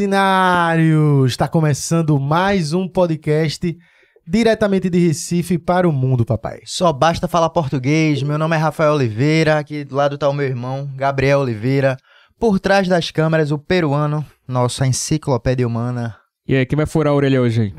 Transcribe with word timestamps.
Ordinários! 0.00 1.32
Está 1.32 1.46
começando 1.46 2.18
mais 2.18 2.72
um 2.72 2.88
podcast 2.88 3.76
diretamente 4.26 4.88
de 4.88 4.98
Recife 4.98 5.58
para 5.58 5.86
o 5.86 5.92
mundo, 5.92 6.24
papai. 6.24 6.60
Só 6.64 6.90
basta 6.90 7.28
falar 7.28 7.50
português. 7.50 8.22
Meu 8.22 8.38
nome 8.38 8.56
é 8.56 8.58
Rafael 8.58 8.94
Oliveira. 8.94 9.58
Aqui 9.58 9.84
do 9.84 9.94
lado 9.94 10.14
está 10.14 10.26
o 10.26 10.32
meu 10.32 10.46
irmão, 10.46 10.90
Gabriel 10.96 11.40
Oliveira. 11.40 11.98
Por 12.38 12.58
trás 12.58 12.88
das 12.88 13.10
câmeras, 13.10 13.50
o 13.50 13.58
peruano, 13.58 14.24
nossa 14.48 14.86
enciclopédia 14.86 15.66
humana. 15.66 16.16
E 16.48 16.56
aí, 16.56 16.64
quem 16.64 16.78
vai 16.78 16.86
furar 16.86 17.12
a 17.12 17.16
orelha 17.16 17.42
hoje 17.42 17.74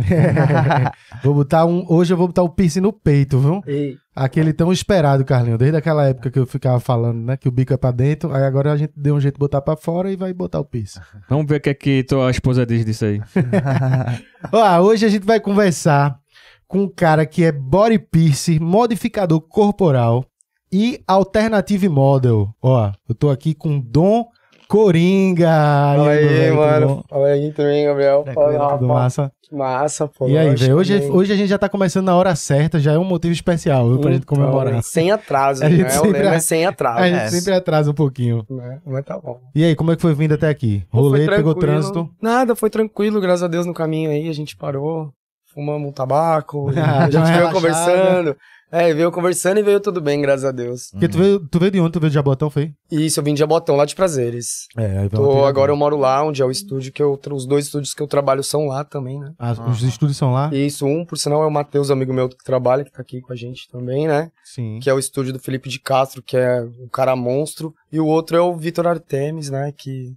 vou 1.23 1.33
botar 1.33 1.66
um. 1.66 1.83
Hoje 1.89 2.13
eu 2.13 2.17
vou 2.17 2.27
botar 2.27 2.44
o 2.44 2.49
piercing 2.49 2.81
no 2.81 2.94
peito, 2.94 3.39
viu? 3.39 3.63
Ei, 3.66 3.97
Aquele 4.14 4.52
tão 4.52 4.74
esperado, 4.74 5.24
Carlinho. 5.24 5.58
Desde 5.58 5.78
aquela 5.78 6.06
época 6.06 6.30
que 6.30 6.38
eu 6.38 6.46
ficava 6.46 6.80
falando, 6.82 7.20
né? 7.20 7.38
Que 7.38 7.48
o 7.48 7.52
bico 7.52 7.74
é 7.74 7.78
pra 7.78 7.92
dentro. 7.92 8.34
Aí 8.34 8.44
agora 8.44 8.74
a 8.74 8.78
gente 8.78 8.92
deu 8.96 9.16
um 9.16 9.22
jeito 9.22 9.36
de 9.36 9.40
botar 9.40 9.62
pra 9.62 9.78
fora 9.78 10.12
e 10.12 10.18
vai 10.18 10.34
botar 10.34 10.60
o 10.60 10.66
piercing. 10.66 11.00
Vamos 11.30 11.46
ver 11.48 11.58
o 11.58 11.62
que 11.62 11.70
é 11.70 11.74
que 11.74 12.04
tua 12.04 12.30
esposa 12.30 12.66
diz 12.66 12.84
disso 12.84 13.06
aí. 13.06 13.22
Ó, 14.52 14.80
hoje 14.81 15.06
a 15.06 15.09
gente 15.09 15.26
vai 15.26 15.40
conversar 15.40 16.20
com 16.68 16.84
um 16.84 16.90
cara 16.90 17.26
que 17.26 17.44
é 17.44 17.52
body 17.53 18.00
piercing, 18.00 18.59
modificador 18.59 19.40
corporal 19.42 20.25
e 20.72 21.02
alternative 21.08 21.88
model. 21.88 22.53
Ó, 22.62 22.92
eu 23.08 23.16
tô 23.16 23.30
aqui 23.30 23.53
com 23.53 23.80
Dom 23.80 24.25
Coringa. 24.72 25.47
fala 25.47 26.09
aí, 26.11 26.45
tudo 26.47 26.55
mano. 26.55 27.05
Fala 27.09 27.27
aí 27.27 27.52
também, 27.52 27.86
Gabriel. 27.86 28.25
Fala, 28.33 28.52
Tudo 28.53 28.58
Rafa. 28.58 28.86
massa. 28.86 29.31
Que 29.41 29.55
massa, 29.55 30.08
pô. 30.08 30.30
E 30.30 30.38
aí, 30.38 30.55
velho? 30.55 30.78
Hoje, 30.78 31.09
hoje 31.11 31.33
a 31.33 31.36
gente 31.36 31.50
já 31.50 31.58
tá 31.58 31.67
começando 31.67 32.05
na 32.05 32.16
hora 32.16 32.33
certa, 32.36 32.80
já 32.80 32.94
é 32.94 32.97
um 32.97 33.03
motivo 33.03 33.33
especial 33.33 33.89
viu, 33.89 34.00
pra 34.00 34.11
gente 34.11 34.23
Então, 34.23 34.38
comemorar. 34.38 34.81
Sem 34.81 35.11
atraso, 35.11 35.63
A 35.66 35.69
né? 35.69 35.75
gente 35.75 35.88
O 35.88 35.91
sempre 35.91 36.11
lema 36.19 36.31
a- 36.31 36.36
é 36.36 36.39
sem 36.39 36.66
atraso. 36.66 37.00
A 37.00 37.08
gente 37.09 37.19
é. 37.22 37.28
sempre 37.30 37.53
atrasa 37.53 37.91
um 37.91 37.94
pouquinho. 37.94 38.45
né? 38.50 38.80
Mas 38.86 39.03
tá 39.03 39.19
bom. 39.19 39.39
E 39.53 39.63
aí, 39.63 39.75
como 39.75 39.91
é 39.91 39.95
que 39.97 40.02
foi 40.02 40.13
vindo 40.13 40.33
até 40.33 40.47
aqui? 40.47 40.83
Pô, 40.89 41.02
Rolê, 41.02 41.28
pegou 41.28 41.53
trânsito? 41.53 42.09
Nada, 42.22 42.56
foi 42.56 42.69
tranquilo, 42.69 43.19
graças 43.19 43.44
a 43.44 43.47
Deus 43.47 43.66
no 43.66 43.73
caminho 43.73 44.09
aí, 44.09 44.30
a 44.30 44.33
gente 44.33 44.56
parou, 44.56 45.09
fumamos 45.53 45.89
um 45.89 45.91
tabaco, 45.91 46.69
Ah, 46.78 47.03
a 47.06 47.09
gente 47.09 47.30
veio 47.31 47.52
conversando. 47.52 48.35
É, 48.72 48.94
veio 48.94 49.11
conversando 49.11 49.59
e 49.59 49.64
veio 49.64 49.80
tudo 49.80 50.00
bem, 50.00 50.22
graças 50.22 50.45
a 50.45 50.52
Deus. 50.52 50.89
Porque 50.91 51.09
tu 51.09 51.17
veio, 51.17 51.39
tu 51.39 51.59
veio 51.59 51.72
de 51.72 51.80
onde? 51.81 51.91
Tu 51.91 52.00
veio 52.00 52.09
de 52.09 52.16
Jabotão, 52.16 52.50
foi? 52.50 52.72
Isso, 52.89 53.19
eu 53.19 53.23
vim 53.23 53.33
de 53.33 53.39
Jabotão, 53.39 53.75
lá 53.75 53.86
de 53.86 53.95
Prazeres. 53.95 54.67
É, 54.78 55.00
aí 55.00 55.09
Tô, 55.09 55.45
agora 55.45 55.72
eu 55.72 55.75
moro 55.75 55.97
lá, 55.97 56.23
onde 56.23 56.41
é 56.41 56.45
o 56.45 56.52
estúdio 56.52 56.91
que 56.91 57.03
eu... 57.03 57.19
Os 57.31 57.45
dois 57.45 57.66
estúdios 57.66 57.94
que 57.94 58.02
eu 58.02 58.08
trabalho 58.08 58.44
são 58.44 58.67
lá 58.67 58.83
também, 58.83 59.19
né? 59.19 59.33
Ah, 59.38 59.52
Os 59.69 59.83
estúdios 59.83 60.17
são 60.17 60.31
lá? 60.31 60.50
Isso, 60.53 60.86
um, 60.86 61.05
por 61.05 61.17
sinal, 61.17 61.44
é 61.44 61.45
o 61.47 61.52
Matheus, 61.52 61.91
amigo 61.91 62.13
meu 62.13 62.30
que 62.30 62.44
trabalha, 62.44 62.83
que 62.83 62.91
tá 62.91 63.02
aqui 63.02 63.22
com 63.22 63.33
a 63.33 63.36
gente 63.36 63.67
também, 63.69 64.08
né? 64.08 64.31
Sim. 64.44 64.80
que 64.81 64.89
é 64.89 64.94
o 64.94 65.00
estúdio 65.00 65.31
do 65.31 65.39
Felipe 65.39 65.69
de 65.69 65.80
Castro, 65.80 66.22
que 66.22 66.35
é 66.35 66.61
o 66.61 66.89
cara 66.89 67.16
monstro, 67.16 67.73
e 67.91 68.00
o 68.00 68.06
outro 68.06 68.35
é 68.35 68.41
o 68.41 68.56
Vitor 68.56 68.85
Artemis, 68.85 69.50
né, 69.50 69.72
que 69.78 70.13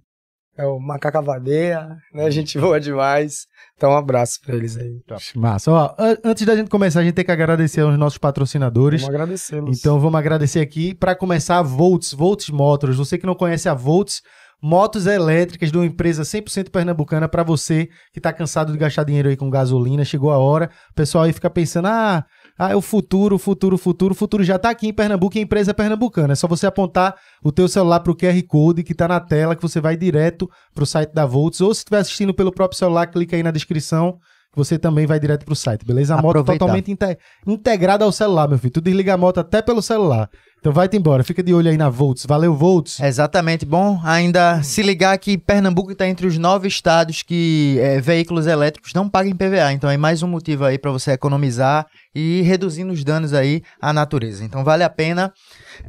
é 0.57 0.65
o 0.65 0.79
Macaca 0.79 1.21
Vadeia, 1.21 1.87
né, 2.13 2.25
a 2.25 2.29
gente 2.29 2.57
voa 2.57 2.79
demais. 2.79 3.45
Então, 3.75 3.91
um 3.91 3.97
abraço 3.97 4.39
pra 4.45 4.55
eles 4.55 4.77
aí. 4.77 4.99
Massa. 5.35 5.71
Ó, 5.71 5.95
an- 5.99 6.17
antes 6.23 6.45
da 6.45 6.55
gente 6.55 6.69
começar, 6.69 7.01
a 7.01 7.03
gente 7.03 7.13
tem 7.15 7.25
que 7.25 7.31
agradecer 7.31 7.81
aos 7.81 7.97
nossos 7.97 8.17
patrocinadores. 8.17 9.01
Vamos 9.01 9.15
agradecê-los. 9.15 9.77
Então 9.79 9.99
vamos 9.99 10.17
agradecer 10.17 10.59
aqui 10.61 10.93
para 10.95 11.13
começar 11.15 11.57
a 11.57 11.61
Volts, 11.61 12.13
Volts 12.13 12.49
Motors. 12.49 12.95
Você 12.97 13.17
que 13.17 13.25
não 13.25 13.35
conhece 13.35 13.67
a 13.67 13.73
Volts, 13.73 14.21
motos 14.63 15.05
elétricas 15.05 15.71
de 15.71 15.77
uma 15.77 15.85
empresa 15.85 16.23
100% 16.23 16.69
pernambucana 16.71 17.27
para 17.27 17.43
você 17.43 17.89
que 18.13 18.21
tá 18.21 18.31
cansado 18.31 18.71
de 18.71 18.77
gastar 18.77 19.03
dinheiro 19.03 19.27
aí 19.29 19.35
com 19.35 19.49
gasolina, 19.49 20.05
chegou 20.05 20.31
a 20.31 20.37
hora. 20.37 20.69
O 20.91 20.93
pessoal 20.93 21.25
aí 21.25 21.33
fica 21.33 21.49
pensando: 21.49 21.87
"Ah, 21.87 22.23
ah, 22.57 22.71
é 22.71 22.75
o 22.75 22.81
futuro, 22.81 23.35
o 23.35 23.39
futuro, 23.39 23.75
o 23.75 23.77
futuro, 23.77 24.13
o 24.13 24.15
futuro 24.15 24.43
já 24.43 24.57
tá 24.57 24.69
aqui 24.69 24.87
em 24.87 24.93
Pernambuco 24.93 25.35
e 25.37 25.39
a 25.39 25.43
empresa 25.43 25.71
é 25.71 25.73
pernambucana. 25.73 26.33
É 26.33 26.35
só 26.35 26.47
você 26.47 26.65
apontar 26.65 27.15
o 27.43 27.51
teu 27.51 27.67
celular 27.67 27.99
pro 27.99 28.15
QR 28.15 28.41
Code 28.47 28.83
que 28.83 28.93
tá 28.93 29.07
na 29.07 29.19
tela 29.19 29.55
que 29.55 29.61
você 29.61 29.81
vai 29.81 29.97
direto 29.97 30.49
pro 30.73 30.85
site 30.85 31.13
da 31.13 31.25
Volts 31.25 31.59
ou 31.61 31.73
se 31.73 31.79
estiver 31.79 31.97
assistindo 31.99 32.33
pelo 32.33 32.51
próprio 32.51 32.77
celular, 32.77 33.07
clica 33.07 33.35
aí 33.35 33.43
na 33.43 33.51
descrição 33.51 34.13
que 34.51 34.57
você 34.57 34.79
também 34.79 35.05
vai 35.05 35.19
direto 35.19 35.43
pro 35.45 35.53
site, 35.53 35.85
beleza? 35.85 36.13
A 36.13 36.17
moto 36.21 36.37
Aproveitar. 36.37 36.59
totalmente 36.65 36.89
inte- 36.89 37.17
integrada 37.45 38.05
ao 38.05 38.11
celular, 38.11 38.47
meu 38.47 38.57
filho. 38.57 38.71
Tu 38.71 38.79
desliga 38.79 39.13
a 39.13 39.17
moto 39.17 39.39
até 39.39 39.61
pelo 39.61 39.81
celular. 39.81 40.29
Então 40.65 40.73
vai-te 40.73 40.97
embora. 40.97 41.23
Fica 41.23 41.43
de 41.43 41.53
olho 41.53 41.69
aí 41.69 41.77
na 41.77 41.89
Volts. 41.91 42.25
Valeu, 42.25 42.55
Volts. 42.55 42.99
Exatamente. 42.99 43.63
Bom, 43.67 44.01
ainda 44.03 44.63
se 44.63 44.81
ligar 44.81 45.15
que 45.19 45.37
Pernambuco 45.37 45.91
está 45.91 46.07
entre 46.07 46.25
os 46.25 46.39
nove 46.39 46.67
estados 46.67 47.21
que 47.21 47.77
é, 47.79 48.01
veículos 48.01 48.47
elétricos 48.47 48.91
não 48.91 49.07
pagam 49.07 49.35
PVA. 49.35 49.73
Então 49.73 49.87
é 49.91 49.95
mais 49.95 50.23
um 50.23 50.27
motivo 50.27 50.65
aí 50.65 50.79
para 50.79 50.89
você 50.89 51.11
economizar 51.11 51.85
e 52.15 52.41
reduzindo 52.41 52.91
os 52.91 53.03
danos 53.03 53.31
aí 53.31 53.61
à 53.79 53.93
natureza. 53.93 54.43
Então 54.43 54.63
vale 54.63 54.83
a 54.83 54.89
pena. 54.89 55.31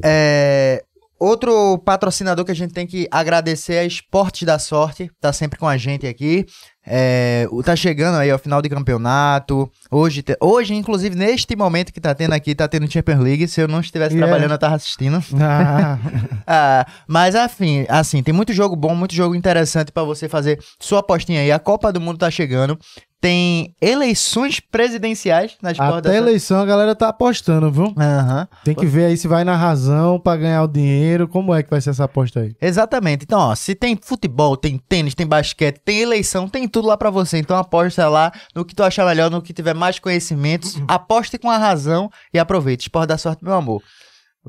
É, 0.04 0.84
Outro 1.18 1.78
patrocinador 1.78 2.44
que 2.44 2.52
a 2.52 2.54
gente 2.54 2.74
tem 2.74 2.86
que 2.86 3.08
agradecer 3.10 3.74
é 3.74 3.86
Esportes 3.86 4.42
da 4.42 4.58
Sorte, 4.58 5.10
tá 5.20 5.32
sempre 5.32 5.58
com 5.58 5.66
a 5.66 5.76
gente 5.76 6.06
aqui. 6.06 6.44
É, 6.88 7.48
tá 7.64 7.74
chegando 7.74 8.16
aí 8.16 8.30
ao 8.30 8.38
final 8.38 8.62
de 8.62 8.68
campeonato. 8.68 9.68
Hoje, 9.90 10.22
hoje, 10.40 10.72
inclusive, 10.74 11.16
neste 11.16 11.56
momento 11.56 11.92
que 11.92 12.00
tá 12.00 12.14
tendo 12.14 12.32
aqui, 12.32 12.54
tá 12.54 12.68
tendo 12.68 12.88
Champions 12.88 13.18
League. 13.18 13.48
Se 13.48 13.60
eu 13.60 13.66
não 13.66 13.80
estivesse 13.80 14.14
Yeah. 14.14 14.24
trabalhando, 14.26 14.52
eu 14.52 14.58
tava 14.58 14.76
assistindo. 14.76 15.18
Ah, 15.40 15.98
Ah, 16.46 16.86
mas 17.08 17.34
afim, 17.34 17.84
assim, 17.88 18.22
tem 18.22 18.32
muito 18.32 18.52
jogo 18.52 18.76
bom, 18.76 18.94
muito 18.94 19.14
jogo 19.14 19.34
interessante 19.34 19.90
pra 19.90 20.04
você 20.04 20.28
fazer 20.28 20.62
sua 20.78 21.00
apostinha 21.00 21.40
aí. 21.40 21.50
A 21.50 21.58
Copa 21.58 21.92
do 21.92 22.00
Mundo 22.00 22.18
tá 22.18 22.30
chegando. 22.30 22.78
Tem 23.20 23.74
eleições 23.80 24.60
presidenciais 24.60 25.56
nas 25.62 25.80
até 25.80 26.16
eleição 26.16 26.60
a 26.60 26.66
galera 26.66 26.94
tá 26.94 27.08
apostando, 27.08 27.70
viu? 27.70 27.94
Aham. 27.96 28.46
Tem 28.62 28.74
que 28.74 28.84
ver 28.84 29.06
aí 29.06 29.16
se 29.16 29.26
vai 29.26 29.42
na 29.42 29.56
razão 29.56 30.20
pra 30.20 30.36
ganhar 30.36 30.62
o 30.62 30.68
dinheiro. 30.68 31.26
Como 31.26 31.54
é 31.54 31.62
que 31.62 31.70
vai 31.70 31.80
ser 31.80 31.90
essa 31.90 32.04
aposta 32.04 32.40
aí? 32.40 32.54
Exatamente. 32.60 33.24
Então, 33.24 33.40
ó, 33.40 33.54
se 33.54 33.74
tem 33.74 33.98
futebol, 34.00 34.56
tem 34.56 34.78
tênis, 34.78 35.14
tem 35.14 35.26
basquete, 35.26 35.80
tem 35.84 36.00
eleição, 36.00 36.46
tem 36.48 36.68
tudo 36.68 36.88
lá 36.88 36.96
pra 36.96 37.10
você. 37.10 37.38
Então 37.38 37.56
aposta 37.56 38.06
lá 38.08 38.30
no 38.54 38.64
que 38.64 38.74
tu 38.74 38.82
achar 38.82 39.06
melhor, 39.06 39.30
no 39.30 39.40
que 39.40 39.52
tiver 39.52 39.74
mais 39.74 39.98
conhecimentos. 39.98 40.76
Aposte 40.86 41.38
com 41.38 41.50
a 41.50 41.56
razão 41.56 42.10
e 42.32 42.38
aproveite. 42.38 42.82
Esporte 42.84 43.08
da 43.08 43.18
sorte, 43.18 43.42
meu 43.42 43.54
amor. 43.54 43.82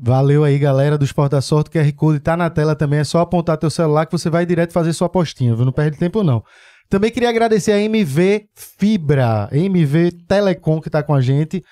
Valeu 0.00 0.44
aí, 0.44 0.56
galera 0.58 0.96
do 0.96 1.04
Esporte 1.04 1.32
da 1.32 1.40
Sorte. 1.40 1.70
O 1.70 1.72
QR 1.72 1.92
Code 1.92 2.20
tá 2.20 2.36
na 2.36 2.48
tela 2.48 2.76
também. 2.76 3.00
É 3.00 3.04
só 3.04 3.18
apontar 3.18 3.56
teu 3.56 3.68
celular 3.68 4.06
que 4.06 4.12
você 4.12 4.30
vai 4.30 4.46
direto 4.46 4.72
fazer 4.72 4.92
sua 4.92 5.06
apostinha, 5.06 5.56
viu? 5.56 5.64
Não 5.64 5.72
perde 5.72 5.98
tempo, 5.98 6.22
não. 6.22 6.44
Também 6.88 7.10
queria 7.10 7.28
agradecer 7.28 7.72
a 7.72 7.80
MV 7.80 8.48
Fibra, 8.54 9.48
MV 9.52 10.12
Telecom 10.26 10.80
que 10.80 10.88
tá 10.88 11.02
com 11.02 11.12
a 11.12 11.20
gente, 11.20 11.62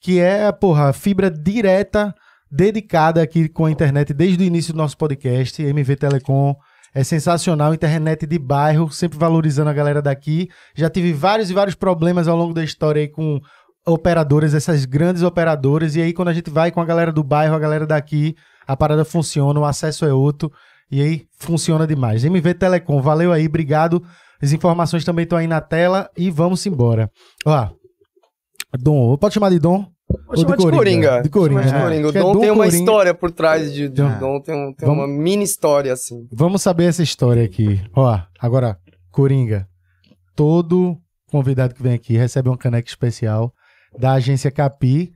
que 0.00 0.20
é, 0.20 0.52
porra, 0.52 0.92
fibra 0.92 1.30
direta, 1.30 2.14
dedicada 2.50 3.22
aqui 3.22 3.48
com 3.48 3.64
a 3.64 3.70
internet 3.70 4.12
desde 4.12 4.44
o 4.44 4.46
início 4.46 4.74
do 4.74 4.76
nosso 4.76 4.96
podcast. 4.98 5.62
MV 5.62 5.96
Telecom 5.96 6.54
é 6.94 7.02
sensacional, 7.02 7.72
internet 7.72 8.26
de 8.26 8.38
bairro, 8.38 8.90
sempre 8.90 9.18
valorizando 9.18 9.70
a 9.70 9.72
galera 9.72 10.02
daqui. 10.02 10.50
Já 10.74 10.90
tive 10.90 11.12
vários 11.12 11.50
e 11.50 11.54
vários 11.54 11.74
problemas 11.74 12.28
ao 12.28 12.36
longo 12.36 12.52
da 12.52 12.62
história 12.62 13.00
aí 13.00 13.08
com 13.08 13.40
operadoras, 13.86 14.52
essas 14.52 14.84
grandes 14.84 15.22
operadoras, 15.22 15.96
e 15.96 16.02
aí 16.02 16.12
quando 16.12 16.28
a 16.28 16.34
gente 16.34 16.50
vai 16.50 16.70
com 16.70 16.80
a 16.80 16.84
galera 16.84 17.12
do 17.12 17.22
bairro, 17.22 17.54
a 17.54 17.58
galera 17.58 17.86
daqui, 17.86 18.34
a 18.66 18.76
parada 18.76 19.04
funciona, 19.04 19.58
o 19.58 19.64
acesso 19.64 20.04
é 20.04 20.12
outro, 20.12 20.52
e 20.90 21.00
aí 21.00 21.26
funciona 21.38 21.86
demais. 21.86 22.24
MV 22.24 22.54
Telecom, 22.54 23.00
valeu 23.00 23.32
aí, 23.32 23.46
obrigado. 23.46 24.02
As 24.42 24.52
informações 24.52 25.04
também 25.04 25.22
estão 25.24 25.38
aí 25.38 25.46
na 25.46 25.60
tela 25.60 26.10
e 26.16 26.30
vamos 26.30 26.64
embora. 26.66 27.10
Ó, 27.44 27.68
Dom, 28.78 29.16
pode 29.16 29.34
chamar 29.34 29.50
de 29.50 29.58
Dom? 29.58 29.86
Vou 30.26 30.36
chamar 30.36 30.56
de 30.56 30.70
Coringa. 30.70 31.22
De 31.22 31.28
Coringa. 31.28 31.62
Vou 31.62 31.70
chamar 31.70 31.90
de 31.90 31.96
né? 31.96 32.02
Coringa. 32.02 32.08
O 32.08 32.12
Que 32.12 32.18
é 32.18 32.20
Dom 32.20 32.38
tem 32.40 32.50
uma 32.50 32.64
Coringa. 32.64 32.76
história 32.78 33.14
por 33.14 33.30
trás 33.32 33.72
de, 33.72 33.88
de 33.88 34.02
Ah. 34.02 34.18
Dom, 34.18 34.40
tem, 34.40 34.54
um- 34.54 34.72
tem 34.74 34.86
Vamos- 34.88 35.04
uma 35.04 35.08
mini 35.08 35.42
história, 35.44 35.92
assim. 35.92 36.26
Vamos 36.32 36.62
saber 36.62 36.84
essa 36.84 37.02
história 37.02 37.44
aqui. 37.44 37.80
Ó, 37.94 38.18
agora, 38.38 38.78
Coringa. 39.10 39.66
Todo 40.34 40.96
convidado 41.30 41.74
que 41.74 41.82
vem 41.82 41.94
aqui 41.94 42.16
recebe 42.16 42.48
uma 42.48 42.58
caneca 42.58 42.88
especial 42.88 43.52
da 43.98 44.12
agência 44.12 44.50
Capi. 44.50 45.12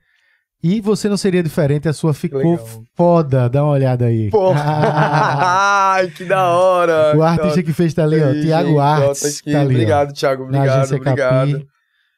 E 0.62 0.80
você 0.80 1.08
não 1.08 1.16
seria 1.16 1.42
diferente, 1.42 1.88
a 1.88 1.92
sua 1.92 2.12
ficou 2.12 2.38
Legal. 2.38 2.66
foda. 2.94 3.48
Dá 3.48 3.64
uma 3.64 3.72
olhada 3.72 4.04
aí. 4.04 4.30
Ah, 4.54 5.92
ai, 5.96 6.08
que 6.08 6.24
da 6.24 6.50
hora. 6.50 7.16
o 7.16 7.22
artista 7.22 7.56
da 7.56 7.62
que 7.62 7.72
fez 7.72 7.94
tá 7.94 8.04
ali, 8.04 8.22
ó. 8.22 8.32
Tiago 8.32 8.78
Artes. 8.78 9.40
tá 9.40 9.60
ali, 9.60 9.74
obrigado, 9.74 10.12
Thiago. 10.12 10.44
Obrigado, 10.44 10.94
obrigado. 10.94 11.52
Capi. 11.52 11.66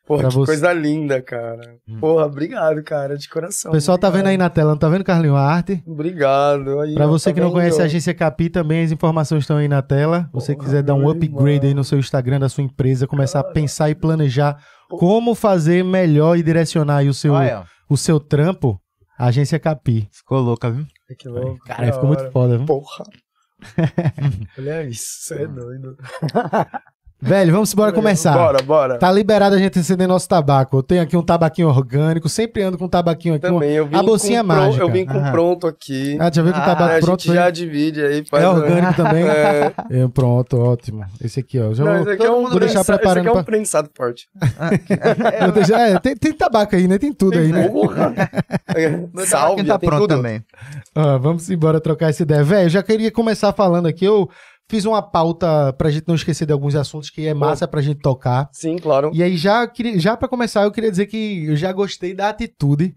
Porra, 0.07 0.29
que 0.29 0.35
você. 0.35 0.47
coisa 0.47 0.73
linda, 0.73 1.23
cara. 1.23 1.77
Porra, 2.01 2.27
obrigado, 2.27 2.83
cara, 2.83 3.17
de 3.17 3.29
coração. 3.29 3.71
O 3.71 3.75
pessoal 3.75 3.97
tá 3.97 4.11
vendo 4.11 4.27
aí 4.27 4.37
na 4.37 4.51
tela, 4.51 4.71
não 4.73 4.77
tá 4.77 4.89
vendo, 4.89 5.05
Carlinho? 5.05 5.37
A 5.37 5.43
arte. 5.43 5.83
Obrigado. 5.87 6.81
Aí, 6.81 6.95
Pra 6.95 7.07
você 7.07 7.31
tá 7.31 7.35
que 7.35 7.41
não 7.41 7.53
conhece 7.53 7.81
a 7.81 7.85
agência 7.85 8.13
Capi, 8.13 8.51
também 8.51 8.85
as 8.85 8.91
informações 8.91 9.45
estão 9.45 9.57
aí 9.57 9.69
na 9.69 9.81
tela. 9.81 10.29
Você 10.33 10.55
Porra, 10.55 10.65
quiser 10.67 10.83
dar 10.83 10.95
um 10.95 11.09
upgrade 11.09 11.69
aí 11.69 11.75
no 11.75 11.85
seu 11.85 11.99
Instagram, 11.99 12.41
da 12.41 12.49
sua 12.49 12.65
empresa, 12.65 13.07
começar 13.07 13.41
a 13.41 13.45
pensar 13.45 13.91
e 13.91 13.95
planejar 13.95 14.59
como 14.91 15.35
fazer 15.35 15.85
melhor 15.85 16.37
e 16.37 16.43
direcionar 16.43 16.97
aí 16.99 17.09
o 17.09 17.15
seu, 17.15 17.33
o 17.89 17.97
seu 17.97 18.19
trampo, 18.19 18.79
a 19.19 19.27
agência 19.27 19.59
Capi. 19.59 20.09
ficou 20.13 20.41
louca, 20.41 20.69
viu? 20.71 20.85
Que 21.17 21.29
louco. 21.29 21.59
Cara, 21.65 21.93
ficou 21.93 22.09
muito 22.09 22.31
foda, 22.33 22.57
viu? 22.59 22.67
Porra. 22.67 23.05
Olha 24.59 24.83
isso, 24.85 25.05
você 25.21 25.43
é 25.43 25.47
doido. 25.47 25.97
Velho, 27.25 27.53
vamos 27.53 27.73
embora 27.73 27.93
começar. 27.93 28.33
Bora, 28.37 28.61
bora. 28.63 28.99
Tá 28.99 29.11
liberado 29.13 29.55
a 29.55 29.59
gente 29.59 29.79
acender 29.79 30.09
nosso 30.09 30.29
tabaco. 30.29 30.77
Eu 30.79 30.83
tenho 30.83 31.03
aqui 31.03 31.17
um 31.17 31.23
tabaquinho 31.23 31.69
orgânico, 31.69 32.29
sempre 32.29 32.63
ando 32.65 32.77
com 32.77 32.87
um 32.87 32.89
tabaquinho 32.89 33.37
aqui. 33.37 33.47
Também, 33.47 33.71
eu 33.71 33.87
vim 33.87 33.95
a 33.95 34.03
bolsinha 34.03 34.41
com 34.43 34.49
pro- 34.49 34.57
mágica. 34.57 34.83
Eu 34.83 34.91
vim 34.91 35.07
com 35.07 35.19
Aham. 35.19 35.31
pronto 35.31 35.67
aqui. 35.69 36.17
Ah, 36.21 36.29
já 36.35 36.43
viu 36.43 36.53
que 36.53 36.59
o 36.59 36.63
Ah, 36.63 36.65
tabaco 36.67 36.97
a 36.97 36.99
pronto? 37.01 37.23
gente 37.23 37.33
já 37.33 37.49
divide 37.49 38.05
aí. 38.05 38.25
faz 38.29 38.43
É 38.43 38.49
um- 38.49 38.55
orgânico 38.55 38.95
também? 38.95 39.23
É. 39.33 39.73
É, 39.91 40.09
pronto, 40.09 40.59
ótimo. 40.59 41.05
Esse 41.25 41.39
aqui, 41.39 41.61
ó. 41.61 41.73
Já 41.73 41.85
Não, 41.85 41.93
vou, 41.93 42.01
esse 42.03 42.11
aqui 42.11 42.27
é 42.27 42.31
um 42.33 42.49
vou 42.49 42.59
deixar 42.59 42.85
prensa- 42.85 42.99
preparando 42.99 43.19
Esse 43.19 43.29
aqui 43.29 43.29
é 43.29 43.33
pra- 43.33 43.41
um 43.41 43.45
prensado 43.45 43.91
forte. 43.97 44.29
vou 45.43 45.53
deixar- 45.55 45.81
é, 45.81 45.99
tem, 46.01 46.17
tem 46.17 46.33
tabaco 46.33 46.75
aí, 46.75 46.89
né? 46.89 46.99
Tem 46.99 47.13
tudo 47.13 47.39
aí, 47.39 47.53
né? 47.53 47.69
Porra! 47.69 48.13
Meu 49.15 49.27
Salve, 49.27 49.63
tá 49.65 49.79
tem 49.79 49.89
pronto 49.89 50.03
tudo. 50.03 50.17
também. 50.17 50.43
Ó, 50.97 51.19
vamos 51.19 51.49
embora 51.51 51.81
trocar 51.81 52.11
essa 52.11 52.23
ideia. 52.25 52.43
Velho, 52.43 52.69
já 52.69 52.83
queria 52.83 53.13
começar 53.13 53.53
falando 53.53 53.87
aqui. 53.87 54.05
Eu 54.05 54.29
fiz 54.69 54.85
uma 54.85 55.03
pauta 55.03 55.73
pra 55.75 55.91
gente 55.91 56.06
não 56.09 56.14
esquecer 56.14 56.47
de 56.47 56.53
alguns 56.53 56.75
assuntos 56.75 57.11
que 57.11 57.26
é 57.26 57.35
massa 57.35 57.69
pra 57.69 57.81
gente 57.82 58.00
tocar. 58.00 58.49
Sim, 58.53 58.76
claro. 58.76 59.11
E 59.12 59.23
aí, 59.23 59.37
já, 59.37 59.70
já 59.97 60.17
para 60.17 60.29
começar, 60.29 60.62
eu 60.64 60.73
queria 60.73 60.91
dizer 60.91 61.06
que 61.06 61.47
eu 61.47 61.56
já 61.56 61.73
gostei 61.73 62.14
da 62.14 62.29
atitude, 62.31 62.94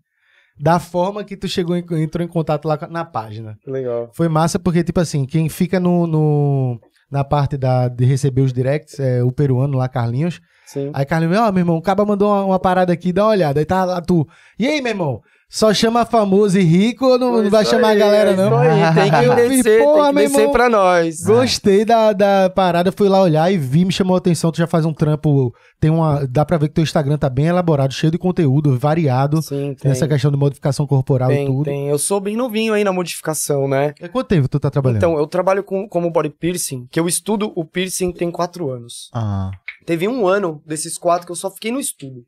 da 0.57 0.79
forma 0.79 1.23
que 1.23 1.35
tu 1.35 1.47
chegou, 1.49 1.75
entrou 1.75 2.23
em 2.23 2.29
contato 2.29 2.65
lá 2.65 2.79
na 2.89 3.03
página. 3.03 3.57
Legal. 3.67 4.09
Foi 4.13 4.29
massa 4.29 4.57
porque, 4.57 4.83
tipo 4.83 4.99
assim, 5.01 5.25
quem 5.25 5.49
fica 5.49 5.79
no, 5.79 6.07
no- 6.07 6.79
na 7.11 7.23
parte 7.23 7.57
da, 7.57 7.87
de 7.89 8.05
receber 8.05 8.41
os 8.41 8.53
directs 8.53 8.99
é 8.99 9.21
o 9.21 9.31
peruano 9.31 9.77
lá, 9.77 9.87
Carlinhos. 9.89 10.39
Sim. 10.65 10.89
Aí 10.93 11.05
Carlinhos, 11.05 11.37
ó, 11.37 11.51
meu 11.51 11.61
irmão, 11.61 11.75
o 11.77 11.81
cara 11.81 12.03
mandou 12.05 12.29
uma, 12.31 12.45
uma 12.45 12.59
parada 12.59 12.91
aqui, 12.93 13.11
dá 13.13 13.23
uma 13.25 13.31
olhada. 13.31 13.59
Aí 13.59 13.65
tá 13.65 13.83
lá 13.85 14.01
tu. 14.01 14.25
E 14.57 14.65
aí, 14.65 14.81
meu 14.81 14.91
irmão? 14.91 15.21
Só 15.47 15.73
chama 15.73 16.05
famoso 16.05 16.57
e 16.59 16.63
rico 16.63 17.05
ou 17.05 17.19
não, 17.19 17.49
vai 17.49 17.63
chamar 17.63 17.89
a 17.89 17.91
aí, 17.91 17.99
galera, 17.99 18.31
é 18.31 18.35
não? 18.35 18.57
Aí, 18.57 18.93
tem 18.93 19.11
que 19.11 19.35
descer, 19.35 19.83
porra, 19.83 20.13
tem 20.13 20.25
que 20.25 20.29
descer 20.29 20.51
pra 20.51 20.69
nós. 20.69 21.21
Gostei 21.21 21.85
da, 21.85 22.13
da 22.13 22.49
parada, 22.49 22.91
fui 22.91 23.07
lá 23.07 23.21
olhar 23.21 23.51
e 23.51 23.57
vi, 23.57 23.85
me 23.85 23.91
chamou 23.91 24.15
a 24.15 24.17
atenção. 24.17 24.51
Tu 24.51 24.57
já 24.57 24.67
faz 24.67 24.85
um 24.85 24.93
trampo, 24.93 25.53
tem 25.79 25.91
uma. 25.91 26.25
Dá 26.27 26.43
pra 26.43 26.57
ver 26.57 26.67
que 26.69 26.73
teu 26.73 26.83
Instagram 26.83 27.17
tá 27.17 27.29
bem 27.29 27.45
elaborado, 27.45 27.93
cheio 27.93 28.11
de 28.11 28.17
conteúdo, 28.17 28.77
variado, 28.77 29.41
Sim, 29.41 29.75
tem. 29.79 29.89
nessa 29.89 30.07
questão 30.07 30.31
de 30.31 30.37
modificação 30.37 30.87
corporal 30.87 31.31
e 31.31 31.35
Tem, 31.35 31.47
tudo. 31.47 31.63
tem. 31.63 31.87
Eu 31.87 31.99
sou 31.99 32.19
bem 32.19 32.35
novinho 32.35 32.73
aí 32.73 32.83
na 32.83 32.91
modificação, 32.91 33.67
né? 33.67 33.93
É 34.01 34.07
quanto 34.07 34.27
tempo 34.27 34.49
tu 34.49 34.59
tá 34.59 34.71
trabalhando? 34.71 34.97
Então, 34.97 35.17
eu 35.17 35.27
trabalho 35.27 35.63
com, 35.63 35.87
como 35.87 36.09
body 36.09 36.31
piercing, 36.31 36.87
que 36.91 36.99
eu 36.99 37.07
estudo 37.07 37.53
o 37.55 37.63
piercing 37.63 38.11
tem 38.11 38.31
quatro 38.31 38.69
anos. 38.71 39.09
Ah. 39.13 39.51
Teve 39.85 40.07
um 40.07 40.27
ano 40.27 40.61
desses 40.65 40.97
quatro 40.97 41.27
que 41.27 41.31
eu 41.31 41.35
só 41.35 41.51
fiquei 41.51 41.71
no 41.71 41.79
estudo. 41.79 42.23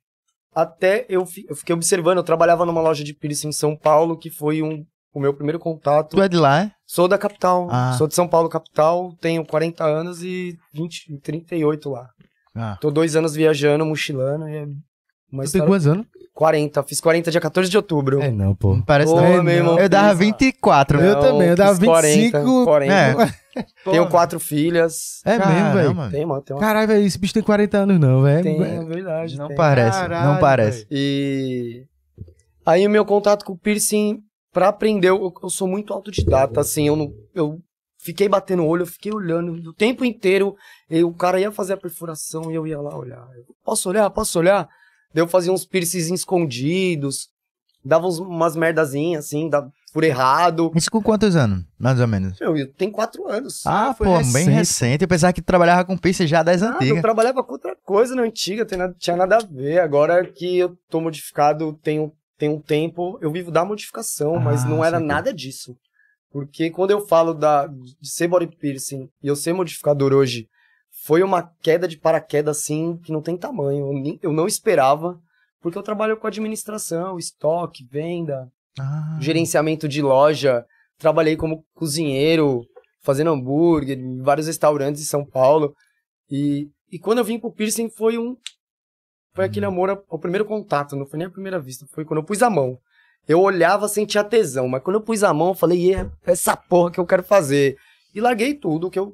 Até 0.55 1.05
eu, 1.09 1.25
fi- 1.25 1.45
eu 1.49 1.55
fiquei 1.55 1.73
observando, 1.75 2.17
eu 2.17 2.23
trabalhava 2.23 2.65
numa 2.65 2.81
loja 2.81 3.03
de 3.03 3.13
piercing 3.13 3.49
em 3.49 3.51
São 3.51 3.75
Paulo, 3.75 4.17
que 4.17 4.29
foi 4.29 4.61
um, 4.63 4.83
o 5.13 5.19
meu 5.19 5.33
primeiro 5.33 5.59
contato. 5.59 6.15
Tu 6.15 6.21
é 6.21 6.27
de 6.27 6.37
lá, 6.37 6.61
é? 6.63 6.71
Sou 6.85 7.07
da 7.07 7.17
capital, 7.17 7.67
Ah. 7.71 7.93
sou 7.97 8.07
de 8.07 8.15
São 8.15 8.27
Paulo, 8.27 8.49
capital, 8.49 9.13
tenho 9.21 9.45
40 9.45 9.83
anos 9.85 10.23
e 10.23 10.57
20, 10.73 11.17
38 11.21 11.89
lá. 11.89 12.09
Ah. 12.55 12.77
Tô 12.81 12.89
dois 12.89 13.15
anos 13.15 13.35
viajando, 13.35 13.85
mochilando, 13.85 14.47
e 14.49 14.55
é 14.55 14.67
uma 15.31 15.43
tu 15.43 15.51
tem 15.51 15.65
quantos 15.65 15.85
anos? 15.85 16.05
40, 16.33 16.83
fiz 16.83 17.01
40 17.01 17.29
dia 17.31 17.41
14 17.41 17.69
de 17.69 17.77
outubro. 17.77 18.21
É 18.21 18.29
não, 18.31 18.55
pô. 18.55 18.75
Não 18.75 18.81
parece 18.81 19.11
Ô, 19.11 19.15
não. 19.21 19.43
meu 19.43 19.53
irmão, 19.55 19.79
Eu 19.79 19.89
dava 19.89 20.09
fiz- 20.09 20.19
24. 20.19 20.99
Eu 21.01 21.13
Não, 21.15 21.21
também, 21.21 21.47
eu 21.49 21.55
dava 21.55 21.75
fiz 21.75 21.85
40, 21.85 22.39
25. 22.39 22.63
40. 22.65 22.93
É. 22.93 23.15
Tenho 23.83 24.09
quatro 24.09 24.39
filhas. 24.39 25.21
É 25.25 25.37
mesmo, 25.37 25.47
velho. 25.47 25.73
Caramba. 25.73 26.09
Tem, 26.09 26.25
mano, 26.25 26.41
tem 26.41 26.55
uma... 26.55 26.59
Caralho, 26.61 26.87
velho, 26.87 27.05
esse 27.05 27.17
bicho 27.17 27.33
tem 27.33 27.43
40 27.43 27.77
anos, 27.77 27.99
não, 27.99 28.21
velho. 28.23 28.43
Tem, 28.43 28.61
é 28.61 28.83
verdade. 28.83 29.37
Não 29.37 29.47
tem. 29.47 29.55
parece, 29.57 29.99
Caralho, 29.99 30.31
não 30.33 30.39
parece. 30.39 30.87
E 30.91 31.85
aí 32.65 32.85
o 32.85 32.89
meu 32.89 33.05
contato 33.05 33.45
com 33.45 33.53
o 33.53 33.57
piercing, 33.57 34.19
pra 34.51 34.69
aprender, 34.69 35.09
eu, 35.09 35.33
eu 35.43 35.49
sou 35.49 35.67
muito 35.67 35.93
autodidata, 35.93 36.59
assim, 36.59 36.87
eu 36.87 36.95
não, 36.95 37.13
eu 37.33 37.59
fiquei 37.99 38.27
batendo 38.27 38.63
o 38.63 38.67
olho, 38.67 38.83
eu 38.83 38.87
fiquei 38.87 39.11
olhando 39.13 39.51
o 39.69 39.73
tempo 39.73 40.03
inteiro, 40.05 40.55
e 40.89 41.03
o 41.03 41.13
cara 41.13 41.39
ia 41.39 41.51
fazer 41.51 41.73
a 41.73 41.77
perfuração 41.77 42.51
e 42.51 42.55
eu 42.55 42.65
ia 42.65 42.79
lá 42.79 42.95
olhar. 42.97 43.27
Eu, 43.35 43.45
Posso 43.63 43.89
olhar? 43.89 44.09
Posso 44.09 44.39
olhar? 44.39 44.67
Daí 45.13 45.23
eu 45.23 45.27
fazia 45.27 45.51
uns 45.51 45.65
piercings 45.65 46.09
escondidos, 46.11 47.27
dava 47.83 48.07
uns- 48.07 48.19
umas 48.19 48.55
merdazinhas, 48.55 49.25
assim, 49.25 49.49
dava 49.49 49.71
por 49.93 50.03
errado. 50.03 50.71
Isso 50.75 50.91
com 50.91 51.01
quantos 51.01 51.35
anos? 51.35 51.63
Mais 51.79 51.99
ou 51.99 52.07
menos. 52.07 52.39
Meu, 52.39 52.55
eu 52.57 52.71
tenho 52.73 52.91
quatro 52.91 53.27
anos. 53.27 53.65
Ah, 53.65 53.93
foi 53.93 54.07
pô, 54.07 54.17
recente. 54.17 54.33
bem 54.33 54.49
recente. 54.49 55.01
Eu 55.03 55.07
pensava 55.07 55.33
que 55.33 55.41
trabalhava 55.41 55.85
com 55.85 55.97
pista 55.97 56.25
já 56.27 56.43
das 56.43 56.61
Ah, 56.61 56.67
eu 56.67 56.75
antigas. 56.75 57.01
trabalhava 57.01 57.43
com 57.43 57.53
outra 57.53 57.75
coisa 57.83 58.13
na 58.15 58.23
antiga, 58.23 58.65
tem 58.65 58.77
nada, 58.77 58.95
tinha 58.99 59.15
nada 59.15 59.37
a 59.37 59.39
ver. 59.39 59.79
Agora 59.79 60.25
que 60.25 60.57
eu 60.57 60.77
tô 60.89 60.99
modificado, 61.01 61.73
tenho, 61.81 62.11
tenho 62.37 62.55
um 62.55 62.61
tempo, 62.61 63.17
eu 63.21 63.31
vivo 63.31 63.49
da 63.51 63.63
modificação, 63.65 64.37
mas 64.39 64.63
Ah, 64.63 64.69
não 64.69 64.83
era 64.85 64.99
nada 64.99 65.33
disso. 65.33 65.75
Porque 66.31 66.69
quando 66.69 66.91
eu 66.91 67.07
falo 67.07 67.33
da, 67.33 67.67
de 67.67 68.09
ser 68.09 68.27
body 68.27 68.47
piercing 68.57 69.09
e 69.23 69.27
eu 69.27 69.35
ser 69.35 69.53
modificador 69.53 70.13
hoje, 70.13 70.47
foi 71.05 71.23
uma 71.23 71.41
queda 71.61 71.87
de 71.87 71.97
paraquedas 71.97 72.57
assim 72.57 72.97
que 73.03 73.11
não 73.13 73.21
tem 73.21 73.37
tamanho. 73.37 73.87
Eu, 73.87 73.93
nem- 73.93 74.19
eu 74.21 74.33
não 74.33 74.45
esperava, 74.45 75.17
porque 75.61 75.77
eu 75.77 75.81
trabalho 75.83 76.17
com 76.17 76.27
administração, 76.27 77.17
estoque, 77.17 77.87
venda, 77.89 78.51
Ah. 78.79 79.17
gerenciamento 79.19 79.87
de 79.87 80.01
loja, 80.01 80.65
trabalhei 80.97 81.35
como 81.35 81.63
cozinheiro, 81.73 82.63
fazendo 83.01 83.31
hambúrguer 83.31 83.97
em 83.97 84.21
vários 84.21 84.47
restaurantes 84.47 85.01
de 85.01 85.07
São 85.07 85.25
Paulo. 85.25 85.73
E, 86.29 86.67
e 86.91 86.99
quando 86.99 87.19
eu 87.19 87.23
vim 87.23 87.39
pro 87.39 87.53
piercing 87.53 87.89
foi 87.89 88.17
um. 88.17 88.35
Foi 89.33 89.45
aquele 89.45 89.65
amor, 89.65 90.03
o 90.09 90.19
primeiro 90.19 90.45
contato, 90.45 90.95
não 90.95 91.05
foi 91.05 91.19
nem 91.19 91.27
a 91.27 91.31
primeira 91.31 91.59
vista, 91.59 91.85
foi 91.93 92.03
quando 92.03 92.19
eu 92.19 92.25
pus 92.25 92.41
a 92.41 92.49
mão. 92.49 92.77
Eu 93.27 93.41
olhava, 93.41 93.87
sentia 93.87 94.23
tesão, 94.23 94.67
mas 94.67 94.81
quando 94.81 94.95
eu 94.95 95.03
pus 95.03 95.23
a 95.23 95.33
mão, 95.33 95.49
eu 95.49 95.53
falei, 95.53 95.93
é 95.93 96.09
essa 96.25 96.55
porra 96.55 96.91
que 96.91 96.99
eu 96.99 97.05
quero 97.05 97.23
fazer. 97.23 97.75
E 98.15 98.21
larguei 98.21 98.55
tudo 98.55 98.89
que 98.89 98.97
eu 98.97 99.13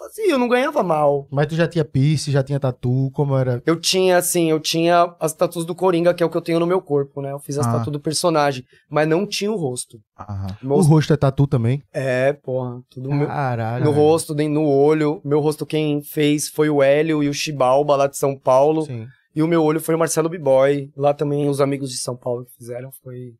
fazia, 0.00 0.30
eu 0.32 0.38
não 0.38 0.48
ganhava 0.48 0.82
mal. 0.82 1.26
Mas 1.30 1.46
tu 1.46 1.54
já 1.54 1.68
tinha 1.68 1.84
piercing, 1.84 2.30
já 2.32 2.42
tinha 2.42 2.58
tatu, 2.58 3.10
como 3.12 3.36
era? 3.36 3.62
Eu 3.66 3.78
tinha, 3.78 4.16
assim, 4.16 4.50
eu 4.50 4.58
tinha 4.58 5.14
as 5.20 5.32
tatuas 5.32 5.64
do 5.64 5.74
Coringa, 5.74 6.14
que 6.14 6.22
é 6.22 6.26
o 6.26 6.30
que 6.30 6.36
eu 6.36 6.40
tenho 6.42 6.58
no 6.58 6.66
meu 6.66 6.80
corpo, 6.80 7.20
né? 7.20 7.32
Eu 7.32 7.38
fiz 7.38 7.58
as 7.58 7.66
Ah. 7.66 7.72
tatuas 7.72 7.92
do 7.92 8.00
personagem, 8.00 8.64
mas 8.88 9.06
não 9.08 9.26
tinha 9.26 9.52
o 9.52 9.56
rosto. 9.56 9.98
Aham. 10.18 10.46
Meu 10.62 10.76
O 10.76 10.80
rosto 10.82 11.12
é 11.12 11.16
tatu 11.16 11.46
também? 11.46 11.82
É, 11.92 12.32
porra, 12.32 12.80
tudo 12.90 13.12
meu, 13.12 13.26
Caralho. 13.26 13.84
no 13.84 13.90
rosto, 13.90 14.34
no 14.34 14.66
olho. 14.66 15.20
Meu 15.24 15.40
rosto 15.40 15.64
quem 15.66 16.02
fez 16.02 16.48
foi 16.48 16.68
o 16.70 16.82
Hélio 16.82 17.22
e 17.22 17.28
o 17.28 17.34
Chibalba 17.34 17.94
lá 17.96 18.06
de 18.06 18.16
São 18.16 18.36
Paulo. 18.36 18.82
Sim. 18.86 19.06
E 19.34 19.42
o 19.42 19.46
meu 19.46 19.62
olho 19.62 19.80
foi 19.80 19.94
o 19.94 19.98
Marcelo 19.98 20.28
B-Boy. 20.28 20.90
Lá 20.96 21.14
também 21.14 21.48
os 21.48 21.60
amigos 21.60 21.90
de 21.90 21.98
São 21.98 22.16
Paulo 22.16 22.44
que 22.44 22.52
fizeram, 22.56 22.90
foi 23.02 23.34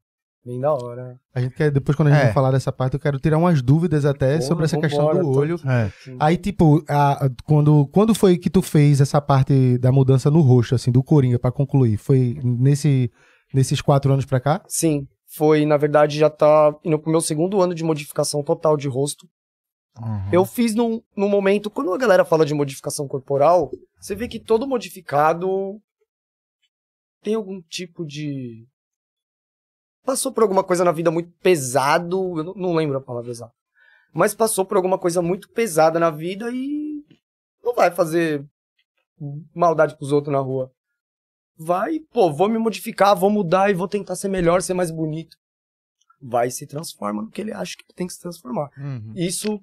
bem 0.45 0.59
da 0.61 0.73
hora. 0.73 1.19
A 1.35 1.41
gente 1.41 1.55
quer, 1.55 1.71
depois 1.71 1.97
quando 1.97 2.09
a 2.09 2.11
gente 2.13 2.21
É. 2.21 2.25
vai 2.27 2.33
falar 2.33 2.51
dessa 2.51 2.73
parte, 2.73 2.95
eu 2.95 3.01
quero 3.01 3.19
tirar 3.19 3.39
umas 3.39 3.61
dúvidas 3.63 4.05
até 4.05 4.35
Porra, 4.37 4.43
sobre 4.43 4.65
essa 4.65 4.79
questão 4.81 5.07
vambora, 5.07 5.23
do 5.23 5.31
olho. 5.31 5.57
É. 5.67 5.91
Aí, 6.19 6.37
tipo, 6.37 6.83
a- 6.89 7.29
quando, 7.45 7.87
quando 7.89 8.15
foi 8.15 8.39
que 8.39 8.49
tu 8.51 8.63
fez 8.63 9.01
essa 9.01 9.21
parte 9.21 9.79
da 9.79 9.93
mudança 9.93 10.31
no 10.31 10.41
rosto, 10.41 10.75
assim, 10.75 10.91
do 10.91 11.03
Coringa, 11.03 11.39
pra 11.39 11.53
concluir? 11.53 11.97
Foi 11.99 12.39
nesse, 12.43 13.11
nesses 13.53 13.81
quatro 13.81 14.13
anos 14.13 14.25
pra 14.25 14.41
cá? 14.41 14.63
Sim, 14.67 15.07
foi, 15.27 15.65
na 15.67 15.77
verdade, 15.77 16.19
já 16.19 16.31
tá 16.31 16.75
indo 16.85 16.99
pro 16.99 17.11
meu 17.11 17.21
segundo 17.21 17.61
ano 17.61 17.75
de 17.75 17.85
modificação 17.85 18.43
total 18.43 18.77
de 18.77 18.89
rosto. 18.89 19.27
Uhum. 19.99 20.29
Eu 20.33 20.45
fiz 20.47 20.75
num, 20.75 21.03
num 21.17 21.29
momento, 21.29 21.69
quando 21.69 21.93
a 21.93 21.99
galera 21.99 22.25
fala 22.25 22.47
de 22.47 22.55
modificação 22.55 23.07
corporal, 23.07 23.71
você 24.01 24.15
vê 24.15 24.27
que 24.29 24.39
todo 24.41 24.67
modificado 24.67 25.79
tem 27.23 27.35
algum 27.35 27.61
tipo 27.69 28.07
de. 28.07 28.67
Passou 30.05 30.33
por 30.33 30.43
alguma 30.43 30.65
coisa 30.65 30.85
na 30.85 30.93
vida 30.93 31.11
muito 31.11 31.31
pesado, 31.43 32.39
eu 32.39 32.45
não, 32.45 32.55
não 32.55 32.75
lembro 32.75 32.99
a 32.99 33.01
palavra 33.01 33.31
exata. 33.31 33.53
Mas 34.13 34.35
passou 34.35 34.65
por 34.65 34.77
alguma 34.77 34.99
coisa 34.99 35.23
muito 35.23 35.49
pesada 35.51 36.01
na 36.01 36.11
vida 36.11 36.51
e 36.51 37.05
não 37.63 37.75
vai 37.75 37.91
fazer 37.91 38.45
maldade 39.55 39.97
pros 39.97 40.13
outros 40.13 40.33
na 40.33 40.41
rua. 40.41 40.73
Vai, 41.57 42.01
pô, 42.13 42.33
vou 42.33 42.49
me 42.49 42.59
modificar, 42.59 43.15
vou 43.15 43.31
mudar 43.31 43.71
e 43.71 43.75
vou 43.75 43.87
tentar 43.87 44.17
ser 44.17 44.29
melhor, 44.29 44.63
ser 44.63 44.75
mais 44.75 44.91
bonito. 44.91 45.37
Vai 46.21 46.49
e 46.49 46.51
se 46.51 46.67
transforma 46.67 47.23
no 47.23 47.31
que 47.31 47.41
ele 47.41 47.53
acha 47.53 47.77
que 47.77 47.95
tem 47.95 48.07
que 48.07 48.15
se 48.15 48.21
transformar. 48.21 48.71
Uhum. 48.79 49.13
Isso 49.15 49.61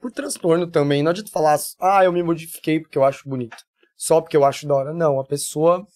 por 0.00 0.10
transtorno 0.10 0.66
também. 0.66 1.02
Não 1.02 1.10
adianta 1.10 1.30
falar, 1.30 1.56
ah, 1.80 2.04
eu 2.04 2.12
me 2.12 2.22
modifiquei 2.22 2.80
porque 2.80 2.98
eu 2.98 3.04
acho 3.04 3.28
bonito. 3.28 3.56
Só 3.96 4.20
porque 4.20 4.36
eu 4.36 4.44
acho 4.44 4.66
da 4.66 4.74
hora. 4.74 4.92
Não, 4.92 5.18
a 5.18 5.24
pessoa 5.24 5.86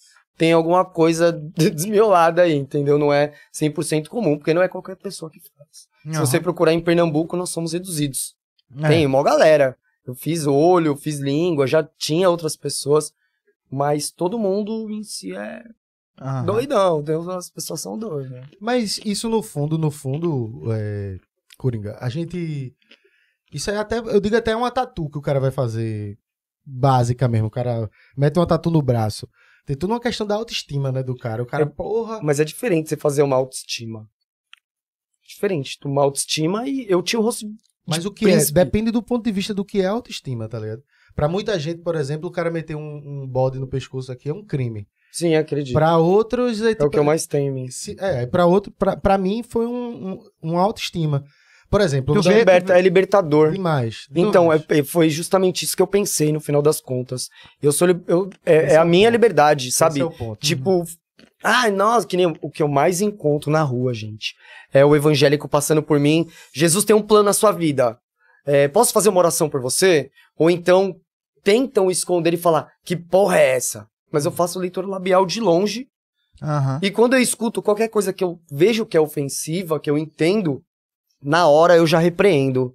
tem 0.41 0.55
alguma 0.55 0.87
coisa 0.87 1.31
desmiolada 1.55 2.41
aí, 2.41 2.55
entendeu? 2.55 2.99
Não 2.99 3.13
é 3.13 3.35
100% 3.55 4.09
comum, 4.09 4.39
porque 4.39 4.55
não 4.55 4.63
é 4.63 4.69
qualquer 4.69 4.97
pessoa 4.97 5.31
que 5.31 5.39
faz. 5.39 5.87
Se 6.03 6.19
você 6.19 6.41
procurar 6.41 6.73
em 6.73 6.81
Pernambuco, 6.81 7.37
nós 7.37 7.51
somos 7.51 7.75
reduzidos. 7.75 8.35
É. 8.79 8.89
Tem 8.89 9.05
uma 9.05 9.23
galera. 9.23 9.77
Eu 10.07 10.15
fiz 10.15 10.47
olho, 10.47 10.97
fiz 10.97 11.19
língua, 11.19 11.67
já 11.67 11.83
tinha 11.83 12.31
outras 12.31 12.57
pessoas, 12.57 13.13
mas 13.71 14.11
todo 14.11 14.39
mundo 14.39 14.91
em 14.91 15.03
si 15.03 15.37
é 15.37 15.63
Aham. 16.19 16.47
doidão. 16.47 17.03
Deus, 17.03 17.29
as 17.29 17.51
pessoas 17.51 17.83
são 17.83 17.99
doidas. 17.99 18.31
né? 18.31 18.43
Mas 18.59 18.99
isso 19.05 19.29
no 19.29 19.43
fundo, 19.43 19.77
no 19.77 19.91
fundo, 19.91 20.63
é, 20.73 21.19
Coringa, 21.59 21.99
a 22.01 22.09
gente. 22.09 22.75
Isso 23.53 23.71
é 23.71 23.77
até, 23.77 23.99
eu 23.99 24.21
digo 24.23 24.37
até 24.37 24.57
uma 24.57 24.71
tatu 24.71 25.11
que 25.11 25.19
o 25.19 25.23
cara 25.23 25.39
vai 25.39 25.51
fazer 25.51 26.17
básica 26.65 27.29
mesmo. 27.29 27.49
O 27.49 27.51
cara 27.51 27.91
mete 28.17 28.39
uma 28.39 28.47
tatu 28.47 28.71
no 28.71 28.81
braço. 28.81 29.29
Tem 29.71 29.77
tudo 29.77 29.93
uma 29.93 30.01
questão 30.01 30.27
da 30.27 30.35
autoestima, 30.35 30.91
né, 30.91 31.01
do 31.01 31.15
cara. 31.17 31.45
O 31.45 31.47
cara, 31.47 31.63
É- 31.63 31.67
porra. 31.67 32.19
Mas 32.25 32.41
é 32.41 32.45
diferente 32.45 32.89
você 32.89 32.97
fazer 32.97 33.23
uma 33.23 33.37
autoestima. 33.37 34.05
Diferente, 35.25 35.79
uma 35.85 36.03
autoestima 36.03 36.69
e 36.69 36.87
eu 36.89 37.01
tinha 37.05 37.21
o 37.21 37.23
rosto. 37.23 37.47
Mas 37.87 38.05
o 38.05 38.11
que 38.11 38.25
é? 38.25 38.31
príncipe. 38.33 38.53
Depende 38.53 38.91
do 38.91 39.01
ponto 39.01 39.23
de 39.25 39.31
vista 39.31 39.55
do 39.55 39.65
que 39.65 39.81
é 39.81 39.87
autoestima, 39.87 40.49
tá 40.49 40.59
ligado? 40.59 40.83
Pra 41.15 41.29
muita 41.29 41.57
gente, 41.57 41.83
por 41.83 41.95
exemplo, 41.95 42.29
o 42.29 42.33
cara 42.33 42.51
meter 42.51 42.75
um, 42.75 42.81
um 43.23 43.29
bode 43.29 43.61
no 43.61 43.69
pescoço 43.69 44.11
aqui 44.11 44.29
é 44.29 44.35
um 44.35 44.45
crime. 44.45 44.89
Sim, 45.13 45.37
acredito. 45.37 45.73
Pra 45.75 45.97
outros, 45.99 46.61
é, 46.63 46.67
É 46.67 46.71
o 46.71 46.75
tipo, 46.75 46.91
que 46.91 46.99
eu 46.99 47.05
mais 47.05 47.29
tenho 47.29 47.53
em 47.53 47.55
mim. 47.55 47.71
se- 47.71 47.95
é, 48.01 48.27
pra 48.27 48.47
outro, 48.47 48.73
pra, 48.73 48.97
pra 48.97 49.17
mim 49.17 49.45
foi 49.45 49.67
um, 49.67 50.15
um, 50.15 50.19
uma 50.43 50.61
autoestima. 50.61 51.25
Por 51.71 51.81
exemplo, 51.81 52.19
é, 52.19 52.23
dar- 52.23 52.35
liberta, 52.39 52.79
é 52.79 52.83
libertador. 52.83 53.53
demais. 53.53 54.07
Então, 54.15 54.43
demais. 54.51 54.65
é- 54.69 54.83
foi 54.83 55.09
justamente 55.09 55.65
isso 55.65 55.77
que 55.77 55.83
eu 55.83 55.87
pensei 55.87 56.33
no 56.33 56.41
final 56.41 56.61
das 56.61 56.81
contas. 56.81 57.29
Eu 57.63 57.71
sou. 57.73 57.89
Eu, 58.09 58.29
é, 58.45 58.55
é 58.55 58.73
é 58.73 58.77
a 58.77 58.85
o 58.85 58.89
minha 58.89 59.09
ponto. 59.09 59.13
liberdade, 59.13 59.71
sabe? 59.71 60.01
É 60.01 60.05
o. 60.05 60.37
Tipo, 60.37 60.85
ai, 61.45 61.71
nossa, 61.71 62.07
que 62.07 62.17
nem 62.17 62.27
o 62.43 62.51
que 62.51 62.63
eu 62.63 62.69
mais 62.69 63.01
encontro 63.01 63.51
na 63.51 63.63
rua, 63.63 63.95
gente. 63.95 64.35
É 64.73 64.85
o 64.85 64.97
evangélico 64.97 65.49
passando 65.49 65.83
por 65.83 65.99
mim. 66.01 66.29
Jesus 66.53 66.85
tem 66.85 66.95
um 66.97 67.03
plano 67.03 67.25
na 67.27 67.33
sua 67.33 67.53
vida. 67.53 67.97
É, 68.45 68.67
posso 68.69 68.93
fazer 68.93 69.09
uma 69.09 69.19
oração 69.21 69.49
por 69.49 69.61
você? 69.61 70.11
Ou 70.37 70.51
então 70.51 70.97
tentam 71.45 71.91
esconder 71.91 72.35
e 72.35 72.37
falar: 72.37 72.69
que 72.85 72.97
porra 72.97 73.39
é 73.39 73.51
essa? 73.57 73.87
Mas 74.13 74.25
eu 74.25 74.33
faço 74.33 74.59
leitura 74.59 74.87
labial 74.89 75.25
de 75.25 75.41
longe. 75.41 75.87
Aham. 76.43 76.81
E 76.83 76.91
quando 76.91 77.15
eu 77.15 77.21
escuto 77.21 77.63
qualquer 77.63 77.89
coisa 77.89 78.13
que 78.13 78.25
eu 78.25 78.41
vejo 78.51 78.85
que 78.87 78.97
é 78.97 79.01
ofensiva, 79.01 79.79
que 79.79 79.89
eu 79.91 79.97
entendo, 79.99 80.63
na 81.23 81.47
hora 81.47 81.77
eu 81.77 81.87
já 81.87 81.99
repreendo. 81.99 82.75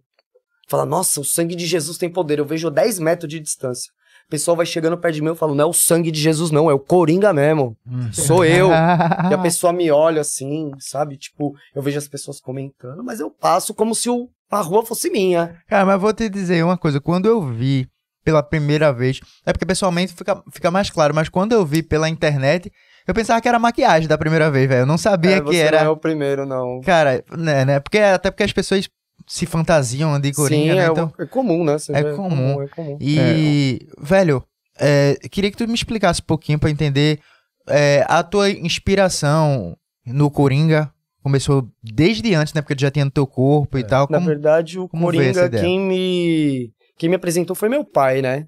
Fala, 0.67 0.85
nossa, 0.85 1.21
o 1.21 1.25
sangue 1.25 1.55
de 1.55 1.65
Jesus 1.65 1.97
tem 1.97 2.09
poder. 2.09 2.39
Eu 2.39 2.45
vejo 2.45 2.67
a 2.67 2.71
10 2.71 2.99
metros 2.99 3.29
de 3.29 3.39
distância. 3.39 3.91
O 4.27 4.29
pessoal 4.29 4.57
vai 4.57 4.65
chegando 4.65 4.97
perto 4.97 5.15
de 5.15 5.21
mim 5.21 5.27
e 5.27 5.31
eu 5.31 5.35
falo, 5.35 5.53
não 5.53 5.65
é 5.65 5.67
o 5.67 5.73
sangue 5.73 6.09
de 6.09 6.19
Jesus, 6.19 6.49
não, 6.49 6.69
é 6.69 6.73
o 6.73 6.79
Coringa 6.79 7.31
mesmo. 7.31 7.77
Hum. 7.85 8.11
Sou 8.11 8.43
eu. 8.43 8.69
E 9.29 9.33
a 9.33 9.37
pessoa 9.37 9.71
me 9.71 9.91
olha 9.91 10.21
assim, 10.21 10.71
sabe? 10.79 11.17
Tipo, 11.17 11.53
eu 11.75 11.81
vejo 11.81 11.97
as 11.97 12.07
pessoas 12.07 12.39
comentando, 12.39 13.03
mas 13.03 13.19
eu 13.19 13.29
passo 13.29 13.73
como 13.73 13.93
se 13.93 14.09
o, 14.09 14.27
a 14.49 14.61
rua 14.61 14.83
fosse 14.83 15.11
minha. 15.11 15.61
Cara, 15.67 15.85
mas 15.85 16.01
vou 16.01 16.11
te 16.11 16.27
dizer 16.27 16.63
uma 16.63 16.77
coisa. 16.77 16.99
Quando 16.99 17.27
eu 17.27 17.39
vi 17.41 17.87
pela 18.23 18.41
primeira 18.41 18.91
vez, 18.91 19.19
é 19.45 19.53
porque 19.53 19.65
pessoalmente 19.65 20.13
fica, 20.13 20.41
fica 20.51 20.71
mais 20.71 20.89
claro, 20.89 21.13
mas 21.13 21.29
quando 21.29 21.51
eu 21.51 21.63
vi 21.63 21.83
pela 21.83 22.09
internet, 22.09 22.71
eu 23.07 23.13
pensava 23.13 23.39
que 23.41 23.47
era 23.47 23.59
maquiagem 23.59 24.07
da 24.07 24.17
primeira 24.17 24.50
vez, 24.51 24.67
velho. 24.67 24.81
Eu 24.81 24.85
não 24.85 24.97
sabia 24.97 25.38
É, 25.38 25.41
que 25.41 25.55
era. 25.55 25.79
não 25.81 25.85
é 25.88 25.89
o 25.89 25.97
primeiro, 25.97 26.45
não. 26.45 26.81
Cara, 26.81 27.24
né, 27.38 27.65
né? 27.65 27.79
Porque, 27.79 27.97
até 28.00 28.31
porque 28.31 28.43
as 28.43 28.53
pessoas 28.53 28.89
se 29.27 29.45
fantasiam 29.45 30.19
de 30.19 30.31
Coringa, 30.33 30.74
Sim, 30.74 30.77
né? 30.79 30.85
é, 30.85 30.89
Então, 30.89 31.12
é 31.19 31.25
comum, 31.25 31.63
né? 31.63 31.77
Você 31.77 31.91
É 31.93 32.03
vê, 32.03 32.13
comum. 32.13 32.62
É 32.62 32.67
comum. 32.67 32.97
E, 33.01 33.88
velho, 34.00 34.43
é, 34.79 35.15
queria 35.31 35.50
que 35.50 35.57
tu 35.57 35.67
me 35.67 35.74
explicasse 35.74 36.21
um 36.21 36.25
pouquinho 36.25 36.59
pra 36.59 36.69
entender 36.69 37.19
é, 37.67 38.05
a 38.07 38.21
tua 38.24 38.50
inspiração 38.50 39.75
no 40.05 40.29
Coringa. 40.29 40.91
Começou 41.24 41.67
desde 41.83 42.35
antes, 42.35 42.53
né? 42.53 42.62
Porque 42.62 42.75
tu 42.75 42.81
já 42.81 42.91
tinha 42.91 43.05
no 43.05 43.09
teu 43.09 43.25
corpo 43.25 43.79
e 43.79 43.83
tal. 43.83 44.07
Na 44.12 44.17
Como... 44.19 44.27
verdade, 44.27 44.77
o 44.79 44.88
Coringa, 44.88 45.50
quem 45.50 45.79
me, 45.79 46.71
quem 46.97 47.09
me 47.09 47.15
apresentou 47.15 47.55
foi 47.55 47.67
meu 47.67 47.83
pai, 47.83 48.21
né? 48.21 48.45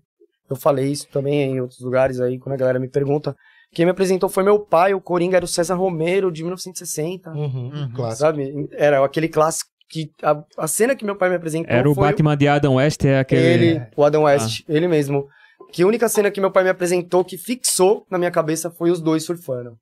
Eu 0.48 0.56
falei 0.56 0.92
isso 0.92 1.08
também 1.12 1.42
em 1.42 1.60
outros 1.60 1.80
lugares 1.82 2.20
aí, 2.22 2.38
quando 2.38 2.54
a 2.54 2.58
galera 2.58 2.80
me 2.80 2.88
pergunta. 2.88 3.36
Quem 3.74 3.86
me 3.86 3.92
apresentou 3.92 4.30
foi 4.30 4.44
meu 4.44 4.60
pai, 4.60 4.94
o 4.94 5.02
Coringa 5.02 5.38
era 5.38 5.46
o 5.46 5.48
César 5.48 5.76
Romero, 5.76 6.32
de 6.32 6.42
1960, 6.44 7.32
Uhum, 7.32 7.72
Uhum. 7.74 7.92
clássico. 7.94 8.20
sabe? 8.20 8.68
Era 8.74 9.04
aquele 9.04 9.28
clássico 9.28 9.70
que... 9.90 10.10
A, 10.24 10.42
a 10.58 10.68
cena 10.68 10.96
que 10.96 11.06
meu 11.06 11.16
pai 11.16 11.30
me 11.30 11.36
apresentou 11.36 11.72
Era 11.74 11.90
o 11.90 11.94
foi 11.94 12.04
Batman 12.10 12.36
de 12.38 12.48
Adam 12.48 12.76
West, 12.76 13.04
é 13.06 13.20
aquele. 13.20 13.42
ele, 13.46 13.82
o 13.96 14.04
Adam 14.04 14.24
West, 14.24 14.64
ele 14.68 14.88
mesmo. 14.88 15.28
Que 15.72 15.84
a 15.84 15.88
única 15.88 16.08
cena 16.10 16.32
que 16.32 16.40
meu 16.42 16.52
pai 16.52 16.64
me 16.64 16.70
apresentou 16.70 17.24
que 17.26 17.38
fixou 17.38 18.06
na 18.10 18.18
minha 18.18 18.32
cabeça 18.32 18.72
foi 18.72 18.90
os 18.90 19.02
dois 19.02 19.24
surfando. 19.26 19.78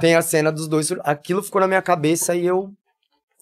Tem 0.00 0.14
a 0.16 0.22
cena 0.22 0.50
dos 0.52 0.66
dois 0.68 0.86
surfando. 0.86 1.08
Aquilo 1.08 1.42
ficou 1.42 1.60
na 1.60 1.68
minha 1.68 1.80
cabeça 1.82 2.34
e 2.34 2.44
eu 2.44 2.70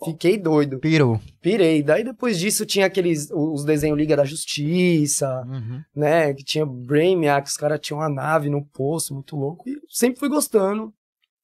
fiquei 0.04 0.38
doido. 0.38 0.78
Pirou. 0.78 1.20
Pirei. 1.40 1.82
Daí 1.82 2.04
depois 2.04 2.38
disso 2.38 2.66
tinha 2.66 2.86
aqueles. 2.86 3.28
Os 3.30 3.64
desenhos 3.64 3.98
Liga 3.98 4.16
da 4.16 4.24
Justiça, 4.24 5.44
né? 5.94 6.32
Que 6.34 6.44
tinha 6.44 6.66
Brainiac, 6.66 7.48
os 7.48 7.56
caras 7.56 7.80
tinham 7.80 8.00
uma 8.00 8.08
nave 8.08 8.48
no 8.48 8.64
poço, 8.64 9.14
muito 9.14 9.36
louco. 9.36 9.68
E 9.68 9.78
sempre 9.88 10.18
fui 10.18 10.28
gostando. 10.28 10.92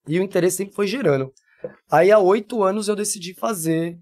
E 0.07 0.19
o 0.19 0.23
interesse 0.23 0.59
sempre 0.59 0.75
foi 0.75 0.87
gerando. 0.87 1.33
Aí 1.91 2.11
há 2.11 2.19
oito 2.19 2.63
anos 2.63 2.89
eu 2.89 2.97
decidi 2.97 3.35
fazer. 3.35 3.99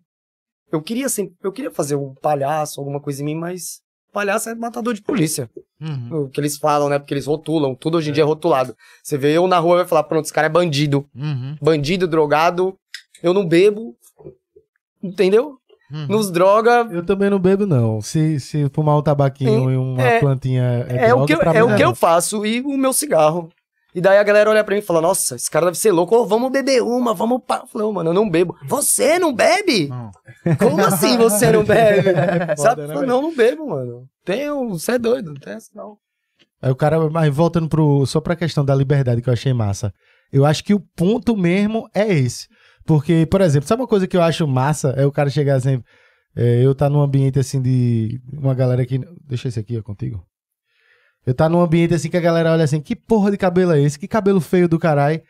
Eu 0.71 0.83
queria 0.83 1.09
sempre. 1.09 1.35
Eu 1.43 1.53
queria 1.53 1.71
fazer 1.71 1.97
um 1.97 2.15
palhaço, 2.15 2.81
alguma 2.81 3.01
coisa 3.01 3.23
em 3.23 3.25
mim, 3.25 3.35
mas. 3.35 3.85
Palhaço 4.13 4.49
é 4.49 4.55
matador 4.55 4.95
de 4.95 5.03
polícia. 5.03 5.51
Uhum. 5.79 6.23
O 6.23 6.31
que 6.31 6.41
eles 6.41 6.57
falam, 6.57 6.89
né? 6.89 6.99
Porque 6.99 7.13
eles 7.13 7.27
rotulam. 7.27 7.75
Tudo 7.75 7.99
hoje 7.99 8.09
em 8.09 8.13
dia 8.15 8.23
é 8.23 8.27
rotulado. 8.27 8.75
Você 9.03 9.19
vê 9.19 9.37
eu 9.37 9.47
na 9.47 9.59
rua 9.59 9.77
vai 9.77 9.87
falar, 9.87 10.05
pronto, 10.05 10.25
esse 10.25 10.33
cara 10.33 10.47
é 10.47 10.51
bandido. 10.51 11.07
Uhum. 11.15 11.55
Bandido, 11.61 12.09
drogado. 12.09 12.79
Eu 13.23 13.35
não 13.35 13.47
bebo. 13.47 13.95
Entendeu? 15.07 15.57
Uhum. 15.91 16.07
Nos 16.09 16.31
droga, 16.33 16.89
Eu 16.91 17.05
também 17.05 17.31
não 17.31 17.39
bebo, 17.39 17.65
não. 17.65 18.01
Se, 18.01 18.41
se 18.41 18.69
fumar 18.73 18.99
um 18.99 19.03
tabaquinho 19.03 19.71
e 19.71 19.77
uma 19.77 20.03
é- 20.03 20.19
plantinha 20.21 20.85
É, 20.89 21.15
o 21.15 21.19
droga, 21.19 21.27
que, 21.27 21.33
eu, 21.35 21.39
pra 21.39 21.55
é 21.55 21.63
mim 21.63 21.73
o 21.73 21.77
que 21.77 21.85
eu 21.85 21.95
faço 21.95 22.45
e 22.45 22.61
o 22.63 22.77
meu 22.77 22.93
cigarro. 22.93 23.49
E 23.95 24.01
daí 24.01 24.19
a 24.19 24.23
galera 24.23 24.51
olha 24.51 24.63
pra 24.63 24.75
mim 24.75 24.81
e 24.81 24.85
fala: 24.85 25.01
Nossa, 25.01 25.37
esse 25.37 25.51
cara 25.51 25.67
deve 25.67 25.79
ser 25.79 25.91
louco. 25.91 26.15
Ô, 26.15 26.27
vamos 26.27 26.51
beber 26.51 26.83
uma, 26.83 27.15
vamos. 27.15 27.41
Pa... 27.47 27.61
Eu 27.63 27.67
falei, 27.67 27.87
ô, 27.87 27.93
mano, 27.93 28.11
eu 28.11 28.15
não 28.15 28.29
bebo. 28.29 28.55
Você 28.67 29.19
não 29.19 29.33
bebe? 29.33 29.89
Não. 29.89 30.11
Como 30.59 30.85
assim 30.85 31.17
você 31.17 31.51
não 31.51 31.65
bebe? 31.65 32.11
foda, 32.13 32.57
Sabe? 32.57 32.87
né, 32.89 32.95
não, 32.95 33.23
não 33.23 33.35
bebo, 33.35 33.69
mano. 33.69 34.05
Tenho. 34.23 34.69
Você 34.71 34.93
é 34.93 34.99
doido, 34.99 35.29
não 35.33 35.41
tem 35.41 35.55
essa 35.55 35.71
não. 35.75 35.97
Aí 36.61 36.71
o 36.71 36.77
cara, 36.77 37.09
mas 37.09 37.35
voltando 37.35 37.69
pro, 37.69 38.05
só 38.07 38.21
pra 38.21 38.37
questão 38.37 38.65
da 38.65 38.75
liberdade 38.75 39.23
que 39.23 39.29
eu 39.31 39.33
achei 39.33 39.55
massa. 39.55 39.93
Eu 40.31 40.45
acho 40.45 40.63
que 40.63 40.75
o 40.75 40.81
ponto 40.81 41.35
mesmo 41.37 41.89
é 41.95 42.07
esse. 42.13 42.49
Porque, 42.87 43.27
por 43.27 43.41
exemplo, 43.41 43.69
sabe 43.69 43.83
uma 43.83 43.89
coisa 43.89 44.07
que 44.07 44.17
eu 44.17 44.23
acho 44.23 44.47
massa? 44.47 44.91
É 44.91 45.05
o 45.05 45.13
cara 45.13 45.29
chegar 45.29 45.57
assim, 45.57 45.83
é, 46.37 46.65
eu 46.65 46.75
tá 46.75 46.89
num 46.89 47.01
ambiente 47.01 47.39
assim 47.39 47.61
de 47.61 48.21
uma 48.33 48.55
galera 48.55 48.85
que, 48.87 49.01
deixa 49.27 49.49
esse 49.49 49.59
aqui, 49.59 49.77
ó, 49.77 49.83
contigo. 49.83 50.25
Eu 51.27 51.35
tá 51.35 51.49
num 51.49 51.61
ambiente 51.61 51.95
assim 51.95 52.09
que 52.09 52.17
a 52.17 52.21
galera 52.21 52.53
olha 52.53 52.63
assim, 52.63 52.81
que 52.81 52.95
porra 52.95 53.31
de 53.31 53.37
cabelo 53.37 53.73
é 53.73 53.81
esse? 53.81 53.99
Que 53.99 54.07
cabelo 54.07 54.41
feio 54.41 54.69
do 54.69 54.79
caralho. 54.79 55.21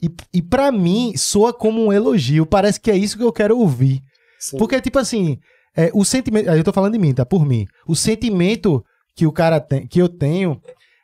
E, 0.00 0.08
e 0.32 0.40
para 0.40 0.70
mim, 0.70 1.14
soa 1.16 1.52
como 1.52 1.84
um 1.84 1.92
elogio. 1.92 2.46
Parece 2.46 2.80
que 2.80 2.90
é 2.90 2.96
isso 2.96 3.18
que 3.18 3.24
eu 3.24 3.32
quero 3.32 3.58
ouvir. 3.58 4.00
Sim. 4.38 4.56
Porque, 4.56 4.80
tipo 4.80 4.98
assim, 4.98 5.38
é, 5.76 5.90
o 5.92 6.04
sentimento. 6.04 6.48
aí 6.48 6.58
Eu 6.58 6.64
tô 6.64 6.72
falando 6.72 6.92
de 6.92 6.98
mim, 6.98 7.12
tá? 7.12 7.26
Por 7.26 7.44
mim. 7.44 7.66
O 7.86 7.96
sentimento 7.96 8.84
que 9.16 9.26
o 9.26 9.32
cara 9.32 9.60
tem, 9.60 9.86
que 9.86 10.00
eu 10.00 10.08
tenho, 10.08 10.60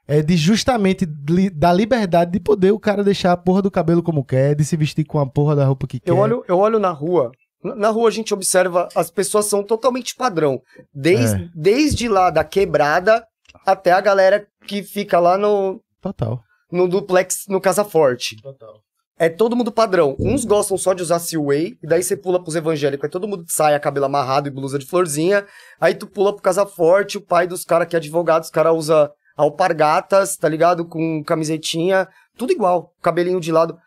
é 0.08 0.22
de 0.22 0.36
justamente 0.36 1.06
li- 1.28 1.50
da 1.50 1.72
liberdade 1.72 2.30
de 2.32 2.40
poder 2.40 2.70
o 2.72 2.78
cara 2.78 3.02
deixar 3.02 3.32
a 3.32 3.36
porra 3.36 3.62
do 3.62 3.70
cabelo 3.70 4.02
como 4.02 4.24
quer, 4.24 4.54
de 4.54 4.64
se 4.64 4.76
vestir 4.76 5.04
com 5.04 5.18
a 5.18 5.26
porra 5.28 5.56
da 5.56 5.64
roupa 5.64 5.86
que 5.86 5.98
quer. 6.00 6.10
Eu 6.10 6.18
olho, 6.18 6.44
eu 6.48 6.58
olho 6.58 6.78
na 6.78 6.90
rua. 6.90 7.30
Na- 7.62 7.88
rua 7.90 8.08
a 8.08 8.12
gente 8.12 8.32
observa, 8.32 8.88
as 8.94 9.10
pessoas 9.10 9.46
são 9.46 9.62
totalmente 9.64 10.14
padrão. 10.14 10.60
Desde, 10.94 11.42
É. 11.44 11.48
desde 11.54 12.08
lá 12.08 12.30
da 12.30 12.44
quebrada 12.44 13.24
até 13.66 13.90
a 13.92 14.00
galera 14.00 14.46
que 14.66 14.82
fica 14.82 15.18
lá 15.18 15.36
no, 15.36 15.80
Total. 16.00 16.40
no 16.70 16.86
duplex, 16.88 17.44
no 17.48 17.60
Casa 17.60 17.84
Forte. 17.84 18.36
Total. 18.40 18.74
É 19.18 19.30
todo 19.30 19.56
mundo 19.56 19.72
padrão. 19.72 20.14
Uns 20.20 20.44
gostam 20.44 20.76
só 20.76 20.92
de 20.92 21.02
usar 21.02 21.18
Seaway, 21.18 21.72
e 21.82 21.86
daí 21.86 22.02
você 22.02 22.14
pula 22.16 22.40
pros 22.40 22.54
evangélicos, 22.54 23.06
é 23.06 23.10
todo 23.10 23.26
mundo 23.26 23.44
de 23.44 23.52
saia, 23.52 23.80
cabelo 23.80 24.04
amarrado 24.04 24.46
e 24.46 24.50
blusa 24.50 24.78
de 24.78 24.84
florzinha. 24.84 25.44
Aí 25.80 25.94
tu 25.94 26.06
pula 26.06 26.34
pro 26.34 26.42
Casa 26.42 26.66
Forte, 26.66 27.16
o 27.16 27.22
pai 27.22 27.46
dos 27.46 27.64
caras 27.64 27.88
que 27.88 27.96
é 27.96 27.98
advogado, 27.98 28.42
os 28.42 28.50
caras 28.50 28.74
usa 28.76 29.10
alpargatas, 29.36 30.36
tá 30.36 30.48
ligado? 30.48 30.84
Com 30.84 31.22
camisetinha, 31.24 32.08
tudo 32.36 32.52
igual, 32.52 32.92
cabelinho 33.02 33.40
de 33.40 33.52
lado. 33.52 33.78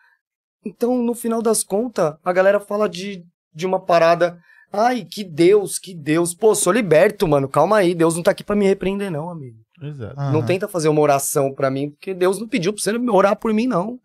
Então, 0.64 0.96
no 1.02 1.14
final 1.14 1.40
das 1.42 1.62
contas, 1.62 2.14
a 2.24 2.32
galera 2.32 2.60
fala 2.60 2.88
de, 2.88 3.24
de 3.54 3.66
uma 3.66 3.80
parada. 3.80 4.38
Ai, 4.72 5.04
que 5.04 5.24
Deus, 5.24 5.78
que 5.78 5.94
Deus. 5.94 6.34
Pô, 6.34 6.54
sou 6.54 6.72
liberto, 6.72 7.26
mano. 7.26 7.48
Calma 7.48 7.78
aí, 7.78 7.94
Deus 7.94 8.14
não 8.14 8.22
tá 8.22 8.30
aqui 8.30 8.44
pra 8.44 8.54
me 8.54 8.66
repreender, 8.66 9.10
não, 9.10 9.28
amigo. 9.30 9.56
Exato. 9.82 10.14
Não 10.16 10.38
Aham. 10.40 10.46
tenta 10.46 10.68
fazer 10.68 10.88
uma 10.88 11.00
oração 11.00 11.52
pra 11.54 11.70
mim, 11.70 11.90
porque 11.90 12.12
Deus 12.14 12.38
não 12.38 12.46
pediu 12.46 12.72
pra 12.72 12.82
você 12.82 12.90
orar 13.10 13.34
por 13.36 13.52
mim, 13.54 13.66
não. 13.66 13.98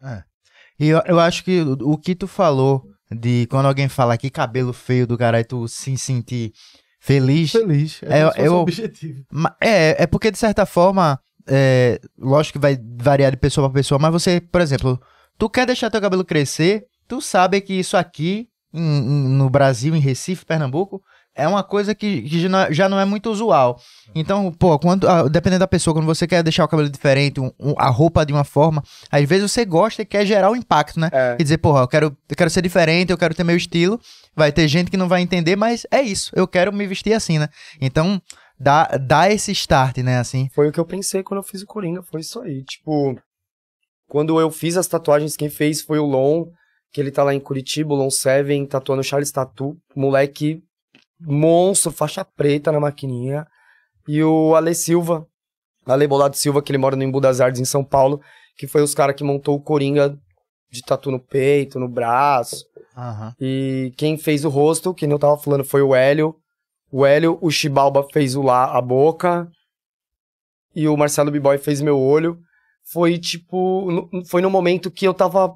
E 0.79 0.87
eu, 0.87 1.01
eu 1.05 1.19
acho 1.19 1.43
que 1.43 1.61
o, 1.61 1.91
o 1.93 1.97
que 1.97 2.15
tu 2.15 2.27
falou 2.27 2.83
de 3.11 3.45
quando 3.51 3.65
alguém 3.67 3.87
fala 3.89 4.17
que 4.17 4.29
cabelo 4.29 4.71
feio 4.73 5.05
do 5.05 5.17
cara 5.17 5.39
e 5.39 5.43
tu 5.43 5.67
se 5.67 5.95
sentir 5.97 6.53
feliz. 6.99 7.51
Feliz. 7.51 8.01
É, 8.03 8.25
fosse 8.25 8.39
eu- 8.41 8.53
um 8.53 8.57
objetivo. 8.59 9.23
É, 9.61 10.03
é 10.03 10.07
porque 10.07 10.31
de 10.31 10.37
certa 10.37 10.65
forma, 10.65 11.19
é, 11.47 11.99
lógico 12.17 12.57
que 12.59 12.61
vai 12.61 12.77
variar 12.97 13.31
de 13.31 13.37
pessoa 13.37 13.69
pra 13.69 13.79
pessoa, 13.79 13.99
mas 13.99 14.11
você, 14.11 14.39
por 14.41 14.61
exemplo, 14.61 14.99
tu 15.37 15.49
quer 15.49 15.65
deixar 15.65 15.89
teu 15.89 16.01
cabelo 16.01 16.25
crescer, 16.25 16.85
tu 17.07 17.21
sabe 17.21 17.61
que 17.61 17.73
isso 17.73 17.95
aqui 17.97 18.47
em- 18.73 18.79
em- 18.97 19.27
no 19.29 19.49
Brasil, 19.49 19.95
em 19.95 19.99
Recife, 19.99 20.45
Pernambuco, 20.45 21.01
é 21.37 21.45
uma 21.47 21.63
coisa 21.63 21.93
que, 21.93 22.21
que 22.21 22.41
já, 22.41 22.47
não 22.49 22.59
é, 22.59 22.73
já 22.73 22.87
não 22.89 22.99
é 22.99 23.03
muito 23.05 23.29
usual. 23.29 23.77
Então, 24.13 24.51
pô, 24.53 24.79
quando, 24.79 25.05
ah, 25.07 25.27
dependendo 25.27 25.59
da 25.59 25.67
pessoa, 25.67 25.93
quando 25.93 26.05
você 26.05 26.25
quer 26.25 26.41
deixar 26.41 26.63
o 26.63 26.67
cabelo 26.67 26.89
diferente, 26.89 27.41
um- 27.41 27.51
um- 27.59 27.75
a 27.77 27.89
roupa 27.89 28.25
de 28.25 28.31
uma 28.31 28.45
forma, 28.45 28.81
às 29.11 29.23
vezes 29.27 29.51
você 29.51 29.65
gosta 29.65 30.01
e 30.01 30.05
quer 30.05 30.25
gerar 30.25 30.49
o 30.49 30.55
impacto, 30.55 30.97
né? 30.99 31.09
É. 31.11 31.35
E 31.37 31.43
dizer, 31.43 31.57
porra, 31.57 31.81
eu 31.81 31.87
quero, 31.89 32.17
eu 32.29 32.35
quero 32.37 32.49
ser 32.49 32.61
diferente, 32.61 33.11
eu 33.11 33.17
quero 33.17 33.35
ter 33.35 33.43
meu 33.43 33.57
estilo. 33.57 33.99
Vai 34.33 34.51
ter 34.51 34.65
gente 34.69 34.89
que 34.89 34.97
não 34.97 35.09
vai 35.09 35.21
entender, 35.21 35.55
mas 35.57 35.85
é 35.91 36.01
isso. 36.01 36.31
Eu 36.33 36.47
quero 36.47 36.71
me 36.73 36.87
vestir 36.87 37.13
assim, 37.13 37.37
né? 37.37 37.49
Então, 37.81 38.21
dá, 38.59 38.85
dá 38.97 39.31
esse 39.31 39.51
start, 39.51 39.97
né? 39.97 40.19
Assim. 40.19 40.49
Foi 40.53 40.67
o 40.67 40.71
que 40.71 40.79
eu 40.79 40.85
pensei 40.85 41.23
quando 41.23 41.39
eu 41.39 41.43
fiz 41.43 41.61
o 41.61 41.67
Coringa, 41.67 42.01
foi 42.03 42.21
isso 42.21 42.39
aí. 42.41 42.63
Tipo, 42.63 43.17
quando 44.07 44.39
eu 44.39 44.51
fiz 44.51 44.77
as 44.77 44.87
tatuagens, 44.87 45.35
quem 45.35 45.49
fez 45.49 45.81
foi 45.81 45.99
o 45.99 46.05
Lon, 46.05 46.45
que 46.91 47.01
ele 47.01 47.11
tá 47.11 47.23
lá 47.23 47.33
em 47.33 47.39
Curitiba, 47.39 47.93
o 47.93 47.97
Lon 47.97 48.09
Seven, 48.09 48.65
tatuando 48.65 49.03
Charles 49.03 49.31
Tatu, 49.31 49.77
moleque 49.95 50.63
monstro, 51.19 51.91
faixa 51.91 52.23
preta 52.23 52.71
na 52.71 52.79
maquininha. 52.79 53.45
E 54.07 54.23
o 54.23 54.55
Ale 54.55 54.75
Silva, 54.75 55.25
Ale 55.85 56.07
Bolado 56.07 56.35
Silva, 56.35 56.61
que 56.61 56.71
ele 56.71 56.77
mora 56.77 56.95
no 56.95 57.03
Embu 57.03 57.19
das 57.19 57.41
Artes, 57.41 57.59
em 57.59 57.65
São 57.65 57.83
Paulo, 57.83 58.21
que 58.57 58.67
foi 58.67 58.81
os 58.81 58.93
caras 58.93 59.15
que 59.15 59.23
montou 59.23 59.55
o 59.55 59.61
Coringa 59.61 60.17
de 60.69 60.81
tatu 60.81 61.11
no 61.11 61.19
peito, 61.19 61.79
no 61.79 61.87
braço. 61.87 62.65
Aham. 62.95 63.35
E 63.39 63.93
quem 63.97 64.17
fez 64.17 64.45
o 64.45 64.49
rosto, 64.49 64.93
que 64.93 65.05
eu 65.05 65.19
tava 65.19 65.37
falando, 65.37 65.63
foi 65.63 65.81
o 65.81 65.95
Hélio. 65.95 66.35
O 66.91 67.05
Hélio, 67.05 67.37
o 67.41 67.49
Chibalba 67.51 68.05
fez 68.13 68.35
o 68.35 68.41
lá, 68.41 68.75
a 68.77 68.81
boca. 68.81 69.49
E 70.75 70.87
o 70.87 70.95
Marcelo 70.97 71.31
B-Boy 71.31 71.57
fez 71.57 71.81
meu 71.81 71.99
olho. 71.99 72.39
Foi 72.91 73.17
tipo. 73.17 73.91
no- 74.11 74.25
Foi 74.25 74.41
no 74.41 74.49
momento 74.49 74.91
que 74.91 75.05
eu 75.07 75.13
tava 75.13 75.55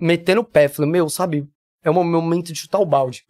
metendo 0.00 0.40
o 0.40 0.44
pé. 0.44 0.68
Falei, 0.68 0.90
meu, 0.90 1.08
sabe? 1.08 1.46
É 1.82 1.90
o 1.90 1.94
meu 1.94 2.20
momento 2.20 2.52
de 2.52 2.58
chutar 2.58 2.78
o 2.80 2.86
balde. 2.86 3.24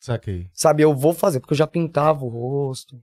Saquei. 0.00 0.48
Sabe, 0.52 0.82
eu 0.82 0.94
vou 0.94 1.14
fazer, 1.14 1.40
porque 1.40 1.54
eu 1.54 1.58
já 1.58 1.66
pintava 1.66 2.24
o 2.24 2.28
rosto. 2.28 3.00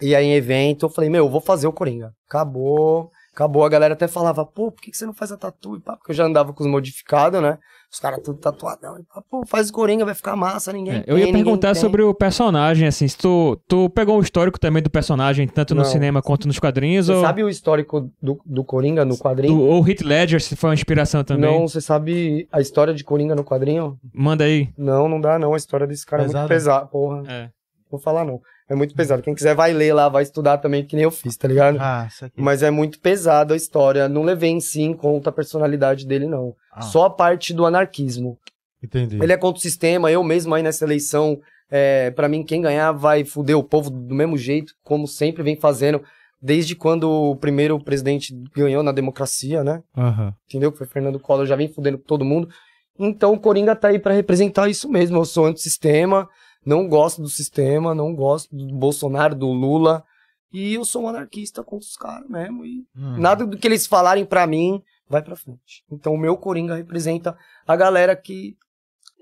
E 0.00 0.14
aí 0.14 0.24
em 0.24 0.32
evento, 0.34 0.86
eu 0.86 0.90
falei, 0.90 1.10
meu, 1.10 1.26
eu 1.26 1.30
vou 1.30 1.40
fazer 1.40 1.66
o 1.66 1.72
Coringa. 1.72 2.14
Acabou. 2.26 3.10
Acabou, 3.32 3.64
a 3.64 3.68
galera 3.68 3.94
até 3.94 4.08
falava, 4.08 4.44
pô, 4.46 4.72
por 4.72 4.80
que 4.82 4.92
você 4.94 5.04
não 5.06 5.12
faz 5.14 5.30
a 5.32 5.36
tatu? 5.36 5.76
E 5.76 5.80
porque 5.80 6.10
eu 6.10 6.14
já 6.14 6.24
andava 6.24 6.52
com 6.52 6.64
os 6.64 6.70
modificados, 6.70 7.40
né? 7.42 7.58
Os 7.92 7.98
caras 7.98 8.20
tudo 8.22 8.38
tatuadão. 8.38 8.94
Pô, 9.28 9.44
faz 9.44 9.68
o 9.68 9.72
Coringa, 9.72 10.04
vai 10.04 10.14
ficar 10.14 10.36
massa, 10.36 10.72
ninguém 10.72 10.98
É, 10.98 11.04
eu 11.08 11.18
ia 11.18 11.24
tem, 11.24 11.32
perguntar 11.32 11.72
tem. 11.72 11.80
sobre 11.80 12.02
o 12.02 12.14
personagem, 12.14 12.86
assim, 12.86 13.08
se 13.08 13.18
tu, 13.18 13.60
tu 13.66 13.90
pegou 13.90 14.16
o 14.16 14.22
histórico 14.22 14.60
também 14.60 14.80
do 14.80 14.88
personagem, 14.88 15.48
tanto 15.48 15.74
no 15.74 15.82
Não. 15.82 15.88
cinema 15.88 16.22
quanto 16.22 16.46
nos 16.46 16.60
quadrinhos, 16.60 17.06
Você 17.06 17.12
ou, 17.14 17.20
sabe 17.20 17.42
o 17.42 17.48
histórico 17.48 18.08
do, 18.22 18.40
do 18.46 18.62
Coringa 18.62 19.04
no 19.04 19.18
quadrinho? 19.18 19.54
do, 19.56 19.62
ou 19.62 19.88
Heath 19.88 20.02
Ledger, 20.02 20.40
se 20.40 20.54
foi 20.54 20.70
uma 20.70 20.74
inspiração 20.74 21.24
também. 21.24 21.50
Não, 21.50 21.66
você 21.66 21.80
sabe 21.80 22.46
a 22.52 22.60
história 22.60 22.94
de 22.94 23.02
Coringa 23.02 23.34
no 23.34 23.42
quadrinho? 23.42 23.98
Manda 24.14 24.44
aí. 24.44 24.68
Não, 24.78 25.08
não 25.08 25.20
dá 25.20 25.36
não. 25.36 25.52
A 25.52 25.56
história 25.56 25.84
desse 25.86 26.06
cara 26.06 26.22
é 26.22 26.26
Pesado? 26.26 26.38
muito 26.42 26.48
pesada. 26.48 26.86
Porra, 26.86 27.22
É. 27.28 27.50
vou 27.90 28.00
falar 28.00 28.24
não. 28.24 28.40
É 28.70 28.74
muito 28.76 28.94
pesado. 28.94 29.20
Quem 29.20 29.34
quiser 29.34 29.52
vai 29.52 29.72
ler 29.72 29.92
lá, 29.92 30.08
vai 30.08 30.22
estudar 30.22 30.58
também, 30.58 30.84
que 30.84 30.94
nem 30.94 31.02
eu 31.02 31.10
fiz, 31.10 31.36
tá 31.36 31.48
ligado? 31.48 31.76
Ah, 31.80 32.06
isso 32.08 32.24
aqui. 32.24 32.40
Mas 32.40 32.62
é 32.62 32.70
muito 32.70 33.00
pesado 33.00 33.52
a 33.52 33.56
história. 33.56 34.08
Não 34.08 34.22
levei 34.22 34.50
em 34.50 34.60
si 34.60 34.80
em 34.82 34.94
conta 34.94 35.28
a 35.28 35.32
personalidade 35.32 36.06
dele, 36.06 36.24
não. 36.24 36.54
Ah. 36.72 36.82
Só 36.82 37.06
a 37.06 37.10
parte 37.10 37.52
do 37.52 37.66
anarquismo. 37.66 38.38
Entendi. 38.80 39.18
Ele 39.20 39.32
é 39.32 39.36
contra 39.36 39.58
o 39.58 39.60
sistema. 39.60 40.12
Eu 40.12 40.22
mesmo 40.22 40.54
aí 40.54 40.62
nessa 40.62 40.84
eleição, 40.84 41.40
é, 41.68 42.12
para 42.12 42.28
mim, 42.28 42.44
quem 42.44 42.62
ganhar 42.62 42.92
vai 42.92 43.24
fuder 43.24 43.58
o 43.58 43.64
povo 43.64 43.90
do 43.90 44.14
mesmo 44.14 44.38
jeito, 44.38 44.72
como 44.84 45.08
sempre 45.08 45.42
vem 45.42 45.56
fazendo. 45.56 46.00
Desde 46.40 46.76
quando 46.76 47.10
o 47.10 47.34
primeiro 47.34 47.76
presidente 47.82 48.32
ganhou 48.54 48.84
na 48.84 48.92
democracia, 48.92 49.64
né? 49.64 49.82
Aham. 49.98 50.32
entendeu? 50.48 50.70
Que 50.70 50.78
foi 50.78 50.86
Fernando 50.86 51.18
Collor, 51.18 51.44
já 51.44 51.56
vem 51.56 51.68
fudendo 51.68 51.98
todo 51.98 52.24
mundo. 52.24 52.48
Então 52.96 53.32
o 53.32 53.38
Coringa 53.38 53.74
tá 53.74 53.88
aí 53.88 53.98
pra 53.98 54.14
representar 54.14 54.70
isso 54.70 54.88
mesmo. 54.88 55.18
Eu 55.18 55.24
sou 55.24 55.46
antissistema, 55.46 56.28
não 56.64 56.88
gosto 56.88 57.22
do 57.22 57.28
sistema, 57.28 57.94
não 57.94 58.14
gosto 58.14 58.54
do 58.54 58.74
Bolsonaro, 58.74 59.34
do 59.34 59.48
Lula. 59.48 60.04
E 60.52 60.74
eu 60.74 60.84
sou 60.84 61.04
um 61.04 61.08
anarquista 61.08 61.62
contra 61.62 61.86
os 61.86 61.96
caras 61.96 62.28
mesmo. 62.28 62.64
E 62.64 62.84
Hum. 62.96 63.18
nada 63.18 63.46
do 63.46 63.56
que 63.56 63.66
eles 63.66 63.86
falarem 63.86 64.24
pra 64.24 64.46
mim 64.46 64.82
vai 65.08 65.22
pra 65.22 65.36
frente. 65.36 65.84
Então 65.90 66.12
o 66.14 66.18
meu 66.18 66.36
Coringa 66.36 66.74
representa 66.74 67.36
a 67.66 67.76
galera 67.76 68.14
que 68.16 68.56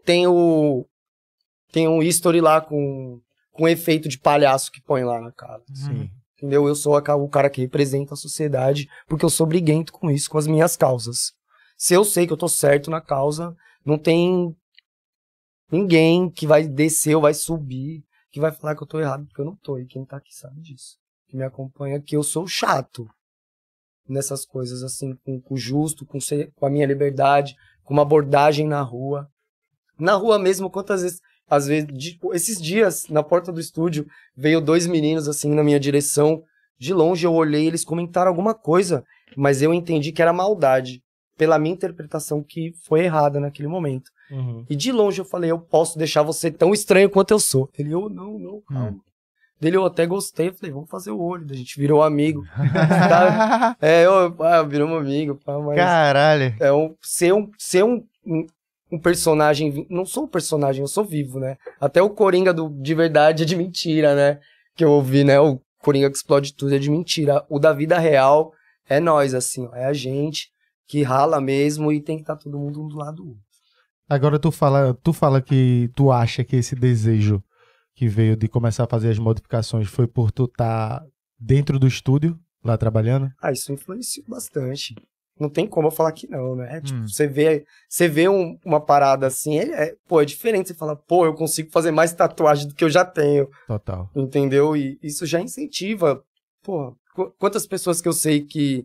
tem 0.04 0.26
o. 0.26 0.87
Tem 1.71 1.87
um 1.87 2.02
history 2.02 2.40
lá 2.40 2.61
com, 2.62 3.21
com 3.52 3.68
efeito 3.68 4.09
de 4.09 4.18
palhaço 4.18 4.73
que 4.73 4.80
põe 4.80 5.04
lá 5.04 5.21
na 5.21 5.30
cara. 5.30 5.62
Sim. 5.75 6.11
Entendeu? 6.37 6.66
Eu 6.66 6.75
sou 6.75 6.97
a 6.97 7.16
o 7.16 7.28
cara 7.28 7.50
que 7.50 7.61
representa 7.61 8.14
a 8.14 8.16
sociedade 8.16 8.88
porque 9.07 9.25
eu 9.25 9.30
sou 9.30 9.47
briguento 9.47 9.92
com 9.92 10.11
isso, 10.11 10.30
com 10.30 10.38
as 10.38 10.47
minhas 10.47 10.77
causas. 10.77 11.33
Se 11.77 11.92
eu 11.94 12.05
sei 12.05 12.27
que 12.27 12.33
eu 12.33 12.37
tô 12.37 12.48
certo 12.48 12.90
na 12.90 13.01
causa, 13.01 13.55
não 13.85 13.98
tem 13.98 14.55
ninguém 15.70 16.31
que 16.31 16.46
vai 16.46 16.66
descer 16.66 17.14
ou 17.14 17.22
vai 17.22 17.35
subir 17.35 18.04
que 18.31 18.40
vai 18.40 18.52
falar 18.52 18.76
que 18.76 18.83
eu 18.83 18.87
tô 18.87 19.00
errado, 19.00 19.26
porque 19.26 19.40
eu 19.40 19.44
não 19.44 19.57
tô. 19.57 19.78
E 19.78 19.87
quem 19.87 20.04
tá 20.04 20.16
aqui 20.16 20.35
sabe 20.35 20.61
disso. 20.61 20.96
Que 21.28 21.37
me 21.37 21.44
acompanha 21.44 22.00
que 22.00 22.16
eu 22.16 22.22
sou 22.22 22.46
chato 22.46 23.09
nessas 24.09 24.44
coisas, 24.44 24.83
assim, 24.83 25.14
com, 25.24 25.40
o 25.50 25.57
justo, 25.57 26.07
com, 26.07 26.20
ser- 26.20 26.50
com 26.54 26.66
a 26.66 26.70
minha 26.70 26.87
liberdade, 26.87 27.54
com 27.85 27.92
uma 27.92 28.02
abordagem 28.02 28.66
na 28.66 28.81
rua. 28.81 29.28
Na 29.98 30.14
rua 30.14 30.38
mesmo, 30.38 30.70
quantas 30.70 31.02
vezes, 31.02 31.20
às 31.48 31.66
vezes, 31.66 31.88
de- 31.92 32.18
esses 32.33 32.61
dias, 32.61 33.07
na 33.09 33.22
porta 33.22 33.52
do 33.52 33.61
estúdio, 33.61 34.07
veio 34.37 34.61
dois 34.61 34.87
meninos 34.87 35.28
assim 35.28 35.54
na 35.54 35.62
minha 35.64 35.81
direção. 35.81 36.42
De 36.78 36.94
longe 36.94 37.26
eu 37.26 37.35
olhei, 37.35 37.66
eles 37.66 37.85
comentaram 37.85 38.28
alguma 38.31 38.54
coisa, 38.54 39.04
mas 39.37 39.61
eu 39.62 39.74
entendi 39.74 40.12
que 40.12 40.22
era 40.22 40.33
maldade, 40.33 41.02
pela 41.37 41.59
minha 41.59 41.74
interpretação 41.74 42.42
que 42.42 42.72
foi 42.85 43.04
errada 43.04 43.40
naquele 43.40 43.68
momento. 43.68 44.11
Uhum. 44.31 44.64
E 44.69 44.77
de 44.77 44.93
longe 44.93 45.21
eu 45.21 45.25
falei, 45.25 45.51
eu 45.51 45.59
posso 45.59 45.99
deixar 45.99 46.23
você 46.23 46.51
tão 46.51 46.73
estranho 46.73 47.11
quanto 47.11 47.33
eu 47.33 47.38
sou. 47.38 47.69
Ele, 47.79 47.93
eu, 47.93 48.09
não, 48.09 48.38
não, 48.38 48.61
calma. 48.62 49.01
Dele 49.61 49.77
eu 49.77 49.85
até 49.85 50.07
gostei, 50.07 50.49
eu 50.49 50.55
falei, 50.55 50.73
vamos 50.73 50.88
fazer 50.88 51.11
o 51.11 51.21
olho. 51.21 51.47
A 51.51 51.55
gente 51.55 51.79
virou 51.79 52.03
amigo. 52.03 52.45
Tá? 53.09 53.77
É, 53.81 54.07
eu, 54.07 54.37
ah, 54.43 54.62
viramos 54.62 54.99
amigo, 54.99 55.35
pá, 55.35 55.59
mas 55.59 55.77
Caralho. 55.77 56.55
é 56.61 56.73
um, 56.73 56.95
ser, 57.01 57.33
um, 57.33 57.51
ser 57.59 57.85
um, 57.85 58.05
um, 58.25 58.47
um 58.93 58.99
personagem. 58.99 59.87
Não 59.91 60.05
sou 60.05 60.25
um 60.25 60.29
personagem, 60.29 60.83
eu 60.83 60.88
sou 60.88 61.05
vivo, 61.05 61.41
né? 61.41 61.57
Até 61.81 62.01
o 62.01 62.11
Coringa 62.11 62.53
do, 62.53 62.69
de 62.69 62.95
verdade 62.95 63.43
é 63.43 63.47
de 63.47 63.57
mentira, 63.57 64.14
né? 64.14 64.38
Que 64.77 64.85
eu 64.85 64.93
ouvi, 64.93 65.25
né? 65.25 65.41
O 65.41 65.61
Coringa 65.81 66.11
que 66.11 66.17
explode 66.17 66.55
tudo 66.55 66.75
é 66.75 66.79
de 66.79 66.91
mentira. 66.91 67.45
O 67.49 67.59
da 67.59 67.73
vida 67.73 67.99
real 67.99 68.53
é 68.88 69.01
nós, 69.01 69.35
assim, 69.35 69.67
ó, 69.67 69.75
é 69.75 69.87
a 69.87 69.93
gente 69.93 70.51
que 70.87 71.03
rala 71.03 71.41
mesmo 71.41 71.93
e 71.93 72.01
tem 72.01 72.17
que 72.17 72.23
estar 72.23 72.37
todo 72.37 72.59
mundo 72.59 72.83
um 72.83 72.88
do 72.88 72.97
lado 72.97 73.17
do 73.17 73.29
outro. 73.29 73.48
Agora 74.09 74.38
tu 74.38 74.51
fala, 74.51 74.94
tu 75.03 75.12
fala 75.12 75.42
que 75.42 75.90
tu 75.94 76.11
acha 76.11 76.42
que 76.44 76.57
esse 76.57 76.75
desejo 76.75 77.42
que 77.94 78.09
veio 78.09 78.37
de 78.37 78.49
começar 78.49 78.85
a 78.85 78.88
fazer 78.88 79.11
as 79.11 79.18
modificações 79.18 79.88
foi 79.88 80.07
por 80.07 80.31
tu 80.31 80.44
estar 80.44 81.03
dentro 81.38 81.79
do 81.79 81.87
estúdio, 81.87 82.38
lá 82.64 82.77
trabalhando? 82.79 83.31
Ah, 83.42 83.53
isso 83.53 83.73
influenciou 83.73 84.25
bastante. 84.29 84.94
Não 85.38 85.49
tem 85.49 85.66
como 85.68 85.87
eu 85.88 85.92
falar 85.92 86.11
que 86.12 86.27
não, 86.29 86.57
né? 86.57 86.81
Tipo, 86.81 86.99
Hum. 87.01 87.07
você 87.09 87.27
vê, 87.29 87.64
você 87.88 88.09
vê 88.09 88.29
um- 88.29 88.59
uma 88.64 88.81
parada 88.81 89.27
assim, 89.27 89.59
é, 89.59 89.88
é- 89.90 89.94
pô, 90.09 90.21
é 90.21 90.25
diferente. 90.25 90.68
Você 90.68 90.75
fala, 90.75 90.97
pô, 90.97 91.27
eu 91.27 91.35
consigo 91.35 91.71
fazer 91.71 91.90
mais 91.92 92.12
tatuagem 92.12 92.66
do 92.66 92.75
que 92.75 92.83
eu 92.85 92.90
já 92.90 93.05
tenho. 93.05 93.49
Total. 93.66 94.11
entendeu? 94.16 94.77
E 94.77 94.99
isso 95.03 95.27
já 95.27 95.40
incentiva. 95.40 96.21
Pô, 96.62 96.97
qu- 97.14 97.31
quantas 97.38 97.66
pessoas 97.66 98.01
que 98.01 98.09
eu 98.09 98.12
sei 98.12 98.40
que, 98.44 98.85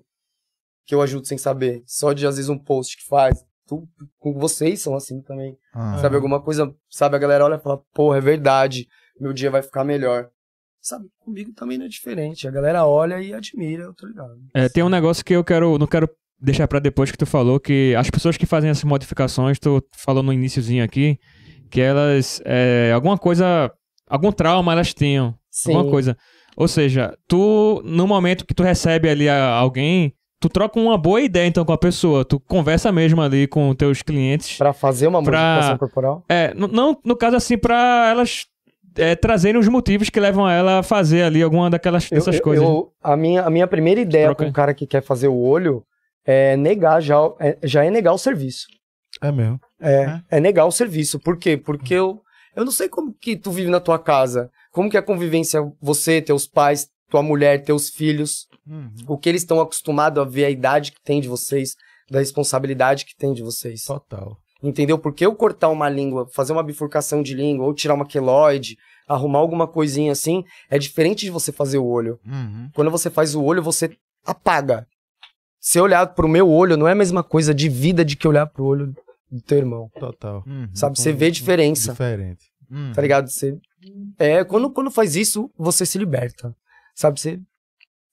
que 0.85 0.93
eu 0.93 1.01
ajudo 1.01 1.25
sem 1.25 1.37
saber? 1.37 1.81
Só 1.87 2.13
de, 2.13 2.27
às 2.27 2.35
vezes, 2.35 2.49
um 2.49 2.57
post 2.59 2.97
que 2.97 3.05
faz. 3.07 3.43
Tu, 3.67 3.87
com 4.19 4.33
vocês 4.33 4.81
são 4.81 4.95
assim 4.95 5.21
também. 5.21 5.57
Ah. 5.73 5.97
Sabe, 6.01 6.15
alguma 6.15 6.41
coisa, 6.41 6.73
sabe, 6.89 7.15
a 7.15 7.19
galera 7.19 7.45
olha 7.45 7.55
e 7.55 7.59
fala, 7.59 7.81
porra, 7.93 8.17
é 8.17 8.21
verdade, 8.21 8.87
meu 9.19 9.31
dia 9.33 9.49
vai 9.49 9.61
ficar 9.61 9.83
melhor. 9.83 10.29
Sabe, 10.81 11.05
comigo 11.19 11.53
também 11.53 11.77
não 11.77 11.85
é 11.85 11.89
diferente. 11.89 12.45
A 12.47 12.51
galera 12.51 12.85
olha 12.85 13.21
e 13.21 13.33
admira, 13.33 13.83
eu 13.83 13.93
tô 13.93 14.05
ligado. 14.05 14.37
É, 14.53 14.67
tem 14.67 14.83
um 14.83 14.89
negócio 14.89 15.23
que 15.23 15.33
eu 15.33 15.43
quero, 15.43 15.77
não 15.77 15.87
quero 15.87 16.09
deixar 16.37 16.67
pra 16.67 16.79
depois 16.79 17.09
que 17.09 17.17
tu 17.17 17.25
falou, 17.25 17.57
que 17.57 17.95
as 17.97 18.09
pessoas 18.09 18.35
que 18.35 18.45
fazem 18.45 18.69
essas 18.69 18.83
modificações, 18.83 19.57
tu 19.59 19.81
falou 19.95 20.21
no 20.21 20.33
iniciozinho 20.33 20.83
aqui, 20.83 21.17
que 21.71 21.79
elas, 21.79 22.41
é, 22.43 22.91
alguma 22.93 23.17
coisa, 23.17 23.71
algum 24.09 24.29
trauma 24.29 24.73
elas 24.73 24.93
tinham, 24.93 25.33
Sim. 25.49 25.73
alguma 25.73 25.89
coisa. 25.89 26.17
Ou 26.57 26.67
seja, 26.67 27.17
tu, 27.29 27.81
no 27.85 28.05
momento 28.05 28.45
que 28.45 28.53
tu 28.53 28.61
recebe 28.61 29.07
ali 29.09 29.29
a- 29.29 29.51
alguém, 29.55 30.13
tu 30.43 30.49
troca 30.49 30.77
uma 30.77 30.97
boa 30.97 31.21
ideia 31.21 31.47
então 31.47 31.63
com 31.63 31.71
a 31.71 31.77
pessoa, 31.77 32.25
tu 32.25 32.37
conversa 32.37 32.91
mesmo 32.91 33.21
ali 33.21 33.47
com 33.47 33.73
teus 33.73 34.01
clientes. 34.01 34.57
Pra 34.57 34.73
fazer 34.73 35.07
uma 35.07 35.23
Pra- 35.23 35.39
modificação 35.39 35.77
corporal. 35.77 36.23
É, 36.27 36.53
não, 36.53 36.99
no 37.05 37.15
caso 37.15 37.37
assim, 37.37 37.57
pra 37.57 38.09
elas 38.09 38.45
é, 38.97 39.15
trazerem 39.15 39.57
os 39.59 39.67
motivos 39.69 40.09
que 40.09 40.19
levam 40.19 40.47
ela 40.49 40.79
a 40.79 40.83
fazer 40.83 41.23
ali 41.23 41.41
alguma 41.41 41.69
daquelas 41.69 42.11
Eu- 42.11 42.17
dessas 42.17 42.35
eu- 42.35 42.41
coisas. 42.41 42.63
eu- 42.63 42.91
a, 43.01 43.15
minha, 43.15 43.41
a 43.43 43.49
minha 43.49 43.65
primeira 43.67 44.01
ideia 44.01 44.25
Troca. 44.27 44.43
com 44.43 44.49
o 44.49 44.53
cara 44.53 44.73
que 44.73 44.85
quer 44.85 45.01
fazer 45.01 45.29
o 45.29 45.37
olho 45.39 45.81
é 46.25 46.57
negar 46.57 47.01
já, 47.01 47.15
é- 47.39 47.57
já 47.63 47.85
é 47.85 47.89
negar 47.89 48.11
o 48.13 48.17
serviço. 48.17 48.67
É 49.21 49.31
mesmo. 49.31 49.59
É, 49.81 50.19
é 50.29 50.39
negar 50.41 50.65
o 50.65 50.71
serviço. 50.71 51.19
Por 51.19 51.37
quê? 51.37 51.55
Porque 51.55 51.93
eu, 51.93 52.21
eu 52.55 52.65
não 52.65 52.71
sei 52.71 52.89
como 52.89 53.13
que 53.13 53.37
tu 53.37 53.49
vive 53.49 53.69
na 53.71 53.79
tua 53.79 53.97
casa. 53.97 54.49
Como 54.71 54.89
que 54.89 54.97
é 54.97 54.99
a 54.99 55.03
convivência, 55.03 55.61
você, 55.81 56.21
teus 56.21 56.45
pais, 56.45 56.87
tua 57.09 57.23
mulher, 57.23 57.63
teus 57.63 57.89
filhos, 57.89 58.47
Uhum. 58.65 58.93
o 59.07 59.17
que 59.17 59.27
eles 59.27 59.41
estão 59.41 59.59
acostumados 59.59 60.21
a 60.21 60.25
ver, 60.25 60.45
a 60.45 60.49
idade 60.49 60.91
que 60.91 61.01
tem 61.03 61.19
de 61.19 61.27
vocês, 61.27 61.75
da 62.09 62.19
responsabilidade 62.19 63.05
que 63.05 63.15
tem 63.15 63.33
de 63.33 63.41
vocês. 63.41 63.83
Total. 63.83 64.37
Entendeu? 64.61 64.97
Porque 64.97 65.25
eu 65.25 65.35
cortar 65.35 65.69
uma 65.69 65.89
língua, 65.89 66.25
fazer 66.33 66.53
uma 66.53 66.63
bifurcação 66.63 67.21
de 67.21 67.33
língua, 67.33 67.65
ou 67.65 67.73
tirar 67.73 67.93
uma 67.93 68.05
queloide, 68.05 68.77
arrumar 69.07 69.39
alguma 69.39 69.67
coisinha 69.67 70.11
assim, 70.11 70.43
é 70.69 70.79
diferente 70.79 71.25
de 71.25 71.31
você 71.31 71.51
fazer 71.51 71.77
o 71.77 71.85
olho. 71.85 72.17
Uhum. 72.25 72.69
Quando 72.73 72.89
você 72.89 73.09
faz 73.09 73.35
o 73.35 73.43
olho, 73.43 73.61
você 73.61 73.95
apaga. 74.25 74.87
Se 75.59 75.79
eu 75.79 75.83
olhar 75.83 76.05
pro 76.07 76.27
meu 76.27 76.49
olho, 76.49 76.77
não 76.77 76.87
é 76.87 76.93
a 76.93 76.95
mesma 76.95 77.23
coisa 77.23 77.53
de 77.53 77.67
vida 77.67 78.05
de 78.05 78.15
que 78.15 78.27
olhar 78.27 78.45
pro 78.47 78.65
olho 78.65 78.93
do 79.29 79.41
teu 79.41 79.57
irmão. 79.57 79.89
Total. 79.99 80.43
Uhum. 80.45 80.69
Sabe? 80.73 80.97
Você 80.97 81.11
vê 81.11 81.31
diferença. 81.31 81.91
Diferente. 81.91 82.45
Uhum. 82.69 82.91
Tá 82.93 83.01
ligado? 83.01 83.29
Você. 83.29 83.57
É, 84.17 84.43
quando, 84.43 84.71
quando 84.71 84.91
faz 84.91 85.15
isso, 85.15 85.51
você 85.57 85.85
se 85.85 85.97
liberta. 85.97 86.55
Sabe? 86.95 87.19
Você 87.19 87.39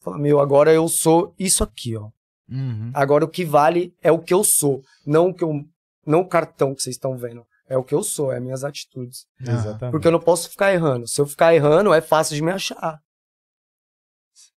fala, 0.01 0.19
meu, 0.19 0.41
agora 0.41 0.73
eu 0.73 0.89
sou 0.89 1.35
isso 1.39 1.63
aqui, 1.63 1.97
ó. 1.97 2.11
Uhum. 2.49 2.91
Agora 2.93 3.25
o 3.25 3.29
que 3.29 3.45
vale 3.45 3.95
é 4.03 4.11
o 4.11 4.19
que 4.19 4.35
eu 4.35 4.43
sou, 4.43 4.83
não 5.07 5.29
o 5.29 5.35
que 5.35 5.45
eu. 5.45 5.65
Não 6.07 6.21
o 6.21 6.29
cartão 6.29 6.75
que 6.75 6.83
vocês 6.83 6.97
estão 6.97 7.17
vendo. 7.17 7.47
É 7.69 7.77
o 7.77 7.85
que 7.85 7.95
eu 7.95 8.03
sou, 8.03 8.33
é 8.33 8.37
as 8.39 8.43
minhas 8.43 8.65
atitudes. 8.65 9.27
Ah. 9.47 9.53
Exatamente. 9.53 9.93
Porque 9.93 10.09
eu 10.09 10.13
não 10.13 10.19
posso 10.19 10.51
ficar 10.51 10.73
errando. 10.73 11.07
Se 11.07 11.21
eu 11.21 11.27
ficar 11.27 11.55
errando, 11.55 11.93
é 11.93 12.01
fácil 12.01 12.35
de 12.35 12.43
me 12.43 12.51
achar. 12.51 13.01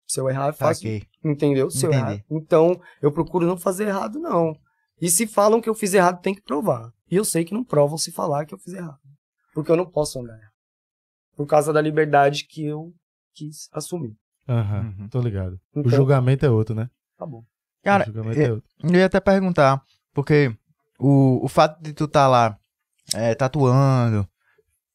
Se 0.06 0.20
eu 0.20 0.30
errar, 0.30 0.48
é 0.48 0.52
fácil. 0.52 0.90
Saquei. 0.90 1.02
Entendeu? 1.22 1.70
Se 1.70 1.84
eu 1.84 1.92
errar. 1.92 2.24
Então, 2.30 2.80
eu 3.02 3.12
procuro 3.12 3.46
não 3.46 3.58
fazer 3.58 3.88
errado, 3.88 4.18
não. 4.18 4.56
E 5.00 5.10
se 5.10 5.26
falam 5.26 5.60
que 5.60 5.68
eu 5.68 5.74
fiz 5.74 5.92
errado, 5.92 6.22
tem 6.22 6.34
que 6.34 6.42
provar. 6.42 6.90
E 7.10 7.16
eu 7.16 7.24
sei 7.24 7.44
que 7.44 7.52
não 7.52 7.64
provam 7.64 7.98
se 7.98 8.12
falar 8.12 8.46
que 8.46 8.54
eu 8.54 8.58
fiz 8.58 8.72
errado. 8.72 9.00
Porque 9.52 9.70
eu 9.70 9.76
não 9.76 9.84
posso 9.84 10.20
andar 10.20 10.38
errado. 10.38 10.52
Por 11.36 11.46
causa 11.46 11.72
da 11.72 11.80
liberdade 11.80 12.46
que 12.46 12.64
eu 12.64 12.94
quis 13.34 13.68
assumir. 13.72 14.16
Aham, 14.48 14.94
Uhum. 14.98 15.08
tô 15.08 15.20
ligado. 15.20 15.58
O 15.74 15.80
Então- 15.80 15.92
julgamento 15.92 16.44
é 16.44 16.50
outro, 16.50 16.74
né? 16.74 16.88
Tá 17.18 17.24
bom. 17.26 17.44
Cara, 17.82 18.04
o 18.10 18.32
é 18.40 18.52
outro. 18.52 18.68
Eu 18.82 18.94
ia 18.94 19.06
até 19.06 19.20
perguntar, 19.20 19.80
porque 20.12 20.54
o, 20.98 21.44
o 21.44 21.48
fato 21.48 21.80
de 21.82 21.92
tu 21.92 22.06
tá 22.08 22.26
lá 22.28 22.56
é, 23.14 23.34
tatuando 23.34 24.26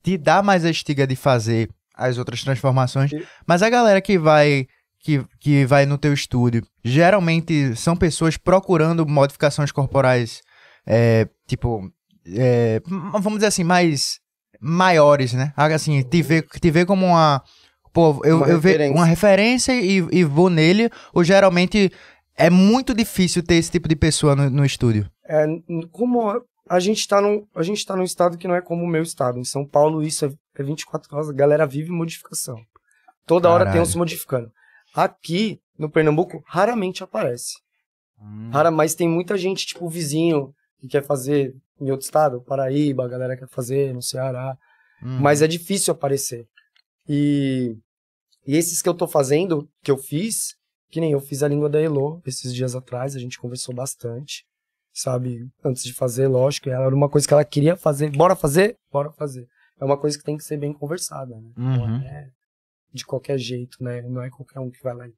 te 0.04 0.18
dá 0.18 0.42
mais 0.42 0.64
a 0.64 0.70
estiga 0.70 1.06
de 1.06 1.16
fazer 1.16 1.70
as 1.94 2.18
outras 2.18 2.44
transformações, 2.44 3.12
mas 3.46 3.62
a 3.62 3.70
galera 3.70 4.00
que 4.02 4.18
vai 4.18 4.68
que, 5.00 5.24
que 5.40 5.66
vai 5.66 5.86
no 5.86 5.98
teu 5.98 6.14
estúdio 6.14 6.66
geralmente 6.84 7.76
são 7.76 7.96
pessoas 7.96 8.36
procurando 8.38 9.06
modificações 9.08 9.72
corporais, 9.72 10.42
é, 10.86 11.28
tipo, 11.48 11.92
é, 12.26 12.82
vamos 12.86 13.36
dizer 13.36 13.48
assim, 13.48 13.64
mais 13.64 14.20
maiores, 14.60 15.34
né? 15.34 15.54
Assim, 15.56 16.02
te 16.04 16.22
vê, 16.22 16.42
te 16.42 16.72
vê 16.72 16.86
como 16.86 17.06
uma. 17.06 17.42
Pô, 17.98 18.22
eu, 18.24 18.38
Uma 18.38 18.48
eu 18.48 18.60
vejo 18.60 18.94
uma 18.94 19.06
referência 19.06 19.74
e, 19.74 19.98
e 20.12 20.24
vou 20.24 20.52
nele, 20.52 20.88
ou 21.12 21.24
geralmente 21.24 21.92
é 22.36 22.48
muito 22.48 22.94
difícil 22.94 23.42
ter 23.42 23.56
esse 23.56 23.72
tipo 23.72 23.90
de 23.90 23.96
pessoa 23.96 24.36
no, 24.36 24.52
no 24.52 24.64
estúdio. 24.64 25.10
É, 25.26 25.48
como 25.92 26.30
a- 26.70 26.80
gente 26.80 27.08
tá 27.08 27.20
num, 27.20 27.48
a 27.56 27.64
gente 27.64 27.84
tá 27.84 27.96
num 27.96 28.04
estado 28.04 28.38
que 28.38 28.48
não 28.48 28.54
é 28.54 28.62
como 28.62 28.84
o 28.84 28.88
meu 28.88 29.02
estado. 29.02 29.40
Em 29.40 29.44
São 29.44 29.66
Paulo, 29.66 30.04
isso 30.04 30.26
é, 30.26 30.32
é 30.60 30.62
24 30.62 31.16
horas, 31.16 31.28
a 31.28 31.34
galera 31.34 31.66
vive 31.66 31.90
modificação. 31.90 32.60
Toda 33.26 33.50
hora 33.50 33.64
tem 33.64 33.72
Caralho. 33.72 33.90
um 33.90 33.92
se 33.92 33.98
modificando. 33.98 34.52
Aqui, 34.94 35.60
no 35.76 35.90
Pernambuco, 35.90 36.44
raramente 36.46 37.04
aparece. 37.04 37.56
Hum. 38.22 38.52
Rara, 38.54 38.70
mas 38.70 38.94
tem 38.94 39.10
muita 39.10 39.36
gente, 39.36 39.66
tipo, 39.66 39.90
vizinho, 39.90 40.54
que 40.80 40.88
quer 40.88 41.04
fazer 41.04 41.56
em 41.82 41.90
outro 41.90 42.06
estado, 42.06 42.42
Paraíba, 42.42 43.06
a 43.06 43.10
galera 43.10 43.36
quer 43.36 43.48
fazer 43.50 43.92
no 43.92 44.04
Ceará. 44.04 44.56
Hum. 45.02 45.18
Mas 45.20 45.42
é 45.42 45.48
difícil 45.48 45.92
aparecer. 45.94 46.46
E, 47.10 47.76
e 48.48 48.56
esses 48.56 48.82
que 48.82 48.90
eu 48.90 48.94
tô 48.94 49.08
fazendo, 49.08 49.68
que 49.84 49.92
eu 49.92 49.98
fiz, 49.98 50.56
que 50.90 51.00
nem 51.02 51.12
eu 51.12 51.20
fiz 51.20 51.44
a 51.44 51.48
língua 51.48 51.70
da 51.70 51.80
Elo 51.82 52.22
esses 52.26 52.54
dias 52.54 52.76
atrás, 52.76 53.16
a 53.16 53.20
gente 53.20 53.38
conversou 53.38 53.76
bastante, 53.76 54.46
sabe? 54.94 55.48
Antes 55.64 55.84
de 55.84 55.94
fazer, 55.94 56.28
lógico, 56.28 56.70
ela 56.70 56.86
era 56.86 56.96
uma 56.96 57.10
coisa 57.10 57.28
que 57.28 57.34
ela 57.34 57.44
queria 57.46 57.76
fazer. 57.76 58.10
Bora 58.12 58.36
fazer? 58.36 58.78
Bora 58.92 59.12
fazer. 59.12 59.48
É 59.80 59.86
uma 59.86 59.98
coisa 59.98 60.18
que 60.18 60.24
tem 60.24 60.38
que 60.38 60.44
ser 60.44 60.58
bem 60.58 60.74
conversada, 60.74 61.36
né? 61.36 61.52
Uhum. 61.58 61.98
é 62.02 62.30
de 62.94 63.06
qualquer 63.06 63.38
jeito, 63.38 63.78
né? 63.84 64.02
Não 64.04 64.24
é 64.24 64.30
qualquer 64.30 64.60
um 64.60 64.72
que 64.72 64.82
vai 64.82 64.96
lá 64.96 65.08
e 65.08 65.12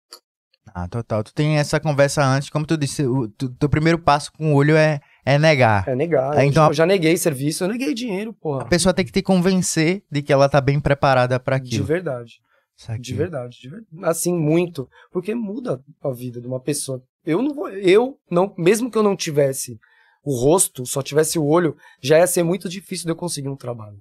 Ah, 0.73 0.87
total. 0.87 1.23
Tu 1.23 1.33
tem 1.33 1.57
essa 1.57 1.79
conversa 1.79 2.23
antes, 2.25 2.49
como 2.49 2.65
tu 2.65 2.75
disse, 2.75 3.05
o 3.05 3.27
tu- 3.29 3.49
teu 3.55 3.69
primeiro 3.69 3.97
passo 3.99 4.31
com 4.33 4.51
o 4.51 4.55
olho 4.55 4.75
é, 4.75 4.99
é 5.25 5.37
negar. 5.39 5.87
é 5.87 5.95
negar. 5.95 6.35
É, 6.37 6.41
Eu- 6.41 6.49
então- 6.49 6.67
eu 6.67 6.73
já 6.73 6.85
neguei 6.85 7.15
serviço, 7.15 7.63
eu 7.63 7.67
neguei 7.69 7.93
dinheiro, 7.93 8.31
A 8.31 8.33
porra. 8.33 8.65
pessoa 8.65 8.93
tem 8.93 9.05
que 9.05 9.11
te 9.11 9.21
convencer 9.21 10.03
de 10.11 10.21
que 10.21 10.33
ela 10.33 10.49
tá 10.49 10.59
bem 10.59 10.79
preparada 10.79 11.39
pra 11.39 11.57
De 11.57 11.67
aquilo. 11.69 11.85
verdade. 11.85 12.41
Saquei. 12.79 13.01
De 13.01 13.13
verdade, 13.13 13.59
de 13.59 13.69
verdade. 13.69 13.89
Assim, 14.03 14.33
muito. 14.33 14.89
Porque 15.11 15.35
muda 15.35 15.83
a 16.01 16.11
vida 16.11 16.39
de 16.39 16.47
uma 16.47 16.61
pessoa. 16.61 17.03
Eu 17.25 17.41
não 17.41 17.53
vou. 17.53 17.67
Eu 17.69 18.17
não. 18.31 18.53
Mesmo 18.57 18.89
que 18.89 18.97
eu 18.97 19.03
não 19.03 19.17
tivesse 19.17 19.77
o 20.23 20.33
rosto, 20.33 20.85
só 20.85 21.03
tivesse 21.03 21.37
o 21.37 21.45
olho, 21.45 21.75
já 22.01 22.19
ia 22.19 22.25
ser 22.25 22.41
muito 22.41 22.69
difícil 22.69 23.05
de 23.05 23.11
eu 23.11 23.17
conseguir 23.17 23.49
um 23.49 23.55
trabalho. 23.57 23.97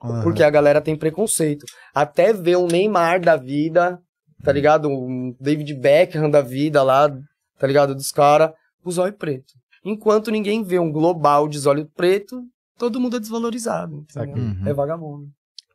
Aham. 0.00 0.22
Porque 0.22 0.44
a 0.44 0.50
galera 0.50 0.80
tem 0.80 0.96
preconceito. 0.96 1.66
Até 1.92 2.32
ver 2.32 2.56
um 2.56 2.68
Neymar 2.68 3.20
da 3.20 3.34
vida, 3.34 4.00
tá 4.44 4.52
ligado? 4.52 4.88
Um 4.88 5.34
David 5.40 5.74
Beckham 5.74 6.30
da 6.30 6.40
vida 6.40 6.84
lá, 6.84 7.10
tá 7.58 7.66
ligado? 7.66 7.96
Dos 7.96 8.12
caras, 8.12 8.52
os 8.84 8.96
olhos 8.96 9.16
preto. 9.16 9.54
Enquanto 9.84 10.30
ninguém 10.30 10.62
vê 10.62 10.78
um 10.78 10.92
global 10.92 11.48
de 11.48 11.66
olho 11.68 11.90
preto, 11.96 12.44
todo 12.78 13.00
mundo 13.00 13.16
é 13.16 13.20
desvalorizado. 13.20 14.04
Saquei. 14.08 14.40
Uhum. 14.40 14.68
É 14.68 14.72
vagabundo. 14.72 15.28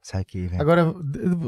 Saquei, 0.05 0.45
velho. 0.45 0.61
Agora, 0.61 0.93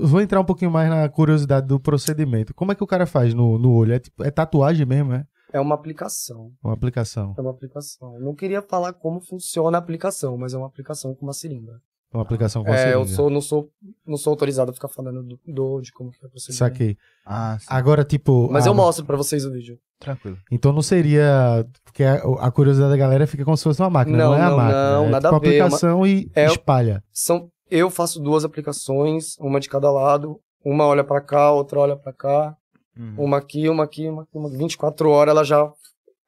vou 0.01 0.19
entrar 0.19 0.39
um 0.39 0.43
pouquinho 0.43 0.71
mais 0.71 0.89
na 0.89 1.07
curiosidade 1.07 1.67
do 1.67 1.79
procedimento. 1.79 2.55
Como 2.55 2.71
é 2.71 2.75
que 2.75 2.83
o 2.83 2.87
cara 2.87 3.05
faz 3.05 3.31
no, 3.31 3.59
no 3.59 3.71
olho? 3.71 3.93
É, 3.93 3.99
tipo- 3.99 4.23
é 4.23 4.31
tatuagem 4.31 4.83
mesmo, 4.83 5.13
é? 5.13 5.27
É 5.53 5.59
uma 5.59 5.75
aplicação. 5.75 6.51
Uma 6.63 6.73
aplicação. 6.73 7.35
É 7.37 7.41
uma 7.41 7.51
aplicação. 7.51 8.15
Eu 8.15 8.21
não 8.21 8.33
queria 8.33 8.63
falar 8.63 8.93
como 8.93 9.21
funciona 9.21 9.77
a 9.77 9.79
aplicação, 9.79 10.35
mas 10.39 10.55
é 10.55 10.57
uma 10.57 10.65
aplicação 10.65 11.13
com 11.13 11.23
uma 11.27 11.33
seringa. 11.33 11.79
Uma 12.11 12.23
aplicação 12.23 12.63
com 12.63 12.71
a 12.71 12.75
É, 12.75 12.95
eu 12.95 13.01
seringa. 13.01 13.15
sou, 13.15 13.29
não 13.29 13.41
sou, 13.41 13.69
não 14.07 14.17
sou 14.17 14.31
autorizado 14.31 14.71
a 14.71 14.73
ficar 14.73 14.87
falando 14.87 15.21
do, 15.21 15.39
do- 15.45 15.79
de 15.81 15.91
como 15.93 16.09
que 16.09 16.17
é 16.23 16.27
o 16.27 16.29
procedimento. 16.31 16.57
Saquei. 16.57 16.97
Ah, 17.23 17.57
sim. 17.59 17.65
Agora, 17.69 18.03
tipo. 18.03 18.49
Mas 18.51 18.65
ah, 18.65 18.71
eu 18.71 18.73
mostro 18.73 19.05
pra 19.05 19.15
vocês 19.15 19.45
o 19.45 19.51
vídeo. 19.51 19.77
tranquilo. 19.99 20.35
Então 20.51 20.73
não 20.73 20.81
seria. 20.81 21.63
Porque 21.83 22.03
a, 22.03 22.15
a 22.39 22.49
curiosidade 22.51 22.89
da 22.91 22.97
galera 22.97 23.27
fica 23.27 23.45
como 23.45 23.55
se 23.55 23.63
fosse 23.63 23.79
uma 23.83 23.89
máquina. 23.91 24.17
Não, 24.17 24.31
Não, 24.31 24.35
é 24.35 24.41
a 24.41 24.49
máquina. 24.49 24.91
não, 24.95 25.05
é 25.05 25.09
nada 25.09 25.27
tipo 25.29 25.35
a 25.35 25.39
ver, 25.47 25.55
é 25.57 25.61
uma- 25.61 25.67
aplicação 25.67 26.07
e 26.07 26.31
é- 26.33 26.45
espalha. 26.47 27.03
São, 27.13 27.51
eu 27.69 27.89
faço 27.89 28.19
duas 28.19 28.43
aplicações, 28.45 29.37
uma 29.39 29.59
de 29.59 29.69
cada 29.69 29.89
lado. 29.91 30.39
Uma 30.65 30.85
olha 30.85 31.03
pra 31.03 31.21
cá, 31.21 31.51
outra 31.51 31.79
olha 31.79 31.95
pra 31.95 32.11
cá. 32.13 32.55
Uhum. 32.97 33.15
Uma 33.25 33.37
aqui, 33.37 33.69
uma 33.69 33.83
aqui, 33.83 34.07
uma 34.09 34.23
aqui. 34.23 34.37
Uma... 34.37 34.49
24 34.49 35.09
horas 35.09 35.31
ela 35.31 35.43
já 35.43 35.71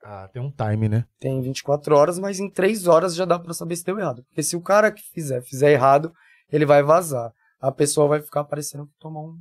Ah, 0.03 0.29
tem 0.31 0.41
um 0.41 0.51
time, 0.51 0.87
né? 0.87 1.05
tem 1.19 1.41
24 1.41 1.95
horas, 1.95 2.19
mas 2.19 2.39
em 2.39 2.49
3 2.49 2.87
horas 2.87 3.15
já 3.15 3.25
dá 3.25 3.37
pra 3.39 3.53
saber 3.53 3.75
se 3.75 3.83
deu 3.83 3.97
errado. 3.99 4.23
Porque 4.29 4.43
se 4.43 4.55
o 4.55 4.61
cara 4.61 4.91
que 4.91 5.01
fizer, 5.13 5.41
fizer 5.41 5.71
errado, 5.71 6.11
ele 6.51 6.65
vai 6.65 6.81
vazar. 6.83 7.31
A 7.59 7.71
pessoa 7.71 8.07
vai 8.07 8.21
ficar 8.21 8.43
parecendo 8.45 8.85
que 8.85 8.93
tomar 8.99 9.21
um 9.21 9.35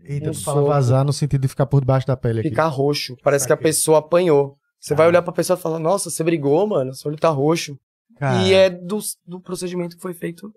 Eita, 0.00 0.30
Um 0.30 0.32
tu 0.32 0.44
fala 0.44 0.62
vazar 0.62 1.04
no 1.04 1.12
sentido 1.12 1.40
de 1.42 1.48
ficar 1.48 1.66
por 1.66 1.80
debaixo 1.80 2.06
da 2.06 2.16
pele 2.16 2.38
aqui. 2.40 2.50
ficar 2.50 2.68
roxo. 2.68 3.16
Parece 3.22 3.46
que 3.46 3.52
a 3.52 3.56
Saquei. 3.56 3.70
pessoa 3.70 3.98
apanhou. 3.98 4.56
Você 4.78 4.94
vai 4.94 5.06
Ah. 5.06 5.08
olhar 5.08 5.22
pra 5.22 5.32
pessoa 5.32 5.58
e 5.58 5.60
falar, 5.60 5.80
nossa, 5.80 6.08
você 6.08 6.22
brigou, 6.22 6.64
mano, 6.68 6.94
seu 6.94 7.10
olho 7.10 7.18
tá 7.18 7.28
roxo. 7.30 7.76
Cara, 8.16 8.40
E 8.42 8.54
é 8.54 8.70
do, 8.70 8.98
do 9.26 9.40
procedimento 9.40 9.96
que 9.96 10.02
foi 10.02 10.14
feito 10.14 10.52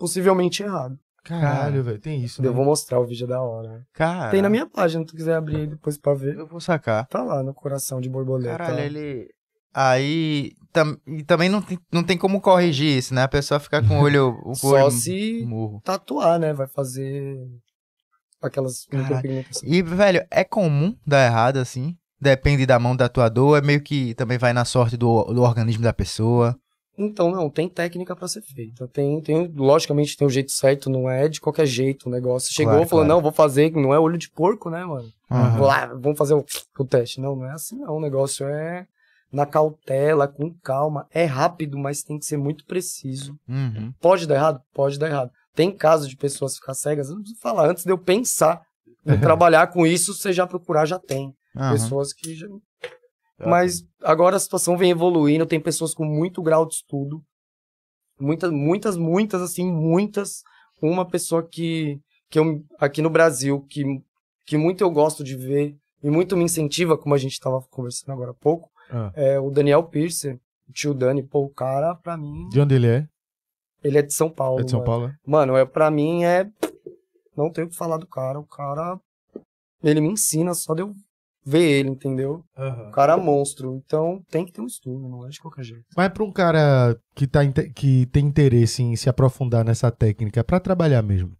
possivelmente 0.00 0.62
errado. 0.62 0.98
Caralho, 1.22 1.84
velho. 1.84 2.00
Tem 2.00 2.24
isso. 2.24 2.42
Eu 2.42 2.50
né? 2.50 2.56
vou 2.56 2.64
mostrar 2.64 2.98
o 2.98 3.04
vídeo 3.04 3.26
da 3.26 3.42
hora. 3.42 3.86
cara, 3.92 4.30
Tem 4.30 4.40
na 4.40 4.48
minha 4.48 4.66
página, 4.66 5.02
se 5.02 5.08
tu 5.08 5.14
quiser 5.14 5.34
abrir 5.34 5.56
aí 5.56 5.66
depois 5.66 5.98
pra 5.98 6.14
ver. 6.14 6.34
Eu 6.34 6.46
vou 6.46 6.60
sacar. 6.60 7.06
Tá 7.06 7.22
lá 7.22 7.42
no 7.42 7.52
coração 7.52 8.00
de 8.00 8.08
borboleta. 8.08 8.56
Caralho, 8.56 8.80
ele... 8.80 9.28
Aí... 9.72 10.52
Tam... 10.72 10.96
E 11.06 11.22
também 11.22 11.48
não 11.50 11.60
tem, 11.60 11.78
não 11.92 12.02
tem 12.02 12.16
como 12.16 12.40
corrigir 12.40 12.96
isso, 12.96 13.12
né? 13.12 13.22
A 13.22 13.28
pessoa 13.28 13.60
ficar 13.60 13.86
com 13.86 13.98
o 13.98 14.00
olho... 14.02 14.40
O 14.44 14.54
Só 14.54 14.68
olho 14.68 14.90
se 14.90 15.44
murro. 15.46 15.82
tatuar, 15.84 16.38
né? 16.38 16.54
Vai 16.54 16.66
fazer 16.66 17.36
aquelas 18.40 18.86
micropigmentações. 18.90 19.70
E, 19.70 19.82
velho, 19.82 20.26
é 20.30 20.42
comum 20.42 20.96
dar 21.06 21.26
errado, 21.26 21.58
assim? 21.58 21.96
Depende 22.18 22.66
da 22.66 22.78
mão 22.78 22.94
do 22.94 22.98
tatuador, 22.98 23.58
é 23.58 23.62
meio 23.62 23.82
que 23.82 24.14
também 24.14 24.38
vai 24.38 24.52
na 24.52 24.64
sorte 24.64 24.96
do, 24.96 25.24
do 25.24 25.42
organismo 25.42 25.82
da 25.82 25.92
pessoa. 25.92 26.58
Então, 27.02 27.30
não, 27.30 27.48
tem 27.48 27.68
técnica 27.68 28.14
pra 28.14 28.28
ser 28.28 28.42
feita. 28.42 28.86
Tem, 28.88 29.20
tem, 29.22 29.46
logicamente 29.56 30.16
tem 30.16 30.26
o 30.26 30.30
jeito 30.30 30.52
certo, 30.52 30.90
não 30.90 31.08
é 31.08 31.28
de 31.28 31.40
qualquer 31.40 31.66
jeito 31.66 32.08
o 32.08 32.12
negócio. 32.12 32.52
Chegou, 32.52 32.72
Claro, 32.74 32.88
falou, 32.88 33.04
claro. 33.04 33.14
não, 33.16 33.22
vou 33.22 33.32
fazer, 33.32 33.72
não 33.72 33.94
é 33.94 33.98
olho 33.98 34.18
de 34.18 34.28
porco, 34.30 34.68
né, 34.68 34.84
mano? 34.84 35.08
Aham. 35.30 35.56
Vou 35.56 35.66
lá, 35.66 35.86
vamos 35.86 36.18
fazer 36.18 36.34
o, 36.34 36.44
o 36.78 36.84
teste. 36.84 37.20
Não, 37.20 37.34
não 37.34 37.46
é 37.46 37.52
assim 37.52 37.78
não. 37.78 37.96
O 37.96 38.00
negócio 38.00 38.46
é 38.46 38.86
na 39.32 39.46
cautela, 39.46 40.28
com 40.28 40.52
calma. 40.62 41.06
É 41.10 41.24
rápido, 41.24 41.78
mas 41.78 42.02
tem 42.02 42.18
que 42.18 42.26
ser 42.26 42.36
muito 42.36 42.66
preciso. 42.66 43.38
Uhum. 43.48 43.92
Pode 44.00 44.26
dar 44.26 44.34
errado? 44.34 44.60
Pode 44.74 44.98
dar 44.98 45.08
errado. 45.08 45.30
Tem 45.54 45.70
casos 45.70 46.08
de 46.08 46.16
pessoas 46.16 46.56
ficar 46.56 46.74
cegas, 46.74 47.08
eu 47.08 47.14
não 47.14 47.22
preciso 47.22 47.40
falar. 47.40 47.68
Antes 47.68 47.84
de 47.84 47.90
eu 47.92 47.98
pensar 47.98 48.60
em 49.06 49.16
trabalhar 49.20 49.68
com 49.68 49.86
isso, 49.86 50.12
você 50.14 50.32
já 50.32 50.46
procurar, 50.46 50.84
já 50.84 50.98
tem. 50.98 51.32
Aham. 51.56 51.72
Pessoas 51.72 52.12
que 52.12 52.34
já. 52.34 52.46
Mas 53.48 53.82
agora 54.02 54.36
a 54.36 54.40
situação 54.40 54.76
vem 54.76 54.90
evoluindo, 54.90 55.46
tem 55.46 55.60
pessoas 55.60 55.94
com 55.94 56.04
muito 56.04 56.42
grau 56.42 56.66
de 56.66 56.74
estudo. 56.74 57.22
Muitas, 58.18 58.50
muitas, 58.50 58.96
muitas, 58.96 59.40
assim, 59.40 59.70
muitas. 59.70 60.42
Uma 60.82 61.06
pessoa 61.06 61.42
que, 61.42 61.98
que 62.28 62.38
eu, 62.38 62.62
aqui 62.78 63.00
no 63.00 63.08
Brasil, 63.10 63.60
que, 63.68 63.82
que 64.46 64.56
muito 64.56 64.82
eu 64.82 64.90
gosto 64.90 65.24
de 65.24 65.36
ver 65.36 65.76
e 66.02 66.10
muito 66.10 66.36
me 66.36 66.44
incentiva, 66.44 66.96
como 66.98 67.14
a 67.14 67.18
gente 67.18 67.32
estava 67.32 67.60
conversando 67.70 68.12
agora 68.12 68.30
há 68.32 68.34
pouco, 68.34 68.70
Ah. 68.90 69.10
é 69.14 69.38
o 69.40 69.50
Daniel 69.50 69.84
Pierce, 69.84 70.38
o 70.68 70.72
tio 70.72 70.92
Dani. 70.94 71.22
Pô, 71.22 71.44
o 71.44 71.50
cara, 71.50 71.94
pra 71.94 72.16
mim, 72.16 72.48
De 72.50 72.60
onde 72.60 72.74
ele 72.74 72.86
é? 72.88 73.08
ele 73.82 73.98
é 73.98 74.02
de 74.02 74.12
São 74.12 74.28
Paulo. 74.30 74.60
É 74.60 74.64
de 74.64 74.70
São 74.70 74.80
mano. 74.80 74.90
Paulo? 74.90 75.06
é? 75.08 75.14
Mano, 75.26 75.56
é, 75.56 75.64
pra 75.64 75.90
mim 75.90 76.24
é. 76.24 76.46
Não 77.36 77.50
tenho 77.50 77.66
o 77.66 77.70
que 77.70 77.76
falar 77.76 77.96
do 77.96 78.06
cara. 78.06 78.38
O 78.38 78.44
cara. 78.46 78.98
Ele 79.82 80.00
me 80.02 80.08
ensina 80.08 80.52
só 80.52 80.74
de 80.74 80.82
eu 80.82 80.92
ver 81.44 81.62
ele, 81.62 81.88
entendeu? 81.90 82.44
O 82.88 82.90
cara 82.92 83.14
é 83.14 83.16
monstro. 83.16 83.80
Então 83.84 84.22
tem 84.30 84.44
que 84.44 84.52
ter 84.52 84.60
um 84.60 84.66
estudo, 84.66 85.08
não 85.08 85.26
é 85.26 85.30
de 85.30 85.40
qualquer 85.40 85.64
jeito. 85.64 85.84
Mas 85.96 86.08
pra 86.10 86.24
um 86.24 86.32
cara 86.32 86.96
que, 87.14 87.26
tá, 87.26 87.40
que 87.74 88.06
tem 88.06 88.26
interesse 88.26 88.82
em 88.82 88.94
se 88.96 89.08
aprofundar 89.08 89.64
nessa 89.64 89.90
técnica 89.90 90.44
pra 90.44 90.60
trabalhar 90.60 91.02
mesmo, 91.02 91.32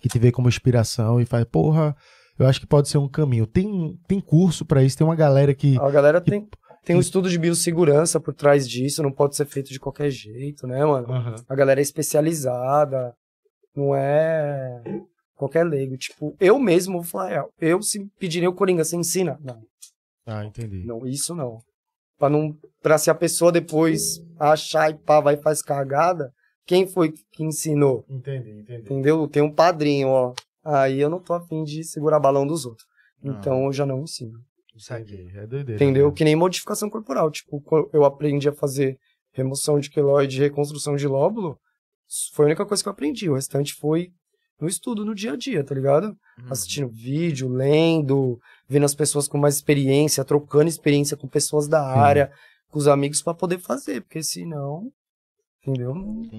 que 0.00 0.08
te 0.08 0.18
vê 0.18 0.30
como 0.30 0.48
inspiração 0.48 1.20
e 1.20 1.24
faz, 1.24 1.44
porra, 1.44 1.96
eu 2.38 2.46
acho 2.46 2.60
que 2.60 2.66
pode 2.66 2.88
ser 2.88 2.98
um 2.98 3.08
caminho. 3.08 3.46
Tem, 3.46 3.98
tem 4.06 4.20
curso 4.20 4.64
pra 4.64 4.82
isso, 4.82 4.96
tem 4.96 5.06
uma 5.06 5.16
galera 5.16 5.54
que. 5.54 5.76
A 5.80 5.90
galera 5.90 6.20
que- 6.20 6.30
tem, 6.30 6.48
tem 6.84 6.96
um 6.96 7.00
estudo 7.00 7.28
de 7.28 7.38
biossegurança 7.38 8.20
por 8.20 8.32
trás 8.34 8.68
disso, 8.68 9.02
não 9.02 9.10
pode 9.12 9.34
ser 9.34 9.44
feito 9.46 9.70
de 9.70 9.80
qualquer 9.80 10.10
jeito, 10.10 10.66
né, 10.66 10.84
mano? 10.84 11.10
Aham. 11.12 11.34
A 11.48 11.54
galera 11.54 11.80
é 11.80 11.82
especializada, 11.82 13.12
não 13.74 13.94
é. 13.94 14.80
Qualquer 15.38 15.64
leigo. 15.64 15.96
Tipo, 15.96 16.36
eu 16.40 16.58
mesmo 16.58 16.94
vou 16.94 17.02
falar, 17.04 17.32
é, 17.32 17.44
eu 17.60 17.80
se 17.80 18.04
pediria 18.18 18.50
o 18.50 18.54
Coringa, 18.54 18.84
você 18.84 18.96
ensina? 18.96 19.38
Não, 19.40 19.62
Ah, 20.26 20.44
entendi. 20.44 20.84
não, 20.84 21.06
isso 21.06 21.34
não. 21.34 21.60
Pra 22.18 22.28
não. 22.28 22.54
Pra 22.82 22.98
se 22.98 23.08
a 23.08 23.14
pessoa 23.14 23.52
depois 23.52 24.20
achar 24.38 24.90
e 24.90 24.94
pá, 24.94 25.20
vai 25.20 25.34
e 25.34 25.42
faz 25.42 25.62
cagada, 25.62 26.32
quem 26.66 26.86
foi 26.86 27.12
que 27.32 27.44
ensinou? 27.44 28.04
Entendi, 28.10 28.50
entendi. 28.50 28.80
Entendeu? 28.82 29.28
Tem 29.28 29.40
um 29.42 29.50
padrinho, 29.52 30.08
ó. 30.08 30.34
Aí 30.64 31.00
eu 31.00 31.08
não 31.08 31.20
tô 31.20 31.32
afim 31.32 31.62
de 31.62 31.84
segurar 31.84 32.18
balão 32.18 32.44
dos 32.46 32.66
outros. 32.66 32.86
Então 33.22 33.66
eu 33.66 33.72
já 33.72 33.86
não 33.86 34.02
ensino. 34.02 34.38
Entendi. 34.74 35.28
É 35.36 35.46
doideira. 35.46 35.74
Entendeu? 35.82 36.08
né? 36.08 36.14
Que 36.14 36.24
nem 36.24 36.34
modificação 36.36 36.90
corporal. 36.90 37.30
Tipo, 37.30 37.62
eu 37.92 38.04
aprendi 38.04 38.48
a 38.48 38.52
fazer 38.52 38.98
remoção 39.32 39.78
de 39.78 39.88
queloide, 39.88 40.40
reconstrução 40.40 40.96
de 40.96 41.06
lóbulo. 41.06 41.58
Foi 42.34 42.44
a 42.44 42.48
única 42.48 42.66
coisa 42.66 42.82
que 42.82 42.88
eu 42.88 42.92
aprendi. 42.92 43.28
O 43.30 43.34
restante 43.34 43.74
foi 43.74 44.10
no 44.60 44.68
estudo, 44.68 45.04
no 45.04 45.14
dia 45.14 45.32
a 45.32 45.36
dia, 45.36 45.62
tá 45.62 45.74
ligado? 45.74 46.16
Assistindo 46.50 46.88
vídeo, 46.88 47.48
lendo, 47.48 48.38
vendo 48.68 48.84
as 48.84 48.94
pessoas 48.94 49.28
com 49.28 49.38
mais 49.38 49.56
experiência, 49.56 50.24
trocando 50.24 50.68
experiência 50.68 51.16
com 51.16 51.28
pessoas 51.28 51.68
da 51.68 51.82
área, 51.82 52.30
com 52.68 52.78
os 52.78 52.88
amigos 52.88 53.22
pra 53.22 53.34
poder 53.34 53.58
fazer. 53.58 54.02
Porque 54.02 54.22
senão. 54.22 54.90
Entendeu? 55.66 55.94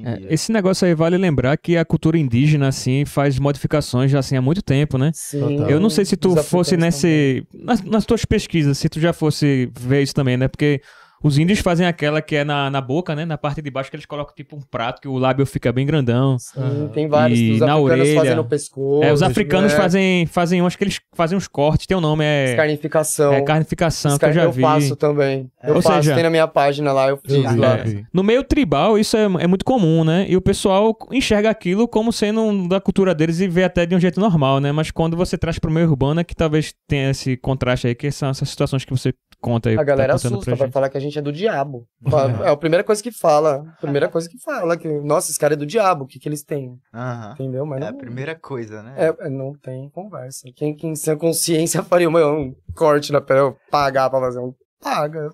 É, 0.06 0.34
esse 0.34 0.52
negócio 0.52 0.88
aí 0.88 0.96
vale 0.96 1.18
lembrar 1.18 1.56
que 1.58 1.78
a 1.78 1.86
cultura 1.86 2.18
indígena, 2.18 2.68
assim, 2.70 3.06
faz 3.06 3.38
modificações 3.38 4.10
já 4.10 4.20
assim 4.20 4.36
há 4.36 4.42
muito 4.42 4.62
tempo, 4.62 4.98
né? 4.98 5.12
Sim. 5.14 5.40
Total. 5.40 5.70
Eu 5.70 5.80
não 5.80 5.90
sei 5.90 6.06
se 6.06 6.18
tu 6.18 6.34
Os 6.34 6.48
fosse 6.48 6.76
nesse. 6.76 7.46
Nas, 7.54 7.82
nas 7.84 8.06
tuas 8.06 8.26
pesquisas, 8.26 8.78
se 8.78 8.90
tu 8.90 9.00
já 9.00 9.14
fosse 9.14 9.72
ver 9.78 10.02
isso 10.02 10.16
também, 10.16 10.36
né? 10.36 10.48
Porque 10.48 10.82
os 11.24 11.38
índios 11.38 11.60
fazem 11.60 11.86
aquela 11.86 12.22
que 12.22 12.36
é 12.36 12.44
na, 12.44 12.70
na 12.70 12.82
boca, 12.82 13.16
né? 13.16 13.26
Na 13.26 13.38
parte 13.38 13.62
de 13.62 13.70
baixo 13.70 13.90
que 13.90 13.96
eles 13.96 14.06
colocam 14.06 14.34
tipo 14.36 14.56
um 14.56 14.62
prato 14.62 15.02
que 15.02 15.08
o 15.08 15.18
lábio 15.18 15.46
fica 15.46 15.72
bem 15.72 15.86
grandão. 15.86 16.38
Sim, 16.40 16.90
tem 16.94 17.08
vários. 17.08 17.40
E 17.40 17.52
os 17.54 17.60
na 17.60 17.74
africanos 17.74 18.00
orelha. 18.02 18.16
fazem 18.20 18.36
no 18.36 18.46
pescoço. 18.46 19.04
É, 19.04 19.14
os 19.14 19.22
africanos 19.24 19.72
né? 19.74 19.78
fazem, 19.78 20.26
fazem 20.26 20.62
uns 20.62 20.76
que 20.76 20.84
eles 20.84 21.00
fazem 21.14 21.38
uns 21.38 21.48
cortes, 21.48 21.86
tem 21.88 21.98
um 21.98 22.02
nome, 22.02 22.24
é, 22.24 22.52
Escarnificação. 22.52 23.34
é 23.34 23.42
carnificação, 23.42 24.18
que 24.18 24.26
eu 24.26 24.34
já 24.34 24.44
eu 24.44 24.52
vi. 24.52 24.62
faço 24.62 24.96
também. 24.96 25.50
Eu 25.64 25.76
Ou 25.76 25.82
faço, 25.82 26.04
seja- 26.04 26.14
tem 26.16 26.24
na 26.24 26.30
minha 26.30 26.48
página 26.48 26.92
lá, 26.92 27.10
eu 27.10 27.18
fiz 27.18 27.34
Eu 27.36 27.56
lá. 27.58 27.78
eu 27.80 27.86
vi. 27.86 28.06
No 28.14 28.24
meio 28.24 28.44
tribal, 28.44 28.98
isso 28.98 29.18
é, 29.18 29.24
é 29.24 29.48
muito 29.48 29.66
comum, 29.66 30.04
né? 30.04 30.26
E 30.30 30.36
o 30.38 30.42
pessoal 30.42 30.96
enxerga 31.12 31.50
aquilo 31.50 31.88
como 31.88 32.12
sendo 32.14 32.42
um 32.42 32.68
da 32.68 32.80
cultura 32.80 33.14
deles 33.14 33.40
e 33.40 33.48
vê 33.48 33.64
até 33.64 33.86
de 33.86 33.96
um 33.96 34.00
jeito 34.00 34.20
normal, 34.20 34.60
né? 34.60 34.72
Mas 34.72 34.92
quando 34.92 35.18
você 35.18 35.38
traz 35.38 35.60
pro 35.60 35.72
meio 35.72 35.88
urbano 35.90 36.20
é 36.22 36.24
que 36.24 36.36
talvez 36.36 36.74
tenha 36.88 37.10
esse 37.12 37.36
contraste 37.38 37.88
aí, 37.88 37.96
que 37.96 38.10
são 38.12 38.30
essas 38.30 38.50
situações 38.50 38.86
que 38.86 38.92
você 38.92 39.14
conta 39.41 39.69
aí. 39.69 39.78
A 39.78 39.84
galera 39.84 40.13
tá 40.13 40.15
assusta, 40.15 40.45
pra 40.45 40.56
vai 40.56 40.71
falar 40.71 40.89
que 40.89 40.97
a 40.97 41.02
gente 41.02 41.17
é 41.17 41.21
do 41.21 41.32
diabo. 41.32 41.88
É 42.45 42.49
a 42.49 42.58
primeira 42.58 42.84
coisa 42.84 43.02
que 43.02 43.12
fala. 43.12 43.63
A 43.78 43.82
primeira 43.82 44.08
coisa 44.10 44.28
que 44.30 44.38
fala, 44.39 44.78
que, 44.78 44.88
nossa, 45.02 45.32
esse 45.32 45.39
cara 45.39 45.54
é 45.54 45.58
do 45.58 45.65
diabo, 45.65 46.04
o 46.04 46.08
que, 46.08 46.19
que 46.19 46.28
eles 46.30 46.43
têm? 46.43 46.80
Aham. 46.93 47.34
Entendeu? 47.34 47.65
Mas 47.65 47.82
É 47.82 47.88
a 47.88 47.91
não, 47.91 47.97
primeira 47.97 48.36
coisa, 48.36 48.82
né? 48.84 48.95
é, 48.97 49.28
é, 49.28 49.30
não 49.30 49.54
tem 49.54 49.89
conversa. 49.89 50.47
Quem, 50.56 50.75
quem 50.75 50.95
sem 50.95 51.17
consciência 51.17 51.82
faria 51.84 52.08
uma- 52.10 52.25
um 52.25 52.54
corte 52.75 53.12
na 53.12 53.21
pele, 53.21 53.56
pagar 53.71 54.10
pra 54.10 54.19
fazer 54.19 54.39
um. 54.39 54.54
Paga. 54.82 55.32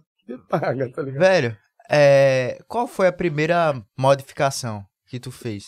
Paga, 0.50 0.92
tá 0.92 1.02
ligado? 1.04 1.22
Velho, 1.22 1.58
é, 1.90 2.58
qual 2.68 2.88
foi 2.88 3.08
a 3.08 3.12
primeira 3.14 3.74
modificação 3.98 4.84
que 5.08 5.20
tu 5.20 5.32
fez? 5.32 5.66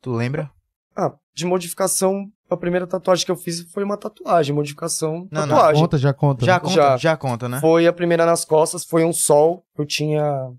Tu 0.00 0.10
lembra? 0.12 0.50
Ah, 0.96 1.14
de 1.34 1.46
modificação, 1.46 2.30
a 2.50 2.56
primeira 2.56 2.86
tatuagem 2.86 3.24
que 3.24 3.30
eu 3.30 3.36
fiz 3.36 3.62
foi 3.72 3.82
uma 3.82 3.96
tatuagem, 3.96 4.54
modificação, 4.54 5.26
Não, 5.30 5.46
não, 5.46 5.56
tatuagem. 5.56 5.82
Conta, 5.82 5.98
já 5.98 6.12
conta. 6.12 6.44
Já 6.46 6.60
conta, 6.60 6.74
Já. 6.74 6.96
já, 6.96 7.16
conta, 7.16 7.48
né? 7.48 7.60
Foi 7.60 7.86
a 7.86 7.92
primeira 7.92 8.26
nas 8.26 8.44
costas, 8.44 8.84
foi 8.84 9.04
um 9.04 9.12
sol. 9.12 9.64
Eu 9.76 9.86
tinha 9.86 10.52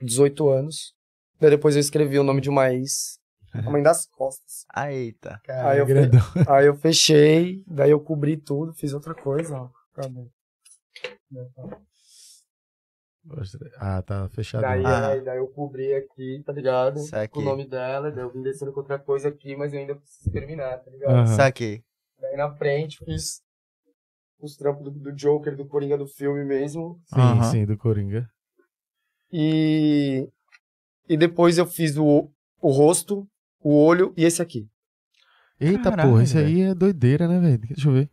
18 0.00 0.48
anos. 0.48 0.94
Daí 1.40 1.50
depois 1.50 1.74
eu 1.76 1.80
escrevi 1.80 2.18
o 2.18 2.24
nome 2.24 2.40
de 2.40 2.48
uma 2.50 2.72
ex. 2.72 3.18
A 3.54 3.70
mãe 3.70 3.82
das 3.82 4.06
costas. 4.06 4.64
Ah, 4.72 4.90
Eita. 4.92 5.38
Aí 5.48 5.78
eu, 5.78 5.86
fe- 5.86 6.10
aí 6.48 6.66
eu 6.66 6.74
fechei, 6.74 7.62
daí 7.66 7.90
eu 7.90 8.00
cobri 8.00 8.36
tudo, 8.36 8.72
fiz 8.72 8.92
outra 8.94 9.14
coisa, 9.14 9.56
ó. 9.60 9.68
Cadê? 9.94 10.26
Ah, 13.78 14.02
tá 14.02 14.28
fechado. 14.30 14.62
Daí, 14.62 14.84
Ah. 14.84 15.08
aí, 15.10 15.20
daí 15.22 15.38
eu 15.38 15.46
cobri 15.48 15.94
aqui, 15.94 16.42
tá 16.44 16.52
ligado? 16.52 16.98
Saquei. 16.98 17.28
Com 17.28 17.40
o 17.40 17.44
nome 17.44 17.66
dela, 17.66 18.10
daí 18.10 18.24
eu 18.24 18.30
vim 18.30 18.42
descendo 18.42 18.72
com 18.72 18.80
outra 18.80 18.98
coisa 18.98 19.28
aqui, 19.28 19.56
mas 19.56 19.72
eu 19.72 19.80
ainda 19.80 19.94
preciso 19.94 20.30
terminar, 20.30 20.78
tá 20.78 20.90
ligado? 20.90 21.12
Aham. 21.12 21.26
Saquei. 21.26 21.82
Daí 22.20 22.36
na 22.36 22.50
frente 22.54 22.98
fiz 23.04 23.42
os 24.40 24.56
trampos 24.56 24.84
do, 24.84 24.90
do 24.90 25.12
Joker, 25.12 25.56
do 25.56 25.66
Coringa 25.66 25.96
do 25.96 26.06
filme 26.06 26.44
mesmo. 26.44 27.00
Sim, 27.06 27.20
Aham. 27.20 27.42
sim, 27.50 27.64
do 27.66 27.76
Coringa. 27.76 28.28
E, 29.32 30.28
e 31.08 31.16
depois 31.16 31.58
eu 31.58 31.66
fiz 31.66 31.96
o, 31.96 32.30
o 32.60 32.70
rosto, 32.70 33.26
o 33.60 33.74
olho 33.74 34.12
e 34.16 34.24
esse 34.24 34.42
aqui. 34.42 34.68
Eita 35.60 35.90
Caralho, 35.90 36.10
porra, 36.10 36.24
isso 36.24 36.34
velho. 36.34 36.46
aí 36.48 36.60
é 36.62 36.74
doideira, 36.74 37.28
né, 37.28 37.38
velho? 37.38 37.58
Deixa 37.58 37.88
eu 37.88 37.92
ver. 37.92 38.10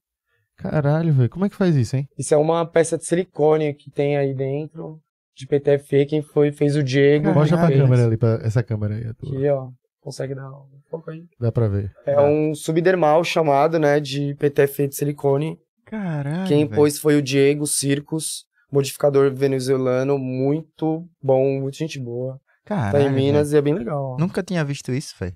Caralho, 0.59 1.13
velho. 1.13 1.29
Como 1.29 1.45
é 1.45 1.49
que 1.49 1.55
faz 1.55 1.75
isso, 1.75 1.95
hein? 1.95 2.07
Isso 2.17 2.33
é 2.33 2.37
uma 2.37 2.65
peça 2.65 2.97
de 2.97 3.05
silicone 3.05 3.73
que 3.73 3.89
tem 3.89 4.17
aí 4.17 4.33
dentro, 4.33 4.99
de 5.35 5.47
PTFE, 5.47 6.05
quem 6.05 6.21
foi, 6.21 6.51
fez 6.51 6.75
o 6.75 6.83
Diego. 6.83 7.33
Mostra 7.33 7.57
pra 7.57 7.67
fez. 7.67 7.79
câmera 7.79 8.05
ali, 8.05 8.17
pra 8.17 8.39
essa 8.43 8.61
câmera 8.61 8.95
aí. 8.95 9.05
Aqui, 9.07 9.47
ó. 9.49 9.69
Consegue 10.01 10.35
dar 10.35 10.49
um 10.49 10.81
pouco 10.89 11.11
aí. 11.11 11.23
Dá 11.39 11.51
pra 11.51 11.67
ver. 11.67 11.91
É 12.05 12.19
um 12.19 12.53
subdermal 12.53 13.23
chamado, 13.23 13.79
né, 13.79 13.99
de 13.99 14.35
PTFE 14.35 14.87
de 14.87 14.95
silicone. 14.95 15.57
Caralho. 15.85 16.47
Quem 16.47 16.65
velho. 16.65 16.75
pôs 16.75 16.99
foi 16.99 17.15
o 17.15 17.21
Diego 17.21 17.65
Circus, 17.65 18.45
modificador 18.71 19.33
venezuelano, 19.33 20.17
muito 20.17 21.05
bom, 21.21 21.59
muito 21.61 21.77
gente 21.77 21.99
boa. 21.99 22.39
Caralho. 22.65 22.91
Tá 22.91 23.01
em 23.01 23.11
Minas 23.13 23.51
e 23.53 23.57
é 23.57 23.61
bem 23.61 23.73
legal. 23.73 24.13
ó. 24.13 24.17
Nunca 24.19 24.43
tinha 24.43 24.63
visto 24.63 24.91
isso, 24.91 25.15
velho. 25.19 25.33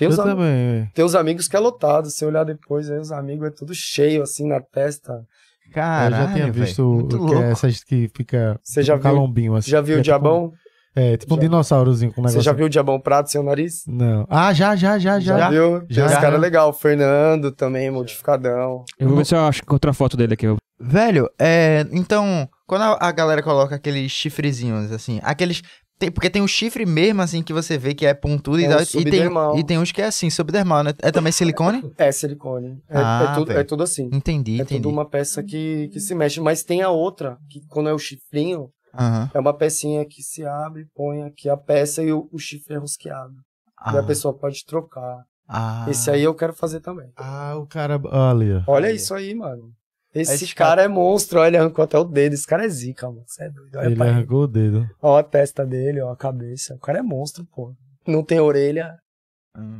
Tem 0.00 0.08
Eu 0.10 0.16
também, 0.16 0.90
tem 0.94 1.04
os 1.04 1.14
amigos 1.14 1.46
que 1.46 1.54
é 1.54 1.58
lotado, 1.60 2.08
se 2.10 2.24
olhar 2.24 2.44
depois, 2.44 2.90
aí 2.90 2.98
os 2.98 3.12
amigos 3.12 3.46
é 3.48 3.50
tudo 3.50 3.74
cheio, 3.74 4.22
assim, 4.22 4.48
na 4.48 4.60
testa. 4.60 5.24
Caralho. 5.72 6.14
Eu 6.16 6.26
já 6.28 6.32
tinha 6.32 6.52
visto 6.52 7.08
que 7.28 7.34
é 7.34 7.50
essas 7.50 7.84
que 7.84 8.10
fica 8.16 8.58
Você 8.62 8.82
já 8.82 8.94
um 8.94 8.96
viu- 8.96 9.02
calombinho 9.04 9.54
assim. 9.54 9.70
Já 9.70 9.80
viu 9.80 9.94
que 9.94 9.98
o 9.98 10.00
é 10.00 10.02
tipo- 10.02 10.02
Diabão? 10.04 10.52
É, 10.96 11.16
tipo 11.16 11.34
um 11.34 11.36
Já. 11.36 11.42
dinossaurozinho 11.42 12.12
com 12.12 12.20
um 12.20 12.24
Você 12.24 12.30
negócio. 12.32 12.42
já 12.42 12.52
viu 12.52 12.66
o 12.66 12.68
Diabão 12.68 12.98
Prato 12.98 13.30
sem 13.30 13.40
o 13.40 13.44
nariz? 13.44 13.84
Não. 13.86 14.26
Ah, 14.28 14.52
já, 14.52 14.74
já, 14.74 14.98
já, 14.98 15.20
já. 15.20 15.38
Já, 15.38 15.50
viu? 15.50 15.84
Já. 15.88 16.06
uns 16.06 16.14
caras 16.16 16.40
legais. 16.40 16.66
O 16.66 16.72
Fernando 16.72 17.52
também, 17.52 17.88
modificadão. 17.92 18.84
Eu 18.98 19.06
vou 19.08 19.18
ver 19.18 19.24
se 19.26 19.34
eu 19.34 19.40
acho 19.40 19.62
outra 19.68 19.92
foto 19.92 20.16
dele 20.16 20.34
aqui. 20.34 20.46
Velho, 20.80 21.30
é. 21.38 21.86
Então, 21.92 22.48
quando 22.66 22.82
a, 22.82 22.98
a 23.00 23.12
galera 23.12 23.40
coloca 23.42 23.76
aqueles 23.76 24.10
chifrezinhos, 24.10 24.90
assim, 24.90 25.20
aqueles. 25.22 25.62
Tem- 26.00 26.10
porque 26.10 26.28
tem 26.30 26.42
o 26.42 26.48
chifre 26.48 26.84
mesmo, 26.84 27.22
assim, 27.22 27.42
que 27.42 27.52
você 27.52 27.78
vê 27.78 27.94
que 27.94 28.04
é 28.06 28.12
pontudo 28.14 28.58
e 28.58 28.64
É 28.64 28.68
tal. 28.68 28.78
o 28.78 28.82
e, 28.82 28.86
tem, 28.86 29.00
subdermal. 29.02 29.58
e 29.58 29.62
tem 29.64 29.78
uns 29.78 29.92
que 29.92 30.02
é 30.02 30.06
assim, 30.06 30.28
subdermal, 30.30 30.82
né? 30.82 30.92
É 31.00 31.12
também 31.12 31.30
silicone? 31.30 31.92
É 31.96 32.10
silicone. 32.10 32.82
É, 32.88 32.98
Ah, 32.98 33.28
é 33.30 33.34
tudo, 33.34 33.52
é 33.52 33.64
tudo 33.64 33.82
assim. 33.84 34.08
Entendi, 34.12 34.52
É 34.58 34.62
entendi. 34.62 34.80
tudo 34.82 34.88
uma 34.92 35.08
peça 35.08 35.42
que, 35.42 35.88
que 35.92 36.00
se 36.00 36.14
mexe. 36.14 36.40
Mas 36.40 36.64
tem 36.64 36.82
a 36.82 36.88
outra, 36.90 37.36
que 37.48 37.60
quando 37.68 37.88
é 37.88 37.92
o 37.92 37.98
chifrinho, 37.98 38.70
Aham. 38.92 39.30
é 39.32 39.38
uma 39.38 39.54
pecinha 39.56 40.04
que 40.04 40.22
se 40.22 40.44
abre, 40.44 40.86
põe 40.94 41.22
aqui 41.22 41.48
a 41.48 41.56
peça 41.56 42.02
e 42.02 42.10
o, 42.12 42.28
o 42.32 42.38
chifre 42.38 42.74
é 42.74 42.78
rosqueado. 42.78 43.34
Ah, 43.78 43.94
E 43.94 43.98
a 43.98 44.02
pessoa 44.02 44.36
pode 44.36 44.64
trocar. 44.66 45.22
ah. 45.48 45.86
Esse 45.88 46.10
aí 46.10 46.22
eu 46.22 46.34
quero 46.34 46.52
fazer 46.54 46.80
também. 46.80 47.10
Ah, 47.16 47.54
o 47.56 47.66
cara. 47.66 48.00
Olha. 48.04 48.64
Olha 48.66 48.90
isso 48.90 49.14
aí, 49.14 49.34
mano. 49.34 49.70
Esse, 50.12 50.34
Esse 50.44 50.54
cara 50.54 50.82
é 50.82 50.88
monstro, 50.88 51.38
olha, 51.38 51.48
ele 51.48 51.56
arrancou 51.58 51.84
até 51.84 51.96
o 51.98 52.04
dedo. 52.04 52.32
Esse 52.34 52.46
cara 52.46 52.64
é 52.64 52.68
zica, 52.68 53.06
mano. 53.08 53.22
Você 53.26 53.44
é 53.44 53.50
doido. 53.50 53.76
Olha 53.78 53.86
Ele 53.86 53.96
pra 53.96 54.06
ele. 54.06 54.14
arrancou 54.16 54.42
o 54.42 54.46
dedo. 54.48 54.90
Ó 55.00 55.16
a 55.16 55.22
testa 55.22 55.64
dele, 55.64 56.00
ó 56.00 56.10
a 56.10 56.16
cabeça. 56.16 56.74
O 56.74 56.78
cara 56.80 56.98
é 56.98 57.02
monstro, 57.02 57.44
pô. 57.44 57.72
Não 58.06 58.24
tem 58.24 58.40
orelha. 58.40 58.98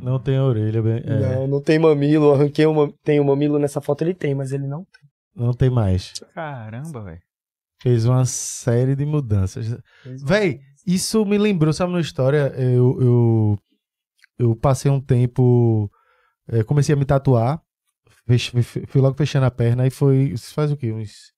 Não 0.03 0.19
tem 0.21 0.38
orelha, 0.38 0.83
bem. 0.83 1.03
É, 1.05 1.21
não, 1.21 1.47
não 1.47 1.61
tem 1.62 1.79
mamilo. 1.79 2.33
Arranquei 2.33 2.66
uma, 2.66 2.93
tem 3.03 3.19
o 3.21 3.25
mamilo 3.25 3.59
nessa 3.59 3.81
foto, 3.81 4.03
ele 4.03 4.14
tem, 4.14 4.35
mas 4.35 4.53
ele 4.53 4.66
não 4.66 4.87
não 5.35 5.53
tem 5.53 5.71
mais. 5.71 6.12
Caramba, 6.35 7.03
velho. 7.03 7.21
Fez 7.81 8.05
uma 8.05 8.25
série 8.27 8.95
de 8.95 9.07
mudanças. 9.07 9.69
tem. 10.05 10.16
Véi, 10.25 10.61
isso 10.87 11.25
me 11.25 11.38
lembrou, 11.38 11.73
sabe, 11.73 11.93
uma 11.93 12.01
história? 12.01 12.53
Eu, 12.57 13.01
eu, 13.01 13.59
eu 14.38 14.57
passei 14.57 14.90
um 14.90 15.01
tempo. 15.01 15.90
eh, 16.49 16.62
comecei 16.64 16.95
a 16.95 16.99
me 16.99 17.05
tatuar. 17.05 17.61
Fui 18.38 19.01
logo 19.01 19.16
fechando 19.16 19.47
a 19.47 19.51
perna 19.51 19.87
e 19.87 19.90
foi. 19.90 20.16
Isso 20.35 20.53
faz 20.55 20.71
o 20.73 20.77
quê? 20.77 20.93
Uns. 20.93 21.31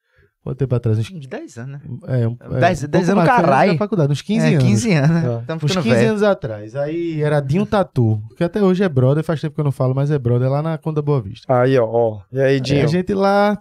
Quanto 0.44 0.59
tempo 0.59 0.74
atrás? 0.74 0.98
Uns, 0.98 1.09
Uns 1.12 1.26
10 1.28 1.57
anos, 1.59 1.70
né? 1.72 1.81
é, 2.09 2.26
um, 2.26 2.37
é, 2.57 2.59
Dez- 2.61 2.83
um 2.83 2.88
dez 2.88 3.07
pouco 3.07 3.12
anos, 3.12 3.14
mais, 3.14 3.28
foi 3.28 3.44
caralho. 3.44 3.78
Faculdade, 3.78 4.12
uns 4.12 4.22
15 4.22 4.44
é, 4.44 4.48
anos. 4.55 4.64
15 4.64 4.92
anos, 4.92 5.11
né? 5.11 5.35
É. 5.37 5.40
Estamos 5.40 5.62
Uns 5.64 5.68
ficando 5.70 5.85
15 5.85 5.96
velho. 5.96 6.09
anos 6.11 6.22
atrás. 6.24 6.74
Aí 6.74 7.22
era 7.22 7.38
Dinho 7.40 7.64
Tatu, 7.64 8.20
que 8.37 8.42
até 8.42 8.61
hoje 8.61 8.83
é 8.83 8.88
brother, 8.88 9.22
faz 9.22 9.40
tempo 9.40 9.55
que 9.55 9.61
eu 9.61 9.64
não 9.64 9.70
falo, 9.70 9.94
mas 9.94 10.11
é 10.11 10.18
brother 10.18 10.50
lá 10.50 10.61
na 10.61 10.76
Conda 10.78 11.00
Boa 11.00 11.22
Vista. 11.22 11.61
Aí, 11.62 11.78
ó, 11.78 11.87
ó. 11.88 12.22
E 12.33 12.40
aí, 12.40 12.55
Aí 12.55 12.61
Dinho? 12.61 12.83
a 12.85 12.88
gente 12.88 13.14
lá 13.14 13.57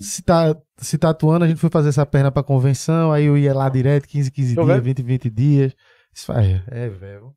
se, 0.00 0.20
ta- 0.20 0.56
se 0.78 0.98
tatuando, 0.98 1.44
a 1.44 1.48
gente 1.48 1.60
foi 1.60 1.70
fazer 1.70 1.90
essa 1.90 2.04
perna 2.04 2.32
pra 2.32 2.42
convenção, 2.42 3.12
aí 3.12 3.26
eu 3.26 3.38
ia 3.38 3.54
lá 3.54 3.68
direto, 3.68 4.08
15, 4.08 4.28
15 4.32 4.48
Deixa 4.56 4.60
eu 4.60 4.64
dias, 4.64 4.76
ver. 4.78 4.82
20, 4.82 5.02
20 5.04 5.30
dias. 5.30 5.72
Isso 6.12 6.26
faz, 6.26 6.60
é, 6.66 6.88
velho. 6.88 7.32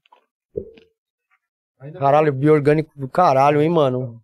Caralho, 1.97 2.33
bioorgânico 2.33 2.91
do 2.99 3.07
caralho, 3.07 3.61
hein, 3.61 3.69
mano? 3.69 4.19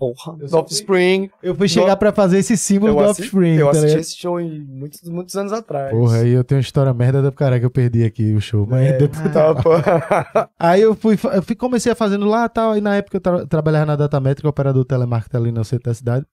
Porra, 0.00 0.34
Eu 0.40 0.48
do 0.48 0.56
Offspring. 0.56 1.30
Eu 1.42 1.54
fui 1.54 1.68
chegar 1.68 1.94
pra 1.96 2.10
fazer 2.10 2.38
esse 2.38 2.56
símbolo 2.56 2.92
Eu, 2.92 2.96
do 3.04 3.10
Offspring. 3.10 3.56
eu 3.56 3.66
tá 3.66 3.70
assisti 3.78 3.98
esse 3.98 4.16
show 4.16 4.40
em 4.40 4.64
muitos, 4.64 5.06
muitos 5.10 5.36
anos 5.36 5.52
atrás. 5.52 5.90
Porra, 5.90 6.16
aí 6.20 6.30
eu 6.30 6.42
tenho 6.42 6.56
uma 6.58 6.62
história 6.62 6.94
merda 6.94 7.20
da 7.20 7.30
cara 7.30 7.60
que 7.60 7.66
eu 7.66 7.70
perdi 7.70 8.02
aqui 8.02 8.32
o 8.32 8.40
show. 8.40 8.66
Mas 8.66 8.86
É, 8.86 8.96
depois 8.96 9.30
tá, 9.32 9.54
pô. 9.54 9.70
Aí 10.58 10.80
eu 10.80 10.94
fui, 10.94 11.18
eu 11.34 11.42
fui 11.42 11.54
comecei 11.54 11.92
a 11.92 11.94
fazendo 11.94 12.24
lá 12.24 12.48
tal. 12.48 12.72
Aí 12.72 12.80
na 12.80 12.96
época 12.96 13.18
eu 13.18 13.20
tra- 13.20 13.46
trabalhava 13.46 13.84
na 13.84 13.96
Datamétrica, 13.96 14.48
operador 14.48 14.86
telemarketing 14.86 15.36
ali 15.36 15.52
no 15.52 15.62
centro 15.64 15.84
da 15.90 15.94
cidade. 15.94 16.24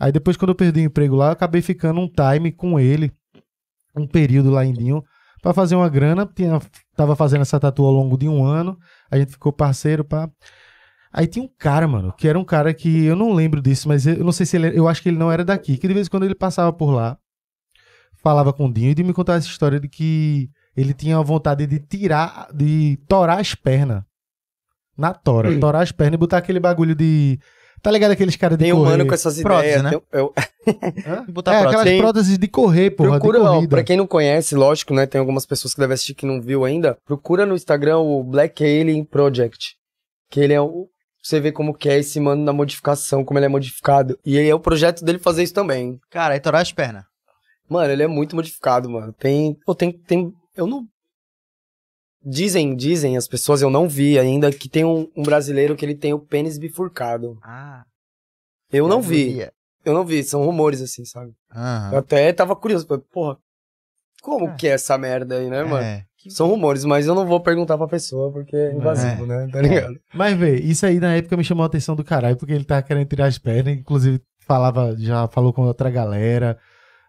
Aí 0.00 0.10
depois, 0.10 0.36
quando 0.38 0.48
eu 0.48 0.54
perdi 0.54 0.80
o 0.80 0.84
emprego 0.84 1.14
lá, 1.14 1.26
eu 1.26 1.32
acabei 1.32 1.60
ficando 1.60 2.00
um 2.00 2.08
time 2.08 2.50
com 2.50 2.80
ele, 2.80 3.12
um 3.94 4.06
período 4.06 4.50
lá 4.50 4.64
em 4.64 4.72
Dinho, 4.72 5.04
pra 5.42 5.52
fazer 5.52 5.76
uma 5.76 5.88
grana. 5.90 6.26
Tinha, 6.34 6.58
tava 6.96 7.14
fazendo 7.14 7.42
essa 7.42 7.60
tatu 7.60 7.84
ao 7.84 7.92
longo 7.92 8.16
de 8.16 8.26
um 8.26 8.42
ano. 8.42 8.76
A 9.10 9.18
gente 9.18 9.32
ficou 9.32 9.52
parceiro, 9.52 10.02
pá. 10.02 10.30
Aí 11.12 11.26
tinha 11.26 11.44
um 11.44 11.50
cara, 11.58 11.86
mano, 11.86 12.12
que 12.16 12.26
era 12.26 12.38
um 12.38 12.44
cara 12.44 12.72
que 12.72 13.04
eu 13.04 13.14
não 13.14 13.32
lembro 13.34 13.60
disso, 13.60 13.86
mas 13.86 14.06
eu 14.06 14.24
não 14.24 14.32
sei 14.32 14.46
se 14.46 14.56
ele. 14.56 14.76
Eu 14.78 14.88
acho 14.88 15.02
que 15.02 15.08
ele 15.10 15.18
não 15.18 15.30
era 15.30 15.44
daqui. 15.44 15.76
Que 15.76 15.86
de 15.86 15.92
vez 15.94 16.06
em 16.06 16.10
quando 16.10 16.24
ele 16.24 16.34
passava 16.34 16.72
por 16.72 16.90
lá, 16.90 17.18
falava 18.22 18.52
com 18.52 18.66
o 18.66 18.72
Dinho 18.72 18.90
e 18.90 18.94
de 18.94 19.02
me 19.04 19.12
contar 19.12 19.34
essa 19.34 19.46
história 19.46 19.78
de 19.78 19.88
que 19.88 20.48
ele 20.76 20.94
tinha 20.94 21.18
a 21.18 21.22
vontade 21.22 21.66
de 21.66 21.78
tirar, 21.78 22.48
de 22.54 22.98
torar 23.08 23.38
as 23.40 23.54
pernas. 23.54 24.02
Na 24.96 25.12
tora, 25.14 25.58
torar 25.58 25.82
as 25.82 25.90
pernas 25.92 26.14
e 26.14 26.18
botar 26.18 26.38
aquele 26.38 26.60
bagulho 26.60 26.94
de. 26.94 27.38
Tá 27.82 27.90
ligado 27.90 28.12
aqueles 28.12 28.36
caras 28.36 28.56
de 28.56 28.64
Tem 28.64 28.72
um 28.72 28.76
correr? 28.76 28.90
mano 28.90 29.06
com 29.06 29.14
essas 29.14 29.40
Prótese, 29.42 29.78
ideias. 29.78 29.82
né? 29.82 29.90
tem- 29.90 30.02
eu- 30.12 30.32
Hã? 31.06 31.24
Botar 31.28 31.54
é, 31.54 31.60
prótese. 31.62 31.66
aquelas 31.66 31.84
Tem- 31.84 31.98
próteses 32.00 32.38
de 32.38 32.46
correr, 32.48 32.90
porra, 32.92 33.10
procura, 33.18 33.38
de 33.40 33.44
ó, 33.44 33.54
corrida. 33.54 33.76
pra 33.76 33.82
quem 33.84 33.96
não 33.96 34.06
conhece, 34.06 34.54
lógico, 34.54 34.94
né? 34.94 35.04
Tem 35.04 35.18
algumas 35.18 35.44
pessoas 35.44 35.74
que 35.74 35.80
devem 35.80 35.94
assistir 35.94 36.14
que 36.14 36.24
não 36.24 36.40
viu 36.40 36.64
ainda. 36.64 36.96
Procura 37.04 37.44
no 37.44 37.54
Instagram 37.56 37.98
o 37.98 38.22
Black 38.22 38.62
Alien 38.62 39.04
Project. 39.04 39.74
Que 40.30 40.38
ele 40.40 40.52
é 40.52 40.60
o. 40.60 40.88
Você 41.22 41.38
vê 41.40 41.52
como 41.52 41.72
que 41.72 41.88
é 41.88 41.98
esse 41.98 42.18
mano 42.18 42.42
na 42.42 42.52
modificação, 42.52 43.24
como 43.24 43.38
ele 43.38 43.46
é 43.46 43.48
modificado. 43.48 44.18
E 44.24 44.36
aí 44.38 44.48
é 44.48 44.54
o 44.54 44.58
projeto 44.60 45.04
dele 45.04 45.18
fazer 45.18 45.44
isso 45.44 45.54
também. 45.54 46.00
Cara, 46.10 46.34
aí 46.34 46.40
torar 46.40 46.62
as 46.62 46.72
pernas. 46.72 47.04
Mano, 47.68 47.92
ele 47.92 48.02
é 48.02 48.06
muito 48.08 48.34
modificado, 48.34 48.90
mano. 48.90 49.12
Tem. 49.12 49.54
Pô, 49.64 49.74
tem. 49.74 49.92
tem 49.92 50.32
eu 50.56 50.66
não. 50.66 50.86
Dizem, 52.24 52.76
dizem 52.76 53.16
as 53.16 53.26
pessoas, 53.26 53.62
eu 53.62 53.70
não 53.70 53.88
vi 53.88 54.18
ainda, 54.18 54.52
que 54.52 54.68
tem 54.68 54.84
um, 54.84 55.10
um 55.16 55.22
brasileiro 55.22 55.74
que 55.76 55.84
ele 55.84 55.94
tem 55.94 56.12
o 56.12 56.18
pênis 56.20 56.56
bifurcado. 56.58 57.38
Ah. 57.42 57.84
Eu 58.70 58.86
não 58.86 59.00
vi. 59.02 59.48
Eu 59.84 59.92
não 59.92 60.04
vi, 60.04 60.22
são 60.22 60.44
rumores 60.44 60.80
assim, 60.80 61.04
sabe? 61.04 61.32
Eu 61.52 61.60
Aham. 61.60 61.98
até 61.98 62.32
tava 62.32 62.54
curioso, 62.54 62.86
porra, 63.12 63.36
como 64.22 64.48
É. 64.50 64.54
que 64.54 64.68
é 64.68 64.72
essa 64.72 64.96
merda 64.96 65.38
aí, 65.38 65.50
né, 65.50 65.64
mano? 65.64 65.84
É. 65.84 66.06
São 66.30 66.48
rumores, 66.48 66.84
mas 66.84 67.06
eu 67.06 67.14
não 67.14 67.26
vou 67.26 67.40
perguntar 67.40 67.76
pra 67.76 67.88
pessoa, 67.88 68.30
porque 68.32 68.56
é 68.56 68.72
invasivo, 68.72 69.26
né? 69.26 69.48
Tá 69.50 69.60
ligado? 69.60 69.98
Mas, 70.14 70.36
vê, 70.36 70.56
isso 70.56 70.86
aí 70.86 71.00
na 71.00 71.14
época 71.14 71.36
me 71.36 71.44
chamou 71.44 71.64
a 71.64 71.66
atenção 71.66 71.96
do 71.96 72.04
caralho, 72.04 72.36
porque 72.36 72.52
ele 72.52 72.64
tava 72.64 72.82
querendo 72.82 73.06
tirar 73.06 73.26
as 73.26 73.38
pernas, 73.38 73.74
inclusive 73.74 74.20
falava, 74.40 74.94
já 74.98 75.28
falou 75.28 75.52
com 75.52 75.62
outra 75.62 75.90
galera, 75.90 76.58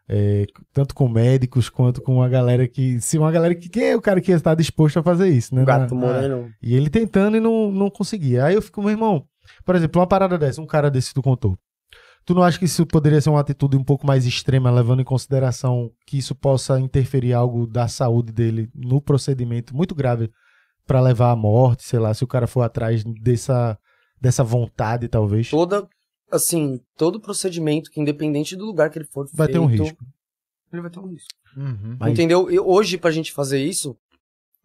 é, 0.07 0.45
tanto 0.73 0.93
com 0.93 1.07
médicos 1.07 1.69
quanto 1.69 2.01
com 2.01 2.15
uma 2.15 2.29
galera 2.29 2.67
que. 2.67 2.99
Se 2.99 3.17
uma 3.17 3.31
galera 3.31 3.55
que. 3.55 3.69
Quem 3.69 3.91
é 3.91 3.95
o 3.95 4.01
cara 4.01 4.19
que 4.19 4.31
ia 4.31 4.37
estar 4.37 4.55
disposto 4.55 4.99
a 4.99 5.03
fazer 5.03 5.29
isso, 5.29 5.55
né? 5.55 5.63
O 5.63 5.65
gato 5.65 5.95
moreno. 5.95 6.51
E 6.61 6.75
ele 6.75 6.89
tentando 6.89 7.37
e 7.37 7.39
não, 7.39 7.71
não 7.71 7.89
conseguia. 7.89 8.45
Aí 8.45 8.55
eu 8.55 8.61
fico, 8.61 8.81
meu 8.81 8.91
irmão, 8.91 9.25
por 9.65 9.75
exemplo, 9.75 10.01
uma 10.01 10.07
parada 10.07 10.37
dessa, 10.37 10.61
um 10.61 10.65
cara 10.65 10.91
desse 10.91 11.13
tu 11.13 11.21
contou. 11.21 11.57
Tu 12.25 12.33
não 12.33 12.41
acha 12.43 12.57
que 12.57 12.65
isso 12.65 12.85
poderia 12.85 13.19
ser 13.19 13.29
uma 13.29 13.41
atitude 13.41 13.75
um 13.75 13.83
pouco 13.83 14.07
mais 14.07 14.25
extrema, 14.25 14.71
levando 14.71 15.01
em 15.01 15.05
consideração 15.05 15.91
que 16.07 16.17
isso 16.17 16.33
possa 16.33 16.79
interferir 16.79 17.33
algo 17.33 17.67
da 17.67 17.87
saúde 17.87 18.31
dele 18.31 18.69
no 18.73 19.01
procedimento 19.01 19.75
muito 19.75 19.93
grave 19.93 20.31
pra 20.87 21.01
levar 21.01 21.31
à 21.31 21.35
morte, 21.35 21.83
sei 21.83 21.99
lá, 21.99 22.13
se 22.13 22.23
o 22.23 22.27
cara 22.27 22.47
for 22.47 22.61
atrás 22.61 23.03
dessa, 23.03 23.77
dessa 24.21 24.43
vontade, 24.43 25.07
talvez, 25.07 25.49
Toda, 25.49 25.87
assim, 26.31 26.79
todo 26.97 27.19
procedimento 27.19 27.89
que, 27.91 27.99
independente 28.01 28.55
do 28.55 28.65
lugar 28.65 28.89
que 28.89 28.97
ele 28.99 29.05
for 29.05 29.27
vai 29.33 29.47
ter 29.47 29.59
um 29.59 29.67
feito, 29.67 29.83
risco. 29.83 30.05
Ele 30.71 30.81
vai 30.81 30.91
ter 30.91 30.99
um 30.99 31.07
risco. 31.07 31.29
Uhum. 31.55 31.97
Mas- 31.99 32.11
Entendeu? 32.13 32.49
E 32.49 32.59
hoje, 32.59 32.97
pra 32.97 33.11
gente 33.11 33.31
fazer 33.31 33.63
isso, 33.63 33.95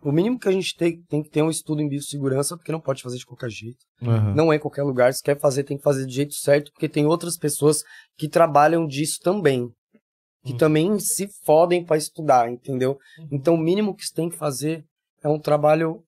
o 0.02 0.12
mínimo 0.12 0.38
que 0.38 0.48
a 0.48 0.52
gente 0.52 0.76
tem, 0.76 1.02
tem 1.08 1.22
que 1.22 1.30
ter 1.30 1.42
um 1.42 1.50
estudo 1.50 1.82
em 1.82 1.88
biossegurança, 1.88 2.56
porque 2.56 2.70
não 2.72 2.80
pode 2.80 3.02
fazer 3.02 3.18
de 3.18 3.26
qualquer 3.26 3.50
jeito. 3.50 3.78
Aham. 4.02 4.34
Não 4.34 4.52
é 4.52 4.56
em 4.56 4.60
qualquer 4.60 4.82
lugar. 4.84 5.12
Se 5.12 5.22
quer 5.22 5.38
fazer, 5.38 5.64
tem 5.64 5.76
que 5.76 5.82
fazer 5.82 6.04
do 6.04 6.12
jeito 6.12 6.34
certo, 6.34 6.70
porque 6.72 6.88
tem 6.88 7.04
outras 7.06 7.36
pessoas 7.36 7.82
que 8.16 8.28
trabalham 8.28 8.86
disso 8.86 9.18
também. 9.22 9.68
Que 10.44 10.52
Hum. 10.52 10.56
também 10.56 10.98
se 11.00 11.28
fodem 11.44 11.84
pra 11.84 11.96
estudar, 11.96 12.50
entendeu? 12.50 12.96
Então, 13.30 13.54
o 13.54 13.58
mínimo 13.58 13.94
que 13.94 14.06
você 14.06 14.14
tem 14.14 14.28
que 14.30 14.36
fazer 14.36 14.84
é 15.22 15.28
um 15.28 15.38
trabalho 15.38 16.02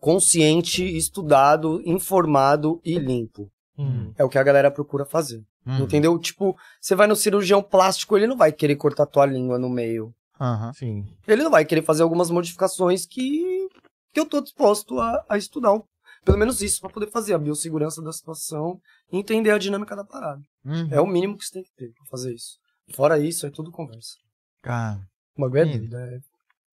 consciente, 0.00 0.84
estudado, 0.96 1.82
informado 1.84 2.80
e 2.84 2.98
limpo. 2.98 3.50
Uhum. 3.76 4.12
É 4.16 4.24
o 4.24 4.28
que 4.28 4.38
a 4.38 4.42
galera 4.42 4.70
procura 4.70 5.04
fazer. 5.04 5.42
Uhum. 5.66 5.80
Entendeu? 5.84 6.18
Tipo, 6.18 6.56
você 6.80 6.94
vai 6.94 7.06
no 7.06 7.16
cirurgião 7.16 7.62
plástico, 7.62 8.16
ele 8.16 8.26
não 8.26 8.36
vai 8.36 8.52
querer 8.52 8.76
cortar 8.76 9.06
tua 9.06 9.26
língua 9.26 9.58
no 9.58 9.68
meio. 9.68 10.12
Aham. 10.42 10.72
Sim. 10.72 11.06
Ele 11.28 11.42
não 11.42 11.50
vai 11.50 11.64
querer 11.64 11.82
fazer 11.82 12.02
algumas 12.02 12.30
modificações 12.30 13.06
que, 13.06 13.68
que 14.12 14.18
eu 14.20 14.26
tô 14.26 14.40
disposto 14.40 14.98
a, 14.98 15.24
a 15.28 15.38
estudar. 15.38 15.80
Pelo 16.24 16.38
menos 16.38 16.60
isso, 16.62 16.80
pra 16.80 16.90
poder 16.90 17.10
fazer 17.10 17.34
a 17.34 17.38
biossegurança 17.38 18.00
da 18.02 18.12
situação 18.12 18.80
e 19.12 19.18
entender 19.18 19.50
a 19.50 19.58
dinâmica 19.58 19.94
da 19.96 20.04
parada. 20.04 20.42
Uhum. 20.64 20.88
É 20.90 21.00
o 21.00 21.06
mínimo 21.06 21.36
que 21.36 21.44
você 21.44 21.52
tem 21.54 21.62
que 21.64 21.72
ter 21.76 21.92
pra 21.92 22.06
fazer 22.06 22.32
isso. 22.34 22.58
Fora 22.94 23.18
isso, 23.18 23.46
é 23.46 23.50
tudo 23.50 23.70
conversa. 23.70 24.16
Cara. 24.62 25.00
O 25.36 25.40
bagulho 25.42 25.60
é 25.62 25.64
doido. 25.64 25.96
é- 25.96 26.20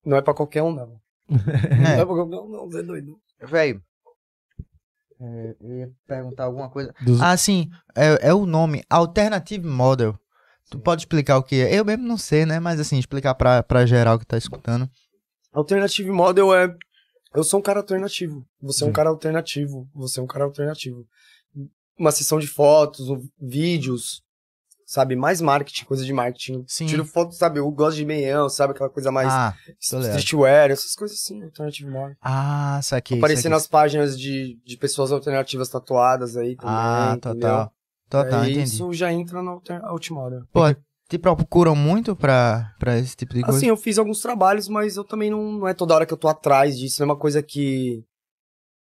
Não 0.05 0.17
é 0.17 0.21
pra 0.21 0.33
qualquer 0.33 0.63
um, 0.63 0.71
não. 0.73 0.99
Não 1.29 1.85
é 1.89 1.93
É, 1.93 2.05
pra 2.05 2.05
qualquer 2.07 2.35
um, 2.37 2.49
não. 2.49 2.65
Você 2.69 2.79
é 2.79 2.83
doido. 2.83 3.19
velho. 3.41 3.83
É, 5.21 5.55
eu 5.59 5.77
ia 5.77 5.91
perguntar 6.07 6.45
alguma 6.45 6.69
coisa. 6.69 6.93
Dos- 7.01 7.19
Ah, 7.21 7.35
sim. 7.35 7.69
É, 7.95 8.29
é 8.29 8.33
o 8.33 8.45
nome 8.45 8.83
Alternative 8.89 9.65
Model. 9.67 10.17
Tu 10.69 10.77
pode 10.79 11.01
explicar 11.01 11.37
o 11.37 11.43
que 11.43 11.55
é? 11.61 11.73
Eu 11.79 11.83
mesmo 11.83 12.07
não 12.07 12.17
sei, 12.17 12.45
né? 12.45 12.59
Mas 12.59 12.79
assim, 12.79 12.97
explicar 12.99 13.33
pra, 13.35 13.63
pra 13.63 13.85
geral 13.85 14.19
que 14.19 14.25
tá 14.25 14.37
escutando. 14.37 14.89
Alternative 15.51 16.09
Model 16.11 16.53
é. 16.53 16.73
Eu 17.33 17.43
sou 17.43 17.59
um 17.59 17.63
cara 17.63 17.79
alternativo. 17.79 18.45
Você 18.61 18.83
é 18.83 18.85
um 18.85 18.89
Sim. 18.89 18.93
cara 18.93 19.09
alternativo. 19.09 19.87
Você 19.95 20.19
é 20.19 20.23
um 20.23 20.27
cara 20.27 20.45
alternativo. 20.45 21.05
Uma 21.97 22.11
sessão 22.11 22.39
de 22.39 22.47
fotos, 22.47 23.09
um- 23.09 23.27
vídeos, 23.41 24.21
sabe? 24.85 25.15
Mais 25.15 25.41
marketing, 25.41 25.85
coisa 25.85 26.05
de 26.05 26.13
marketing. 26.13 26.63
Sim. 26.67 26.85
Tiro 26.85 27.03
foto, 27.05 27.33
sabe? 27.33 27.59
Eu 27.59 27.69
gosto 27.71 27.97
de 27.97 28.05
meião, 28.05 28.47
sabe? 28.49 28.71
Aquela 28.73 28.89
coisa 28.89 29.11
mais 29.11 29.27
Ah, 29.31 29.53
streetwear, 29.79 30.71
essas 30.71 30.95
coisas 30.95 31.17
assim, 31.17 31.43
Alternative 31.43 31.89
Model. 31.89 32.15
ah, 32.21 32.79
saquei. 32.81 33.17
Aparecer 33.17 33.43
saquei. 33.43 33.51
nas 33.51 33.67
páginas 33.67 34.19
de, 34.19 34.57
de 34.63 34.77
pessoas 34.77 35.11
alternativas 35.11 35.67
tatuadas 35.69 36.37
aí 36.37 36.55
também. 36.55 36.73
Ah, 36.75 37.13
entendeu? 37.17 37.69
Total. 38.09 38.41
Aí 38.41 38.51
entendi. 38.51 38.69
Isso 38.69 38.91
já 38.93 39.11
entra 39.13 39.41
no 39.41 39.51
alter- 39.51 39.83
Altmodel. 39.85 40.43
Pô, 40.51 40.61
te 41.07 41.17
procuram 41.17 41.75
muito 41.75 42.15
pra, 42.15 42.73
pra 42.79 42.97
esse 42.97 43.15
tipo 43.15 43.33
de 43.33 43.41
coisa? 43.41 43.57
Assim, 43.57 43.67
eu 43.67 43.77
fiz 43.77 43.97
alguns 43.97 44.19
trabalhos, 44.21 44.67
mas 44.67 44.95
eu 44.97 45.03
também 45.03 45.29
não, 45.29 45.51
não 45.59 45.67
é 45.67 45.73
toda 45.73 45.95
hora 45.95 46.05
que 46.05 46.13
eu 46.13 46.17
tô 46.17 46.27
atrás 46.27 46.77
disso. 46.77 47.01
É 47.01 47.05
uma 47.05 47.17
coisa 47.17 47.41
que, 47.41 48.03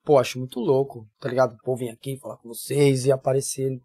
pô, 0.03 0.17
acho 0.17 0.39
muito 0.39 0.59
louco, 0.59 1.07
tá 1.19 1.29
ligado? 1.29 1.53
O 1.53 1.61
povo 1.63 1.77
vir 1.79 1.89
aqui 1.89 2.17
falar 2.17 2.37
com 2.37 2.47
vocês 2.49 3.05
e 3.05 3.11
aparecer. 3.11 3.79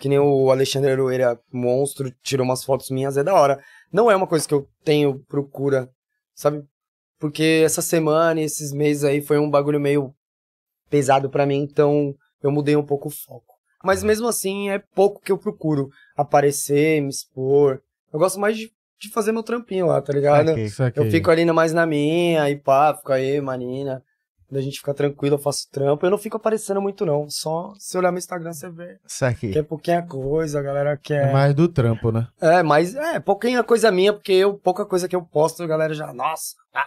Que 0.00 0.08
nem 0.08 0.18
o 0.18 0.50
Alexandre 0.50 0.90
Aroeira, 0.90 1.38
monstro, 1.52 2.10
tirou 2.22 2.44
umas 2.44 2.64
fotos 2.64 2.88
minhas, 2.90 3.18
é 3.18 3.22
da 3.22 3.34
hora. 3.34 3.62
Não 3.92 4.10
é 4.10 4.16
uma 4.16 4.26
coisa 4.26 4.48
que 4.48 4.54
eu 4.54 4.66
tenho 4.82 5.22
procura, 5.28 5.90
sabe? 6.34 6.64
Porque 7.20 7.62
essa 7.64 7.82
semana 7.82 8.40
e 8.40 8.44
esses 8.44 8.72
meses 8.72 9.04
aí 9.04 9.20
foi 9.20 9.38
um 9.38 9.48
bagulho 9.50 9.78
meio 9.78 10.12
pesado 10.88 11.28
pra 11.28 11.44
mim, 11.46 11.58
então 11.58 12.14
eu 12.42 12.50
mudei 12.50 12.76
um 12.76 12.84
pouco 12.84 13.08
o 13.08 13.10
foco. 13.10 13.53
Mas 13.84 14.02
mesmo 14.02 14.26
assim, 14.26 14.70
é 14.70 14.78
pouco 14.78 15.20
que 15.20 15.30
eu 15.30 15.36
procuro 15.36 15.90
aparecer, 16.16 17.00
me 17.02 17.10
expor. 17.10 17.80
Eu 18.12 18.18
gosto 18.18 18.40
mais 18.40 18.56
de, 18.56 18.72
de 18.98 19.10
fazer 19.10 19.30
meu 19.30 19.42
trampinho 19.42 19.86
lá, 19.86 20.00
tá 20.00 20.12
ligado? 20.12 20.48
Saquei. 20.48 20.68
Saquei. 20.68 21.02
Eu 21.06 21.10
fico 21.10 21.30
ali 21.30 21.44
mais 21.52 21.72
na 21.72 21.84
minha, 21.86 22.48
e 22.48 22.56
pá, 22.56 22.94
fico 22.96 23.12
aí, 23.12 23.40
Marina. 23.40 24.02
Da 24.50 24.60
gente 24.60 24.78
ficar 24.78 24.94
tranquilo, 24.94 25.34
eu 25.34 25.38
faço 25.38 25.68
trampo. 25.70 26.06
Eu 26.06 26.10
não 26.10 26.18
fico 26.18 26.36
aparecendo 26.36 26.80
muito, 26.80 27.04
não. 27.04 27.28
Só 27.28 27.72
se 27.78 27.98
olhar 27.98 28.12
meu 28.12 28.18
Instagram, 28.18 28.52
você 28.52 28.70
vê. 28.70 28.98
Saquei. 29.06 29.52
Que 29.52 29.58
é 29.58 29.62
pouquinha 29.62 30.02
coisa, 30.02 30.60
a 30.60 30.62
galera 30.62 30.96
quer. 30.96 31.28
É 31.28 31.32
mais 31.32 31.54
do 31.54 31.68
trampo, 31.68 32.12
né? 32.12 32.28
É, 32.40 32.62
mas 32.62 32.94
é, 32.94 33.18
pouquinha 33.20 33.62
coisa 33.64 33.90
minha, 33.90 34.12
porque 34.12 34.32
eu, 34.32 34.54
pouca 34.54 34.86
coisa 34.86 35.08
que 35.08 35.16
eu 35.16 35.22
posto, 35.22 35.62
a 35.62 35.66
galera 35.66 35.92
já, 35.92 36.12
nossa, 36.12 36.54
ah, 36.72 36.86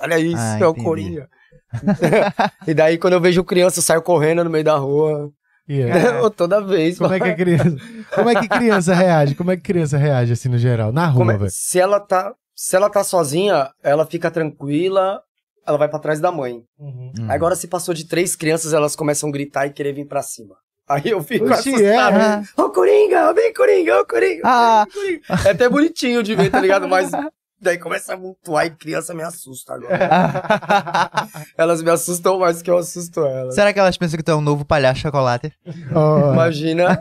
olha 0.00 0.18
isso, 0.18 0.36
Ah, 0.36 0.58
é 0.60 0.66
o. 0.66 0.74
Coringa. 0.74 1.28
e 2.66 2.74
daí, 2.74 2.98
quando 2.98 3.14
eu 3.14 3.20
vejo 3.20 3.44
criança, 3.44 3.78
eu 3.78 3.82
saio 3.82 4.02
correndo 4.02 4.44
no 4.44 4.50
meio 4.50 4.64
da 4.64 4.76
rua. 4.76 5.32
E 5.68 5.80
é. 5.80 6.30
Toda 6.36 6.60
vez. 6.60 6.98
Como 6.98 7.12
é 7.12 7.18
que 7.20 7.28
a 7.28 7.34
criança. 7.34 7.76
Como 8.14 8.28
é 8.30 8.34
que 8.40 8.48
criança 8.48 8.94
reage? 8.94 9.34
Como 9.34 9.50
é 9.50 9.56
que 9.56 9.62
criança 9.62 9.96
reage 9.96 10.32
assim 10.32 10.48
no 10.48 10.58
geral? 10.58 10.92
Na 10.92 11.06
rua, 11.06 11.32
é- 11.32 11.36
velho. 11.38 11.50
se 11.50 11.78
ela 11.78 11.98
tá. 12.00 12.34
Se 12.56 12.76
ela 12.76 12.88
tá 12.88 13.02
sozinha, 13.02 13.70
ela 13.82 14.06
fica 14.06 14.30
tranquila, 14.30 15.20
ela 15.66 15.76
vai 15.76 15.88
pra 15.88 15.98
trás 15.98 16.20
da 16.20 16.30
mãe. 16.30 16.62
Hum. 16.78 17.10
Agora, 17.28 17.56
se 17.56 17.66
passou 17.66 17.92
de 17.92 18.06
três 18.06 18.36
crianças, 18.36 18.72
elas 18.72 18.94
começam 18.94 19.28
a 19.28 19.32
gritar 19.32 19.66
e 19.66 19.70
querer 19.70 19.92
vir 19.92 20.06
pra 20.06 20.22
cima. 20.22 20.54
Aí 20.88 21.02
eu 21.06 21.20
fico 21.22 21.46
Oxi, 21.46 21.70
assustado. 21.74 22.16
é? 22.16 22.42
Ô, 22.62 22.68
Coringa, 22.70 23.32
vem, 23.32 23.52
Coringa, 23.54 24.00
ô, 24.00 24.06
Coringa. 24.06 24.42
Ah. 24.44 24.86
vem, 24.94 25.18
Coringa. 25.20 25.48
É 25.48 25.50
até 25.50 25.68
bonitinho 25.68 26.22
de 26.22 26.34
ver, 26.36 26.50
tá 26.50 26.60
ligado? 26.60 26.86
Mas 26.86 27.10
Daí 27.64 27.78
começa 27.78 28.12
a 28.12 28.16
mutuar 28.16 28.66
e 28.66 28.70
criança 28.70 29.14
me 29.14 29.22
assusta 29.22 29.72
agora. 29.72 29.98
elas 31.56 31.82
me 31.82 31.90
assustam 31.90 32.38
mais 32.38 32.58
do 32.58 32.64
que 32.64 32.70
eu 32.70 32.76
assusto 32.76 33.20
elas. 33.20 33.54
Será 33.54 33.72
que 33.72 33.78
elas 33.78 33.96
pensam 33.96 34.18
que 34.18 34.22
tu 34.22 34.32
é 34.32 34.36
um 34.36 34.42
novo 34.42 34.66
palhaço 34.66 35.00
chocolate? 35.00 35.50
Ó, 35.94 36.34
Imagina. 36.34 36.98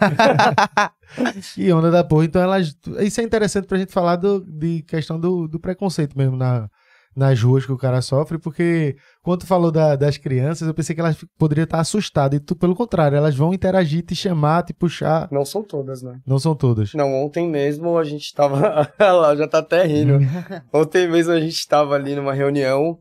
Que 1.54 1.70
onda 1.74 1.92
da 1.92 2.02
porra. 2.02 2.24
Então, 2.24 2.42
elas. 2.42 2.74
Isso 3.02 3.20
é 3.20 3.26
interessante 3.26 3.68
pra 3.68 3.78
gente 3.78 3.92
falar 3.92 4.16
do, 4.16 4.40
de 4.40 4.84
questão 4.84 5.20
do, 5.20 5.50
do 5.50 5.60
preconceito 5.60 6.18
mesmo 6.18 6.38
na, 6.38 6.70
nas 7.16 7.42
ruas 7.42 7.66
que 7.66 7.72
o 7.72 7.78
cara 7.78 8.02
sofre, 8.02 8.38
porque 8.38 8.96
quando 9.22 9.42
tu 9.42 9.48
falou 9.48 9.72
da- 9.72 9.96
das 9.96 10.18
crianças, 10.18 10.68
eu 10.68 10.74
pensei 10.74 10.94
que 10.96 11.02
elas 11.02 11.18
poderiam 11.38 11.64
estar 11.66 11.80
assustadas. 11.80 12.38
E 12.38 12.44
tu, 12.44 12.56
pelo 12.56 12.76
contrário, 12.76 13.16
elas 13.16 13.36
vão 13.36 13.54
interagir, 13.54 14.04
te 14.04 14.16
chamar, 14.16 14.64
te 14.64 14.74
puxar. 14.74 15.28
Não 15.32 15.46
são 15.46 15.64
todas, 15.64 16.02
né? 16.02 16.20
Não 16.26 16.40
são 16.40 16.56
todas. 16.56 16.94
Não, 16.94 17.14
ontem 17.24 17.48
mesmo 17.48 17.98
a 17.98 18.04
gente 18.04 18.34
tava. 18.34 18.92
Ela 18.98 19.36
já 19.36 19.48
tá 19.48 19.60
até 19.60 19.84
rindo. 19.86 20.20
Ontem 20.74 21.08
mesmo 21.10 21.32
a 21.34 21.40
gente 21.40 21.68
tava 21.68 21.96
ali 21.96 22.16
numa 22.16 22.34
reunião 22.34 22.98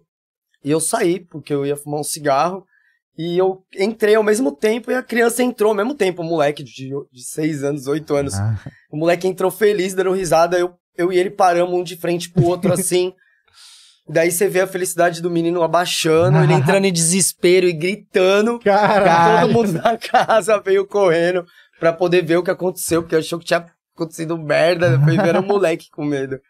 e 0.65 0.71
eu 0.71 0.81
saí, 0.81 1.21
porque 1.21 1.53
eu 1.53 1.65
ia 1.67 1.77
fumar 1.77 2.01
um 2.01 2.05
cigarro. 2.05 2.65
E 3.19 3.37
eu 3.37 3.63
entrei 3.79 4.15
ao 4.15 4.23
mesmo 4.23 4.51
tempo 4.53 4.91
e 4.91 4.95
a 4.95 5.03
criança 5.03 5.43
entrou 5.43 5.69
ao 5.71 5.77
mesmo 5.77 5.95
tempo, 5.95 6.23
o 6.23 6.25
moleque 6.25 6.63
de, 6.65 6.91
de 7.13 7.23
6 7.23 7.63
anos, 7.63 7.87
8 7.87 8.15
anos. 8.15 8.35
Ah. 8.35 8.59
O 8.91 8.97
moleque 8.97 9.29
entrou 9.29 9.51
feliz, 9.51 9.93
dando 9.93 10.13
risada, 10.13 10.59
eu, 10.59 10.73
eu 10.97 11.13
e 11.13 11.19
ele 11.19 11.29
paramos 11.31 11.75
um 11.79 11.83
de 11.83 11.95
frente 11.97 12.31
pro 12.31 12.45
outro 12.47 12.73
assim. 12.75 13.13
Daí 14.09 14.31
você 14.31 14.49
vê 14.49 14.61
a 14.61 14.67
felicidade 14.67 15.23
do 15.23 15.31
menino 15.31 15.63
abaixando, 15.63 16.39
ele 16.43 16.53
entrando 16.55 16.85
em 16.87 16.93
desespero 16.93 17.67
e 17.67 17.73
gritando. 17.73 18.59
Caralho! 18.59 19.47
Todo 19.49 19.53
mundo 19.53 19.81
da 19.81 19.97
casa 19.97 20.59
veio 20.61 20.87
correndo 20.87 21.45
pra 21.79 21.93
poder 21.93 22.23
ver 22.25 22.37
o 22.37 22.43
que 22.43 22.51
aconteceu, 22.51 23.03
porque 23.03 23.17
achou 23.17 23.39
que 23.39 23.45
tinha 23.45 23.65
acontecido 23.95 24.37
merda, 24.37 25.01
foi 25.01 25.17
ver 25.17 25.37
o 25.37 25.43
moleque 25.43 25.89
com 25.91 26.05
medo. 26.05 26.41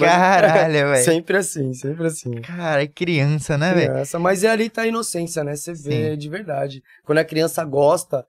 Mas- 0.00 0.08
Caralho, 0.10 0.72
velho. 0.90 1.04
Sempre 1.04 1.36
assim, 1.36 1.74
sempre 1.74 2.06
assim. 2.06 2.40
Cara, 2.40 2.82
é 2.82 2.86
criança, 2.86 3.58
né, 3.58 3.74
velho? 3.74 3.90
Criança, 3.92 4.18
mas 4.18 4.42
é 4.42 4.48
ali 4.48 4.70
tá 4.70 4.82
a 4.82 4.86
inocência, 4.86 5.44
né? 5.44 5.54
Você 5.54 5.74
vê 5.74 6.16
de 6.16 6.28
verdade. 6.30 6.82
Quando 7.04 7.18
a 7.18 7.24
criança 7.24 7.62
gosta, 7.62 8.24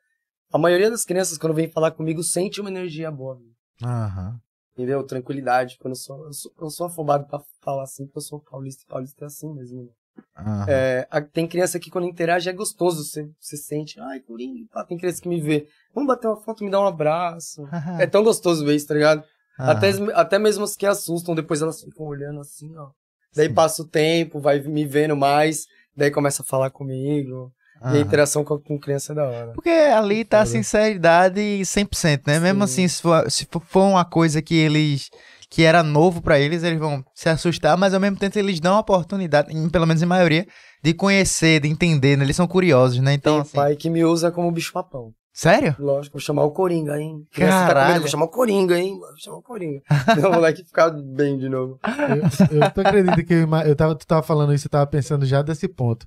a 0.51 0.57
maioria 0.57 0.91
das 0.91 1.05
crianças, 1.05 1.37
quando 1.37 1.53
vem 1.53 1.69
falar 1.69 1.91
comigo, 1.91 2.21
sente 2.21 2.59
uma 2.59 2.69
energia 2.69 3.09
boa. 3.09 3.39
Aham. 3.81 4.35
Entendeu? 4.73 5.03
Tranquilidade. 5.03 5.77
Quando 5.79 5.93
eu 5.93 5.95
sou, 5.99 6.25
eu 6.25 6.33
sou, 6.33 6.51
eu 6.61 6.69
sou 6.69 6.87
afobado 6.87 7.25
pra 7.27 7.39
falar 7.63 7.83
assim, 7.83 8.05
porque 8.05 8.17
eu 8.19 8.21
sou 8.21 8.39
paulista. 8.39 8.83
Paulista 8.87 9.25
é 9.25 9.27
assim 9.27 9.53
mesmo. 9.53 9.83
né? 9.83 10.65
É, 10.67 11.07
a- 11.09 11.21
tem 11.21 11.47
criança 11.47 11.79
que 11.79 11.89
quando 11.89 12.07
interage 12.07 12.49
é 12.49 12.53
gostoso. 12.53 13.03
Você, 13.03 13.29
você 13.39 13.57
sente, 13.57 13.99
ai, 13.99 14.19
Coringa, 14.19 14.65
pá, 14.71 14.83
tem 14.85 14.97
criança 14.97 15.21
que 15.21 15.27
me 15.29 15.41
vê. 15.41 15.67
Vamos 15.93 16.07
bater 16.07 16.27
uma 16.27 16.41
foto, 16.41 16.63
me 16.63 16.69
dar 16.71 16.81
um 16.81 16.85
abraço. 16.87 17.67
É 17.99 18.05
tão 18.05 18.23
gostoso 18.23 18.65
ver 18.65 18.75
isso, 18.75 18.87
tá 18.87 18.93
ligado? 18.93 19.23
Até, 19.57 19.89
até 20.13 20.39
mesmo 20.39 20.63
as 20.63 20.75
que 20.75 20.85
assustam, 20.85 21.35
depois 21.35 21.61
elas 21.61 21.81
ficam 21.81 22.05
olhando 22.05 22.39
assim, 22.41 22.75
ó. 22.77 22.89
Daí 23.35 23.47
Sim. 23.47 23.53
passa 23.53 23.81
o 23.81 23.87
tempo, 23.87 24.39
vai 24.39 24.59
me 24.61 24.85
vendo 24.85 25.15
mais, 25.15 25.65
daí 25.95 26.11
começa 26.11 26.41
a 26.43 26.45
falar 26.45 26.69
comigo. 26.69 27.51
E 27.91 27.97
a 27.97 27.99
interação 27.99 28.43
com, 28.45 28.57
com 28.59 28.79
criança 28.79 29.11
é 29.11 29.15
da 29.15 29.25
hora. 29.25 29.51
Porque 29.53 29.69
ali 29.69 30.23
tá 30.23 30.41
a 30.41 30.45
sinceridade 30.45 31.39
100%, 31.65 32.21
né? 32.27 32.39
Mesmo 32.39 32.59
Sim. 32.67 32.83
assim, 32.85 32.87
se 32.87 33.01
for, 33.01 33.29
se 33.31 33.47
for 33.65 33.83
uma 33.83 34.05
coisa 34.05 34.41
que 34.41 34.55
eles. 34.55 35.09
Que 35.53 35.61
era 35.63 35.83
novo 35.83 36.19
pra 36.19 36.39
eles, 36.39 36.63
eles 36.63 36.79
vão 36.79 37.05
se 37.13 37.29
assustar, 37.29 37.77
mas 37.77 37.93
ao 37.93 37.99
mesmo 37.99 38.17
tempo 38.17 38.39
eles 38.39 38.59
dão 38.59 38.73
a 38.75 38.79
oportunidade, 38.79 39.55
em- 39.55 39.69
pelo 39.69 39.85
menos 39.85 40.01
em 40.01 40.05
maioria, 40.07 40.47
de 40.83 40.95
conhecer, 40.95 41.59
de 41.59 41.67
entender, 41.69 42.17
né? 42.17 42.23
Eles 42.25 42.35
são 42.35 42.47
curiosos, 42.47 42.97
né? 42.97 43.13
Então, 43.13 43.33
Tem 43.35 43.41
assim. 43.41 43.55
pai 43.55 43.75
que 43.75 43.87
me 43.87 44.03
usa 44.03 44.31
como 44.31 44.51
bicho-papão. 44.51 45.11
Sério? 45.31 45.75
Lógico, 45.77 46.13
vou 46.13 46.21
chamar 46.21 46.43
o 46.43 46.51
Coringa, 46.51 46.99
hein? 46.99 47.23
Tá 47.33 47.39
Caralho. 47.39 47.99
Vou 48.01 48.09
chamar 48.09 48.25
o 48.25 48.29
Coringa, 48.29 48.79
hein? 48.79 48.97
Vou 48.99 49.17
chamar 49.17 49.37
o 49.37 49.41
Coringa. 49.43 49.81
O 50.27 50.33
moleque 50.33 50.63
ficar 50.63 50.89
bem 50.89 51.37
de 51.37 51.47
novo. 51.49 51.79
Eu, 51.83 52.57
eu, 52.61 52.71
tu 52.71 52.81
acredita 52.81 53.23
que 53.23 53.33
eu, 53.33 53.47
eu 53.65 53.75
tava, 53.75 53.95
tu 53.95 54.07
tava 54.07 54.23
falando 54.23 54.53
isso, 54.55 54.65
eu 54.65 54.71
tava 54.71 54.87
pensando 54.87 55.23
já 55.23 55.43
desse 55.43 55.67
ponto. 55.67 56.03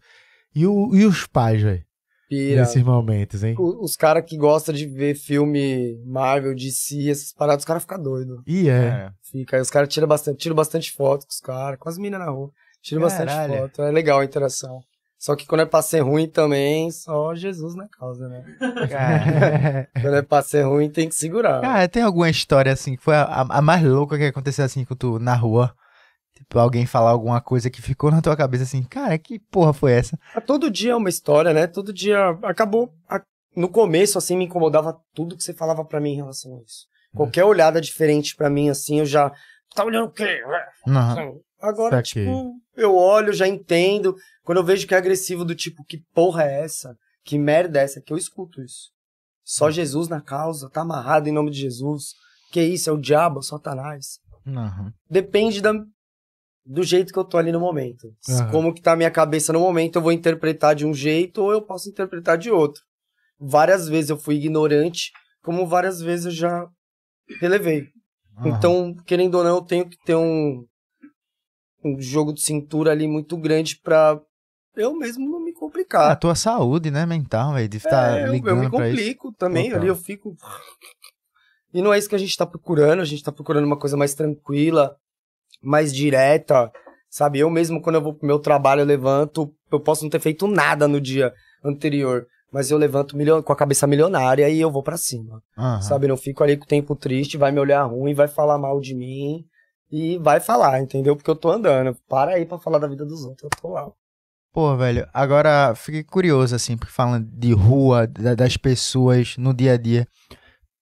E, 0.54 0.66
o, 0.66 0.90
e 0.94 1.04
os 1.04 1.24
pais, 1.26 1.62
velho? 1.62 1.82
Pira. 2.28 2.60
Nesses 2.62 2.82
momentos, 2.82 3.44
hein? 3.44 3.54
O- 3.58 3.84
Os 3.84 3.96
caras 3.96 4.24
que 4.26 4.36
gostam 4.36 4.74
de 4.74 4.86
ver 4.86 5.14
filme 5.14 6.00
Marvel, 6.04 6.54
DC, 6.54 7.08
essas 7.10 7.32
paradas, 7.32 7.62
os 7.62 7.66
caras 7.66 7.82
ficam 7.82 8.02
doidos. 8.02 8.40
E 8.46 8.68
é. 8.68 9.10
Fica. 9.30 9.56
Aí 9.56 9.62
os 9.62 9.70
caras 9.70 9.88
tiram 9.88 10.08
bastante, 10.08 10.38
tiram 10.38 10.56
bastante 10.56 10.90
foto 10.92 11.26
com 11.26 11.32
os 11.32 11.40
caras, 11.40 11.78
com 11.78 11.88
as 11.88 11.98
minas 11.98 12.18
na 12.20 12.28
rua. 12.30 12.50
Tiram 12.82 13.02
bastante 13.02 13.32
foto. 13.48 13.82
É 13.82 13.90
legal 13.90 14.20
a 14.20 14.24
interação. 14.24 14.80
Só 15.18 15.34
que 15.34 15.46
quando 15.46 15.62
é 15.62 15.66
pra 15.66 15.80
ser 15.82 16.00
ruim 16.00 16.28
também, 16.28 16.90
só 16.90 17.34
Jesus 17.34 17.74
na 17.74 17.88
causa, 17.88 18.28
né? 18.28 18.44
Cara, 18.90 19.88
Quando 20.02 20.16
é 20.16 20.22
pra 20.22 20.42
ser 20.42 20.62
ruim, 20.62 20.90
tem 20.90 21.08
que 21.08 21.14
segurar. 21.14 21.60
Cara, 21.62 21.88
tem 21.88 22.02
alguma 22.02 22.28
história 22.28 22.72
assim 22.72 22.96
que 22.96 23.02
foi 23.02 23.14
a, 23.14 23.22
a- 23.22 23.58
a 23.58 23.62
mais 23.62 23.82
louca 23.82 24.18
que 24.18 24.24
aconteceu 24.24 24.64
assim 24.64 24.84
com 24.84 24.94
tu 24.94 25.18
na 25.18 25.34
rua? 25.34 25.74
Tipo, 26.36 26.58
alguém 26.58 26.86
falar 26.86 27.10
alguma 27.10 27.40
coisa 27.40 27.68
que 27.70 27.80
ficou 27.82 28.10
na 28.10 28.20
tua 28.22 28.36
cabeça 28.36 28.62
assim, 28.64 28.82
cara, 28.82 29.18
que 29.18 29.38
porra 29.50 29.72
foi 29.72 29.92
essa? 29.92 30.18
Ah, 30.34 30.40
Todo 30.40 30.70
dia 30.70 30.92
é 30.92 30.96
uma 30.96 31.08
história, 31.08 31.52
né? 31.52 31.66
Todo 31.66 31.92
dia 31.92 32.30
acabou. 32.42 32.92
a- 33.08 33.22
No 33.56 33.68
começo, 33.68 34.18
assim, 34.18 34.36
me 34.36 34.44
incomodava 34.44 35.00
tudo 35.14 35.34
que 35.36 35.42
você 35.42 35.54
falava 35.54 35.84
pra 35.84 35.98
mim 36.00 36.10
em 36.12 36.16
relação 36.16 36.56
a 36.58 36.62
isso. 36.62 36.86
Qualquer 37.14 37.44
olhada 37.44 37.80
diferente 37.80 38.36
pra 38.36 38.50
mim, 38.50 38.68
assim, 38.68 38.98
eu 39.00 39.06
já. 39.06 39.32
Tá 39.74 39.82
olhando 39.84 40.06
o 40.08 40.12
quê? 40.12 40.42
Não. 40.86 41.40
Agora, 41.60 41.96
Saquei. 41.96 42.24
tipo, 42.26 42.52
eu 42.76 42.94
olho, 42.94 43.32
já 43.32 43.48
entendo. 43.48 44.14
Quando 44.44 44.58
eu 44.58 44.64
vejo 44.64 44.86
que 44.86 44.94
é 44.94 44.98
agressivo, 44.98 45.42
do 45.44 45.54
tipo, 45.54 45.82
que 45.84 46.02
porra 46.14 46.44
é 46.44 46.60
essa? 46.64 46.94
Que 47.24 47.38
merda 47.38 47.80
é 47.80 47.84
essa? 47.84 48.00
Que 48.00 48.12
eu 48.12 48.18
escuto 48.18 48.62
isso. 48.62 48.90
Só 49.42 49.70
Jesus 49.70 50.06
na 50.08 50.20
causa, 50.20 50.68
tá 50.68 50.82
amarrado 50.82 51.28
em 51.28 51.32
nome 51.32 51.50
de 51.50 51.58
Jesus. 51.60 52.12
Que 52.52 52.62
isso? 52.62 52.90
É 52.90 52.92
o 52.92 52.98
diabo, 53.00 53.36
é 53.36 53.38
o 53.40 53.42
Satanás. 53.42 54.18
Não. 54.44 54.92
Depende 55.10 55.60
da, 55.62 55.72
do 56.66 56.82
jeito 56.82 57.12
que 57.12 57.18
eu 57.18 57.24
tô 57.24 57.38
ali 57.38 57.52
no 57.52 57.60
momento. 57.60 58.12
Aham. 58.28 58.50
Como 58.50 58.74
que 58.74 58.82
tá 58.82 58.92
a 58.92 58.96
minha 58.96 59.10
cabeça 59.10 59.52
no 59.52 59.60
momento, 59.60 59.96
eu 59.96 60.02
vou 60.02 60.12
interpretar 60.12 60.74
de 60.74 60.84
um 60.84 60.92
jeito 60.92 61.42
ou 61.42 61.52
eu 61.52 61.62
posso 61.62 61.88
interpretar 61.88 62.36
de 62.36 62.50
outro. 62.50 62.82
Várias 63.38 63.88
vezes 63.88 64.10
eu 64.10 64.18
fui 64.18 64.34
ignorante, 64.34 65.12
como 65.42 65.66
várias 65.66 66.00
vezes 66.00 66.26
eu 66.26 66.32
já 66.32 66.68
relevei. 67.40 67.88
Então, 68.44 68.94
querendo 69.06 69.36
ou 69.36 69.44
não, 69.44 69.56
eu 69.56 69.62
tenho 69.62 69.88
que 69.88 69.96
ter 70.04 70.14
um, 70.14 70.66
um 71.84 72.00
jogo 72.00 72.32
de 72.32 72.42
cintura 72.42 72.90
ali 72.90 73.06
muito 73.06 73.36
grande 73.36 73.78
pra 73.80 74.20
eu 74.74 74.94
mesmo 74.94 75.30
não 75.30 75.40
me 75.40 75.52
a 75.52 75.54
complicar. 75.54 76.18
tua 76.18 76.34
saúde, 76.34 76.90
né, 76.90 77.06
mental, 77.06 77.54
velho, 77.54 77.68
de 77.68 77.78
estar 77.78 78.18
É, 78.18 78.22
eu, 78.22 78.26
eu 78.26 78.32
ligando 78.32 78.60
me 78.60 78.70
complico 78.70 79.32
também, 79.32 79.64
Total. 79.64 79.78
ali 79.78 79.88
eu 79.88 79.96
fico... 79.96 80.36
E 81.72 81.80
não 81.82 81.92
é 81.92 81.98
isso 81.98 82.08
que 82.08 82.14
a 82.14 82.18
gente 82.18 82.36
tá 82.36 82.46
procurando, 82.46 83.00
a 83.00 83.04
gente 83.04 83.22
tá 83.22 83.32
procurando 83.32 83.64
uma 83.64 83.78
coisa 83.78 83.96
mais 83.96 84.14
tranquila, 84.14 84.96
mais 85.62 85.92
direta, 85.94 86.70
sabe? 87.10 87.38
Eu 87.38 87.50
mesmo, 87.50 87.80
quando 87.80 87.96
eu 87.96 88.02
vou 88.02 88.14
pro 88.14 88.26
meu 88.26 88.38
trabalho, 88.38 88.80
eu 88.82 88.86
levanto, 88.86 89.52
eu 89.72 89.80
posso 89.80 90.02
não 90.04 90.10
ter 90.10 90.20
feito 90.20 90.46
nada 90.46 90.86
no 90.88 91.00
dia 91.00 91.32
anterior, 91.64 92.26
mas 92.52 92.70
eu 92.70 92.78
levanto 92.78 93.16
com 93.42 93.52
a 93.52 93.56
cabeça 93.56 93.86
milionária 93.86 94.48
e 94.48 94.60
eu 94.60 94.70
vou 94.70 94.82
pra 94.82 94.96
cima. 94.96 95.42
Aham. 95.58 95.80
Sabe, 95.80 96.08
não 96.08 96.16
fico 96.16 96.42
ali 96.44 96.56
com 96.56 96.64
o 96.64 96.68
tempo 96.68 96.94
triste, 96.94 97.36
vai 97.36 97.50
me 97.52 97.60
olhar 97.60 97.82
ruim, 97.84 98.14
vai 98.14 98.28
falar 98.28 98.58
mal 98.58 98.80
de 98.80 98.94
mim 98.94 99.44
e 99.90 100.18
vai 100.18 100.40
falar, 100.40 100.80
entendeu? 100.80 101.16
Porque 101.16 101.30
eu 101.30 101.36
tô 101.36 101.50
andando. 101.50 101.96
Para 102.08 102.32
aí 102.32 102.44
pra 102.46 102.58
falar 102.58 102.78
da 102.78 102.86
vida 102.88 103.04
dos 103.04 103.24
outros, 103.24 103.44
eu 103.52 103.60
tô 103.60 103.68
lá. 103.72 103.88
Pô, 104.52 104.74
velho, 104.76 105.06
agora 105.12 105.74
fiquei 105.74 106.02
curioso, 106.02 106.54
assim, 106.54 106.76
porque 106.78 106.92
falando 106.92 107.28
de 107.30 107.52
rua, 107.52 108.06
da- 108.06 108.34
das 108.34 108.56
pessoas 108.56 109.36
no 109.36 109.52
dia 109.52 109.74
a 109.74 109.76
dia. 109.76 110.06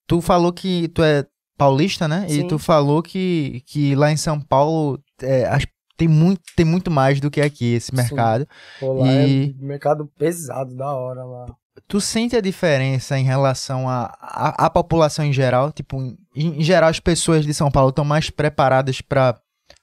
Tu 0.06 0.20
falou 0.20 0.52
que 0.52 0.86
tu 0.88 1.02
é 1.02 1.26
paulista, 1.56 2.06
né? 2.08 2.26
E 2.28 2.36
Sim. 2.42 2.48
tu 2.48 2.58
falou 2.58 3.02
que, 3.02 3.62
que 3.66 3.94
lá 3.94 4.10
em 4.10 4.16
São 4.16 4.40
Paulo 4.40 4.98
é, 5.22 5.46
as- 5.46 5.66
tem, 5.96 6.08
muito, 6.08 6.42
tem 6.56 6.66
muito 6.66 6.90
mais 6.90 7.20
do 7.20 7.30
que 7.30 7.40
aqui 7.40 7.74
esse 7.74 7.94
mercado. 7.94 8.46
Pô, 8.80 8.94
lá 8.94 9.06
E- 9.12 9.54
é 9.60 9.64
mercado 9.64 10.06
pesado, 10.18 10.74
da 10.76 10.92
hora 10.92 11.24
lá. 11.24 11.46
Tu 11.88 12.00
sente 12.00 12.36
a 12.36 12.40
diferença 12.40 13.18
em 13.18 13.24
relação 13.24 13.88
à 13.88 14.04
à 14.20 14.66
à 14.66 14.70
população 14.70 15.24
em 15.24 15.32
geral? 15.32 15.72
Tipo, 15.72 16.00
em, 16.00 16.16
em 16.60 16.62
geral, 16.62 16.88
as 16.88 17.00
pessoas 17.00 17.44
de 17.44 17.52
São 17.52 17.70
Paulo 17.70 17.90
estão 17.90 18.04
mais 18.04 18.30
preparadas 18.30 19.00
pra 19.00 19.38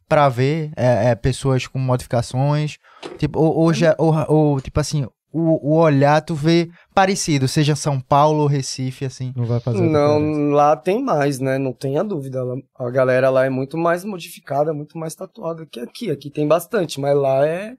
para 0.07 0.28
ver 0.28 0.72
é, 0.76 1.09
é, 1.11 1.15
pessoas 1.15 1.67
com 1.67 1.80
modificações? 1.80 2.78
Tipo, 3.17 3.39
ou, 3.39 3.55
ou, 3.57 3.74
já- 3.74 3.95
ou- 3.97 4.26
ou, 4.28 4.61
tipo 4.61 4.80
assim, 4.80 5.07
o, 5.32 5.74
o 5.74 5.78
olhar 5.80 6.22
tu 6.22 6.36
vê 6.36 6.70
parecido, 6.94 7.48
seja 7.48 7.76
São 7.76 8.00
Paulo 8.00 8.42
ou 8.42 8.48
Recife, 8.48 9.06
assim. 9.06 9.34
Não 9.36 9.46
vai 9.46 9.60
fazer 9.60 9.82
Não, 9.82 10.20
diferença. 10.20 10.56
lá 10.56 10.76
tem 10.76 11.04
mais, 11.04 11.40
né? 11.40 11.58
Não 11.58 11.74
tenha 11.74 12.04
dúvida. 12.04 12.42
A 12.78 12.90
galera 12.90 13.30
lá 13.30 13.46
é 13.46 13.50
muito 13.50 13.78
mais 13.78 14.04
modificada, 14.04 14.74
muito 14.74 14.98
mais 14.98 15.16
tatuada 15.16 15.66
que 15.72 15.80
aqui. 15.80 16.12
Aqui 16.12 16.30
tem 16.30 16.48
bastante, 16.48 17.00
mas 17.00 17.16
lá 17.18 17.46
é. 17.46 17.74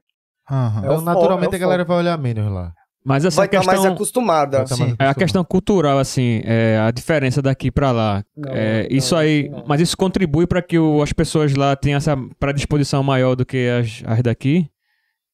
Aham. 0.49 0.79
É 0.81 0.85
Então, 0.85 0.97
o 0.97 1.01
naturalmente 1.01 1.45
foco, 1.51 1.55
é 1.55 1.57
a 1.57 1.59
o 1.59 1.61
galera 1.61 1.85
vai 1.85 1.97
olhar 1.97 2.17
menos 2.17 2.51
lá. 2.51 2.73
Mas 3.05 3.25
essa 3.25 3.35
vai 3.35 3.47
estar 3.47 3.59
questão. 3.59 3.81
mais 3.83 3.93
acostumada. 3.93 4.63
Tá 4.63 4.77
mais 4.77 4.91
sim. 4.91 4.95
É 4.97 5.07
a 5.07 5.13
questão 5.13 5.43
cultural, 5.43 5.99
assim, 5.99 6.41
é, 6.45 6.79
a 6.79 6.89
diferença 6.89 7.41
daqui 7.41 7.69
pra 7.69 7.91
lá. 7.91 8.23
Não, 8.35 8.53
É, 8.53 8.87
não, 8.89 8.95
isso 8.97 9.13
aí, 9.15 9.49
não. 9.49 9.63
mas 9.67 9.81
isso 9.81 9.97
contribui 9.97 10.47
pra 10.47 10.61
que 10.61 10.79
o- 10.79 11.01
as 11.01 11.11
pessoas 11.11 11.53
lá 11.53 11.75
tenham 11.75 11.97
essa 11.97 12.15
predisposição 12.39 13.03
maior 13.03 13.35
do 13.35 13.45
que 13.45 13.67
as, 13.69 14.01
as 14.05 14.21
daqui? 14.23 14.69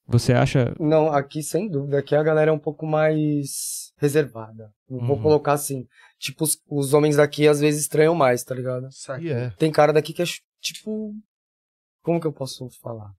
Você 0.09 0.33
acha? 0.33 0.73
Não, 0.79 1.11
aqui 1.13 1.43
sem 1.43 1.69
dúvida. 1.69 1.99
Aqui 1.99 2.15
a 2.15 2.23
galera 2.23 2.49
é 2.51 2.53
um 2.53 2.59
pouco 2.59 2.85
mais 2.85 3.93
reservada. 3.97 4.71
Não 4.89 5.05
vou 5.05 5.15
Uhum. 5.17 5.21
colocar 5.21 5.53
assim. 5.53 5.87
Tipo, 6.17 6.43
os, 6.43 6.57
os 6.69 6.93
homens 6.93 7.15
daqui 7.17 7.47
às 7.47 7.59
vezes 7.59 7.81
estranham 7.81 8.15
mais, 8.15 8.43
tá 8.43 8.55
ligado? 8.55 8.89
E 9.21 9.29
é. 9.31 9.51
Tem 9.51 9.71
cara 9.71 9.93
daqui 9.93 10.11
que 10.13 10.21
é 10.21 10.25
tipo. 10.59 11.13
Como 12.01 12.19
que 12.19 12.25
eu 12.27 12.33
posso 12.33 12.67
falar? 12.81 13.11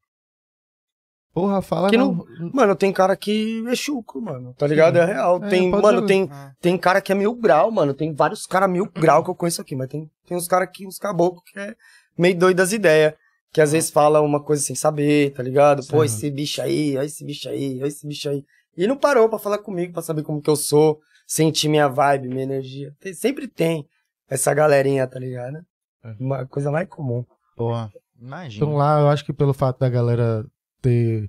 Porra, 1.32 1.62
fala 1.62 1.88
Que 1.90 1.96
não. 1.96 2.26
Mano, 2.52 2.74
tem 2.74 2.92
cara 2.92 3.16
que 3.16 3.62
é 3.68 3.74
chucro, 3.76 4.20
mano. 4.20 4.52
Tá 4.58 4.66
ligado? 4.66 4.96
É 4.98 5.04
real. 5.04 5.36
É, 5.44 5.48
tem, 5.48 5.70
mano, 5.70 5.98
jogar. 5.98 6.06
tem, 6.08 6.28
Ah. 6.30 6.52
tem 6.60 6.76
cara 6.76 7.00
que 7.00 7.12
é 7.12 7.14
mil 7.14 7.32
grau, 7.36 7.70
mano. 7.70 7.94
Tem 7.94 8.12
vários 8.12 8.46
caras 8.46 8.68
mil 8.68 8.86
grau 8.90 9.22
que 9.22 9.30
eu 9.30 9.34
conheço 9.36 9.60
aqui, 9.62 9.76
mas 9.76 9.88
tem, 9.88 10.10
tem 10.26 10.36
uns 10.36 10.48
caras 10.48 10.66
aqui, 10.68 10.86
uns 10.88 10.98
caboclos 10.98 11.44
que 11.44 11.58
é 11.58 11.76
meio 12.18 12.36
doido 12.36 12.56
das 12.56 12.72
ideias. 12.72 13.14
Que 13.52 13.60
às 13.60 13.72
vezes 13.72 13.90
fala 13.90 14.20
uma 14.20 14.42
coisa 14.42 14.62
sem 14.62 14.76
saber, 14.76 15.32
tá 15.32 15.42
ligado? 15.42 15.84
Pô, 15.88 15.98
Sim. 15.98 16.04
esse 16.04 16.30
bicho 16.30 16.62
aí, 16.62 16.96
olha 16.96 17.06
esse 17.06 17.24
bicho 17.24 17.48
aí, 17.48 17.78
olha 17.80 17.88
esse 17.88 18.06
bicho 18.06 18.28
aí. 18.28 18.44
E 18.76 18.86
não 18.86 18.96
parou 18.96 19.28
pra 19.28 19.38
falar 19.38 19.58
comigo, 19.58 19.92
pra 19.92 20.02
saber 20.02 20.22
como 20.22 20.40
que 20.40 20.48
eu 20.48 20.54
sou, 20.56 21.00
sentir 21.26 21.68
minha 21.68 21.88
vibe, 21.88 22.28
minha 22.28 22.44
energia. 22.44 22.94
Tem- 23.00 23.12
sempre 23.12 23.48
tem 23.48 23.84
essa 24.28 24.54
galerinha, 24.54 25.06
tá 25.06 25.18
ligado? 25.18 25.58
É. 26.04 26.14
Uma 26.20 26.46
coisa 26.46 26.70
mais 26.70 26.88
comum. 26.88 27.24
Porra, 27.56 27.92
imagina. 28.20 28.64
Então 28.64 28.76
lá, 28.76 29.00
eu 29.00 29.08
acho 29.08 29.24
que 29.24 29.32
pelo 29.32 29.52
fato 29.52 29.78
da 29.80 29.88
galera 29.88 30.46
ter. 30.80 31.28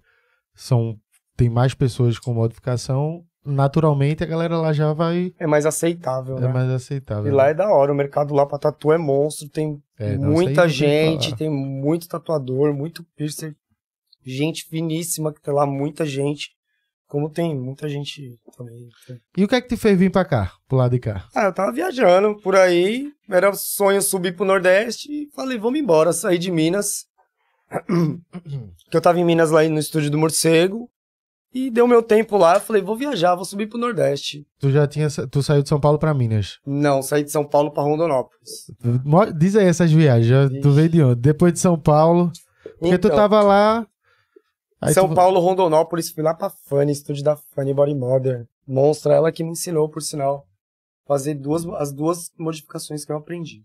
São. 0.54 0.96
Tem 1.36 1.50
mais 1.50 1.74
pessoas 1.74 2.20
com 2.20 2.34
modificação, 2.34 3.26
naturalmente 3.46 4.24
a 4.24 4.28
galera 4.28 4.58
lá 4.58 4.72
já 4.74 4.94
vai. 4.94 5.34
É 5.40 5.48
mais 5.48 5.66
aceitável, 5.66 6.38
É 6.38 6.42
né? 6.42 6.48
mais 6.48 6.70
aceitável. 6.70 7.32
E 7.32 7.36
lá 7.36 7.50
é 7.50 7.54
da 7.54 7.70
hora, 7.70 7.92
o 7.92 7.96
mercado 7.96 8.34
lá 8.34 8.46
pra 8.46 8.58
tatu 8.60 8.92
é 8.92 8.98
monstro, 8.98 9.50
tem 9.50 9.82
É, 9.98 10.18
muita 10.18 10.68
gente, 10.68 11.36
tem 11.36 11.50
muito 11.50 12.08
tatuador, 12.08 12.74
muito 12.74 13.04
piercer, 13.16 13.56
gente 14.26 14.66
finíssima 14.66 15.34
que 15.34 15.42
tem 15.42 15.54
lá, 15.54 15.66
muita 15.66 16.06
gente. 16.06 16.50
Como 17.08 17.30
tem 17.30 17.54
muita 17.54 17.90
gente 17.90 18.40
também. 18.58 18.88
E 19.36 19.44
o 19.44 19.48
que 19.48 19.56
é 19.56 19.60
que 19.60 19.68
te 19.68 19.76
fez 19.76 20.00
vir 20.00 20.10
pra 20.10 20.24
cá, 20.24 20.54
pro 20.66 20.78
lado 20.78 20.92
de 20.92 21.00
cá? 21.00 21.28
Ah, 21.36 21.44
eu 21.44 21.54
tava 21.54 21.70
viajando 21.74 22.38
por 22.42 22.56
aí, 22.56 23.12
era 23.30 23.54
sonho 23.54 24.02
subir 24.02 24.34
pro 24.34 24.46
Nordeste 24.46 25.12
e 25.12 25.30
falei, 25.36 25.58
vamos 25.58 25.78
embora, 25.78 26.14
sair 26.14 26.38
de 26.38 26.50
Minas. 26.50 27.06
que 28.90 28.96
eu 28.98 29.02
tava 29.02 29.20
em 29.20 29.26
Minas 29.26 29.52
lá 29.52 29.62
no 29.64 29.78
estúdio 29.80 30.10
do 30.10 30.18
Morcego. 30.18 30.90
E 31.54 31.70
deu 31.70 31.86
meu 31.86 32.02
tempo 32.02 32.38
lá, 32.38 32.56
eu 32.56 32.62
falei, 32.62 32.82
vou 32.82 32.96
viajar, 32.96 33.36
vou 33.36 33.44
subir 33.44 33.68
pro 33.68 33.78
Nordeste. 33.78 34.48
Tu 34.58 34.72
já 34.72 34.88
tinha. 34.88 35.10
Tu 35.10 35.44
saiu 35.44 35.62
de 35.62 35.68
São 35.68 35.80
Paulo 35.82 36.00
pra 36.00 36.14
Minas. 36.14 36.60
Não, 36.66 37.02
saí 37.02 37.24
de 37.24 37.32
São 37.32 37.44
Paulo 37.46 37.72
pra 37.72 37.84
Rondonópolis. 37.84 38.68
Diz 39.38 39.56
aí 39.58 39.66
essas 39.66 39.92
viagens. 39.92 40.62
tu 40.62 40.72
veio 40.72 40.88
de 40.90 41.04
onde? 41.04 41.20
Depois 41.20 41.52
de 41.54 41.60
São 41.60 41.78
Paulo. 41.78 42.32
Porque 42.80 42.98
tu 42.98 43.08
Então, 43.08 43.18
tava 43.18 43.42
lá. 43.42 43.86
São 44.94 45.10
tu- 45.10 45.14
Paulo, 45.14 45.40
Rondonópolis, 45.40 46.10
fui 46.12 46.24
lá 46.24 46.34
pra 46.34 46.50
Fanny, 46.50 46.92
estúdio 46.92 47.24
da 47.24 47.36
Fanny 47.36 47.74
Body 47.74 47.94
Modern. 47.94 48.46
Monstra, 48.66 49.14
ela 49.14 49.32
que 49.32 49.44
me 49.44 49.52
ensinou, 49.52 49.90
por 49.90 50.02
sinal, 50.02 50.48
fazer 51.06 51.36
duas, 51.36 51.66
as 51.78 51.92
duas 51.92 52.32
modificações 52.40 53.04
que 53.06 53.12
eu 53.12 53.18
aprendi. 53.18 53.62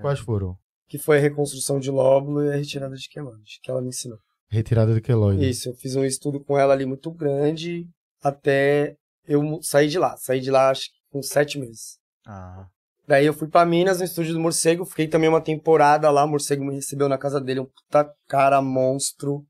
Quais 0.00 0.18
foram? 0.20 0.56
Que 0.88 0.98
foi 0.98 1.18
a 1.18 1.20
reconstrução 1.20 1.78
de 1.78 1.90
lóbulo 1.90 2.42
e 2.44 2.48
a 2.52 2.56
retirada 2.56 2.96
de 2.96 3.08
queloide, 3.08 3.58
que 3.62 3.70
ela 3.70 3.80
me 3.82 3.88
ensinou. 3.88 4.18
Retirada 4.48 4.94
de 4.94 5.00
queloide. 5.00 5.48
Isso, 5.48 5.68
eu 5.68 5.74
fiz 5.74 5.96
um 5.96 6.04
estudo 6.04 6.42
com 6.42 6.58
ela 6.58 6.72
ali 6.72 6.86
muito 6.86 7.10
grande, 7.10 7.86
até 8.22 8.96
eu 9.26 9.60
sair 9.62 9.88
de 9.88 9.98
lá. 9.98 10.16
Saí 10.16 10.40
de 10.40 10.50
lá, 10.50 10.70
acho 10.70 10.84
que 10.84 10.96
com 11.10 11.22
sete 11.22 11.58
meses. 11.58 11.98
Ah. 12.26 12.66
Daí 13.06 13.24
eu 13.24 13.34
fui 13.34 13.48
pra 13.48 13.64
Minas, 13.64 13.98
no 13.98 14.04
estúdio 14.04 14.34
do 14.34 14.40
Morcego, 14.40 14.84
fiquei 14.84 15.06
também 15.06 15.28
uma 15.28 15.40
temporada 15.40 16.10
lá, 16.10 16.24
o 16.24 16.28
Morcego 16.28 16.64
me 16.64 16.74
recebeu 16.74 17.08
na 17.08 17.16
casa 17.16 17.40
dele, 17.40 17.60
um 17.60 17.66
puta 17.66 18.12
cara 18.26 18.60
monstro, 18.60 19.44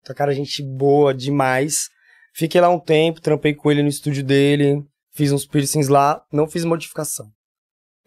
puta 0.00 0.14
cara 0.14 0.32
gente 0.32 0.62
boa 0.62 1.12
demais. 1.12 1.88
Fiquei 2.32 2.60
lá 2.60 2.68
um 2.68 2.78
tempo, 2.78 3.20
trampei 3.20 3.54
com 3.54 3.70
ele 3.70 3.82
no 3.82 3.88
estúdio 3.88 4.22
dele, 4.22 4.84
fiz 5.12 5.32
uns 5.32 5.44
piercings 5.44 5.88
lá, 5.88 6.24
não 6.32 6.46
fiz 6.46 6.64
modificação. 6.64 7.28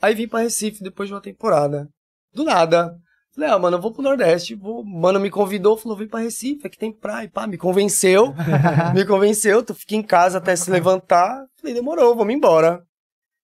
Aí 0.02 0.16
vim 0.16 0.28
pra 0.28 0.40
Recife 0.40 0.82
depois 0.82 1.10
de 1.10 1.14
uma 1.14 1.22
temporada. 1.22 1.90
Do 2.34 2.44
nada. 2.44 2.98
Falei, 3.34 3.50
ah, 3.50 3.58
mano, 3.58 3.78
eu 3.78 3.82
vou 3.82 3.92
pro 3.92 4.04
Nordeste. 4.04 4.54
Vou... 4.54 4.84
Mano 4.86 5.20
me 5.20 5.30
convidou, 5.30 5.76
falou, 5.76 5.98
vem 5.98 6.08
pra 6.08 6.20
Recife, 6.20 6.68
aqui 6.68 6.78
tem 6.78 6.92
praia, 6.92 7.30
pá, 7.34 7.48
me 7.48 7.58
convenceu. 7.58 8.34
me 8.94 9.06
convenceu, 9.06 9.64
tu 9.64 9.74
fica 9.74 9.96
em 9.96 10.04
casa 10.04 10.38
até 10.38 10.56
se 10.56 10.70
levantar. 10.70 11.44
Falei, 11.60 11.74
demorou, 11.74 12.16
vamos 12.16 12.34
embora. 12.34 12.84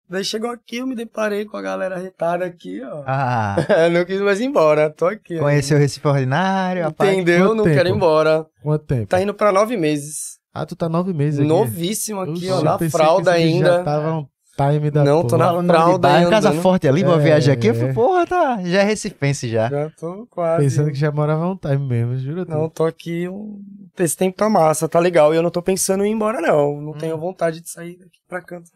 Daí 0.09 0.23
chegou 0.23 0.49
aqui, 0.49 0.77
eu 0.77 0.87
me 0.87 0.95
deparei 0.95 1.45
com 1.45 1.57
a 1.57 1.61
galera 1.61 1.97
retada 1.97 2.45
aqui, 2.45 2.81
ó. 2.81 3.03
Ah, 3.05 3.57
não 3.91 4.05
quis 4.05 4.21
mais 4.21 4.39
ir 4.39 4.45
embora, 4.45 4.89
tô 4.89 5.05
aqui. 5.05 5.37
conheceu 5.37 5.77
o 5.77 5.79
Recife 5.79 6.07
Ordinário, 6.07 6.83
rapaz. 6.83 7.11
Entendeu? 7.11 7.53
Não 7.53 7.63
tempo? 7.63 7.75
quero 7.75 7.89
ir 7.89 7.95
embora. 7.95 8.45
Quanto 8.63 8.85
tempo? 8.85 9.07
Tá 9.07 9.21
indo 9.21 9.33
pra 9.33 9.51
nove 9.51 9.75
meses. 9.75 10.37
Ah, 10.53 10.65
tu 10.65 10.75
tá 10.75 10.89
nove 10.89 11.13
meses 11.13 11.39
aqui. 11.39 11.47
Novíssimo 11.47 12.21
aqui, 12.21 12.49
ó, 12.49 12.61
na 12.61 12.79
fralda 12.89 13.33
bicho 13.33 13.43
Já 13.43 13.53
ainda. 13.53 13.83
tava 13.83 14.13
um 14.13 14.25
time 14.57 14.89
da 14.91 15.03
Não, 15.03 15.25
tô 15.25 15.37
na 15.37 15.63
fralda 15.63 16.13
aí 16.15 16.29
Casa 16.29 16.49
andando. 16.49 16.61
Forte 16.61 16.87
ali, 16.87 17.03
uma 17.03 17.15
É, 17.15 17.19
viagem 17.19 17.53
aqui. 17.53 17.67
Eu 17.67 17.71
é. 17.71 17.75
falei, 17.75 17.93
porra, 17.93 18.25
tá, 18.25 18.59
já 18.63 18.79
é 18.81 18.83
recifense 18.83 19.47
já. 19.47 19.69
Já 19.69 19.89
tô 19.91 20.27
quase. 20.31 20.63
Pensando 20.63 20.87
que 20.91 20.97
já 20.97 21.11
morava 21.11 21.47
um 21.47 21.55
time 21.55 21.77
mesmo, 21.77 22.17
juro. 22.17 22.45
Não, 22.49 22.67
tô 22.69 22.85
aqui. 22.85 23.29
Um... 23.29 23.61
Esse 23.97 24.17
tempo 24.17 24.35
tá 24.37 24.49
massa, 24.49 24.89
tá 24.89 24.99
legal. 24.99 25.33
E 25.33 25.37
eu 25.37 25.43
não 25.43 25.49
tô 25.51 25.61
pensando 25.61 26.03
em 26.03 26.09
ir 26.09 26.13
embora, 26.13 26.41
não. 26.41 26.81
Não 26.81 26.91
Hum. 26.91 26.97
tenho 26.97 27.17
vontade 27.17 27.61
de 27.61 27.69
sair 27.69 27.97
daqui 27.97 28.19
pra 28.27 28.41
canto. 28.41 28.69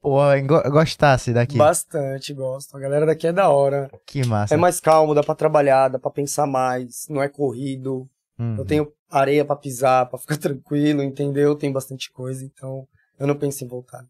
Pô, 0.00 0.18
go 0.46 0.70
gostasse 0.70 1.32
daqui. 1.32 1.56
Bastante, 1.58 2.32
gosto. 2.32 2.76
A 2.76 2.80
galera 2.80 3.04
daqui 3.06 3.26
é 3.26 3.32
da 3.32 3.48
hora. 3.48 3.90
Que 4.06 4.24
massa. 4.26 4.54
É 4.54 4.56
mais 4.56 4.80
calmo, 4.80 5.14
dá 5.14 5.22
pra 5.22 5.34
trabalhar, 5.34 5.88
dá 5.88 5.98
pra 5.98 6.10
pensar 6.10 6.46
mais. 6.46 7.06
Não 7.10 7.20
é 7.22 7.28
corrido. 7.28 8.06
Uhum. 8.38 8.56
Eu 8.58 8.64
tenho 8.64 8.88
areia 9.10 9.44
pra 9.44 9.56
pisar, 9.56 10.06
pra 10.06 10.18
ficar 10.18 10.36
tranquilo, 10.38 11.02
entendeu? 11.02 11.56
Tem 11.56 11.72
bastante 11.72 12.12
coisa, 12.12 12.44
então 12.44 12.86
eu 13.18 13.26
não 13.26 13.34
penso 13.34 13.64
em 13.64 13.68
voltar. 13.68 14.04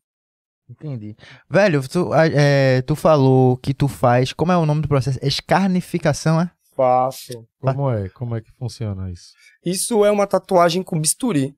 Entendi. 0.71 1.17
Velho, 1.49 1.87
tu, 1.89 2.13
é, 2.15 2.83
tu 2.83 2.95
falou 2.95 3.57
que 3.57 3.73
tu 3.73 3.89
faz. 3.89 4.33
Como 4.33 4.53
é 4.53 4.57
o 4.57 4.67
nome 4.67 4.83
do 4.83 4.89
processo? 4.89 5.19
Escarnificação, 5.23 6.41
é? 6.41 6.51
Faço. 6.77 7.47
Como 7.61 7.91
é? 7.91 8.09
Como 8.11 8.37
é 8.37 8.41
que 8.41 8.53
funciona 8.53 9.11
isso? 9.11 9.33
Isso 9.65 10.05
é 10.05 10.11
uma 10.11 10.27
tatuagem 10.27 10.83
com 10.83 11.01
bisturi. 11.01 11.55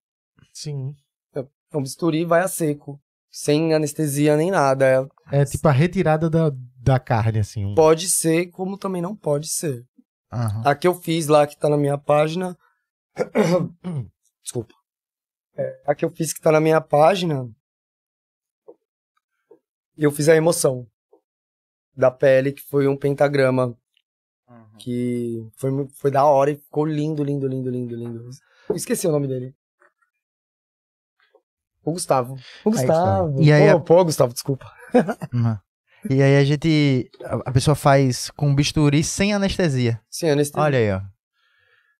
Sim. 0.53 0.95
Então, 1.69 1.83
bisturi 1.83 2.25
vai 2.25 2.41
a 2.41 2.49
seco. 2.49 3.01
Sem 3.31 3.75
anestesia 3.75 4.37
nem 4.37 4.51
nada. 4.51 4.87
É- 5.31 5.41
É 5.41 5.45
tipo 5.45 5.69
a 5.69 5.73
retirada 5.73 6.29
da, 6.29 6.51
da 6.77 6.99
carne, 6.99 7.39
assim. 7.39 7.65
um- 7.65 7.75
Pode 7.75 8.09
ser, 8.11 8.47
como 8.47 8.77
também 8.79 9.01
não 9.03 9.15
pode 9.15 9.49
ser. 9.49 9.85
Aham. 10.33 10.63
A 10.65 10.75
que 10.75 10.87
eu 10.89 10.95
fiz 10.95 11.27
lá, 11.29 11.47
que 11.47 11.57
tá 11.57 11.69
na 11.69 11.77
minha 11.77 11.99
página. 11.99 12.57
Desculpa. 14.43 14.75
É, 15.57 15.83
a 15.87 15.95
que 15.95 16.05
eu 16.05 16.11
fiz 16.11 16.33
que 16.33 16.41
tá 16.41 16.51
na 16.53 16.61
minha 16.61 16.81
página. 16.81 17.49
Eu 20.01 20.11
fiz 20.11 20.29
a 20.29 20.35
emoção 20.35 20.87
da 21.97 22.11
pele, 22.11 22.53
que 22.53 22.63
foi 22.63 22.89
um 22.89 22.97
pentagrama. 22.97 23.77
Que 24.79 25.47
foi, 25.57 25.71
foi 25.95 26.11
da 26.11 26.25
hora 26.25 26.51
e 26.51 26.57
ficou 26.57 26.87
lindo, 26.87 27.23
lindo, 27.23 27.47
lindo, 27.47 27.69
lindo, 27.71 27.95
lindo. 27.95 28.31
Eu 28.69 28.75
esqueci 28.75 29.07
o 29.07 29.13
nome 29.13 29.29
dele. 29.29 29.55
O 31.85 31.93
Gustavo. 31.93 32.37
O 32.65 32.71
Gustavo. 32.71 33.43
E 33.43 33.53
aí 33.53 33.71
pô, 33.71 33.77
a- 33.77 33.81
pô, 33.81 34.05
Gustavo, 34.05 34.33
desculpa. 34.33 34.71
Uhum. 35.33 35.57
E 36.09 36.23
aí 36.23 36.37
a 36.39 36.45
gente. 36.45 37.11
A 37.25 37.51
a 37.51 37.53
pessoa 37.53 37.75
faz 37.75 38.31
com 38.31 38.55
bisturi 38.55 39.05
sem 39.05 39.35
anestesia. 39.35 40.01
Sim, 40.11 40.31
anestesia. 40.31 40.63
Olha 40.63 40.79
aí, 40.79 40.91
ó. 40.93 41.01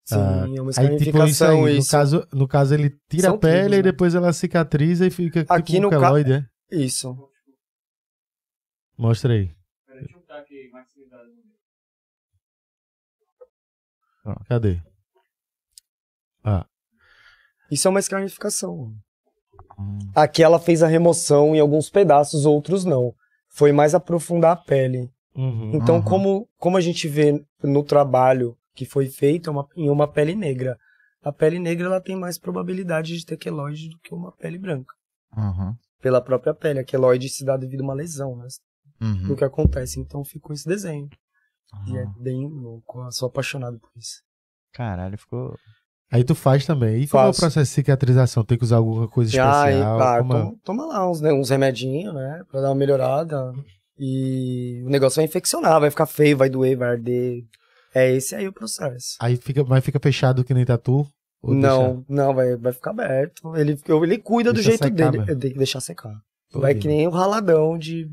Sim, 0.05 0.57
é 0.57 0.61
uma 0.63 0.71
Aí, 0.77 0.97
tipo, 0.97 1.23
isso 1.25 1.45
aí, 1.45 1.61
no 1.61 1.69
isso. 1.69 1.91
caso, 1.91 2.27
no 2.33 2.49
caso, 2.49 2.75
ele 2.75 2.91
tira 3.09 3.25
São 3.29 3.35
a 3.35 3.39
pele 3.39 3.59
tribos, 3.59 3.75
e 3.75 3.77
né? 3.77 3.83
depois 3.83 4.15
ela 4.15 4.33
cicatriza 4.33 5.07
e 5.07 5.11
fica 5.11 5.45
Aqui 5.49 5.75
tipo 5.75 5.87
um 5.87 5.91
no 5.91 6.01
ca- 6.01 6.19
é? 6.21 6.47
Isso. 6.73 7.30
Mostra 9.01 9.33
aí. 9.33 9.51
Cadê? 14.47 14.81
Ah, 16.45 16.67
Isso 17.71 17.89
é 17.89 17.91
uma 17.91 18.01
escarnificação. 18.01 18.93
Hum. 19.79 19.99
Aqui 20.15 20.43
ela 20.43 20.59
fez 20.59 20.83
a 20.83 20.87
remoção 20.87 21.55
em 21.57 21.61
alguns 21.61 21.89
pedaços, 21.89 22.45
outros 22.45 22.85
não. 22.85 23.15
Foi 23.49 23.73
mais 23.73 23.95
aprofundar 23.95 24.53
a 24.53 24.57
pele. 24.57 25.11
uhum. 25.35 25.73
Então, 25.75 25.97
Uhum. 25.97 26.03
como, 26.03 26.49
como 26.59 26.77
a 26.77 26.81
gente 26.81 27.09
vê 27.09 27.43
no 27.63 27.83
trabalho 27.83 28.57
que 28.75 28.85
foi 28.85 29.07
feito 29.09 29.49
é 29.49 29.53
uma, 29.53 29.67
em 29.77 29.89
uma 29.89 30.07
pele 30.11 30.35
negra, 30.35 30.77
a 31.23 31.33
pele 31.33 31.59
negra 31.59 31.87
ela 31.87 32.01
tem 32.01 32.17
mais 32.17 32.39
probabilidade 32.39 33.17
de 33.17 33.25
ter 33.25 33.37
queloide 33.37 33.89
do 33.89 33.99
que 34.01 34.13
uma 34.15 34.33
pele 34.33 34.59
branca. 34.59 34.93
Uhum. 35.37 35.75
Pela 36.01 36.21
própria 36.21 36.53
pele. 36.55 36.81
A 36.81 36.85
queloide 36.85 37.29
se 37.29 37.45
dá 37.45 37.57
devido 37.57 37.81
a 37.81 37.85
uma 37.85 37.95
lesão, 37.95 38.37
né? 38.37 38.47
Uhum. 39.01 39.29
Do 39.29 39.37
que 39.37 39.45
acontece. 39.45 39.99
Então 40.01 40.25
ficou 40.25 40.53
esse 40.55 40.69
desenho. 40.69 41.09
E 41.87 41.97
é 41.97 42.03
Uhum. 42.05 42.15
bem 42.19 42.49
louco. 42.49 43.01
Eu 43.03 43.13
sou 43.13 43.29
apaixonado 43.29 43.79
por 43.79 43.91
isso. 43.97 44.23
Caralho, 44.73 45.17
ficou. 45.17 45.57
Aí 46.13 46.25
tu 46.25 46.35
faz 46.35 46.67
também. 46.67 47.03
E 47.03 47.09
como 47.09 47.23
é 47.25 47.29
o 47.29 47.33
processo 47.35 47.61
de 47.71 47.75
cicatrização? 47.75 48.45
Tem 48.45 48.59
que 48.59 48.65
usar 48.65 48.77
alguma 48.79 49.07
coisa 49.09 49.31
aí, 49.31 49.75
especial? 49.75 50.01
ah, 50.01 50.19
Como 50.19 50.35
é? 50.35 50.41
toma, 50.43 50.57
toma 50.65 50.87
lá 50.87 51.09
uns, 51.09 51.21
né, 51.21 51.33
uns 51.33 51.51
remedinhos, 51.51 52.13
né? 52.13 52.43
Pra 52.51 52.61
dar 52.61 52.69
uma 52.71 52.75
melhorada. 52.75 53.53
E 53.99 54.83
o 54.85 54.89
negócio 54.91 55.17
vai 55.17 55.25
infeccionar, 55.27 55.79
vai 55.81 55.91
ficar 55.91 56.07
feio, 56.07 56.37
vai 56.37 56.49
doer, 56.51 56.77
vai 56.77 56.91
arder. 56.91 57.45
É 57.95 58.11
esse 58.13 58.35
aí 58.35 58.49
o 58.49 58.53
processo. 58.53 59.17
Aí 59.21 59.37
fica, 59.37 59.63
mas 59.65 59.85
fica 59.85 60.01
fechado 60.01 60.43
que 60.45 60.55
nem 60.55 60.65
tatu? 60.65 61.07
Ou 61.43 61.55
não, 61.55 62.05
não, 62.09 62.35
vai, 62.35 62.57
vai 62.57 62.73
ficar 62.73 62.91
aberto. 62.91 63.55
Ele, 63.57 63.79
ele 64.03 64.19
cuida 64.19 64.51
do 64.53 64.55
Deixa 64.57 64.71
jeito 64.71 64.85
secar 64.85 65.11
dele. 65.11 65.25
mesmo. 65.25 65.41
Tem 65.41 65.53
que 65.53 65.59
deixar 65.59 65.81
secar. 65.81 66.15
Vai 66.53 66.75
que 66.75 66.89
nem 66.89 67.07
o 67.07 67.11
raladão 67.11 67.79
de 67.79 68.11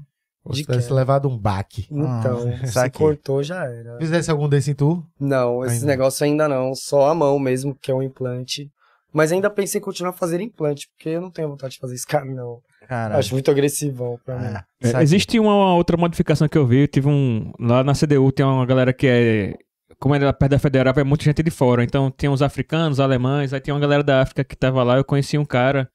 Ou 0.48 0.56
se 0.56 0.62
tivesse 0.64 0.84
queda. 0.88 0.96
levado 0.96 1.28
um 1.30 1.38
baque. 1.38 1.88
Então, 1.92 2.54
Ah, 2.64 2.68
se 2.68 2.90
cortou, 2.92 3.44
já 3.44 3.66
era. 3.66 3.98
Fizesse 3.98 4.32
algum 4.32 4.48
desse 4.50 4.72
em 4.72 4.74
tu? 4.74 5.04
Não, 5.20 5.64
esse 5.66 5.76
Ainda. 5.76 5.86
negócio 5.88 6.24
ainda 6.26 6.48
não. 6.48 6.74
Só 6.76 7.10
a 7.10 7.16
mão 7.16 7.38
mesmo, 7.40 7.76
que 7.82 7.92
é 7.92 7.94
um 7.96 8.02
implante. 8.04 8.72
Mas 9.14 9.32
ainda 9.32 9.50
pensei 9.50 9.80
em 9.80 9.84
continuar 9.84 10.14
fazendo 10.14 10.42
implante, 10.42 10.88
porque 10.90 11.10
eu 11.10 11.22
não 11.22 11.32
tenho 11.32 11.50
vontade 11.50 11.74
de 11.74 11.80
fazer 11.80 11.96
esse 11.96 12.06
cara, 12.06 12.26
não. 12.26 12.60
Caralho. 12.88 13.20
Acho 13.20 13.34
muito 13.34 13.50
agressivão 13.52 14.20
pra 14.24 14.38
mim. 14.38 14.46
Ah, 14.48 14.64
É, 14.82 15.02
existe 15.02 15.40
uma 15.40 15.74
outra 15.76 15.98
modificação 15.98 16.48
que 16.48 16.58
eu 16.58 16.66
vi, 16.66 16.88
tive 16.88 17.08
um. 17.10 17.52
Lá 17.60 17.84
na 17.84 17.94
CDU 17.94 18.32
tem 18.32 18.46
uma 18.46 18.66
galera 18.66 18.94
que 18.94 19.08
é. 19.08 19.54
Como 20.00 20.14
era 20.14 20.32
perto 20.32 20.52
da 20.52 20.60
federal, 20.60 20.94
é 20.96 21.04
muita 21.04 21.24
gente 21.24 21.42
de 21.42 21.50
fora. 21.50 21.84
Então 21.84 22.12
tem 22.12 22.30
uns 22.30 22.42
africanos, 22.42 23.00
alemães, 23.00 23.52
aí 23.52 23.60
tem 23.60 23.74
uma 23.74 23.80
galera 23.80 24.04
da 24.04 24.22
África 24.22 24.44
que 24.44 24.56
tava 24.56 24.84
lá. 24.84 24.96
Eu 24.98 25.04
conheci 25.04 25.38
um 25.38 25.46
cara 25.46 25.90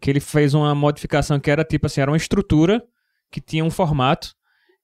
que 0.00 0.08
ele 0.08 0.20
fez 0.20 0.54
uma 0.54 0.74
modificação 0.74 1.40
que 1.40 1.50
era 1.50 1.64
tipo 1.64 1.86
assim, 1.86 2.00
era 2.00 2.10
uma 2.10 2.16
estrutura 2.16 2.80
que 3.30 3.40
tinha 3.40 3.64
um 3.64 3.70
formato. 3.70 4.32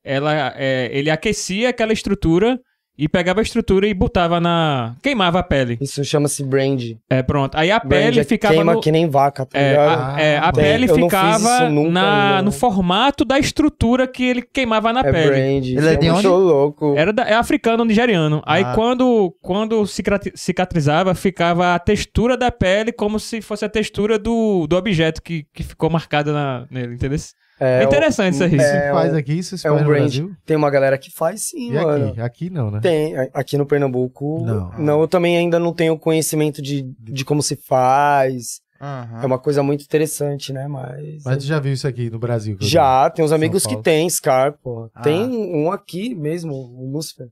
Ela, 0.05 0.53
é, 0.57 0.89
ele 0.93 1.11
aquecia 1.11 1.71
aquela 1.71 1.93
estrutura 1.93 2.59
e 2.99 3.09
pegava 3.09 3.41
a 3.41 3.43
estrutura 3.43 3.87
e 3.87 3.93
botava 3.93 4.41
na. 4.41 4.95
queimava 5.03 5.41
a 5.41 5.43
pele. 5.43 5.77
Isso 5.83 6.03
chama-se 6.05 6.43
brand. 6.45 6.81
É, 7.11 7.23
pronto. 7.23 7.55
Aí 7.57 7.71
a 7.71 7.79
Brand 7.79 7.91
pele 8.05 8.21
é 8.21 8.25
ficava. 8.25 8.55
queima 8.55 8.73
no- 8.75 8.81
que 8.81 8.91
nem 8.91 9.07
vaca, 9.11 9.45
tá 9.45 9.59
É, 9.59 9.71
ligado? 9.71 10.15
a, 10.17 10.21
é, 10.21 10.39
a 10.39 10.53
Tem. 10.53 10.65
pele 10.65 10.85
Eu 10.85 10.89
não 10.89 10.95
fiz 10.95 11.05
ficava 11.05 11.37
isso 11.65 11.69
nunca 11.75 11.91
na, 11.91 12.29
ainda. 12.37 12.43
no 12.43 12.53
formato 12.53 13.23
da 13.25 13.39
estrutura 13.39 14.07
que 14.07 14.25
ele 14.25 14.41
queimava 14.43 14.93
na 14.95 15.01
É 15.01 15.13
pele. 15.13 15.27
brand. 15.29 15.67
Ele 15.67 15.77
Ele 15.77 15.89
é 15.89 15.93
é 15.93 15.97
de 15.97 16.09
onde? 16.09 16.27
louco. 16.27 16.95
Era 16.97 17.13
da- 17.13 17.25
é 17.25 17.35
africano 17.35 17.85
nigeriano. 17.85 18.41
Aí 18.47 18.63
Ah. 18.65 18.73
quando, 18.75 19.35
quando 19.43 19.85
cicatri- 19.87 20.33
cicatrizava, 20.37 21.15
ficava 21.15 21.75
a 21.75 21.79
textura 21.79 22.35
da 22.35 22.51
pele 22.51 22.93
como 22.93 23.19
se 23.21 23.43
fosse 23.43 23.65
a 23.65 23.69
textura 23.69 24.19
do, 24.19 24.67
do 24.69 24.75
objeto 24.77 25.21
que, 25.21 25.45
que 25.53 25.63
ficou 25.65 25.91
marcada 25.91 26.33
na, 26.33 26.67
nele, 26.71 26.95
entendeu? 26.95 27.19
É, 27.59 27.81
o- 27.81 27.85
interessante 27.85 28.35
isso 28.35 28.45
aí. 28.45 28.55
Isso 28.57 28.65
É, 28.67 28.91
faz 28.93 29.13
um- 29.13 29.17
aqui, 29.17 29.33
isso 29.39 29.67
é 29.67 29.73
um 29.73 29.79
no 29.79 29.85
brand. 29.85 29.99
Brasil? 30.01 30.37
Tem 30.45 30.57
uma 30.57 30.71
galera 30.71 30.99
que 30.99 31.11
faz 31.11 31.43
sim, 31.49 31.71
E 31.71 31.75
mano. 31.75 32.09
aqui? 32.11 32.21
Aqui 32.21 32.51
não, 32.51 32.71
né? 32.71 32.81
Tem. 32.81 33.15
Aqui 33.33 33.57
no 33.57 33.65
Pernambuco. 33.67 34.43
Não. 34.45 34.73
Não, 34.79 35.01
eu 35.01 35.09
também 35.09 35.37
ainda 35.39 35.59
não 35.59 35.73
tenho 35.73 35.99
conhecimento 35.99 36.61
de, 36.61 36.83
de 37.01 37.25
como 37.25 37.43
se 37.43 37.57
faz. 37.57 38.61
Aham. 38.79 39.23
É 39.23 39.27
uma 39.27 39.39
coisa 39.39 39.63
muito 39.63 39.83
interessante, 39.85 40.53
né? 40.53 40.69
Mas. 40.69 41.23
Mas 41.25 41.39
tu 41.39 41.45
já 41.45 41.59
viu 41.59 41.73
isso 41.73 41.89
aqui 41.89 42.11
no 42.11 42.19
Brasil? 42.19 42.59
Já, 42.61 43.09
tem 43.09 43.25
uns 43.25 43.33
amigos 43.33 43.65
que 43.67 43.77
tem 43.83 44.09
Scar, 44.11 44.53
pô. 44.63 44.91
Ah. 44.95 45.01
Tem 45.01 45.23
um 45.25 45.73
aqui 45.73 46.15
mesmo, 46.15 46.53
o 46.55 46.91
Lucifer. 46.93 47.29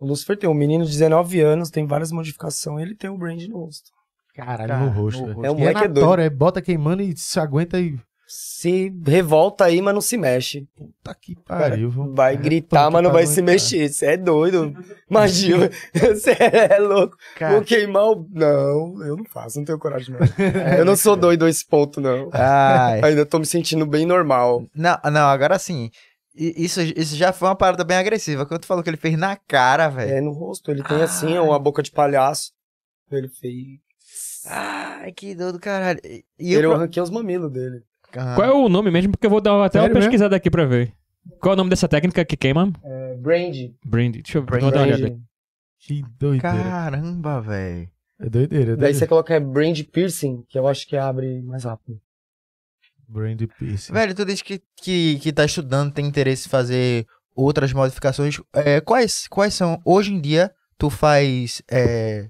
O 0.00 0.06
Lucifer 0.06 0.36
tem 0.38 0.48
um 0.48 0.54
menino 0.54 0.84
de 0.84 0.90
19 0.90 1.40
anos, 1.40 1.68
tem 1.70 1.86
várias 1.86 2.10
modificações, 2.10 2.86
ele 2.86 2.96
tem 2.96 3.10
um 3.10 3.18
brand 3.18 3.40
no 3.48 3.58
rosto. 3.66 3.90
Caralho, 4.34 4.66
Cara, 4.68 4.80
no 4.86 4.90
rosto. 4.90 5.20
no 5.20 5.26
rosto. 5.34 5.44
É, 5.44 5.50
o 5.50 5.54
E 5.54 5.58
moleque 5.58 5.78
na 5.80 5.84
é 5.84 5.88
doido. 5.88 6.20
é 6.22 6.30
bota 6.30 6.62
queimando 6.62 7.02
e 7.02 7.14
se 7.16 7.38
aguenta 7.38 7.78
e... 7.78 7.96
Se 8.34 8.90
revolta 9.04 9.66
aí, 9.66 9.82
mas 9.82 9.92
não 9.92 10.00
se 10.00 10.16
mexe. 10.16 10.66
Puta 10.74 11.14
que 11.20 11.36
pariu, 11.36 11.90
viu? 11.90 12.14
Vai 12.14 12.32
É 12.32 12.36
gritar, 12.38 12.90
mas 12.90 13.02
não 13.02 13.12
vai 13.12 13.26
se 13.26 13.42
mexer. 13.42 13.90
Você 13.90 14.06
é 14.06 14.16
doido. 14.16 14.74
Imagina. 15.10 15.68
Você 15.92 16.30
é 16.30 16.78
louco. 16.78 17.14
Cara, 17.36 17.56
Vou 17.56 17.62
queimar 17.62 18.04
o. 18.04 18.26
Não, 18.30 19.04
eu 19.04 19.16
não 19.18 19.24
faço, 19.26 19.58
não 19.58 19.66
tenho 19.66 19.78
coragem, 19.78 20.14
não. 20.14 20.20
eu 20.78 20.84
não 20.84 20.96
sou 20.96 21.14
doido 21.14 21.44
a 21.44 21.50
esse 21.50 21.66
ponto, 21.66 22.00
não. 22.00 22.30
Ai. 22.32 23.02
Ainda 23.04 23.26
tô 23.26 23.38
me 23.38 23.44
sentindo 23.44 23.84
bem 23.84 24.06
normal. 24.06 24.64
Não, 24.74 24.96
não, 25.12 25.28
agora 25.28 25.58
sim. 25.58 25.90
Isso, 26.34 26.80
isso 26.80 27.14
já 27.14 27.34
foi 27.34 27.48
uma 27.48 27.56
parada 27.56 27.84
bem 27.84 27.98
agressiva. 27.98 28.46
Quando 28.46 28.60
tu 28.62 28.66
falou 28.66 28.82
que 28.82 28.88
ele 28.88 28.96
fez 28.96 29.18
na 29.18 29.36
cara, 29.36 29.90
velho. 29.90 30.10
É 30.10 30.20
no 30.22 30.32
rosto. 30.32 30.70
Ele 30.70 30.82
tem 30.82 31.02
assim, 31.02 31.36
uma 31.36 31.58
boca 31.58 31.82
de 31.82 31.90
palhaço. 31.90 32.52
Ele 33.10 33.28
fez. 33.28 33.80
Ai, 34.46 35.12
que 35.12 35.34
dor 35.34 35.52
do 35.52 35.60
caralho. 35.60 36.00
E, 36.04 36.24
eu 36.54 36.72
arranquei 36.72 37.02
os 37.02 37.10
mamilos 37.10 37.52
dele. 37.52 37.82
Ah, 38.16 38.34
Qual 38.34 38.48
é 38.48 38.52
o 38.52 38.68
nome 38.68 38.90
mesmo? 38.90 39.12
Porque 39.12 39.26
eu 39.26 39.30
vou 39.30 39.40
dar 39.40 39.64
até 39.64 39.78
Sério 39.80 39.94
uma 39.94 40.00
pesquisada 40.00 40.36
aqui 40.36 40.50
pra 40.50 40.64
ver. 40.64 40.92
Qual 41.40 41.52
é 41.52 41.54
o 41.54 41.56
nome 41.56 41.70
dessa 41.70 41.88
técnica 41.88 42.24
que 42.24 42.36
queima? 42.36 42.72
É, 42.82 43.14
Brand. 43.16 43.56
Brand. 43.84 44.12
Deixa 44.12 44.38
eu 44.38 44.42
Brand. 44.42 44.60
vou 44.62 44.70
dar 44.70 44.78
uma 44.80 44.86
olhada. 44.86 45.18
Que 45.78 46.02
doideira. 46.18 46.40
Caramba, 46.62 47.40
velho. 47.40 47.88
É 48.20 48.28
doideira, 48.28 48.64
é 48.64 48.66
Daí 48.66 48.76
doideira. 48.76 48.94
você 48.94 49.06
coloca 49.06 49.34
é, 49.34 49.40
Brand 49.40 49.80
Piercing, 49.84 50.44
que 50.48 50.58
eu 50.58 50.66
acho 50.68 50.86
que 50.86 50.96
abre 50.96 51.42
mais 51.42 51.64
rápido. 51.64 52.00
Brand 53.08 53.40
piercing. 53.58 53.92
Velho, 53.92 54.14
tu 54.14 54.24
disse 54.24 54.42
que, 54.42 54.62
que, 54.76 55.18
que 55.18 55.32
tá 55.32 55.44
estudando, 55.44 55.92
tem 55.92 56.06
interesse 56.06 56.46
em 56.46 56.50
fazer 56.50 57.06
outras 57.34 57.72
modificações. 57.72 58.40
É, 58.52 58.80
quais, 58.80 59.26
quais 59.28 59.52
são, 59.54 59.80
hoje 59.84 60.12
em 60.14 60.20
dia, 60.20 60.50
tu 60.78 60.88
faz. 60.88 61.62
é, 61.70 62.28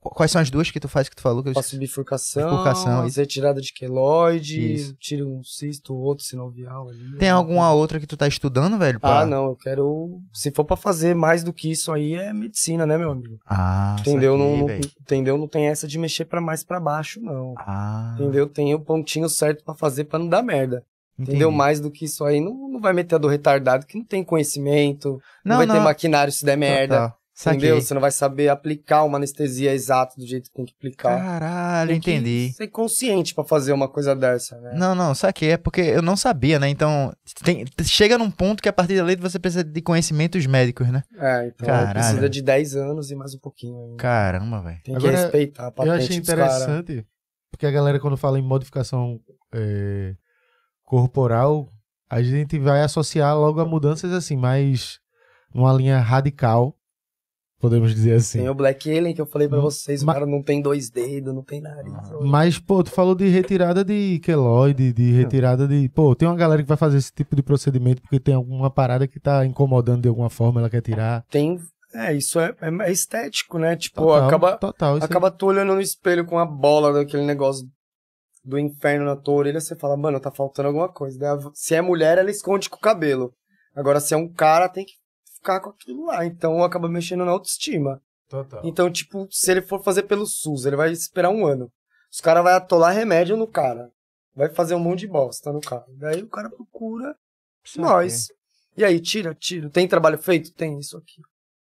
quais 0.00 0.30
são 0.30 0.40
as 0.40 0.50
duas 0.50 0.70
que 0.70 0.80
tu 0.80 0.88
faz 0.88 1.08
que 1.08 1.16
tu 1.16 1.22
falou? 1.22 1.42
Que 1.42 1.50
eu 1.50 1.54
Faço 1.54 1.76
bifurcação, 1.78 2.50
Bifurcação, 2.50 3.02
as 3.02 3.16
retirada 3.16 3.60
de 3.60 3.72
queloide, 3.72 4.72
Isso. 4.74 4.94
tiro 4.98 5.28
um 5.28 5.42
cisto, 5.44 5.94
outro 5.94 6.24
sinovial 6.24 6.88
ali. 6.88 7.16
Tem 7.18 7.28
alguma 7.28 7.72
outra 7.72 8.00
que 8.00 8.06
tu 8.06 8.16
tá 8.16 8.26
estudando, 8.26 8.78
velho? 8.78 8.98
pra- 8.98 9.20
Ah, 9.20 9.26
não, 9.26 9.46
eu 9.46 9.56
quero. 9.56 10.20
Se 10.32 10.50
for 10.50 10.64
pra 10.64 10.76
fazer 10.76 11.14
mais 11.14 11.44
do 11.44 11.52
que 11.52 11.70
isso 11.70 11.92
aí, 11.92 12.14
é 12.14 12.32
medicina, 12.32 12.86
né, 12.86 12.96
meu 12.96 13.10
amigo? 13.10 13.38
Ah, 13.46 13.96
Entendeu? 14.00 14.38
saquei, 14.38 14.56
Não, 14.66 14.76
entendeu? 15.02 15.38
Não 15.38 15.48
tem 15.48 15.66
essa 15.66 15.86
de 15.86 15.98
mexer 15.98 16.24
pra 16.24 16.40
mais 16.40 16.64
pra 16.64 16.80
baixo, 16.80 17.20
não. 17.20 17.54
Ah, 17.58 18.14
Entendeu? 18.18 18.46
Tem 18.48 18.74
o 18.74 18.80
pontinho 18.80 19.28
certo 19.28 19.62
pra 19.64 19.74
fazer 19.74 20.04
pra 20.04 20.18
não 20.18 20.28
dar 20.28 20.42
merda. 20.42 20.82
entendi. 21.18 21.32
Entendeu? 21.32 21.50
Mais 21.52 21.78
do 21.80 21.90
que 21.90 22.06
isso 22.06 22.24
aí, 22.24 22.40
não, 22.40 22.68
não 22.70 22.80
vai 22.80 22.94
meter 22.94 23.16
a 23.16 23.18
do 23.18 23.28
retardado 23.28 23.84
que 23.84 23.98
não 23.98 24.04
tem 24.04 24.24
conhecimento, 24.24 25.20
não, 25.44 25.50
Não, 25.52 25.56
vai 25.58 25.66
ter 25.66 25.74
não. 25.74 25.82
maquinário 25.82 26.32
se 26.32 26.44
der 26.44 26.56
merda. 26.56 26.94
Total. 26.94 27.19
Saquei. 27.42 27.58
Entendeu? 27.58 27.80
Você 27.80 27.94
não 27.94 28.02
vai 28.02 28.10
saber 28.10 28.50
aplicar 28.50 29.02
uma 29.04 29.16
anestesia 29.16 29.72
exata 29.72 30.14
do 30.18 30.26
jeito 30.26 30.50
que 30.50 30.54
tem 30.56 30.66
que 30.66 30.74
aplicar. 30.76 31.18
Caralho, 31.18 31.88
Tem 31.92 32.00
que 32.00 32.10
entendi. 32.12 32.52
Ser 32.52 32.68
consciente 32.68 33.34
pra 33.34 33.44
fazer 33.44 33.72
uma 33.72 33.88
coisa 33.88 34.14
dessa, 34.14 34.60
né? 34.60 34.74
Não, 34.74 34.94
não, 34.94 35.14
saquei. 35.14 35.52
É 35.52 35.56
porque 35.56 35.80
eu 35.80 36.02
não 36.02 36.16
sabia, 36.18 36.58
né? 36.58 36.68
Então, 36.68 37.10
tem- 37.42 37.64
chega 37.82 38.18
num 38.18 38.30
ponto 38.30 38.62
que 38.62 38.68
a 38.68 38.72
partir 38.74 38.96
dali 38.96 39.16
você 39.16 39.38
precisa 39.38 39.64
de 39.64 39.80
conhecimentos 39.80 40.44
médicos, 40.44 40.86
né? 40.88 41.02
É, 41.16 41.46
então 41.46 41.66
Caralho. 41.66 41.94
precisa 41.94 42.28
de 42.28 42.42
10 42.42 42.76
anos 42.76 43.10
e 43.10 43.14
mais 43.16 43.34
um 43.34 43.38
pouquinho 43.38 43.78
ainda. 43.84 43.96
Caramba, 43.96 44.60
velho. 44.60 44.78
Tem 44.84 44.94
Agora, 44.94 45.12
que 45.14 45.18
respeitar 45.22 45.62
a 45.62 45.66
Eu 45.68 45.72
patente 45.72 45.96
achei 46.04 46.20
dos 46.20 46.28
caras. 46.28 46.56
interessante, 46.62 47.06
porque 47.50 47.64
a 47.64 47.70
galera 47.70 47.98
quando 47.98 48.18
fala 48.18 48.38
em 48.38 48.42
modificação 48.42 49.18
é, 49.54 50.14
corporal, 50.84 51.68
a 52.08 52.22
gente 52.22 52.58
vai 52.58 52.82
associar 52.82 53.36
logo 53.36 53.60
a 53.60 53.64
mudanças 53.64 54.12
assim, 54.12 54.36
mais 54.36 54.98
numa 55.54 55.72
linha 55.72 55.98
radical, 56.00 56.76
podemos 57.60 57.94
dizer 57.94 58.14
assim. 58.14 58.38
Tem 58.40 58.48
o 58.48 58.54
Black 58.54 58.90
Alien 58.90 59.14
que 59.14 59.20
eu 59.20 59.26
falei 59.26 59.46
pra 59.48 59.58
Hum, 59.58 59.62
vocês, 59.62 60.02
ma- 60.02 60.12
o 60.12 60.14
cara 60.14 60.26
não 60.26 60.42
tem 60.42 60.60
dois 60.60 60.90
dedos, 60.90 61.32
não 61.34 61.42
tem 61.44 61.60
nariz. 61.60 61.92
Mas, 62.22 62.58
pô, 62.58 62.82
tu 62.82 62.90
falou 62.90 63.14
de 63.14 63.28
retirada 63.28 63.84
de 63.84 64.18
queloide, 64.20 64.92
de 64.92 65.12
retirada 65.12 65.68
de. 65.68 65.88
Pô, 65.90 66.14
tem 66.16 66.26
uma 66.26 66.36
galera 66.36 66.62
que 66.62 66.68
vai 66.68 66.76
fazer 66.76 66.98
esse 66.98 67.12
tipo 67.12 67.36
de 67.36 67.42
procedimento 67.42 68.02
porque 68.02 68.18
tem 68.18 68.34
alguma 68.34 68.70
parada 68.70 69.06
que 69.06 69.20
tá 69.20 69.44
incomodando 69.46 70.02
de 70.02 70.08
alguma 70.08 70.30
forma, 70.30 70.60
ela 70.60 70.70
quer 70.70 70.80
tirar. 70.82 71.24
Tem. 71.30 71.58
É, 71.92 72.14
isso 72.14 72.38
é, 72.38 72.54
é- 72.60 72.88
é 72.88 72.92
estético, 72.92 73.58
né? 73.58 73.74
Tipo, 73.76 74.02
Total, 74.02 74.26
acaba, 74.28 74.56
total. 74.56 74.96
acaba 74.96 75.30
tu 75.30 75.46
olhando 75.46 75.74
no 75.74 75.80
espelho 75.80 76.24
com 76.24 76.38
a 76.38 76.46
bola 76.46 76.92
daquele 76.92 77.24
negócio 77.24 77.66
do 78.44 78.58
inferno 78.58 79.04
na 79.04 79.16
tua 79.16 79.34
orelha, 79.34 79.60
você 79.60 79.74
fala, 79.76 79.96
mano, 79.96 80.20
tá 80.20 80.30
faltando 80.30 80.68
alguma 80.68 80.88
coisa. 80.88 81.18
Se 81.52 81.74
é 81.74 81.82
mulher, 81.82 82.16
ela 82.16 82.30
esconde 82.30 82.70
com 82.70 82.76
o 82.76 82.80
cabelo. 82.80 83.32
Agora, 83.74 84.00
se 84.00 84.14
é 84.14 84.16
um 84.16 84.32
cara, 84.32 84.68
tem 84.68 84.84
que 84.84 84.92
ficar 85.40 85.60
com 85.60 85.70
aquilo 85.70 86.06
lá. 86.06 86.24
Então 86.24 86.62
acaba 86.62 86.88
mexendo 86.88 87.24
na 87.24 87.30
autoestima. 87.32 88.00
Total. 88.28 88.60
Então, 88.64 88.90
tipo, 88.90 89.26
se 89.30 89.50
ele 89.50 89.62
for 89.62 89.82
fazer 89.82 90.04
pelo 90.04 90.24
SUS, 90.26 90.64
ele 90.64 90.76
vai 90.76 90.92
esperar 90.92 91.30
um 91.30 91.44
ano. 91.46 91.68
Os 92.12 92.20
caras 92.20 92.44
vão 92.44 92.52
atolar 92.52 92.94
remédio 92.94 93.36
no 93.36 93.46
cara. 93.46 93.90
Vai 94.34 94.48
fazer 94.48 94.74
um 94.74 94.78
monte 94.80 95.00
de 95.00 95.08
bosta 95.08 95.52
no 95.52 95.60
cara. 95.60 95.84
Daí 95.98 96.22
o 96.22 96.28
cara 96.28 96.48
procura 96.48 97.16
nós. 97.76 98.28
E 98.76 98.84
aí, 98.84 99.00
tira, 99.00 99.34
tira. 99.34 99.68
Tem 99.68 99.88
trabalho 99.88 100.16
feito? 100.18 100.52
Tem 100.52 100.78
isso 100.78 100.96
aqui. 100.96 101.20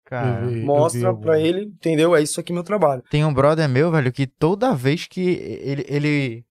Cara, 0.05 0.47
vi- 0.47 0.55
vi 0.57 0.65
Mostra 0.65 1.09
algum. 1.09 1.23
pra 1.23 1.41
ele, 1.41 1.65
entendeu? 1.65 2.15
É 2.15 2.21
isso 2.23 2.39
aqui 2.39 2.53
meu 2.53 2.63
trabalho. 2.63 3.03
tem 3.11 3.25
um 3.25 3.33
brother 3.33 3.67
meu, 3.69 3.91
velho, 3.91 4.13
que 4.13 4.27
toda 4.27 4.75
vez 4.75 5.07
que 5.07 5.21
ele, 5.21 5.85
ele 5.89 6.45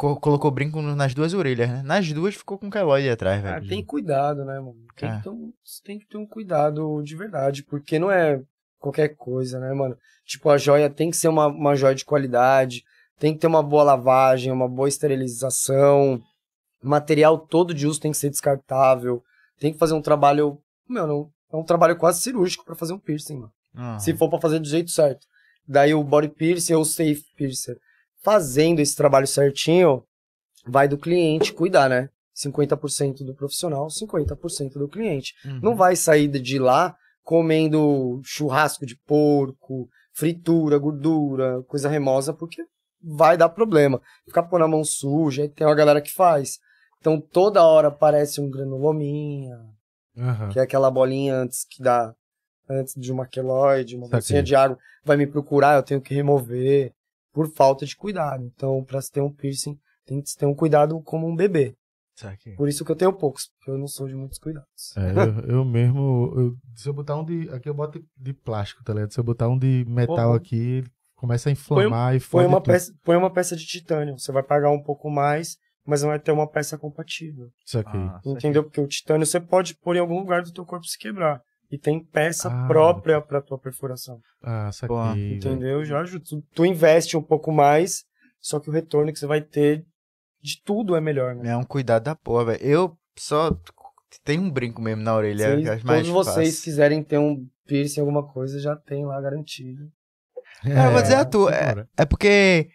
co- 0.00 0.16
colocou 0.18 0.50
brinco 0.50 0.80
nas 0.80 1.12
duas 1.14 1.34
orelhas, 1.34 1.68
né? 1.68 1.82
Nas 1.82 2.10
duas 2.12 2.34
ficou 2.34 2.56
com 2.58 2.70
queloide 2.70 3.10
atrás, 3.10 3.44
Ah, 3.44 3.58
velho. 3.58 3.68
tem 3.68 3.84
cuidado, 3.84 4.44
né, 4.44 4.58
mano? 4.58 4.76
Tem, 4.96 5.08
É. 5.10 5.16
que 5.18 5.22
ter 5.24 5.28
um, 5.28 5.52
tem 5.84 5.98
que 5.98 6.06
ter 6.06 6.16
um 6.16 6.26
cuidado 6.26 7.02
de 7.02 7.14
verdade, 7.14 7.62
porque 7.62 7.98
não 7.98 8.10
é 8.10 8.40
qualquer 8.78 9.08
coisa, 9.16 9.60
né, 9.60 9.72
mano? 9.74 9.96
Tipo, 10.24 10.48
a 10.48 10.56
joia 10.56 10.88
tem 10.88 11.10
que 11.10 11.16
ser 11.16 11.28
uma, 11.28 11.46
uma 11.48 11.74
joia 11.76 11.94
de 11.94 12.04
qualidade, 12.04 12.82
tem 13.18 13.34
que 13.34 13.40
ter 13.40 13.46
uma 13.46 13.62
boa 13.62 13.82
lavagem, 13.82 14.50
uma 14.50 14.66
boa 14.68 14.88
esterilização, 14.88 16.20
o 16.82 16.88
material 16.88 17.38
todo 17.38 17.74
de 17.74 17.86
uso 17.86 18.00
tem 18.00 18.10
que 18.10 18.16
ser 18.16 18.30
descartável, 18.30 19.22
tem 19.58 19.72
que 19.72 19.78
fazer 19.78 19.94
um 19.94 20.02
trabalho, 20.02 20.58
meu, 20.88 21.06
não, 21.06 21.30
é 21.52 21.56
um 21.56 21.64
trabalho 21.64 21.96
quase 21.96 22.22
cirúrgico 22.22 22.64
pra 22.64 22.74
fazer 22.74 22.92
um 22.94 22.98
piercing, 22.98 23.34
mano. 23.36 23.52
Ah, 23.74 23.98
se 23.98 24.14
for 24.16 24.28
pra 24.30 24.40
fazer 24.40 24.58
do 24.58 24.66
jeito 24.68 24.90
certo. 24.90 25.26
Daí 25.68 25.94
o 25.94 26.02
body 26.02 26.28
piercing 26.28 26.74
ou 26.74 26.82
o 26.82 26.84
safe 26.84 27.22
piercer. 27.36 27.78
Fazendo 28.22 28.80
esse 28.80 28.94
trabalho 28.96 29.26
certinho, 29.26 30.02
vai 30.66 30.86
do 30.86 30.98
cliente 30.98 31.52
cuidar, 31.52 31.88
né? 31.88 32.08
50% 32.36 33.24
do 33.24 33.34
profissional, 33.34 33.88
50% 33.88 34.74
do 34.74 34.88
cliente. 34.88 35.34
uhum. 35.44 35.60
Não 35.62 35.76
vai 35.76 35.96
sair 35.96 36.28
de 36.28 36.58
lá 36.58 36.96
comendo 37.22 38.20
churrasco 38.24 38.86
de 38.86 38.96
porco, 39.06 39.88
fritura, 40.12 40.78
gordura, 40.78 41.62
coisa 41.64 41.88
remosa, 41.88 42.32
porque 42.32 42.64
vai 43.02 43.36
dar 43.36 43.48
problema. 43.48 44.00
Ficar 44.26 44.44
pondo 44.44 44.64
a 44.64 44.68
mão 44.68 44.84
suja, 44.84 45.42
aí 45.42 45.48
tem 45.48 45.66
uma 45.66 45.74
galera 45.74 46.00
que 46.00 46.12
faz. 46.12 46.58
Então 46.98 47.20
toda 47.20 47.64
hora 47.64 47.88
aparece 47.88 48.40
um 48.40 48.50
granulominha, 48.50 49.58
Aham. 50.16 50.48
que 50.50 50.58
é 50.58 50.62
aquela 50.62 50.90
bolinha 50.90 51.36
antes 51.36 51.64
que 51.64 51.82
dá 51.82 52.14
antes 52.68 52.94
de 52.94 53.10
uma 53.10 53.26
queloide, 53.26 53.96
uma 53.96 54.08
bolsinha 54.08 54.42
de 54.42 54.54
água, 54.54 54.78
vai 55.04 55.16
me 55.16 55.26
procurar, 55.26 55.76
eu 55.76 55.82
tenho 55.82 56.00
que 56.00 56.14
remover 56.14 56.92
por 57.32 57.48
falta 57.52 57.84
de 57.86 57.96
cuidado. 57.96 58.44
Então, 58.44 58.84
pra 58.84 59.00
se 59.00 59.10
ter 59.10 59.20
um 59.20 59.32
piercing, 59.32 59.78
tem 60.04 60.20
que 60.20 60.34
ter 60.36 60.46
um 60.46 60.54
cuidado 60.54 61.00
como 61.02 61.26
um 61.28 61.36
bebê. 61.36 61.74
Por 62.56 62.68
isso 62.68 62.84
que 62.84 62.92
eu 62.92 62.96
tenho 62.96 63.12
poucos, 63.14 63.48
porque 63.56 63.70
eu 63.70 63.78
não 63.78 63.86
sou 63.86 64.06
de 64.06 64.14
muitos 64.14 64.38
cuidados. 64.38 64.94
É, 64.96 65.10
eu, 65.48 65.56
eu 65.58 65.64
mesmo. 65.64 66.32
eu- 66.36 66.54
se 66.76 66.86
eu 66.86 66.92
botar 66.92 67.16
um 67.16 67.24
de. 67.24 67.48
Aqui 67.48 67.66
eu 67.68 67.72
boto 67.74 68.04
de 68.14 68.34
plástico, 68.34 68.84
tá 68.84 68.92
ligado? 68.92 69.10
Se 69.12 69.18
eu 69.18 69.24
botar 69.24 69.48
um 69.48 69.58
de 69.58 69.86
metal 69.88 70.30
Pô. 70.30 70.34
aqui, 70.34 70.56
ele 70.56 70.90
começa 71.14 71.48
a 71.48 71.52
inflamar 71.52 72.14
e 72.14 72.18
Põe 72.18 72.26
fode 72.26 72.46
uma, 72.48 72.60
tudo. 72.60 72.72
peça, 72.72 72.92
põe 73.04 73.16
uma 73.16 73.32
peça 73.32 73.56
de 73.56 73.64
titânio, 73.64 74.18
você 74.18 74.30
vai 74.32 74.42
pagar 74.42 74.70
um 74.70 74.82
pouco 74.82 75.08
mais, 75.10 75.56
mas 75.86 76.02
não 76.02 76.10
vai 76.10 76.18
ter 76.18 76.30
uma 76.32 76.46
peça 76.46 76.76
compatível. 76.76 77.48
Isso 77.64 77.78
aqui. 77.78 77.96
Ah, 77.96 78.20
Entendeu? 78.26 78.64
Porque 78.64 78.80
o 78.82 78.86
titânio 78.86 79.26
você 79.26 79.40
pode 79.40 79.74
pôr 79.78 79.96
em 79.96 80.00
algum 80.00 80.18
lugar 80.18 80.42
do 80.42 80.52
teu 80.52 80.66
corpo 80.66 80.84
se 80.84 80.98
quebrar. 80.98 81.40
E 81.70 81.78
tem 81.78 82.02
peça 82.02 82.48
Ah. 82.48 82.66
própria 82.66 83.20
pra 83.20 83.40
tua 83.40 83.56
perfuração. 83.58 84.20
Ah, 84.42 84.70
saquei. 84.72 85.36
Entendeu? 85.36 85.84
Já 85.84 86.00
ajuda. 86.00 86.24
Tu, 86.28 86.42
tu 86.54 86.64
investe 86.66 87.16
um 87.16 87.22
pouco 87.22 87.52
mais, 87.52 88.04
só 88.40 88.58
que 88.58 88.68
o 88.68 88.72
retorno 88.72 89.12
que 89.12 89.18
você 89.18 89.26
vai 89.26 89.40
ter 89.40 89.84
de 90.42 90.60
tudo 90.64 90.96
é 90.96 91.00
melhor, 91.00 91.34
né? 91.34 91.50
É 91.50 91.56
um 91.56 91.64
cuidado 91.64 92.04
da 92.04 92.16
porra, 92.16 92.46
velho. 92.46 92.60
Eu 92.64 92.98
só 93.16 93.56
tenho 94.24 94.42
um 94.42 94.50
brinco 94.50 94.80
mesmo 94.82 95.02
na 95.02 95.14
orelha. 95.14 95.54
Vocês- 95.54 95.66
eu 95.66 95.72
acho 95.74 95.86
mais 95.86 96.06
todos 96.08 96.26
vocês 96.26 96.48
fácil. 96.48 96.64
quiserem 96.64 97.02
ter 97.04 97.18
um 97.18 97.46
piercing, 97.66 98.00
alguma 98.00 98.26
coisa, 98.26 98.58
já 98.58 98.74
tem 98.74 99.06
lá 99.06 99.20
garantido. 99.20 99.88
É, 100.64 100.86
eu 100.88 100.92
vou 100.92 101.02
dizer 101.02 101.14
a 101.14 101.24
tua. 101.24 101.54
É, 101.54 101.86
é 101.96 102.04
porque 102.04 102.68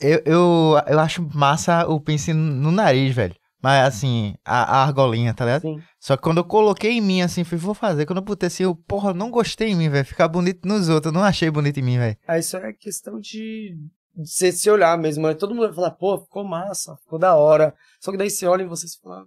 eu, 0.00 0.22
eu, 0.24 0.74
eu 0.86 0.98
acho 0.98 1.28
massa 1.34 1.86
o 1.86 2.00
piercing 2.00 2.32
no 2.32 2.70
nariz, 2.72 3.14
velho. 3.14 3.34
Mas 3.62 3.86
assim, 3.86 4.34
a, 4.44 4.78
a 4.78 4.82
argolinha, 4.84 5.34
tá 5.34 5.44
ligado? 5.44 5.62
Sim. 5.62 5.80
Só 5.98 6.16
que 6.16 6.22
quando 6.22 6.38
eu 6.38 6.44
coloquei 6.44 6.92
em 6.92 7.00
mim, 7.00 7.20
assim, 7.22 7.44
fui, 7.44 7.58
vou 7.58 7.74
fazer. 7.74 8.06
Quando 8.06 8.18
eu 8.18 8.24
botei 8.24 8.46
assim, 8.46 8.62
eu, 8.62 8.74
porra, 8.74 9.12
não 9.12 9.30
gostei 9.30 9.68
em 9.68 9.76
mim, 9.76 9.88
velho. 9.88 10.04
Ficar 10.06 10.28
bonito 10.28 10.66
nos 10.66 10.88
outros. 10.88 11.12
Eu 11.12 11.18
não 11.18 11.24
achei 11.24 11.50
bonito 11.50 11.78
em 11.78 11.82
mim, 11.82 11.98
velho. 11.98 12.16
Aí 12.26 12.40
isso 12.40 12.56
é 12.56 12.72
questão 12.72 13.20
de 13.20 13.76
você 14.16 14.50
se 14.50 14.70
olhar 14.70 14.96
mesmo. 14.98 15.26
né? 15.26 15.34
Todo 15.34 15.54
mundo 15.54 15.66
vai 15.66 15.74
falar, 15.74 15.90
pô, 15.92 16.18
ficou 16.18 16.42
massa, 16.44 16.96
ficou 17.04 17.18
da 17.18 17.34
hora. 17.34 17.74
Só 18.00 18.10
que 18.10 18.16
daí 18.16 18.30
você 18.30 18.46
olha 18.46 18.62
e 18.62 18.66
você 18.66 18.88
se 18.88 18.98
fala, 19.00 19.24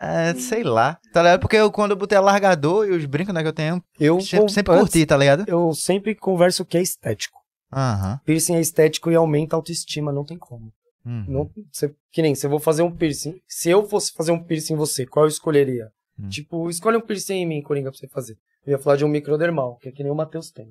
É, 0.00 0.32
sei 0.34 0.62
lá. 0.62 0.98
Tá 1.12 1.22
ligado? 1.22 1.40
Porque 1.40 1.56
eu, 1.56 1.70
quando 1.72 1.90
eu 1.92 1.96
botei 1.96 2.16
alargador 2.16 2.86
e 2.86 2.90
os 2.92 3.04
brincos, 3.04 3.34
né, 3.34 3.42
que 3.42 3.48
eu 3.48 3.52
tenho, 3.52 3.82
eu 3.98 4.20
sempre, 4.20 4.52
sempre 4.52 4.78
curti, 4.78 5.04
tá 5.06 5.16
ligado? 5.16 5.44
Eu 5.48 5.74
sempre 5.74 6.14
converso 6.14 6.64
que 6.64 6.78
é 6.78 6.82
estético. 6.82 7.38
Aham. 7.72 8.20
Piercing 8.24 8.56
é 8.56 8.60
estético 8.60 9.10
e 9.10 9.14
aumenta 9.14 9.54
a 9.54 9.58
autoestima, 9.58 10.12
não 10.12 10.24
tem 10.24 10.36
como. 10.38 10.72
Uhum. 11.04 11.24
Não, 11.28 11.50
você, 11.72 11.94
que 12.12 12.20
nem, 12.22 12.34
se 12.34 12.44
eu 12.46 12.50
vou 12.50 12.58
fazer 12.60 12.82
um 12.82 12.94
piercing, 12.94 13.40
se 13.48 13.70
eu 13.70 13.86
fosse 13.88 14.12
fazer 14.12 14.32
um 14.32 14.42
piercing 14.42 14.74
em 14.74 14.76
você, 14.76 15.06
qual 15.06 15.24
eu 15.24 15.28
escolheria? 15.28 15.90
Hum. 16.18 16.28
Tipo, 16.28 16.68
escolhe 16.68 16.96
um 16.96 17.00
piercing 17.00 17.34
em 17.34 17.46
mim, 17.46 17.62
Coringa, 17.62 17.90
pra 17.90 17.98
você 17.98 18.08
fazer. 18.08 18.36
Eu 18.66 18.72
ia 18.72 18.78
falar 18.78 18.96
de 18.96 19.04
um 19.04 19.08
microdermal, 19.08 19.76
que 19.76 19.88
é 19.88 19.92
que 19.92 20.02
nem 20.02 20.12
o 20.12 20.14
Matheus 20.14 20.50
tem. 20.50 20.70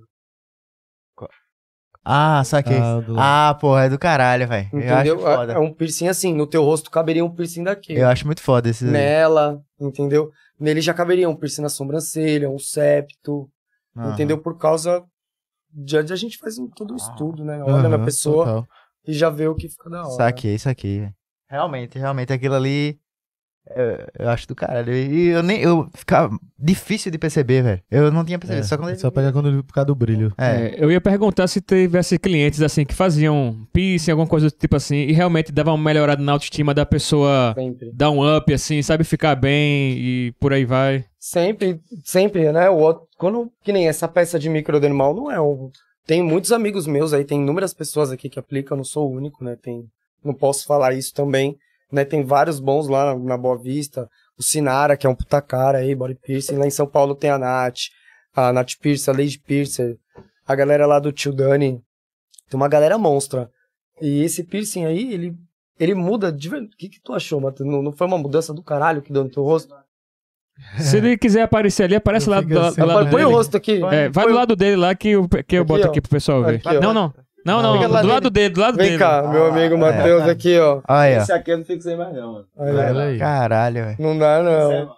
Ah, 2.03 2.43
saquei. 2.43 2.77
Ah, 2.77 3.01
do- 3.01 3.15
Ah, 3.19 3.57
porra, 3.59 3.85
é 3.85 3.89
do 3.89 3.99
caralho, 3.99 4.47
velho. 4.47 4.69
Eu 4.71 4.79
acho 4.79 4.85
Entendeu? 4.87 5.27
É, 5.27 5.35
foda. 5.35 5.53
é 5.53 5.59
um 5.59 5.73
piercing 5.73 6.07
assim, 6.07 6.33
no 6.33 6.47
teu 6.47 6.63
rosto 6.63 6.89
caberia 6.89 7.23
um 7.23 7.29
piercing 7.29 7.63
daqui. 7.63 7.93
Eu 7.93 8.07
acho 8.07 8.25
muito 8.25 8.41
foda 8.41 8.69
esse. 8.69 8.85
Nela, 8.85 9.61
entendeu? 9.79 10.31
Nele 10.59 10.81
já 10.81 10.93
caberia 10.93 11.29
um 11.29 11.35
piercing 11.35 11.61
na 11.61 11.69
sobrancelha, 11.69 12.49
um 12.49 12.57
septo, 12.57 13.49
Aham. 13.95 14.13
entendeu? 14.13 14.37
Por 14.41 14.57
causa 14.57 15.03
de, 15.71 16.01
de 16.01 16.13
a 16.13 16.15
gente 16.15 16.37
faz 16.37 16.57
um, 16.57 16.67
todo 16.67 16.93
um 16.93 16.97
estudo, 16.97 17.43
né? 17.43 17.61
Olha 17.63 17.73
Aham, 17.75 17.89
na 17.89 17.99
pessoa 17.99 18.45
total. 18.45 18.67
E 19.07 19.13
já 19.13 19.29
vê 19.29 19.47
o 19.47 19.55
que 19.55 19.69
fica 19.69 19.89
da 19.89 20.01
hora. 20.01 20.11
Saquei, 20.11 20.57
saquei. 20.57 20.99
velho. 20.99 21.13
Realmente, 21.49 21.97
realmente, 21.97 22.31
aquilo 22.33 22.55
ali. 22.55 22.99
Eu, 23.75 24.07
eu 24.25 24.29
acho 24.29 24.47
do 24.47 24.55
caralho. 24.55 24.93
E 24.93 25.27
eu 25.27 25.43
nem. 25.43 25.61
Eu 25.61 25.87
ficava 25.93 26.35
difícil 26.57 27.11
de 27.11 27.19
perceber, 27.19 27.61
velho. 27.61 27.81
Eu 27.91 28.11
não 28.11 28.25
tinha 28.25 28.39
percebido. 28.39 28.63
É, 28.63 28.67
só 28.67 28.77
quando 28.77 28.89
ele. 28.89 28.97
Só 28.97 29.11
pega 29.11 29.31
quando 29.31 29.49
ele 29.49 29.61
por 29.61 29.73
causa 29.73 29.85
do 29.85 29.95
brilho. 29.95 30.33
É. 30.37 30.45
É, 30.45 30.75
eu 30.83 30.91
ia 30.91 30.99
perguntar 30.99 31.47
se 31.47 31.61
tivesse 31.61 32.17
clientes 32.17 32.61
assim 32.61 32.83
que 32.83 32.95
faziam 32.95 33.67
piercing, 33.71 34.11
alguma 34.11 34.27
coisa 34.27 34.47
do 34.47 34.55
tipo 34.55 34.75
assim, 34.75 34.95
e 34.95 35.11
realmente 35.11 35.51
davam 35.51 35.75
uma 35.75 35.83
melhorada 35.83 36.21
na 36.21 36.31
autoestima 36.31 36.73
da 36.73 36.85
pessoa, 36.85 37.53
Sempre. 37.55 37.91
dar 37.93 38.09
um 38.09 38.37
up 38.37 38.51
assim, 38.51 38.81
sabe 38.81 39.03
ficar 39.03 39.35
bem 39.35 39.93
e 39.97 40.33
por 40.39 40.51
aí 40.51 40.65
vai. 40.65 41.05
Sempre, 41.19 41.79
sempre, 42.03 42.51
né? 42.51 42.69
O 42.69 42.77
outro, 42.77 43.07
quando, 43.17 43.51
que 43.63 43.71
nem 43.73 43.87
essa 43.87 44.07
peça 44.07 44.39
de 44.39 44.49
microdermal 44.49 45.13
não 45.13 45.29
é 45.31 45.39
um. 45.39 45.69
Tem 46.09 46.23
muitos 46.23 46.51
amigos 46.51 46.87
meus 46.87 47.13
aí, 47.13 47.23
tem 47.23 47.39
inúmeras 47.39 47.71
pessoas 47.71 48.09
aqui 48.09 48.29
que 48.29 48.39
aplicam, 48.39 48.75
não 48.75 48.83
sou 48.83 49.07
o 49.07 49.15
único, 49.15 49.43
né? 49.43 49.55
Tem, 49.55 49.87
não 50.23 50.33
posso 50.33 50.65
falar 50.65 50.95
isso 50.95 51.13
também, 51.13 51.55
né? 51.91 52.03
Tem 52.03 52.23
vários 52.23 52.59
bons 52.59 52.87
lá 52.87 53.15
na 53.15 53.37
Boa 53.37 53.55
Vista, 53.55 54.09
o 54.35 54.41
Sinara, 54.41 54.97
que 54.97 55.05
é 55.05 55.09
um 55.09 55.13
puta 55.13 55.39
cara 55.39 55.77
aí, 55.77 55.93
body 55.93 56.15
piercing, 56.15 56.55
lá 56.55 56.65
em 56.65 56.71
São 56.71 56.87
Paulo 56.87 57.13
tem 57.13 57.29
a 57.29 57.37
Nath, 57.37 57.91
a 58.33 58.51
Nath 58.51 58.71
Piercer, 58.81 59.13
a 59.13 59.17
Lady 59.19 59.37
Piercer, 59.37 59.99
a 60.47 60.55
galera 60.55 60.87
lá 60.87 60.97
do 60.97 61.11
Tio 61.11 61.31
Dani, 61.31 61.79
tem 62.49 62.59
uma 62.59 62.67
galera 62.67 62.97
monstra. 62.97 63.47
E 64.01 64.23
esse 64.23 64.43
piercing 64.43 64.85
aí, 64.85 65.13
ele, 65.13 65.37
ele 65.79 65.93
muda 65.93 66.31
de 66.31 66.49
verdade. 66.49 66.73
O 66.73 66.75
que 66.75 66.89
que 66.89 66.99
tu 66.99 67.13
achou, 67.13 67.39
Matheus? 67.39 67.69
Não, 67.69 67.83
não 67.83 67.91
foi 67.91 68.07
uma 68.07 68.17
mudança 68.17 68.51
do 68.51 68.63
caralho 68.63 69.03
que 69.03 69.13
deu 69.13 69.23
no 69.23 69.29
teu 69.29 69.43
rosto? 69.43 69.75
Se 70.77 70.97
ele 70.97 71.17
quiser 71.17 71.41
aparecer 71.43 71.83
ali, 71.83 71.95
aparece 71.95 72.27
Eu 72.27 72.31
lá 72.33 72.41
do, 72.41 72.59
assim, 72.59 72.81
do 72.81 72.87
lado 72.87 72.99
Põe, 73.01 73.09
põe 73.11 73.21
o 73.21 73.25
dele. 73.25 73.35
rosto 73.37 73.57
aqui. 73.57 73.83
É, 73.85 74.09
vai 74.09 74.23
Põe 74.25 74.25
do 74.27 74.31
o- 74.31 74.35
lado 74.35 74.55
dele 74.55 74.75
lá 74.75 74.93
que 74.95 75.09
eu, 75.09 75.27
que 75.27 75.55
eu 75.55 75.61
Aqui, 75.61 75.67
boto 75.67 75.85
ó. 75.85 75.89
aqui 75.89 76.01
pro 76.01 76.09
pessoal 76.11 76.43
ver. 76.43 76.55
Aqui, 76.55 76.79
não, 76.79 76.93
não. 76.93 77.13
Não, 77.45 77.61
não. 77.61 77.79
Do 78.01 78.07
lado 78.07 78.29
dele, 78.29 78.49
do 78.53 78.59
lado 78.59 78.75
Vem 78.77 78.87
dele. 78.87 78.99
cá, 78.99 79.25
meu 79.27 79.47
amigo 79.47 79.77
Matheus 79.77 80.23
aqui, 80.23 80.59
ó. 80.59 80.81
Olha, 80.87 81.17
Esse 81.17 81.31
aqui 81.31 81.51
eu 81.51 81.57
não 81.57 81.65
fico 81.65 81.81
sem 81.81 81.95
mais 81.97 82.13
não, 82.13 82.33
mano. 82.33 82.45
Olha, 82.57 83.03
aí. 83.05 83.17
caralho, 83.17 83.83
velho. 83.85 83.97
Não 83.99 84.17
dá, 84.17 84.43
não. 84.43 84.91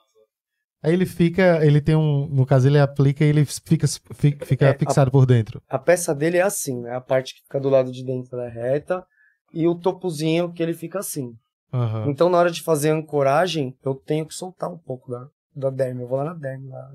Aí 0.84 0.94
ele 0.94 1.06
fica, 1.06 1.64
ele 1.64 1.80
tem 1.80 1.96
um, 1.96 2.28
no 2.32 2.44
caso 2.44 2.68
ele 2.68 2.80
aplica 2.80 3.24
e 3.24 3.28
ele 3.28 3.46
fica, 3.46 3.86
fica, 4.16 4.46
fica 4.46 4.66
É, 4.66 4.74
fixado 4.74 5.12
por 5.12 5.28
dentro. 5.28 5.62
A 5.70 5.78
peça 5.78 6.14
dele 6.16 6.38
é 6.38 6.42
assim, 6.42 6.82
né? 6.82 6.96
A 6.96 7.00
parte 7.02 7.36
que 7.36 7.42
fica 7.44 7.60
do 7.60 7.70
lado 7.70 7.92
de 7.92 8.04
dentro 8.04 8.40
é 8.40 8.50
reta 8.50 9.06
e 9.54 9.68
o 9.68 9.76
topozinho 9.76 10.52
que 10.52 10.64
ele 10.64 10.74
fica 10.74 10.98
assim. 10.98 11.34
Aham. 11.72 12.06
Então, 12.08 12.28
na 12.30 12.40
hora 12.40 12.50
de 12.50 12.64
fazer 12.64 12.90
a 12.90 12.96
ancoragem, 12.96 13.76
eu 13.86 13.94
tenho 13.94 14.26
que 14.26 14.34
soltar 14.34 14.72
um 14.72 14.78
pouco 14.78 15.12
da, 15.12 15.20
da 15.56 15.70
derme. 15.70 16.02
Eu 16.02 16.08
vou 16.08 16.18
lá 16.18 16.26
na 16.26 16.34
derme 16.34 16.70
lá 16.70 16.92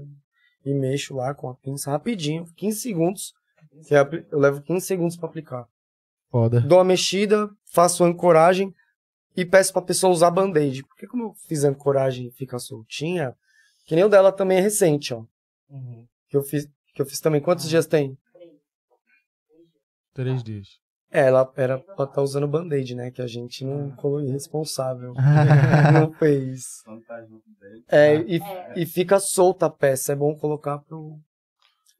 e 0.65 0.75
mexo 0.75 1.15
lá 1.15 1.35
com 1.35 1.49
a 1.49 1.55
pinça 1.55 1.91
rapidinho, 1.91 2.45
15 2.57 2.81
segundos. 2.81 3.35
que 3.87 3.95
é 3.95 4.01
Eu 4.31 4.39
levo 4.39 4.61
15 4.63 4.85
segundos 4.85 5.17
pra 5.17 5.29
aplicar. 5.29 5.69
Foda. 6.31 6.61
Dou 6.61 6.79
uma 6.79 6.85
mexida, 6.85 7.51
faço 7.65 8.03
a 8.05 8.07
ancoragem 8.09 8.75
e 9.37 9.45
peço 9.45 9.73
pra 9.73 9.83
pessoa 9.83 10.13
usar 10.13 10.31
band-aid. 10.31 10.83
Porque 10.85 11.07
como 11.07 11.25
eu 11.25 11.35
fiz 11.47 11.65
a 11.65 11.69
ancoragem 11.69 12.27
e 12.27 12.31
fica 12.31 12.59
soltinha, 12.59 13.37
que 13.85 13.95
nem 13.95 14.05
o 14.05 14.09
dela 14.09 14.33
também 14.33 14.59
é 14.59 14.61
recente, 14.61 15.15
ó. 15.15 15.25
Que 16.29 16.37
eu 16.37 16.43
fiz, 16.43 16.69
que 16.95 17.01
eu 17.01 17.07
fiz 17.07 17.21
também. 17.21 17.41
Quantos 17.41 17.69
dias 17.69 17.87
tem? 17.87 18.19
Três 20.13 20.43
dias. 20.43 20.81
É, 21.11 21.29
ela 21.29 21.51
era 21.57 21.79
pra 21.79 22.05
estar 22.05 22.21
usando 22.23 22.49
band-aid, 22.49 22.95
né? 22.95 23.11
Que 23.11 23.23
a 23.23 23.27
gente 23.27 23.65
não 23.65 23.91
colou 23.93 24.21
irresponsável. 24.21 25.15
não 25.95 26.13
fez. 26.15 26.83
É, 27.89 28.17
e, 28.17 28.41
e 28.75 28.87
fica 28.87 29.19
solta 29.21 29.67
a 29.67 29.71
peça. 29.71 30.13
É 30.13 30.17
bom 30.17 30.35
colocar 30.37 30.79
pro, 30.79 31.17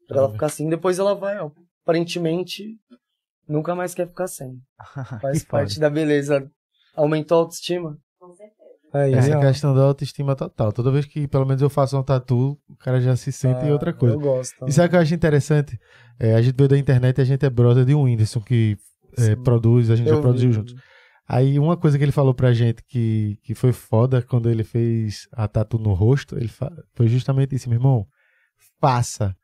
pra 0.07 0.17
ela 0.17 0.31
ficar 0.31 0.47
assim. 0.47 0.69
Depois 0.69 0.99
ela 0.99 1.15
vai, 1.15 1.39
ó. 1.39 1.49
Aparentemente, 1.83 2.75
nunca 3.47 3.73
mais 3.73 3.95
quer 3.95 4.07
ficar 4.07 4.27
sem. 4.27 4.59
Faz 5.21 5.43
parte 5.43 5.79
da 5.79 5.89
beleza. 5.89 6.49
Aumentou 6.95 7.37
a 7.37 7.41
autoestima? 7.41 7.97
Aí, 8.93 9.13
Essa 9.13 9.37
ó. 9.37 9.41
questão 9.41 9.75
da 9.75 9.83
autoestima 9.83 10.35
total. 10.35 10.71
Toda 10.71 10.91
vez 10.91 11.05
que 11.05 11.27
pelo 11.27 11.45
menos 11.45 11.61
eu 11.61 11.69
faço 11.69 11.97
um 11.97 12.03
tatu, 12.03 12.57
o 12.69 12.75
cara 12.77 12.99
já 12.99 13.15
se 13.15 13.31
sente 13.31 13.65
em 13.65 13.69
Ah, 13.69 13.73
outra 13.73 13.93
coisa. 13.93 14.15
Eu 14.15 14.19
gosto. 14.19 14.67
E 14.67 14.71
sabe 14.71 14.87
o 14.87 14.89
que 14.91 14.95
eu 14.95 14.99
acho 15.01 15.13
interessante? 15.13 15.79
É, 16.19 16.33
a 16.35 16.41
gente 16.41 16.55
veio 16.55 16.69
da 16.69 16.77
internet 16.77 17.17
e 17.17 17.21
a 17.21 17.25
gente 17.25 17.45
é 17.45 17.49
brother 17.49 17.85
de 17.85 17.93
um 17.93 18.03
Whindersson 18.03 18.41
que 18.41 18.77
é, 19.17 19.35
produz, 19.35 19.89
a 19.89 19.95
gente 19.95 20.07
já 20.09 20.15
Eu 20.15 20.21
produziu 20.21 20.49
vi. 20.49 20.55
juntos. 20.55 20.75
Aí 21.29 21.59
uma 21.59 21.75
coisa 21.75 21.97
que 21.97 22.03
ele 22.05 22.11
falou 22.11 22.33
pra 22.33 22.53
gente 22.53 22.81
que, 22.87 23.37
que 23.43 23.53
foi 23.53 23.73
foda 23.73 24.21
quando 24.21 24.49
ele 24.49 24.63
fez 24.63 25.27
a 25.33 25.47
tatu 25.47 25.77
no 25.77 25.93
rosto, 25.93 26.37
ele 26.37 26.49
foi 26.95 27.07
justamente 27.07 27.53
isso, 27.55 27.67
meu 27.69 27.77
irmão. 27.77 28.05
Faça. 28.79 29.35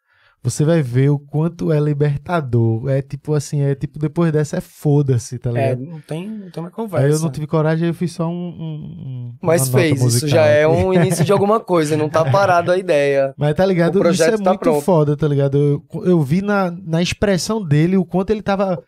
Você 0.46 0.66
vai 0.66 0.82
ver 0.82 1.10
o 1.10 1.18
quanto 1.18 1.72
é 1.72 1.80
libertador. 1.80 2.90
É 2.90 3.02
tipo 3.02 3.34
assim, 3.34 3.62
é 3.62 3.76
tipo, 3.76 3.98
depois 3.98 4.30
dessa 4.32 4.58
é 4.58 4.62
foda-se, 4.62 5.40
tá 5.40 5.50
É, 5.52 5.74
ligado? 5.74 5.86
não 5.90 6.02
tem, 6.02 6.30
não 6.30 6.52
tem 6.52 6.64
mais 6.64 6.76
conversa. 6.76 7.06
Aí 7.08 7.14
eu 7.14 7.20
não 7.20 7.30
tive 7.32 7.48
coragem, 7.48 7.88
eu 7.88 7.94
fiz 7.94 8.12
só 8.12 8.28
um. 8.28 8.34
um- 8.50 9.36
Mas 9.42 9.70
uma 9.70 9.80
fez, 9.80 10.02
isso 10.02 10.28
já 10.28 10.46
é 10.46 10.68
um 10.68 10.94
início 10.94 11.24
de 11.24 11.32
alguma 11.32 11.62
coisa, 11.62 11.96
não 11.96 12.10
tá 12.10 12.24
parado 12.30 12.72
a 12.72 12.78
ideia. 12.78 13.34
Mas 13.38 13.54
tá 13.56 13.66
ligado? 13.66 13.96
O 13.96 14.00
projeto 14.00 14.34
Isso 14.34 14.42
é 14.42 14.44
tá 14.44 14.50
muito 14.52 14.60
pronto. 14.62 14.82
foda, 14.82 15.16
tá 15.16 15.28
ligado? 15.30 15.58
Eu, 15.58 16.04
eu 16.04 16.22
vi 16.22 16.42
na, 16.42 16.70
na 16.72 17.02
expressão 17.02 17.64
dele 17.66 17.96
o 17.96 18.06
quanto 18.06 18.30
ele 18.32 18.42
tava. 18.42 18.84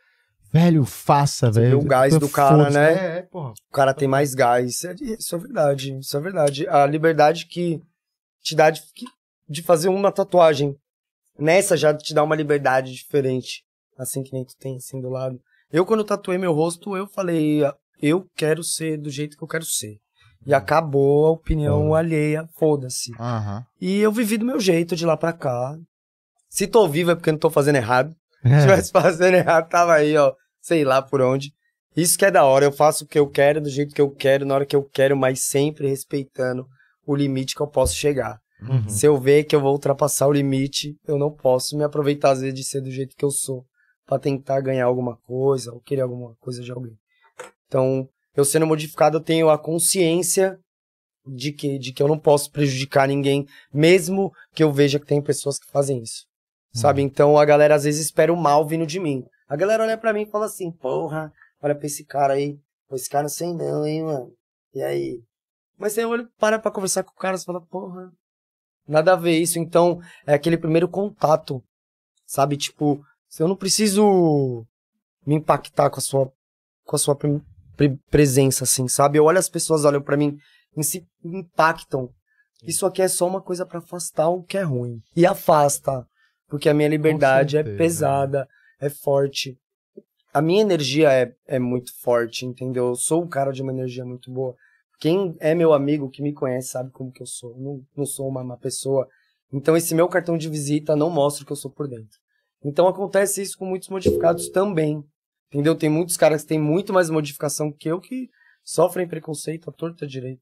Velho, 0.56 0.86
faça, 0.86 1.52
Você 1.52 1.60
velho. 1.60 1.80
o 1.80 1.84
gás 1.84 2.18
do 2.18 2.30
cara, 2.30 2.70
né? 2.70 2.94
É, 2.94 3.18
é, 3.18 3.22
porra. 3.24 3.50
O 3.70 3.74
cara 3.74 3.94
tem 3.94 4.08
mais 4.08 4.34
gás. 4.34 4.72
Isso 4.72 4.88
é, 4.88 4.96
isso 5.02 5.36
é 5.36 5.38
verdade, 5.38 5.98
isso 5.98 6.16
é 6.16 6.20
verdade. 6.22 6.66
A 6.70 6.86
liberdade 6.86 7.46
que 7.46 7.82
te 8.42 8.56
dá 8.56 8.70
de, 8.70 8.82
de 9.50 9.62
fazer 9.62 9.90
uma 9.90 10.14
tatuagem. 10.14 10.74
Nessa 11.38 11.76
já 11.76 11.94
te 11.94 12.14
dá 12.14 12.24
uma 12.24 12.38
liberdade 12.38 12.94
diferente. 12.94 13.64
Assim 13.98 14.24
que 14.24 14.32
nem 14.32 14.46
tu 14.46 14.54
tem, 14.58 14.78
assim, 14.78 15.02
do 15.02 15.10
lado. 15.10 15.38
Eu, 15.70 15.86
quando 15.86 16.06
tatuei 16.06 16.38
meu 16.38 16.54
rosto, 16.54 16.96
eu 16.96 17.06
falei, 17.06 17.60
eu 18.02 18.26
quero 18.34 18.64
ser 18.64 18.98
do 18.98 19.10
jeito 19.10 19.36
que 19.36 19.44
eu 19.44 19.48
quero 19.50 19.66
ser. 19.66 19.98
E 20.46 20.54
acabou 20.54 21.26
a 21.26 21.32
opinião 21.32 21.94
alheia, 21.94 22.48
foda-se. 22.58 23.12
Aham. 23.20 23.66
E 23.82 24.00
eu 24.00 24.12
vivi 24.12 24.38
do 24.38 24.46
meu 24.46 24.60
jeito, 24.62 24.96
de 24.96 25.06
lá 25.06 25.18
pra 25.18 25.34
cá. 25.34 25.76
Se 26.50 26.66
tô 26.66 26.88
vivo 26.88 27.12
é 27.12 27.16
porque 27.16 27.32
não 27.32 27.40
tô 27.40 27.50
fazendo 27.50 27.76
errado. 27.76 28.16
Se 28.42 28.54
É. 28.54 28.62
tivesse 28.62 28.92
fazendo 28.92 29.36
errado, 29.36 29.68
tava 29.68 29.96
aí, 29.96 30.16
ó, 30.16 30.34
sei 30.66 30.84
lá 30.84 31.00
por 31.00 31.22
onde. 31.22 31.54
Isso 31.96 32.18
que 32.18 32.26
é 32.26 32.32
da 32.32 32.44
hora, 32.44 32.66
eu 32.66 32.72
faço 32.72 33.06
o 33.06 33.08
que 33.08 33.20
eu 33.20 33.30
quero, 33.30 33.62
do 33.62 33.70
jeito 33.70 33.94
que 33.94 34.02
eu 34.02 34.10
quero, 34.10 34.46
na 34.46 34.56
hora 34.56 34.66
que 34.66 34.76
eu 34.76 34.84
quero, 34.84 35.16
mas 35.16 35.42
sempre 35.42 35.88
respeitando 35.88 36.66
o 37.06 37.16
limite 37.16 37.56
que 37.56 37.62
eu 37.62 37.68
posso 37.68 37.96
chegar. 37.96 38.40
Uhum. 38.62 38.90
Se 38.90 39.06
eu 39.06 39.16
ver 39.18 39.44
que 39.44 39.56
eu 39.56 39.62
vou 39.62 39.72
ultrapassar 39.72 40.28
o 40.28 40.34
limite, 40.34 40.96
eu 41.08 41.20
não 41.20 41.32
posso 41.32 41.78
me 41.78 41.84
aproveitar 41.84 42.32
às 42.32 42.42
vezes 42.42 42.56
de 42.56 42.64
ser 42.64 42.82
do 42.82 42.90
jeito 42.90 43.16
que 43.16 43.24
eu 43.24 43.30
sou, 43.30 43.64
pra 44.08 44.18
tentar 44.18 44.60
ganhar 44.60 44.86
alguma 44.86 45.16
coisa 45.18 45.72
ou 45.72 45.80
querer 45.80 46.02
alguma 46.02 46.36
coisa 46.40 46.64
de 46.64 46.72
alguém. 46.72 46.98
Então, 47.68 48.10
eu 48.36 48.44
sendo 48.44 48.66
modificado, 48.66 49.18
eu 49.18 49.22
tenho 49.22 49.50
a 49.50 49.58
consciência 49.58 50.58
de 51.28 51.52
que, 51.52 51.78
de 51.78 51.94
que 51.94 52.02
eu 52.02 52.08
não 52.08 52.18
posso 52.18 52.52
prejudicar 52.52 53.08
ninguém, 53.08 53.46
mesmo 53.72 54.32
que 54.54 54.64
eu 54.64 54.72
veja 54.74 55.00
que 55.00 55.06
tem 55.06 55.22
pessoas 55.22 55.60
que 55.60 55.72
fazem 55.72 56.02
isso. 56.02 56.26
Sabe? 56.74 57.02
Então 57.02 57.38
a 57.38 57.46
galera 57.46 57.76
às 57.76 57.86
vezes 57.86 58.06
espera 58.06 58.34
o 58.34 58.38
mal 58.38 58.68
vindo 58.68 58.86
de 58.86 59.00
mim. 59.00 59.24
A 59.48 59.56
galera 59.56 59.84
olha 59.84 59.98
pra 59.98 60.14
mim 60.14 60.22
e 60.24 60.30
fala 60.30 60.46
assim: 60.46 60.72
porra, 60.72 61.32
olha 61.62 61.76
pra 61.76 61.86
esse 61.86 62.04
cara 62.06 62.34
aí. 62.34 62.60
Pô, 62.88 62.96
esse 62.96 63.10
cara 63.10 63.24
não 63.24 63.30
sei 63.30 63.54
não, 63.54 63.86
hein, 63.86 64.04
mano. 64.04 64.32
E 64.74 64.82
aí? 64.82 65.22
Mas 65.78 65.94
você 65.94 66.06
olha, 66.06 66.28
para 66.40 66.60
pra 66.60 66.72
conversar 66.72 67.04
com 67.04 67.12
o 67.12 67.16
cara, 67.16 67.38
você 67.38 67.46
fala, 67.46 67.62
porra, 67.62 68.12
nada 68.88 69.14
a 69.14 69.16
ver 69.16 69.38
isso. 69.38 69.60
Então, 69.60 70.00
é 70.26 70.34
aquele 70.34 70.58
primeiro 70.58 70.88
contato, 70.88 71.64
sabe? 72.26 72.56
Tipo, 72.58 73.04
se 73.28 73.42
eu 73.44 73.48
não 73.48 73.56
preciso 73.56 74.66
me 75.26 75.36
impactar 75.36 75.90
com 75.90 75.98
a 75.98 76.02
sua, 76.02 76.32
com 76.86 76.96
a 76.96 77.00
sua 77.00 77.16
pre- 77.16 77.42
pre- 77.76 77.98
presença, 78.10 78.64
assim, 78.64 78.88
sabe? 78.88 79.18
Eu 79.18 79.26
olho 79.26 79.40
as 79.40 79.50
pessoas, 79.50 79.84
olham 79.86 80.02
pra 80.02 80.16
mim 80.18 80.38
e 80.78 80.84
se 80.84 81.06
impactam. 81.24 82.10
Isso 82.64 82.86
aqui 82.86 83.02
é 83.02 83.08
só 83.08 83.28
uma 83.28 83.42
coisa 83.42 83.66
pra 83.66 83.80
afastar 83.80 84.30
o 84.30 84.44
que 84.44 84.58
é 84.58 84.64
ruim. 84.64 85.02
E 85.16 85.26
afasta. 85.26 86.08
Porque 86.48 86.70
a 86.70 86.74
minha 86.74 86.88
liberdade 86.90 87.58
é 87.58 87.64
pesada, 87.78 88.48
é 88.80 88.90
forte. 88.90 89.58
A 90.34 90.42
minha 90.42 90.62
energia 90.62 91.12
é, 91.12 91.34
é 91.48 91.60
muito 91.60 91.92
forte, 92.02 92.46
entendeu? 92.46 92.88
Eu 92.88 92.96
sou 92.96 93.24
um 93.24 93.28
cara 93.28 93.52
de 93.52 93.62
uma 93.62 93.72
energia 93.72 94.06
muito 94.06 94.32
boa. 94.32 94.56
Quem 95.00 95.36
é 95.40 95.54
meu 95.54 95.74
amigo, 95.74 96.10
que 96.10 96.22
me 96.22 96.34
conhece, 96.34 96.70
sabe 96.70 96.92
como 96.92 97.12
que 97.12 97.22
eu 97.22 97.28
sou. 97.28 97.52
Eu 97.52 97.62
não, 97.62 97.82
não 97.98 98.06
sou 98.06 98.28
uma 98.28 98.44
má 98.44 98.58
pessoa. 98.58 99.08
Então 99.52 99.76
esse 99.76 99.94
meu 99.94 100.08
cartão 100.08 100.38
de 100.38 100.50
visita 100.50 100.96
não 100.96 101.10
mostra 101.10 101.44
o 101.44 101.46
que 101.46 101.52
eu 101.52 101.58
sou 101.58 101.72
por 101.72 101.88
dentro. 101.88 102.20
Então 102.64 102.88
acontece 102.88 103.42
isso 103.42 103.58
com 103.58 103.66
muitos 103.66 103.90
modificados 103.90 104.50
também. 104.50 105.04
Entendeu? 105.50 105.76
Tem 105.76 105.90
muitos 105.90 106.18
caras 106.18 106.42
que 106.42 106.50
têm 106.50 106.60
muito 106.60 106.92
mais 106.92 107.10
modificação 107.10 107.72
que 107.72 107.90
eu 107.90 108.00
que 108.00 108.30
sofrem 108.64 109.08
preconceito 109.08 109.70
à 109.70 109.74
torta 109.74 110.08
direito. 110.08 110.42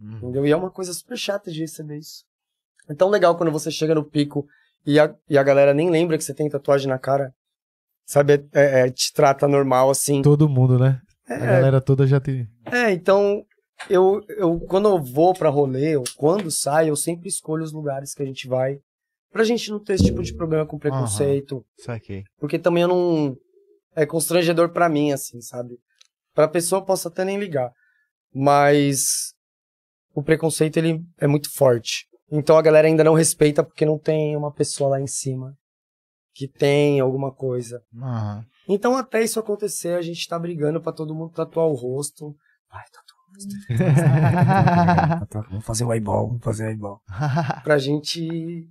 Entendeu? 0.00 0.46
E 0.46 0.50
é 0.50 0.56
uma 0.56 0.70
coisa 0.70 0.92
super 0.92 1.16
chata 1.16 1.50
de 1.50 1.60
receber 1.60 1.98
isso. 1.98 2.24
É 2.88 2.94
tão 2.94 3.08
legal 3.08 3.36
quando 3.36 3.52
você 3.52 3.70
chega 3.70 3.94
no 3.94 4.04
pico 4.04 4.46
e 4.84 4.98
a, 4.98 5.14
e 5.28 5.38
a 5.38 5.42
galera 5.42 5.72
nem 5.72 5.90
lembra 5.90 6.18
que 6.18 6.24
você 6.24 6.34
tem 6.34 6.48
tatuagem 6.48 6.88
na 6.88 6.98
cara. 6.98 7.32
Sabe? 8.06 8.44
É, 8.52 8.80
é- 8.86 8.90
te 8.90 9.12
trata 9.12 9.46
normal 9.46 9.90
assim. 9.90 10.22
Todo 10.22 10.48
mundo, 10.48 10.78
né? 10.78 11.00
A 11.28 11.34
É, 11.34 11.38
galera 11.38 11.80
toda 11.80 12.06
já 12.06 12.20
te. 12.20 12.46
é, 12.72 12.90
então, 12.90 13.42
eu, 13.88 14.20
eu 14.30 14.58
quando 14.60 14.88
eu 14.88 15.00
vou 15.02 15.32
pra 15.32 15.48
rolê, 15.48 15.96
ou 15.96 16.04
quando 16.16 16.50
saio, 16.50 16.88
eu 16.88 16.96
sempre 16.96 17.28
escolho 17.28 17.62
os 17.62 17.72
lugares 17.72 18.12
que 18.14 18.22
a 18.22 18.26
gente 18.26 18.48
vai. 18.48 18.78
Pra 19.32 19.44
gente 19.44 19.70
não 19.70 19.78
ter 19.78 19.92
esse 19.94 20.04
tipo 20.04 20.22
de 20.24 20.34
problema 20.34 20.66
com 20.66 20.76
preconceito. 20.76 21.64
Isso 21.78 21.92
aqui. 21.92 22.24
Porque 22.40 22.58
também 22.58 22.82
eu 22.82 22.88
não. 22.88 23.36
É 23.94 24.04
constrangedor 24.04 24.70
pra 24.72 24.88
mim, 24.88 25.12
assim, 25.12 25.40
sabe? 25.40 25.78
Pra 26.34 26.48
pessoa 26.48 26.80
eu 26.80 26.84
posso 26.84 27.06
até 27.06 27.24
nem 27.24 27.38
ligar. 27.38 27.70
Mas. 28.34 29.32
O 30.12 30.22
preconceito, 30.22 30.76
ele 30.78 31.00
é 31.18 31.28
muito 31.28 31.48
forte. 31.54 32.06
Então 32.32 32.56
a 32.58 32.62
galera 32.62 32.88
ainda 32.88 33.04
não 33.04 33.14
respeita 33.14 33.62
porque 33.62 33.84
não 33.86 33.96
tem 33.98 34.36
uma 34.36 34.52
pessoa 34.52 34.90
lá 34.90 35.00
em 35.00 35.06
cima 35.06 35.56
que 36.34 36.48
tem 36.48 37.00
alguma 37.00 37.32
coisa. 37.32 37.82
Aham. 37.96 38.44
Então, 38.68 38.96
até 38.96 39.22
isso 39.22 39.40
acontecer, 39.40 39.94
a 39.96 40.02
gente 40.02 40.28
tá 40.28 40.38
brigando 40.38 40.80
pra 40.80 40.92
todo 40.92 41.14
mundo 41.14 41.32
tatuar 41.32 41.66
o 41.66 41.74
rosto. 41.74 42.36
Vai, 42.70 42.84
tatua. 42.90 43.10
tatua. 45.20 45.42
Vamos 45.50 45.64
fazer 45.64 45.84
o 45.84 45.92
eyeball, 45.92 46.28
vamos 46.28 46.44
fazer 46.44 46.66
o 46.66 46.68
eyeball. 46.68 47.02
Pra 47.64 47.78
gente 47.78 48.68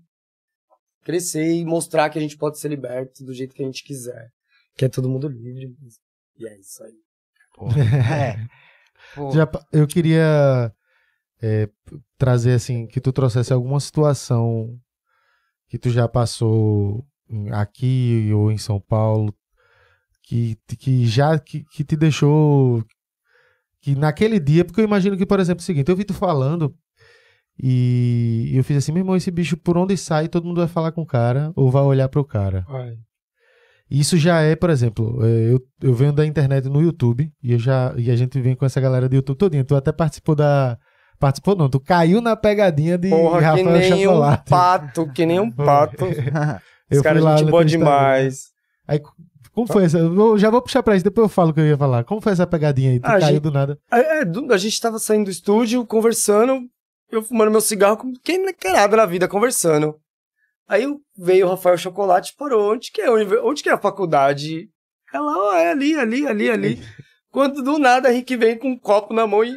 crescer 1.03 1.51
e 1.53 1.65
mostrar 1.65 2.09
que 2.09 2.19
a 2.19 2.21
gente 2.21 2.37
pode 2.37 2.59
ser 2.59 2.69
liberto 2.69 3.23
do 3.23 3.33
jeito 3.33 3.55
que 3.55 3.63
a 3.63 3.65
gente 3.65 3.83
quiser. 3.83 4.31
Que 4.77 4.85
é 4.85 4.89
todo 4.89 5.09
mundo 5.09 5.27
livre. 5.27 5.67
mesmo. 5.81 6.01
E 6.37 6.47
é 6.47 6.57
isso 6.57 6.83
aí. 6.83 6.93
é. 8.13 8.47
Já 9.33 9.49
eu 9.73 9.87
queria 9.87 10.73
é, 11.41 11.69
trazer 12.17 12.53
assim 12.53 12.87
que 12.87 13.01
tu 13.01 13.11
trouxesse 13.11 13.51
alguma 13.51 13.79
situação 13.79 14.79
que 15.67 15.77
tu 15.77 15.89
já 15.89 16.07
passou 16.07 17.05
aqui 17.51 18.31
ou 18.33 18.51
em 18.51 18.57
São 18.57 18.79
Paulo 18.79 19.33
que, 20.23 20.57
que 20.77 21.05
já 21.07 21.39
que, 21.39 21.63
que 21.71 21.83
te 21.83 21.95
deixou 21.95 22.83
que 23.81 23.95
naquele 23.95 24.39
dia, 24.39 24.63
porque 24.63 24.81
eu 24.81 24.85
imagino 24.85 25.17
que, 25.17 25.25
por 25.25 25.39
exemplo, 25.39 25.61
é 25.61 25.63
o 25.63 25.65
seguinte, 25.65 25.89
eu 25.89 25.95
vi 25.95 26.03
tu 26.03 26.13
falando 26.13 26.73
e 27.61 28.51
eu 28.53 28.63
fiz 28.63 28.77
assim, 28.77 28.91
meu 28.91 29.01
irmão, 29.01 29.15
esse 29.15 29.31
bicho 29.31 29.57
por 29.57 29.77
onde 29.77 29.97
sai, 29.97 30.27
todo 30.27 30.45
mundo 30.45 30.59
vai 30.59 30.67
falar 30.67 30.91
com 30.91 31.01
o 31.01 31.05
cara 31.05 31.51
ou 31.55 31.71
vai 31.71 31.83
olhar 31.83 32.07
pro 32.09 32.23
cara. 32.23 32.65
Isso 33.89 34.17
já 34.17 34.41
é, 34.41 34.55
por 34.55 34.69
exemplo, 34.69 35.25
é, 35.25 35.53
eu, 35.53 35.59
eu 35.81 35.93
venho 35.95 36.13
da 36.13 36.25
internet 36.25 36.69
no 36.69 36.81
YouTube 36.81 37.31
e, 37.41 37.53
eu 37.53 37.59
já, 37.59 37.93
e 37.97 38.11
a 38.11 38.15
gente 38.15 38.39
vem 38.39 38.55
com 38.55 38.65
essa 38.65 38.79
galera 38.79 39.09
do 39.09 39.15
YouTube 39.15 39.37
todinha. 39.37 39.63
Tu 39.63 39.75
até 39.75 39.91
participou 39.91 40.35
da. 40.35 40.77
Participou 41.19 41.55
não, 41.55 41.67
tu 41.67 41.79
caiu 41.81 42.21
na 42.21 42.35
pegadinha 42.35 42.97
de 42.97 43.09
Porra, 43.09 43.39
que 43.39 43.43
Rafael 43.43 43.71
nem 43.71 44.07
um 44.07 44.37
pato, 44.47 45.11
que 45.11 45.25
nem 45.25 45.39
um 45.39 45.51
pato. 45.51 46.05
Caras, 47.01 47.21
fui 47.21 47.31
lá 47.31 47.37
gente 47.37 47.49
boa 47.51 47.63
demais. 47.65 48.45
Aí, 48.87 48.99
como 49.53 49.67
foi 49.67 49.83
essa? 49.85 49.99
Eu 49.99 50.37
já 50.37 50.49
vou 50.49 50.61
puxar 50.61 50.81
pra 50.81 50.95
isso, 50.95 51.03
depois 51.03 51.25
eu 51.25 51.29
falo 51.29 51.51
o 51.51 51.53
que 51.53 51.59
eu 51.59 51.65
ia 51.67 51.77
falar. 51.77 52.03
Como 52.03 52.21
foi 52.21 52.31
essa 52.31 52.47
pegadinha 52.47 52.91
aí? 52.91 52.99
Tu 52.99 53.05
Ah, 53.05 53.19
caiu 53.19 53.27
gente- 53.27 53.39
do 53.41 53.51
nada. 53.51 53.77
É, 53.91 54.19
é, 54.21 54.23
a 54.23 54.57
gente 54.57 54.81
tava 54.81 54.97
saindo 54.99 55.25
do 55.25 55.31
estúdio, 55.31 55.85
conversando, 55.85 56.61
eu 57.11 57.21
fumando 57.21 57.51
meu 57.51 57.61
cigarro, 57.61 57.97
com 57.97 58.13
quem 58.23 58.43
não 58.43 58.53
quer 58.53 58.73
nada 58.73 58.97
na 58.97 59.05
vida, 59.05 59.27
conversando. 59.27 59.95
Aí 60.67 60.85
veio 61.17 61.47
o 61.47 61.49
Rafael 61.49 61.77
Chocolate 61.77 62.31
e 62.33 62.37
parou, 62.37 62.71
onde 62.73 62.91
que 62.91 63.01
é, 63.01 63.07
a 63.07 63.11
onde 63.43 63.63
que 63.63 63.69
é 63.69 63.73
a 63.73 63.77
faculdade? 63.77 64.69
Ela, 65.13 65.35
ó, 65.37 65.53
é 65.55 65.71
ali, 65.71 65.95
ali, 65.95 66.27
ali, 66.27 66.49
ali. 66.49 66.83
Quando 67.31 67.61
do 67.63 67.77
nada 67.79 68.09
a 68.09 68.11
Rick 68.11 68.35
vem 68.35 68.57
com 68.57 68.69
um 68.69 68.77
copo 68.79 69.13
na 69.13 69.25
mão 69.27 69.43
e... 69.43 69.55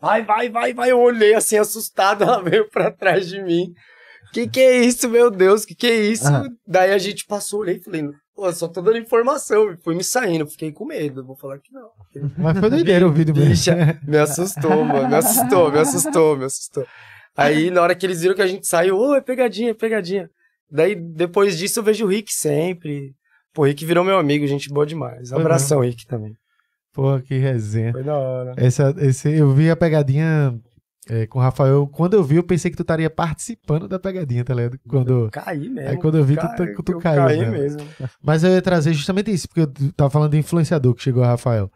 Vai, 0.00 0.22
vai, 0.24 0.48
vai, 0.48 0.72
vai. 0.72 0.90
Eu 0.90 1.00
olhei 1.00 1.34
assim, 1.34 1.56
assustado, 1.58 2.22
ela 2.24 2.42
veio 2.42 2.68
pra 2.70 2.90
trás 2.90 3.28
de 3.28 3.42
mim. 3.42 3.72
Que 4.32 4.46
que 4.46 4.60
é 4.60 4.84
isso, 4.84 5.08
meu 5.08 5.30
Deus, 5.30 5.64
que 5.64 5.74
que 5.74 5.86
é 5.86 6.00
isso? 6.02 6.28
Ah. 6.28 6.44
Daí 6.66 6.92
a 6.92 6.98
gente 6.98 7.24
passou, 7.26 7.60
olhei 7.60 7.76
e 7.76 7.80
falei, 7.80 8.08
pô, 8.34 8.52
só 8.52 8.68
tô 8.68 8.80
dando 8.80 8.98
informação. 8.98 9.72
E 9.72 9.76
fui 9.78 9.94
me 9.94 10.04
saindo, 10.04 10.46
fiquei 10.46 10.70
com 10.72 10.84
medo, 10.84 11.24
vou 11.24 11.36
falar 11.36 11.58
que 11.58 11.72
não. 11.72 11.88
Mas 12.36 12.58
foi 12.58 12.70
doideira 12.70 13.06
o 13.06 13.12
vídeo 13.12 13.34
mesmo. 13.34 13.50
Bicha, 13.50 14.00
me 14.06 14.18
assustou, 14.18 14.84
mano. 14.84 15.08
Me 15.08 15.16
assustou, 15.16 15.72
me 15.72 15.78
assustou, 15.78 16.36
me 16.36 16.44
assustou. 16.44 16.86
Aí, 17.36 17.70
na 17.70 17.82
hora 17.82 17.94
que 17.94 18.04
eles 18.04 18.20
viram 18.20 18.34
que 18.34 18.42
a 18.42 18.46
gente 18.46 18.66
saiu, 18.66 18.98
ô, 18.98 19.14
é 19.14 19.20
pegadinha, 19.20 19.70
é 19.70 19.74
pegadinha. 19.74 20.28
Daí, 20.70 20.94
depois 20.94 21.56
disso, 21.56 21.78
eu 21.78 21.84
vejo 21.84 22.04
o 22.04 22.08
Rick 22.08 22.32
sempre. 22.32 23.14
Pô, 23.54 23.62
o 23.62 23.64
Rick 23.64 23.84
virou 23.84 24.04
meu 24.04 24.18
amigo, 24.18 24.46
gente 24.46 24.68
boa 24.68 24.84
demais. 24.84 25.30
Foi 25.30 25.40
Abração, 25.40 25.80
Rick, 25.80 26.06
também. 26.06 26.36
Pô, 26.92 27.18
que 27.20 27.38
resenha. 27.38 27.92
Foi 27.92 28.02
da 28.02 28.16
hora. 28.16 28.54
Essa, 28.56 28.94
esse, 28.98 29.30
eu 29.30 29.52
vi 29.52 29.70
a 29.70 29.76
pegadinha 29.76 30.58
é, 31.10 31.26
com 31.26 31.38
o 31.38 31.42
Rafael. 31.42 31.86
Quando 31.86 32.14
eu 32.14 32.22
vi, 32.22 32.36
eu 32.36 32.42
pensei 32.42 32.70
que 32.70 32.76
tu 32.76 32.82
estaria 32.82 33.08
participando 33.10 33.88
da 33.88 33.98
pegadinha, 33.98 34.44
tá 34.44 34.54
ligado? 34.54 34.78
Quando. 34.88 35.28
Caí 35.32 35.68
mesmo. 35.68 35.90
Aí 35.90 35.96
quando 35.96 36.18
eu 36.18 36.24
vi, 36.24 36.36
tu- 36.36 36.40
Ca- 36.42 36.54
tu- 36.54 36.82
tu 36.82 36.92
eu 36.92 36.98
caiu 37.00 37.24
Caí 37.24 37.38
mesmo. 37.38 37.52
mesmo. 37.52 37.80
Mas 38.22 38.44
eu 38.44 38.50
ia 38.50 38.62
trazer 38.62 38.92
justamente 38.92 39.30
isso, 39.32 39.48
porque 39.48 39.60
eu 39.62 39.92
tava 39.92 40.10
falando 40.10 40.32
de 40.32 40.38
influenciador 40.38 40.94
que 40.94 41.02
chegou 41.02 41.22
Rafael. 41.22 41.70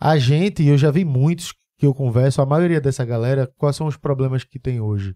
A 0.00 0.16
gente, 0.18 0.62
e 0.62 0.68
eu 0.68 0.78
já 0.78 0.90
vi 0.90 1.04
muitos 1.04 1.52
que 1.78 1.86
eu 1.86 1.92
converso, 1.94 2.40
a 2.40 2.46
maioria 2.46 2.80
dessa 2.80 3.04
galera, 3.04 3.50
quais 3.58 3.76
são 3.76 3.86
os 3.86 3.96
problemas 3.96 4.44
que 4.44 4.58
tem 4.58 4.80
hoje? 4.80 5.14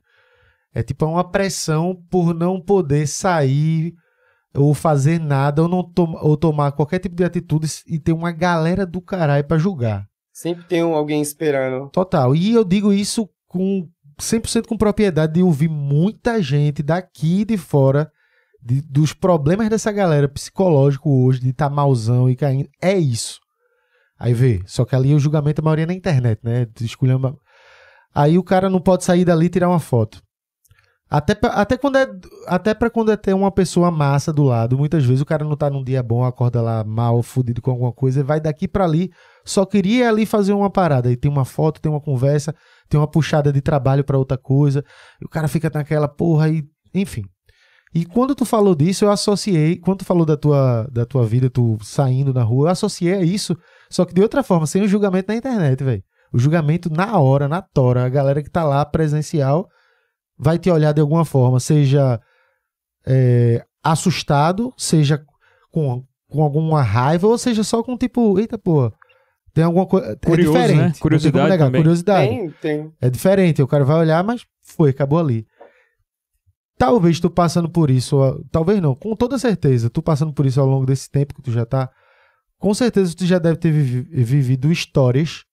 É 0.74 0.82
tipo 0.82 1.04
uma 1.06 1.28
pressão 1.28 1.96
por 2.10 2.32
não 2.34 2.60
poder 2.60 3.06
sair 3.06 3.92
ou 4.54 4.72
fazer 4.74 5.18
nada 5.20 5.62
ou, 5.62 5.68
não 5.68 5.82
tom 5.82 6.14
ou 6.22 6.36
tomar 6.36 6.72
qualquer 6.72 6.98
tipo 6.98 7.14
de 7.16 7.24
atitude 7.24 7.66
e 7.86 7.98
ter 7.98 8.12
uma 8.12 8.30
galera 8.32 8.84
do 8.86 9.00
caralho 9.00 9.44
pra 9.44 9.58
julgar. 9.58 10.06
Sempre 10.32 10.64
tem 10.64 10.82
um- 10.84 10.94
alguém 10.94 11.20
esperando. 11.20 11.88
Total. 11.90 12.34
E 12.34 12.52
eu 12.52 12.64
digo 12.64 12.92
isso 12.92 13.28
com 13.50 13.88
100% 14.18 14.66
com 14.68 14.76
propriedade 14.76 15.34
de 15.34 15.42
ouvir 15.42 15.68
muita 15.68 16.40
gente 16.40 16.82
daqui 16.82 17.44
de 17.44 17.56
fora 17.56 18.10
de- 18.62 18.80
dos 18.82 19.12
problemas 19.12 19.68
dessa 19.68 19.90
galera 19.90 20.28
psicológico 20.28 21.10
hoje, 21.24 21.40
de 21.40 21.50
estar 21.50 21.68
malzão 21.68 22.30
e 22.30 22.36
caindo. 22.36 22.68
É 22.80 22.96
isso. 22.96 23.40
Aí 24.18 24.32
vê, 24.32 24.62
só 24.66 24.84
que 24.84 24.94
ali 24.94 25.14
o 25.14 25.18
julgamento 25.18 25.60
a 25.60 25.64
maioria 25.64 25.84
é 25.84 25.86
na 25.86 25.94
internet, 25.94 26.40
né? 26.44 26.66
Esculhamba- 26.80 27.34
Aí 28.14 28.38
o 28.38 28.42
cara 28.44 28.68
não 28.70 28.80
pode 28.80 29.02
sair 29.04 29.24
dali 29.24 29.46
e 29.46 29.50
tirar 29.50 29.68
uma 29.68 29.80
foto. 29.80 30.22
Até, 31.08 31.34
pra- 31.34 31.50
até 31.54 31.76
quando 31.76 31.96
é 31.96 32.06
até 32.46 32.72
para 32.72 32.88
quando 32.88 33.10
é 33.10 33.16
ter 33.16 33.34
uma 33.34 33.50
pessoa 33.50 33.90
massa 33.90 34.32
do 34.32 34.44
lado, 34.44 34.78
muitas 34.78 35.04
vezes 35.04 35.20
o 35.20 35.26
cara 35.26 35.44
não 35.44 35.56
tá 35.56 35.68
num 35.68 35.82
dia 35.82 36.02
bom, 36.04 36.22
acorda 36.24 36.62
lá 36.62 36.84
mal, 36.84 37.20
fudido 37.20 37.60
com 37.60 37.72
alguma 37.72 37.92
coisa, 37.92 38.22
vai 38.22 38.40
daqui 38.40 38.68
pra 38.68 38.84
ali, 38.84 39.10
só 39.44 39.66
queria 39.66 40.08
ali 40.08 40.24
fazer 40.24 40.52
uma 40.52 40.70
parada, 40.70 41.10
e 41.10 41.16
tem 41.16 41.28
uma 41.28 41.44
foto, 41.44 41.80
tem 41.80 41.90
uma 41.90 42.00
conversa, 42.00 42.54
tem 42.90 43.00
uma 43.00 43.06
puxada 43.06 43.52
de 43.52 43.60
trabalho 43.60 44.04
pra 44.04 44.18
outra 44.18 44.36
coisa, 44.36 44.84
e 45.20 45.24
o 45.24 45.28
cara 45.28 45.48
fica 45.48 45.70
naquela 45.72 46.08
porra 46.08 46.48
e, 46.48 46.64
enfim. 46.92 47.22
E 47.94 48.04
quando 48.04 48.34
tu 48.34 48.44
falou 48.44 48.74
disso, 48.74 49.04
eu 49.04 49.10
associei, 49.10 49.76
quando 49.76 50.00
tu 50.00 50.04
falou 50.04 50.26
da 50.26 50.36
tua, 50.36 50.88
da 50.92 51.06
tua 51.06 51.24
vida, 51.24 51.48
tu 51.48 51.78
saindo 51.82 52.34
na 52.34 52.42
rua, 52.42 52.66
eu 52.66 52.72
associei 52.72 53.14
a 53.14 53.22
isso, 53.22 53.56
só 53.88 54.04
que 54.04 54.12
de 54.12 54.20
outra 54.20 54.42
forma, 54.42 54.66
sem 54.66 54.82
o 54.82 54.88
julgamento 54.88 55.32
na 55.32 55.36
internet, 55.36 55.82
velho. 55.82 56.02
O 56.32 56.38
julgamento 56.38 56.92
na 56.92 57.18
hora, 57.18 57.48
na 57.48 57.62
tora, 57.62 58.04
a 58.04 58.08
galera 58.08 58.42
que 58.42 58.50
tá 58.50 58.62
lá 58.62 58.84
presencial 58.84 59.68
vai 60.38 60.58
te 60.58 60.70
olhar 60.70 60.92
de 60.92 61.00
alguma 61.00 61.24
forma, 61.24 61.58
seja 61.58 62.20
é, 63.06 63.64
assustado, 63.82 64.72
seja 64.76 65.20
com, 65.70 66.04
com 66.28 66.42
alguma 66.42 66.82
raiva, 66.82 67.26
ou 67.26 67.38
seja 67.38 67.64
só 67.64 67.82
com 67.82 67.96
tipo, 67.96 68.38
eita 68.38 68.56
porra, 68.56 68.92
tem 69.52 69.64
alguma 69.64 69.86
coisa. 69.86 70.12
É 70.12 70.16
Curioso, 70.16 70.52
né? 70.58 70.62
diferente. 70.66 70.92
como 70.92 71.02
Curiosidade 71.02 71.50
negar, 71.50 71.66
também. 71.66 71.80
Curiosidade. 71.82 72.28
Tem, 72.28 72.50
tem. 72.60 72.92
É 73.00 73.10
diferente. 73.10 73.62
O 73.62 73.66
cara 73.66 73.84
vai 73.84 73.96
olhar, 73.98 74.22
mas 74.24 74.44
foi, 74.62 74.90
acabou 74.90 75.18
ali. 75.18 75.46
Talvez 76.78 77.20
tu 77.20 77.28
passando 77.28 77.68
por 77.68 77.90
isso, 77.90 78.16
talvez 78.50 78.80
não, 78.80 78.94
com 78.94 79.14
toda 79.14 79.38
certeza, 79.38 79.90
tu 79.90 80.00
passando 80.00 80.32
por 80.32 80.46
isso 80.46 80.58
ao 80.58 80.66
longo 80.66 80.86
desse 80.86 81.10
tempo 81.10 81.34
que 81.34 81.42
tu 81.42 81.52
já 81.52 81.66
tá, 81.66 81.90
com 82.58 82.72
certeza 82.72 83.14
tu 83.14 83.26
já 83.26 83.38
deve 83.38 83.56
ter 83.58 83.70
vivi- 83.70 84.08
vivido 84.24 84.72
histórias 84.72 85.44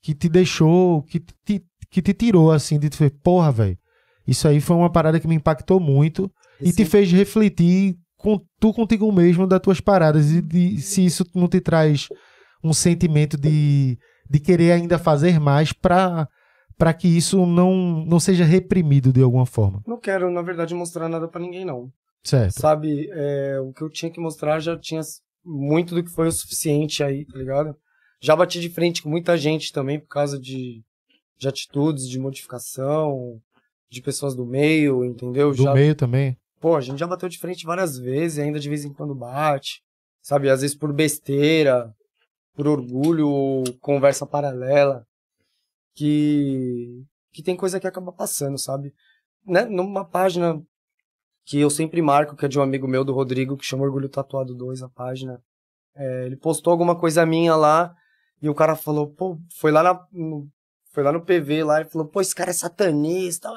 que 0.00 0.14
te 0.14 0.28
deixou, 0.28 1.02
que 1.02 1.18
te, 1.18 1.64
que 1.90 2.00
te 2.00 2.14
tirou 2.14 2.52
assim, 2.52 2.78
de 2.78 2.88
tu 2.88 2.96
ver, 2.98 3.10
porra, 3.24 3.50
velho, 3.50 3.76
isso 4.24 4.46
aí 4.46 4.60
foi 4.60 4.76
uma 4.76 4.88
parada 4.90 5.18
que 5.18 5.26
me 5.26 5.34
impactou 5.34 5.80
muito 5.80 6.30
e 6.60 6.70
te 6.70 6.84
Sim. 6.84 6.90
fez 6.90 7.10
refletir 7.10 7.96
com 8.16 8.40
tu 8.60 8.72
contigo 8.72 9.10
mesmo 9.10 9.48
das 9.48 9.60
tuas 9.60 9.80
paradas 9.80 10.30
e 10.30 10.40
de, 10.40 10.80
se 10.80 11.04
isso 11.04 11.24
não 11.34 11.48
te 11.48 11.60
traz 11.60 12.06
um 12.62 12.72
sentimento 12.72 13.36
de, 13.36 13.98
de 14.28 14.40
querer 14.40 14.72
ainda 14.72 14.98
fazer 14.98 15.38
mais 15.38 15.72
pra 15.72 16.28
para 16.78 16.94
que 16.94 17.08
isso 17.08 17.44
não, 17.44 18.04
não 18.06 18.20
seja 18.20 18.44
reprimido 18.44 19.12
de 19.12 19.20
alguma 19.20 19.44
forma. 19.44 19.82
Não 19.84 19.98
quero, 19.98 20.30
na 20.30 20.40
verdade, 20.40 20.76
mostrar 20.76 21.08
nada 21.08 21.26
pra 21.26 21.40
ninguém, 21.40 21.64
não. 21.64 21.92
Certo. 22.22 22.60
Sabe, 22.60 23.10
é, 23.10 23.58
o 23.60 23.72
que 23.72 23.82
eu 23.82 23.90
tinha 23.90 24.12
que 24.12 24.20
mostrar 24.20 24.60
já 24.60 24.78
tinha 24.78 25.00
muito 25.44 25.92
do 25.94 26.04
que 26.04 26.10
foi 26.10 26.28
o 26.28 26.32
suficiente 26.32 27.02
aí, 27.02 27.24
tá 27.24 27.36
ligado? 27.36 27.74
Já 28.20 28.36
bati 28.36 28.60
de 28.60 28.70
frente 28.70 29.02
com 29.02 29.08
muita 29.08 29.36
gente 29.36 29.72
também 29.72 29.98
por 29.98 30.08
causa 30.08 30.38
de, 30.38 30.82
de 31.36 31.48
atitudes, 31.48 32.08
de 32.08 32.18
modificação, 32.18 33.40
de 33.90 34.00
pessoas 34.00 34.34
do 34.34 34.46
meio, 34.46 35.04
entendeu? 35.04 35.50
Do 35.50 35.62
já, 35.62 35.74
meio 35.74 35.94
também. 35.96 36.36
Pô, 36.60 36.76
a 36.76 36.80
gente 36.80 36.98
já 36.98 37.06
bateu 37.06 37.28
de 37.28 37.38
frente 37.38 37.64
várias 37.64 37.98
vezes 37.98 38.38
ainda 38.38 38.60
de 38.60 38.68
vez 38.68 38.84
em 38.84 38.92
quando 38.92 39.14
bate. 39.14 39.82
Sabe, 40.20 40.50
às 40.50 40.60
vezes 40.60 40.76
por 40.76 40.92
besteira, 40.92 41.94
por 42.58 42.66
orgulho 42.66 43.28
ou 43.28 43.62
conversa 43.80 44.26
paralela. 44.26 45.06
Que, 45.94 47.04
que 47.32 47.40
tem 47.40 47.56
coisa 47.56 47.78
que 47.78 47.86
acaba 47.86 48.12
passando, 48.12 48.58
sabe? 48.58 48.92
Né? 49.46 49.64
Numa 49.64 50.04
página 50.04 50.60
que 51.44 51.60
eu 51.60 51.70
sempre 51.70 52.02
marco, 52.02 52.34
que 52.34 52.44
é 52.44 52.48
de 52.48 52.58
um 52.58 52.62
amigo 52.62 52.88
meu, 52.88 53.04
do 53.04 53.14
Rodrigo, 53.14 53.56
que 53.56 53.64
chama 53.64 53.84
Orgulho 53.84 54.08
Tatuado 54.08 54.56
2, 54.56 54.82
a 54.82 54.88
página. 54.88 55.40
É, 55.94 56.26
ele 56.26 56.36
postou 56.36 56.72
alguma 56.72 56.98
coisa 56.98 57.24
minha 57.24 57.54
lá 57.54 57.94
e 58.42 58.48
o 58.48 58.54
cara 58.54 58.74
falou, 58.74 59.08
pô, 59.08 59.38
foi 59.56 59.70
lá, 59.70 59.84
na, 59.84 60.06
no, 60.12 60.48
foi 60.90 61.04
lá 61.04 61.12
no 61.12 61.24
PV 61.24 61.62
lá 61.62 61.80
e 61.80 61.88
falou, 61.88 62.08
pô, 62.08 62.20
esse 62.20 62.34
cara 62.34 62.50
é 62.50 62.54
satanista, 62.54 63.50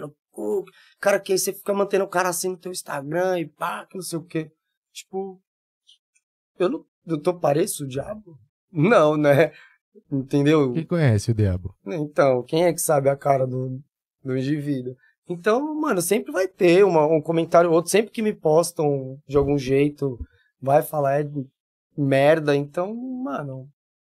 no 0.00 0.16
cu. 0.30 0.64
Cara, 0.98 1.20
que 1.20 1.36
você 1.36 1.52
fica 1.52 1.74
mantendo 1.74 2.04
o 2.04 2.08
cara 2.08 2.30
assim 2.30 2.48
no 2.48 2.56
teu 2.56 2.72
Instagram 2.72 3.38
e 3.38 3.46
pá, 3.46 3.84
que 3.84 3.96
não 3.96 4.02
sei 4.02 4.18
o 4.18 4.24
quê. 4.24 4.50
Tipo, 4.92 5.42
eu 6.58 6.70
não, 6.70 6.86
eu 7.06 7.20
tô 7.20 7.38
pareço 7.38 7.84
o 7.84 7.88
diabo? 7.88 8.45
Não, 8.76 9.16
né? 9.16 9.52
Entendeu? 10.12 10.72
Quem 10.72 10.84
conhece 10.84 11.30
o 11.30 11.34
diabo? 11.34 11.74
Então, 11.86 12.42
quem 12.42 12.64
é 12.64 12.72
que 12.72 12.80
sabe 12.80 13.08
a 13.08 13.16
cara 13.16 13.46
do, 13.46 13.80
do 14.22 14.36
indivíduo? 14.36 14.94
Então, 15.28 15.74
mano, 15.80 16.00
sempre 16.02 16.30
vai 16.30 16.46
ter 16.46 16.84
uma- 16.84 17.06
um 17.06 17.20
comentário 17.20 17.70
ou 17.70 17.76
outro, 17.76 17.90
sempre 17.90 18.12
que 18.12 18.22
me 18.22 18.32
postam 18.32 19.18
de 19.26 19.36
algum 19.36 19.58
jeito, 19.58 20.18
vai 20.60 20.82
falar 20.82 21.20
é 21.20 21.22
de 21.24 21.44
merda. 21.96 22.54
Então, 22.54 22.94
mano, 22.94 23.66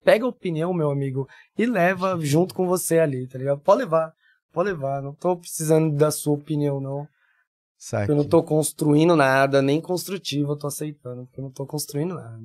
pega 0.03 0.25
a 0.25 0.29
opinião, 0.29 0.73
meu 0.73 0.91
amigo, 0.91 1.29
e 1.57 1.67
leva 1.67 2.19
junto 2.21 2.55
com 2.55 2.67
você 2.67 2.99
ali, 2.99 3.29
tá 3.29 3.39
ligado? 3.39 3.61
Pode 3.61 3.81
levar, 3.83 4.13
pode 4.53 4.71
levar. 4.71 5.03
Não 5.03 5.15
tô 5.15 5.37
precisando 5.37 5.95
da 5.95 6.11
sua 6.11 6.33
opinião, 6.35 6.81
não. 6.81 7.07
Saque. 7.79 8.11
Eu 8.11 8.17
não 8.17 8.25
tô 8.25 8.43
construindo 8.43 9.15
nada, 9.15 9.61
nem 9.61 9.81
construtivo 9.81 10.53
eu 10.53 10.57
tô 10.57 10.67
aceitando, 10.67 11.27
porque 11.27 11.39
eu 11.39 11.45
não 11.45 11.51
tô 11.53 11.67
construindo 11.67 12.15
nada. 12.15 12.41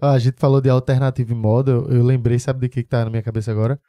Ah, 0.00 0.12
a 0.12 0.18
gente 0.18 0.38
falou 0.38 0.60
de 0.60 0.68
alternative 0.68 1.34
model, 1.34 1.88
eu 1.88 2.04
lembrei, 2.04 2.38
sabe 2.38 2.60
de 2.60 2.68
que, 2.68 2.82
que 2.82 2.88
tá 2.88 3.04
na 3.04 3.10
minha 3.10 3.22
cabeça 3.22 3.50
agora? 3.50 3.80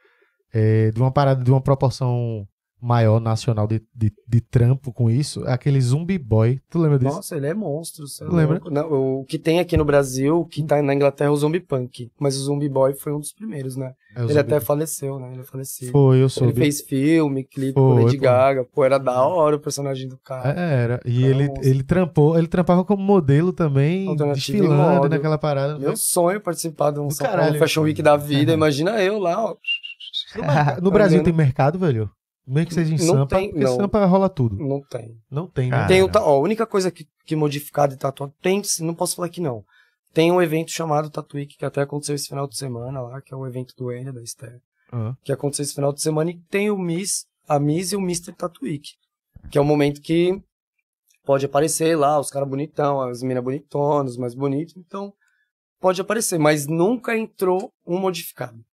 É, 0.54 0.92
de 0.92 1.02
uma 1.02 1.12
parada 1.12 1.44
de 1.44 1.52
uma 1.52 1.62
proporção 1.62 2.48
maior 2.82 3.20
nacional 3.20 3.66
de, 3.68 3.82
de, 3.96 4.14
de 4.28 4.42
trampo 4.42 4.94
com 4.94 5.10
isso, 5.10 5.46
é 5.48 5.54
aquele 5.54 5.82
Zumbi 5.82 6.18
Boy. 6.18 6.60
Tu 6.70 6.78
lembra 6.80 7.00
disso? 7.00 7.16
Nossa, 7.16 7.36
ele 7.36 7.48
é 7.48 7.54
monstro. 7.54 8.06
é 8.22 8.26
Lembra? 8.26 8.62
Não, 8.70 9.20
o 9.20 9.26
que 9.26 9.40
tem 9.40 9.60
aqui 9.60 9.76
no 9.76 9.84
Brasil, 9.86 10.40
o 10.40 10.46
que 10.46 10.64
tá 10.64 10.82
na 10.82 10.94
Inglaterra 10.94 11.30
é 11.30 11.32
o 11.32 11.36
Zombie 11.36 11.60
Punk. 11.60 12.12
Mas 12.20 12.38
o 12.38 12.44
Zombie 12.44 12.70
Boy 12.70 12.94
foi 12.94 13.14
um 13.14 13.20
dos 13.20 13.34
primeiros, 13.34 13.76
né? 13.76 13.94
É 14.16 14.20
ele 14.20 14.28
Zumbi 14.30 14.40
até 14.40 14.60
faleceu, 14.60 15.20
né? 15.20 15.32
Ele 15.34 15.44
faleceu. 15.44 15.92
Foi, 15.92 16.18
eu 16.18 16.22
Ele 16.22 16.30
soube. 16.30 16.54
fez 16.54 16.82
filme, 16.82 17.44
clipe 17.44 17.74
com 17.74 17.94
Foi, 17.96 18.04
Lady 18.04 18.18
pô. 18.18 18.24
Gaga. 18.24 18.64
Pô, 18.66 18.84
era 18.86 18.98
da 18.98 19.22
hora 19.26 19.56
o 19.56 19.60
personagem 19.60 20.08
do 20.08 20.18
cara. 20.18 20.50
É, 20.60 20.84
Era. 20.84 21.02
E 21.06 21.24
Era 21.26 21.36
ele, 21.36 21.52
ele 21.64 21.84
trampou, 21.84 22.38
ele 22.38 22.48
trampava 22.48 22.84
como 22.86 23.02
modelo 23.02 23.52
também, 23.52 24.16
desfilando 24.34 25.10
naquela 25.10 25.38
parada. 25.38 25.80
Meu 25.80 25.96
sonho 25.98 26.38
é 26.38 26.40
participar 26.40 26.92
de 26.92 27.00
um 27.00 27.10
São. 27.10 27.28
Paulo 27.28 27.58
Fashion 27.58 27.82
Week 27.84 28.02
da 28.02 28.16
vida. 28.16 28.54
Imagina 28.58 29.02
eu 29.02 29.18
lá, 29.18 29.44
ó. 29.52 29.56
No 30.82 30.92
Brasil 30.92 31.20
Andando. 31.20 31.26
tem 31.26 31.34
mercado, 31.34 31.80
velho? 31.80 32.10
Mesmo 32.48 32.68
que 32.70 32.74
seja 32.74 32.94
em 32.94 32.98
Não 32.98 33.16
Sampa, 33.16 33.36
tem, 33.36 33.50
porque 33.50 33.64
não. 33.66 33.76
Sampa 33.76 34.06
rola 34.06 34.30
tudo. 34.30 34.56
Não 34.58 34.82
tem. 34.82 35.22
Não 35.30 35.48
tem, 35.48 35.70
né? 35.70 35.86
Tem 35.88 36.02
o, 36.02 36.10
ta- 36.10 36.24
ó, 36.24 36.36
a 36.36 36.40
única 36.40 36.66
coisa 36.66 36.90
que, 36.90 37.06
que 37.26 37.36
modificado 37.36 37.94
e 37.94 37.98
tatuado 37.98 38.34
tem, 38.42 38.62
não 38.80 38.96
posso 38.96 39.16
falar 39.18 39.28
que 39.30 39.42
não. 39.42 39.66
Tem 40.14 40.32
um 40.32 40.42
evento 40.42 40.72
chamado 40.72 41.10
Tatuíque, 41.10 41.58
que 41.58 41.66
até 41.66 41.82
aconteceu 41.82 42.16
esse 42.16 42.28
final 42.30 42.48
de 42.48 42.58
semana 42.58 43.02
lá, 43.02 43.22
que 43.22 43.34
é 43.34 43.38
o 43.38 43.46
evento 43.46 43.74
do 43.78 43.92
Enya, 43.92 44.14
da 44.14 44.24
Esther. 44.24 44.60
Ah. 44.90 45.14
que 45.22 45.34
aconteceu 45.34 45.64
esse 45.64 45.76
final 45.76 45.92
de 45.92 46.02
semana 46.02 46.32
e 46.32 46.40
tem 46.50 46.72
o 46.72 46.78
Miss, 46.78 47.26
a 47.46 47.60
Miss 47.60 47.92
e 47.92 47.98
o 47.98 48.00
Mr. 48.00 48.32
Tatuíque, 48.32 48.92
que 49.52 49.58
é 49.58 49.62
o 49.62 49.66
momento 49.66 50.00
que 50.00 50.42
pode 51.26 51.46
aparecer 51.46 51.98
lá 51.98 52.18
os 52.18 52.30
caras 52.30 52.48
bonitão, 52.48 53.02
as 53.02 53.22
minas 53.22 53.44
bonitonas, 53.44 54.14
os 54.14 54.18
mais 54.18 54.34
bonitos, 54.34 54.78
então 54.78 55.12
pode 55.82 56.00
aparecer, 56.00 56.40
mas 56.40 56.68
nunca 56.68 57.18
entrou 57.18 57.74
um 57.86 58.00
modificado. 58.00 58.64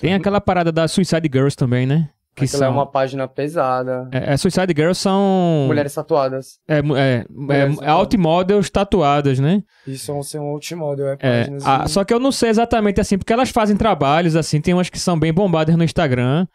Tem 0.00 0.14
aquela 0.14 0.40
parada 0.40 0.72
da 0.72 0.88
Suicide 0.88 1.30
Girls 1.32 1.56
também, 1.56 1.86
né? 1.86 2.10
Que 2.36 2.44
Aquela 2.44 2.58
são... 2.58 2.66
é 2.68 2.70
uma 2.70 2.84
página 2.86 3.26
pesada. 3.26 4.08
É, 4.12 4.34
é, 4.34 4.36
Suicide 4.36 4.72
Girls 4.76 5.00
são... 5.00 5.64
Mulheres 5.68 5.94
tatuadas. 5.94 6.58
É, 6.68 6.82
mu- 6.82 6.94
é, 6.94 7.24
Mulheres 7.30 7.78
é, 7.80 7.88
automodels 7.88 8.68
tatuadas, 8.68 9.38
né? 9.38 9.62
Isso 9.86 10.10
é 10.12 10.14
um 10.40 10.44
multimodel, 10.44 11.08
é 11.08 11.12
É, 11.18 11.38
páginas. 11.40 11.66
ah, 11.66 11.84
de- 11.84 11.90
só 11.90 12.04
que 12.04 12.12
eu 12.12 12.20
não 12.20 12.30
sei 12.30 12.50
exatamente 12.50 13.00
assim, 13.00 13.16
porque 13.16 13.32
elas 13.32 13.48
fazem 13.48 13.74
trabalhos, 13.74 14.36
assim, 14.36 14.60
tem 14.60 14.74
umas 14.74 14.90
que 14.90 14.98
são 14.98 15.18
bem 15.18 15.32
bombadas 15.32 15.74
no 15.76 15.82
Instagram, 15.82 16.46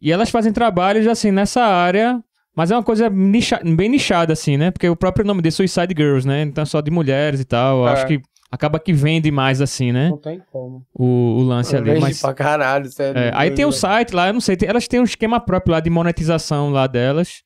e 0.00 0.12
elas 0.12 0.30
fazem 0.30 0.52
trabalhos, 0.52 1.04
assim, 1.08 1.32
nessa 1.32 1.62
área, 1.64 2.20
mas 2.54 2.70
é 2.70 2.76
uma 2.76 2.82
coisa 2.84 3.10
nicha- 3.10 3.60
bem 3.64 3.88
nichada, 3.88 4.32
assim, 4.32 4.56
né? 4.56 4.70
Porque 4.70 4.88
o 4.88 4.94
próprio 4.94 5.26
nome 5.26 5.42
de 5.42 5.50
Suicide 5.50 5.92
Girls, 5.96 6.24
né? 6.28 6.42
Então 6.42 6.62
é 6.62 6.64
só 6.64 6.80
de 6.80 6.92
mulheres 6.92 7.40
e 7.40 7.44
tal, 7.44 7.88
É. 7.88 7.92
acho 7.92 8.06
que 8.06 8.22
acaba 8.54 8.78
que 8.78 8.92
vende 8.92 9.30
mais, 9.30 9.60
assim, 9.60 9.92
né? 9.92 10.08
Não 10.08 10.18
tem 10.18 10.40
como. 10.52 10.86
O, 10.94 11.04
o 11.04 11.42
lance 11.42 11.76
ali, 11.76 11.90
Vende 11.90 12.00
mas... 12.00 12.20
pra 12.20 12.32
caralho, 12.34 12.90
sério. 12.90 13.18
É, 13.18 13.30
aí 13.34 13.50
tem 13.50 13.64
o 13.64 13.72
site 13.72 14.14
lá, 14.14 14.28
eu 14.28 14.32
não 14.32 14.40
sei, 14.40 14.56
tem- 14.56 14.68
elas 14.68 14.86
têm 14.88 15.00
um 15.00 15.04
esquema 15.04 15.38
próprio 15.40 15.72
lá 15.72 15.80
de 15.80 15.90
monetização 15.90 16.70
lá 16.70 16.86
delas, 16.86 17.42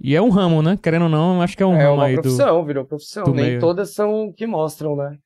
e 0.00 0.14
é 0.14 0.20
um 0.22 0.28
ramo, 0.30 0.62
né? 0.62 0.78
Querendo 0.82 1.02
ou 1.04 1.08
não, 1.08 1.40
acho 1.42 1.56
que 1.56 1.62
é 1.62 1.66
um 1.66 1.74
É 1.74 1.84
ramo 1.84 1.94
uma 1.96 2.04
aí 2.06 2.16
do... 2.16 2.22
profissão, 2.22 2.64
virou 2.64 2.84
profissão. 2.84 3.24
Nem 3.26 3.34
meio. 3.46 3.60
todas 3.60 3.92
são 3.94 4.32
que 4.36 4.46
mostram, 4.46 4.96
né? 4.96 5.16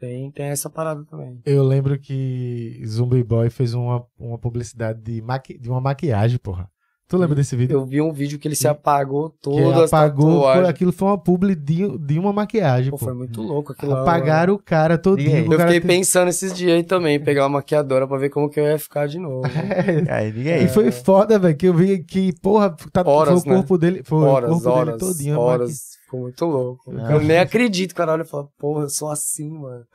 Tem, 0.00 0.30
tem 0.32 0.46
essa 0.46 0.68
parada 0.68 1.04
também. 1.04 1.40
Eu 1.46 1.62
lembro 1.62 1.96
que 1.98 2.82
Zumbi 2.84 3.22
Boy 3.22 3.48
fez 3.50 3.72
uma, 3.72 4.04
uma 4.18 4.36
publicidade 4.36 5.00
de, 5.00 5.22
maqui, 5.22 5.56
de 5.56 5.70
uma 5.70 5.80
maquiagem, 5.80 6.38
porra. 6.38 6.68
Tu 7.12 7.18
lembra 7.18 7.34
desse 7.36 7.54
vídeo? 7.54 7.74
Eu 7.74 7.84
vi 7.84 8.00
um 8.00 8.10
vídeo 8.10 8.38
que 8.38 8.48
ele 8.48 8.54
se 8.54 8.62
Que- 8.62 8.68
apagou 8.68 9.28
que 9.28 9.36
todas 9.42 9.82
as 9.82 9.92
apagou, 9.92 10.44
foi, 10.50 10.66
aquilo 10.66 10.90
foi 10.92 11.08
uma 11.08 11.18
publi 11.18 11.54
de, 11.54 11.98
de 11.98 12.18
uma 12.18 12.32
maquiagem, 12.32 12.90
Pô, 12.90 12.96
pô. 12.96 13.04
foi 13.04 13.12
muito 13.12 13.42
louco 13.42 13.72
aquilo 13.72 13.92
lá. 13.92 14.00
Apagaram 14.00 14.54
o 14.54 14.58
cara 14.58 14.96
todinho. 14.96 15.42
O 15.46 15.52
Eu 15.52 15.58
cara 15.58 15.70
fiquei 15.72 15.80
tem- 15.86 15.98
pensando 15.98 16.28
esses 16.28 16.54
dias 16.54 16.72
aí 16.72 16.82
também, 16.82 17.20
pegar 17.20 17.42
uma 17.42 17.58
maquiadora 17.58 18.08
pra 18.08 18.16
ver 18.16 18.30
como 18.30 18.48
que 18.48 18.58
eu 18.58 18.64
ia 18.64 18.78
ficar 18.78 19.06
de 19.06 19.18
novo. 19.18 19.42
É, 19.52 20.10
Aí, 20.10 20.32
diga 20.32 20.54
aí. 20.54 20.64
E 20.64 20.68
foi 20.68 20.90
foda, 20.90 21.38
velho, 21.38 21.54
que 21.54 21.68
eu 21.68 21.74
vi 21.74 21.98
que, 22.02 22.32
porra, 22.40 22.74
tá, 22.90 23.02
Horas, 23.06 23.42
foi 23.42 23.52
o 23.52 23.56
corpo 23.56 23.76
dele. 23.76 24.00
Foi 24.02 24.18
horas, 24.26 24.48
o 24.50 24.52
corpo 24.54 24.68
horas, 24.70 24.86
dele 24.98 25.12
todinho. 25.12 25.38
horas. 25.38 25.92
Ficou 26.12 26.20
muito 26.20 26.44
louco. 26.44 26.92
Ah. 26.98 27.12
Eu 27.12 27.22
nem 27.22 27.38
acredito, 27.38 27.94
caralho. 27.94 28.20
Eu 28.20 28.26
falo, 28.26 28.52
porra, 28.58 28.82
eu 28.84 28.90
sou 28.90 29.08
assim, 29.10 29.48
mano. 29.50 29.86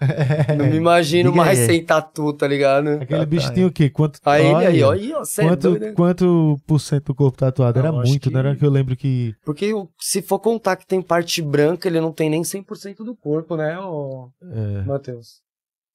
Não 0.58 0.66
me 0.66 0.76
imagino 0.78 1.32
mais 1.34 1.60
aí. 1.60 1.66
sem 1.68 1.86
tatu, 1.86 2.34
tá 2.34 2.48
ligado? 2.48 2.88
Aquele 2.90 3.24
bicho 3.28 3.54
tinha 3.54 3.68
o 3.68 3.72
quê? 3.72 3.88
Quanto, 3.88 4.20
Aí 4.26 4.44
ele 4.44 4.54
olha, 4.56 4.68
aí, 4.70 4.84
ó, 4.84 4.92
aí, 4.94 5.14
ó, 5.14 5.22
é 5.22 5.44
quanto, 5.48 5.62
doido, 5.70 5.86
né? 5.86 5.92
quanto 5.92 6.60
por 6.66 6.80
cento 6.80 7.06
do 7.06 7.16
corpo 7.16 7.38
tatuado? 7.38 7.78
Era 7.78 7.92
Não, 7.92 8.00
acho 8.00 8.10
muito, 8.10 8.24
que- 8.30 8.34
não 8.34 8.40
era 8.40 8.56
que 8.56 8.66
eu 8.66 8.72
lembro 8.72 8.96
que. 8.98 9.36
Porque 9.46 9.72
se 10.00 10.24
for 10.24 10.40
contar 10.40 10.76
que 10.76 10.88
tem 10.88 11.04
parte 11.04 11.40
branca, 11.40 11.88
ele 11.88 12.02
não 12.02 12.12
tem 12.12 12.32
nem 12.32 12.42
100% 12.42 13.04
do 13.04 13.16
corpo, 13.16 13.56
né, 13.56 13.80
ô, 13.80 14.32
É, 14.42 14.82
Matheus? 14.86 15.42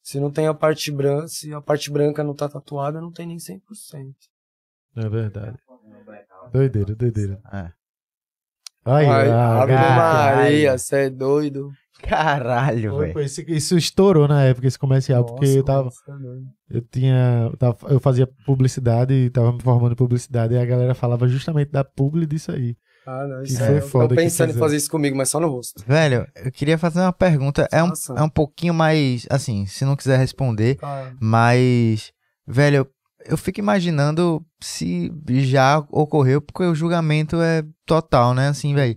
Se 0.05 0.21
não 0.21 0.31
tem 0.31 0.47
a 0.47 0.55
parte 0.55 0.93
branca, 0.93 1.27
se 1.27 1.53
a 1.53 1.61
parte 1.61 1.91
branca 1.91 2.23
não 2.23 2.35
tá 2.35 2.49
tatuada, 2.49 3.01
não 3.01 3.11
tem 3.11 3.27
nem 3.27 3.39
100%. 3.39 3.59
É 4.97 5.09
verdade. 5.09 5.57
Doideira, 6.53 6.95
doideira. 6.95 7.41
É. 7.53 7.71
Aí, 8.85 9.07
Ai, 9.07 9.31
ah, 9.31 9.63
Ave. 9.63 9.73
Maria, 9.75 10.77
você 10.79 10.97
é 10.97 11.11
doido. 11.11 11.71
Caralho, 12.03 12.97
Foi, 12.97 13.13
velho. 13.13 13.55
isso 13.57 13.77
estourou 13.79 14.27
na 14.27 14.43
época, 14.43 14.67
esse 14.67 14.79
comercial, 14.79 15.25
porque 15.25 15.47
eu 15.47 15.65
tava. 15.65 15.85
Nossa, 15.85 16.01
é. 16.71 16.77
Eu 16.79 16.83
tinha. 16.83 17.49
Eu, 17.53 17.57
tava- 17.57 17.77
eu 17.89 18.01
fazia 18.01 18.29
publicidade 18.45 19.15
e 19.15 19.31
tava 19.31 19.53
me 19.53 19.63
formando 19.63 19.93
em 19.93 19.97
publicidade, 19.97 20.55
e 20.55 20.59
a 20.59 20.65
galera 20.65 20.95
falava 20.95 21.29
justamente 21.29 21.71
da 21.71 21.85
publi 21.85 22.27
disso 22.27 22.51
aí. 22.51 22.77
Ah, 23.07 23.25
não, 23.27 23.43
Que 23.43 23.49
isso 23.53 23.65
foi 23.65 23.77
é, 23.77 23.81
foda 23.81 24.05
eu 24.05 24.09
tô 24.11 24.15
que 24.17 24.23
pensando 24.23 24.51
em 24.51 24.59
fazer 24.59 24.77
isso 24.77 24.91
comigo, 24.91 25.17
mas 25.17 25.29
só 25.29 25.39
no 25.41 25.49
rosto. 25.49 25.83
Velho, 25.87 26.27
eu 26.37 26.51
queria 26.53 26.77
fazer 26.79 27.01
uma 27.01 27.13
pergunta. 27.13 27.69
É 27.73 27.83
um, 27.83 27.89
Nossa. 27.89 28.15
é 28.17 28.23
um 28.23 28.29
pouquinho 28.29 28.75
mais. 28.75 29.27
Assim, 29.31 29.67
se 29.67 29.85
não 29.85 29.95
quiser 29.97 30.19
responder, 30.19 30.77
Tá. 30.77 31.13
mas. 31.21 32.13
Velho, 32.47 32.87
eu, 33.27 33.37
fico 33.37 33.61
imaginando 33.61 34.45
se 34.61 35.13
já 35.29 35.79
ocorreu, 35.91 36.41
porque 36.41 36.65
o 36.65 36.75
julgamento 36.75 37.41
é 37.41 37.63
total, 37.87 38.35
né? 38.35 38.49
Assim, 38.49 38.75
velho. 38.75 38.97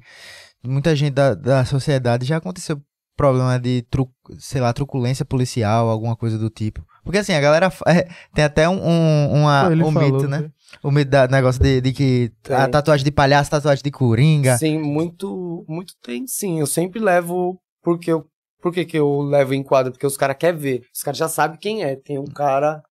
Muita 0.64 0.96
gente 0.96 1.14
da, 1.14 1.36
da 1.36 1.64
sociedade 1.64 2.26
já 2.26 2.38
aconteceu 2.38 2.82
problema 3.16 3.58
de, 3.60 3.84
tru, 3.84 4.10
sei 4.38 4.62
lá, 4.62 4.74
truculência 4.74 5.24
policial, 5.24 5.90
alguma 5.90 6.16
coisa 6.16 6.38
do 6.38 6.50
tipo. 6.50 6.86
Porque 7.04 7.20
assim, 7.20 7.34
a 7.34 7.42
galera. 7.42 7.72
é, 7.88 8.08
tem 8.34 8.44
até 8.44 8.68
um, 8.68 8.82
um, 8.84 9.42
uma, 9.42 9.70
Pô, 9.70 9.88
um 9.88 9.92
falou, 9.92 10.12
mito, 10.12 10.28
não 10.28 10.42
né? 10.42 10.52
O 10.84 10.92
mito 10.92 11.12
da 11.12 11.28
negócio 11.28 11.62
de, 11.62 11.80
de 11.80 11.94
que 11.94 12.32
a 12.50 12.64
Tem. 12.64 12.72
tatuagem 12.72 13.06
de 13.06 13.12
palhaço, 13.12 13.52
tatuagem 13.52 13.84
de 13.84 13.92
coringa. 13.92 14.58
Sim, 14.58 14.80
muito, 14.80 15.64
muito 15.68 15.94
tem, 16.02 16.28
sim. 16.28 16.60
Eu 16.60 16.68
sempre 16.68 17.00
levo, 17.00 17.60
porque 17.82 18.12
eu, 18.12 18.26
por 18.62 18.74
que 18.74 18.84
que 18.84 18.98
eu 18.98 19.22
levo 19.22 19.54
em 19.54 19.64
quadro? 19.64 19.92
Porque 19.92 20.08
os 20.08 20.18
caras 20.18 20.36
querem 20.38 20.60
ver. 20.60 20.82
Os 20.94 21.02
caras 21.04 21.18
já 21.18 21.30
sabem 21.30 21.60
quem 21.60 21.84
é. 21.84 21.96
Tem 21.96 22.18
um 22.18 22.26
cara, 22.26 22.82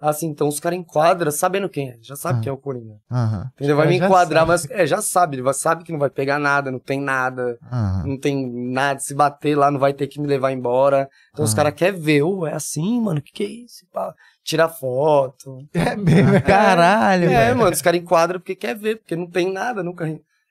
assim, 0.00 0.26
então 0.28 0.46
os 0.48 0.60
caras 0.60 0.78
enquadram 0.78 1.30
sabendo 1.30 1.68
quem 1.68 1.90
é. 1.90 1.96
Já 2.02 2.14
sabe 2.16 2.38
Ah. 2.38 2.42
quem 2.42 2.50
é 2.50 2.52
o 2.52 2.56
Coringa. 2.58 2.96
Aham, 3.10 3.50
Entendeu? 3.54 3.76
Vai 3.76 3.86
me 3.88 3.96
enquadrar, 3.96 4.46
mas, 4.46 4.68
é, 4.70 4.86
já 4.86 5.00
sabe. 5.00 5.36
Ele 5.38 5.52
sabe 5.54 5.84
que 5.84 5.92
não 5.92 5.98
vai 5.98 6.10
pegar 6.10 6.38
nada, 6.38 6.70
não 6.70 6.78
tem 6.78 7.00
nada. 7.00 7.58
aham. 7.72 8.02
Não 8.06 8.18
tem 8.18 8.46
nada, 8.72 9.00
se 9.00 9.14
bater 9.14 9.56
lá 9.56 9.70
não 9.70 9.78
vai 9.80 9.92
ter 9.92 10.06
que 10.06 10.20
me 10.20 10.26
levar 10.26 10.52
embora. 10.52 11.08
Então 11.32 11.44
os 11.44 11.54
caras 11.54 11.74
querem 11.74 11.98
ver, 12.00 12.22
ô, 12.22 12.46
é 12.46 12.54
assim, 12.54 13.00
mano, 13.00 13.20
que 13.22 13.32
que 13.32 13.42
é 13.44 13.48
isso? 13.48 13.86
Pá, 13.92 14.14
Tirar 14.42 14.68
foto. 14.68 15.58
É 15.74 15.96
mesmo, 15.96 16.34
é. 16.34 16.40
Caralho, 16.40 17.30
É, 17.30 17.54
mano, 17.54 17.70
os 17.72 17.80
caras 17.80 18.00
enquadram 18.00 18.38
porque 18.38 18.54
quer 18.54 18.76
ver, 18.76 18.96
porque 18.98 19.16
não 19.16 19.26
tem 19.26 19.50
nada, 19.52 19.82
nunca. 19.82 20.06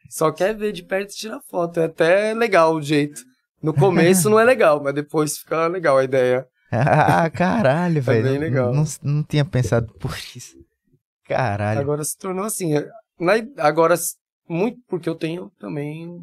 Só 0.10 0.32
quer 0.32 0.56
ver 0.56 0.72
de 0.72 0.84
perto 0.84 1.12
e 1.12 1.16
tirar 1.16 1.40
foto. 1.50 1.80
É 1.80 1.86
até 1.86 2.34
legal 2.34 2.74
o 2.76 2.82
jeito. 2.82 3.22
No 3.62 3.74
começo 3.74 4.30
não 4.30 4.40
é 4.40 4.44
legal, 4.44 4.82
mas 4.84 4.94
depois 4.94 5.38
fica 5.38 5.68
legal 5.68 5.98
a 5.98 6.04
ideia. 6.04 6.46
Ah, 6.76 7.30
caralho, 7.30 7.98
É 8.00 8.02
velho. 8.02 8.24
bem 8.30 8.38
legal. 8.40 8.74
Não, 8.74 8.84
não 9.04 9.24
tinha 9.24 9.46
pensado 9.46 9.94
por 10.00 10.16
isso. 10.36 10.58
Caralho. 11.26 11.80
Agora 11.80 12.04
se 12.04 12.18
tornou 12.18 12.44
assim. 12.46 12.76
é, 12.76 12.90
na- 13.20 13.34
agora, 13.64 13.96
muito 14.48 14.80
porque 14.88 15.08
eu 15.08 15.16
tenho 15.16 15.52
também. 15.60 16.20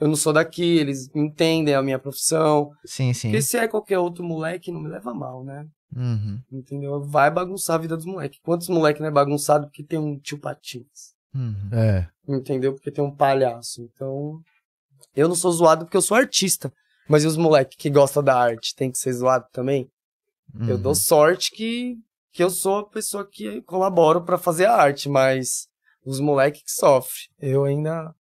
Eu 0.00 0.08
não 0.08 0.16
sou 0.16 0.32
daqui, 0.32 0.78
eles 0.78 1.08
entendem 1.14 1.74
a 1.74 1.82
minha 1.82 1.98
profissão. 1.98 2.70
sim, 2.84 3.12
sim. 3.12 3.28
Porque 3.28 3.42
se 3.42 3.56
é 3.56 3.68
qualquer 3.68 3.98
outro 3.98 4.24
moleque, 4.24 4.72
não 4.72 4.80
me 4.80 4.88
leva 4.88 5.14
mal, 5.14 5.44
né? 5.44 5.64
Uhum, 5.94 6.40
Entendeu? 6.50 7.02
Vai 7.04 7.30
bagunçar 7.30 7.76
a 7.76 7.78
vida 7.78 7.96
dos 7.96 8.06
moleques. 8.06 8.40
Quantos 8.42 8.68
moleques 8.68 9.00
não 9.00 9.08
é 9.08 9.12
bagunçado 9.12 9.66
porque 9.66 9.84
tem 9.84 9.98
um 9.98 10.18
tio 10.18 10.38
Patins? 10.38 11.12
uhum. 11.34 11.68
É. 11.70 12.08
Entendeu? 12.26 12.72
Porque 12.72 12.90
tem 12.90 13.04
um 13.04 13.14
palhaço. 13.14 13.82
Então, 13.94 14.40
eu 15.14 15.28
não 15.28 15.34
sou 15.36 15.52
zoado 15.52 15.84
porque 15.84 15.96
eu 15.96 16.02
sou 16.02 16.16
artista. 16.16 16.72
Mas 17.08 17.24
e 17.24 17.26
os 17.26 17.36
moleques 17.36 17.76
que 17.76 17.90
gostam 17.90 18.22
da 18.22 18.36
arte? 18.36 18.74
Tem 18.74 18.90
que 18.90 18.98
ser 18.98 19.12
zoado 19.12 19.46
também? 19.52 19.90
Eu 20.68 20.76
uhum. 20.76 20.82
dou 20.82 20.94
sorte 20.94 21.50
que, 21.50 21.96
que 22.32 22.42
eu 22.42 22.50
sou 22.50 22.78
a 22.78 22.88
pessoa 22.88 23.26
que 23.28 23.62
colaboro 23.62 24.22
pra 24.22 24.38
fazer 24.38 24.66
a 24.66 24.74
arte, 24.76 25.08
mas 25.08 25.66
os 26.04 26.20
moleques 26.20 26.62
que 26.62 26.72
sofrem. 26.72 27.28
Eu 27.40 27.64
ainda 27.64 28.14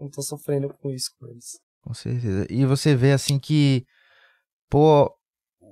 não 0.00 0.08
tô 0.08 0.22
sofrendo 0.22 0.72
com 0.80 0.90
isso 0.90 1.10
com 1.18 1.26
eles. 1.28 1.60
Com 1.82 1.92
certeza. 1.92 2.46
E 2.48 2.64
você 2.64 2.96
vê 2.96 3.12
assim 3.12 3.38
que, 3.38 3.84
pô, 4.70 5.14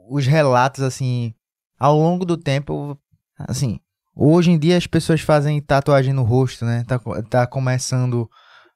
os 0.09 0.27
relatos 0.27 0.83
assim, 0.83 1.35
ao 1.79 1.97
longo 1.97 2.25
do 2.25 2.37
tempo, 2.37 2.99
assim, 3.39 3.81
hoje 4.15 4.51
em 4.51 4.59
dia 4.59 4.77
as 4.77 4.87
pessoas 4.87 5.23
fazem 5.23 5.61
tatuagem 5.61 6.13
no 6.13 6.23
rosto, 6.23 6.65
né? 6.65 6.85
Tá, 6.85 7.01
tá 7.29 7.47
começando 7.47 8.29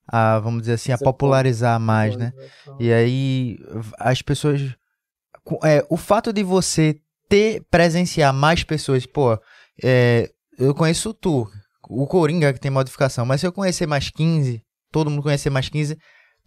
a, 0.06 0.38
vamos 0.38 0.62
dizer 0.62 0.74
assim, 0.74 0.92
a 0.92 0.96
Você 0.96 1.04
popularizar 1.04 1.78
mais, 1.80 2.16
né? 2.16 2.32
E 2.78 2.92
aí 2.92 3.58
as 3.98 4.22
pessoas. 4.22 4.60
É, 5.62 5.84
o 5.88 5.96
fato 5.96 6.32
de 6.32 6.42
você 6.42 6.98
ter, 7.28 7.64
presenciar 7.70 8.32
mais 8.32 8.64
pessoas, 8.64 9.06
pô, 9.06 9.38
é, 9.82 10.30
eu 10.58 10.74
conheço 10.74 11.14
tu, 11.14 11.48
o 11.88 12.06
Coringa 12.06 12.52
que 12.52 12.60
tem 12.60 12.70
modificação, 12.70 13.24
mas 13.24 13.40
se 13.40 13.46
eu 13.46 13.52
conhecer 13.52 13.86
mais 13.86 14.10
15, 14.10 14.62
todo 14.90 15.10
mundo 15.10 15.22
conhecer 15.22 15.50
mais 15.50 15.68
15, 15.68 15.96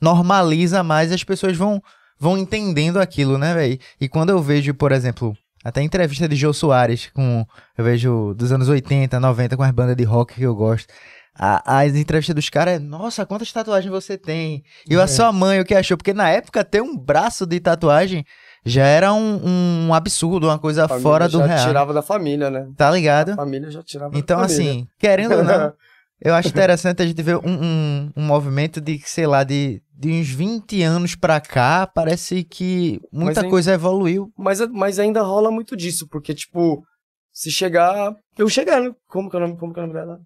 normaliza 0.02 0.84
mais, 0.84 1.12
as 1.12 1.24
pessoas 1.24 1.56
vão, 1.56 1.82
vão 2.20 2.38
entendendo 2.38 2.98
aquilo, 2.98 3.38
né, 3.38 3.54
velho? 3.54 3.80
E 4.00 4.10
quando 4.10 4.32
eu 4.32 4.42
vejo, 4.42 4.74
por 4.74 4.92
exemplo, 4.92 5.36
até 5.64 5.82
entrevista 5.82 6.28
de 6.28 6.36
Jô 6.36 6.54
Soares, 6.54 7.10
com, 7.14 7.46
eu 7.78 7.84
vejo 7.84 8.34
dos 8.34 8.52
anos 8.52 8.70
80, 8.70 9.20
90, 9.20 9.58
com 9.58 9.64
as 9.64 9.72
bandas 9.72 9.96
de 9.96 10.04
rock 10.04 10.36
que 10.36 10.44
eu 10.44 10.56
gosto. 10.56 10.94
A- 11.40 11.80
As 11.82 11.96
entrevistas 11.96 12.36
dos 12.36 12.50
caras 12.50 12.76
é, 12.76 12.80
nossa, 12.80 13.26
quantas 13.26 13.52
tatuagens 13.52 13.90
você 13.92 14.18
tem? 14.18 14.62
E 14.90 14.96
a 14.96 15.02
É. 15.04 15.08
sua 15.08 15.32
mãe, 15.32 15.60
o 15.60 15.66
que 15.66 15.74
achou? 15.74 15.96
Porque 15.98 16.14
na 16.14 16.30
época 16.30 16.64
ter 16.64 16.82
um 16.82 16.98
braço 16.98 17.46
de 17.46 17.60
tatuagem 17.60 18.26
já 18.66 18.86
era 18.86 19.14
um, 19.14 19.88
um 19.88 19.94
absurdo, 19.94 20.48
uma 20.48 20.60
coisa 20.60 20.84
a 20.86 20.88
família 20.88 21.04
fora 21.04 21.30
do 21.30 21.40
já 21.40 21.46
real. 21.46 21.68
tirava 21.68 21.94
da 21.94 22.02
família, 22.02 22.50
né? 22.50 22.68
Tá 22.76 22.90
A 22.90 22.92
ligado? 22.92 23.36
família 23.36 23.72
já 23.72 23.82
tirava 23.82 24.18
Então, 24.18 24.42
da 24.42 24.48
família. 24.50 24.72
assim, 24.74 24.88
querendo 25.00 25.36
ou 25.38 25.44
não, 25.44 25.74
eu 26.22 26.36
acho 26.36 26.50
interessante 26.50 27.02
a 27.02 27.06
gente 27.08 27.22
ver 27.24 27.38
um, 27.38 27.42
um, 27.46 28.12
um 28.18 28.22
movimento 28.24 28.82
de, 28.82 29.00
sei 29.06 29.26
lá, 29.26 29.46
de, 29.46 29.82
de 29.98 30.10
uns 30.12 30.28
20 30.30 30.84
anos 30.84 31.16
pra 31.16 31.40
cá, 31.40 31.88
parece 31.88 32.44
que 32.44 33.00
muita 33.14 33.42
Mas 33.44 33.50
coisa 33.50 33.74
evoluiu. 33.74 34.30
Mas, 34.38 34.60
mas 34.72 35.00
ainda 35.00 35.22
rola 35.22 35.50
muito 35.50 35.78
disso, 35.78 36.06
porque, 36.10 36.34
tipo, 36.34 36.84
se 37.32 37.50
chegar. 37.50 38.14
Eu 38.38 38.50
chegar, 38.50 38.82
né? 38.82 38.92
Como 39.08 39.30
que 39.30 39.38
é 39.38 39.40
o 39.40 39.42
nome, 39.42 39.58
como 39.58 39.74
que 39.74 39.80
é 39.80 39.84
o 39.84 39.88
nome 39.88 39.98
dela? 39.98 40.20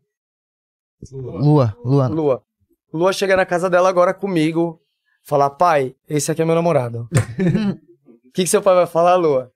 Lua, 1.11 1.75
Lua. 1.83 2.07
Lua. 2.07 2.43
Lua 2.93 3.13
chega 3.13 3.35
na 3.35 3.45
casa 3.45 3.69
dela 3.69 3.89
agora 3.89 4.13
comigo, 4.13 4.79
falar, 5.23 5.49
pai, 5.51 5.95
esse 6.07 6.31
aqui 6.31 6.41
é 6.41 6.45
meu 6.45 6.55
namorado. 6.55 7.07
O 7.11 8.31
que, 8.33 8.43
que 8.43 8.47
seu 8.47 8.61
pai 8.61 8.75
vai 8.75 8.87
falar, 8.87 9.15
Lua? 9.15 9.51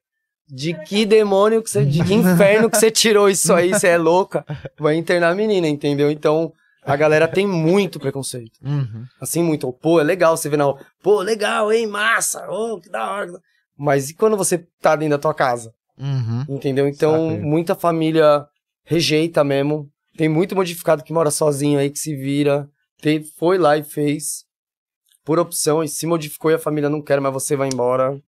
De 0.50 0.72
que 0.72 1.04
demônio 1.04 1.62
que 1.62 1.70
você. 1.70 1.84
De 1.84 2.02
que 2.02 2.14
inferno 2.14 2.70
que 2.70 2.78
você 2.78 2.90
tirou 2.90 3.28
isso 3.28 3.52
aí? 3.52 3.70
Você 3.70 3.88
é 3.88 3.98
louca? 3.98 4.44
Vai 4.78 4.96
internar 4.96 5.30
a 5.30 5.34
menina, 5.34 5.68
entendeu? 5.68 6.10
Então, 6.10 6.52
a 6.82 6.96
galera 6.96 7.28
tem 7.28 7.46
muito 7.46 8.00
preconceito. 8.00 8.58
Uhum. 8.64 9.04
Assim, 9.20 9.42
muito. 9.42 9.70
Pô, 9.74 10.00
é 10.00 10.02
legal 10.04 10.36
você 10.36 10.48
ver 10.48 10.56
na 10.56 10.64
rua. 10.64 10.80
Pô, 11.02 11.20
legal, 11.20 11.70
hein? 11.70 11.86
Massa. 11.86 12.50
Ô, 12.50 12.80
que 12.80 12.88
da 12.88 13.12
hora. 13.12 13.32
Mas 13.76 14.08
e 14.08 14.14
quando 14.14 14.38
você 14.38 14.66
tá 14.80 14.96
dentro 14.96 15.16
da 15.16 15.20
tua 15.20 15.34
casa? 15.34 15.72
Uhum. 15.98 16.46
Entendeu? 16.48 16.88
Então, 16.88 17.38
muita 17.40 17.74
família 17.74 18.46
rejeita 18.84 19.44
mesmo. 19.44 19.86
Tem 20.18 20.28
muito 20.28 20.56
modificado 20.56 21.04
que 21.04 21.12
mora 21.12 21.30
sozinho 21.30 21.78
aí, 21.78 21.88
que 21.88 21.98
se 21.98 22.12
vira. 22.16 22.68
Tem, 23.00 23.22
foi 23.22 23.56
lá 23.56 23.76
e 23.76 23.84
fez. 23.84 24.44
Por 25.24 25.38
opção, 25.38 25.80
e 25.80 25.88
se 25.88 26.06
modificou 26.06 26.50
e 26.50 26.54
a 26.54 26.58
família 26.58 26.90
não 26.90 27.00
quer, 27.00 27.20
mas 27.20 27.32
você 27.32 27.54
vai 27.54 27.68
embora. 27.72 28.20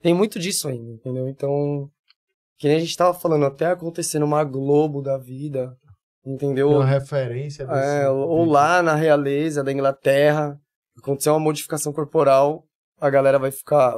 Tem 0.00 0.14
muito 0.14 0.38
disso 0.38 0.68
ainda, 0.68 0.92
entendeu? 0.92 1.28
Então, 1.28 1.90
que 2.56 2.68
nem 2.68 2.76
a 2.76 2.80
gente 2.80 2.96
tava 2.96 3.18
falando, 3.18 3.46
até 3.46 3.66
acontecer 3.66 4.20
numa 4.20 4.44
Globo 4.44 5.02
da 5.02 5.18
vida, 5.18 5.76
entendeu? 6.24 6.70
Uma 6.70 6.86
referência 6.86 7.66
desse 7.66 7.80
É, 7.80 8.08
ou 8.08 8.44
lá 8.44 8.80
na 8.80 8.94
realeza 8.94 9.64
da 9.64 9.72
Inglaterra, 9.72 10.56
aconteceu 10.96 11.32
uma 11.32 11.40
modificação 11.40 11.92
corporal, 11.92 12.64
a 13.00 13.10
galera 13.10 13.40
vai 13.40 13.50
ficar. 13.50 13.92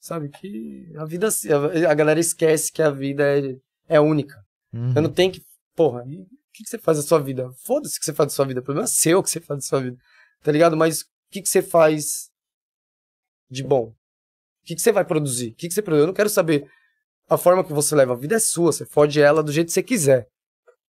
Sabe 0.00 0.30
que 0.30 0.92
a 0.96 1.04
vida. 1.04 1.28
A 1.88 1.94
galera 1.94 2.18
esquece 2.18 2.72
que 2.72 2.82
a 2.82 2.90
vida 2.90 3.22
é, 3.38 3.56
é 3.86 4.00
única. 4.00 4.44
Uhum. 4.72 4.92
Eu 4.96 5.02
não 5.02 5.10
tenho 5.10 5.30
que. 5.30 5.45
Porra, 5.76 6.02
e 6.06 6.22
o 6.22 6.26
que, 6.52 6.64
que 6.64 6.70
você 6.70 6.78
faz 6.78 6.96
da 6.98 7.04
sua 7.04 7.20
vida? 7.20 7.48
Foda-se 7.64 7.96
o 7.96 8.00
que 8.00 8.06
você 8.06 8.12
faz 8.14 8.32
da 8.32 8.34
sua 8.34 8.46
vida. 8.46 8.60
O 8.60 8.64
problema 8.64 8.86
é 8.86 8.88
seu 8.88 9.18
o 9.18 9.22
que 9.22 9.30
você 9.30 9.40
faz 9.40 9.58
da 9.58 9.66
sua 9.66 9.80
vida. 9.82 9.96
Tá 10.42 10.50
ligado? 10.50 10.76
Mas 10.76 11.02
o 11.02 11.06
que, 11.30 11.42
que 11.42 11.48
você 11.48 11.62
faz 11.62 12.30
de 13.50 13.62
bom? 13.62 13.88
O 13.88 13.94
que, 14.64 14.74
que 14.74 14.80
você 14.80 14.90
vai 14.90 15.04
produzir? 15.04 15.50
O 15.50 15.54
que, 15.54 15.68
que 15.68 15.74
você 15.74 15.82
produz? 15.82 16.00
Eu 16.00 16.06
não 16.06 16.14
quero 16.14 16.30
saber 16.30 16.68
a 17.28 17.36
forma 17.36 17.62
que 17.62 17.72
você 17.72 17.94
leva. 17.94 18.14
A 18.14 18.16
vida 18.16 18.34
é 18.34 18.40
sua. 18.40 18.72
Você 18.72 18.86
fode 18.86 19.20
ela 19.20 19.42
do 19.42 19.52
jeito 19.52 19.68
que 19.68 19.74
você 19.74 19.82
quiser 19.82 20.28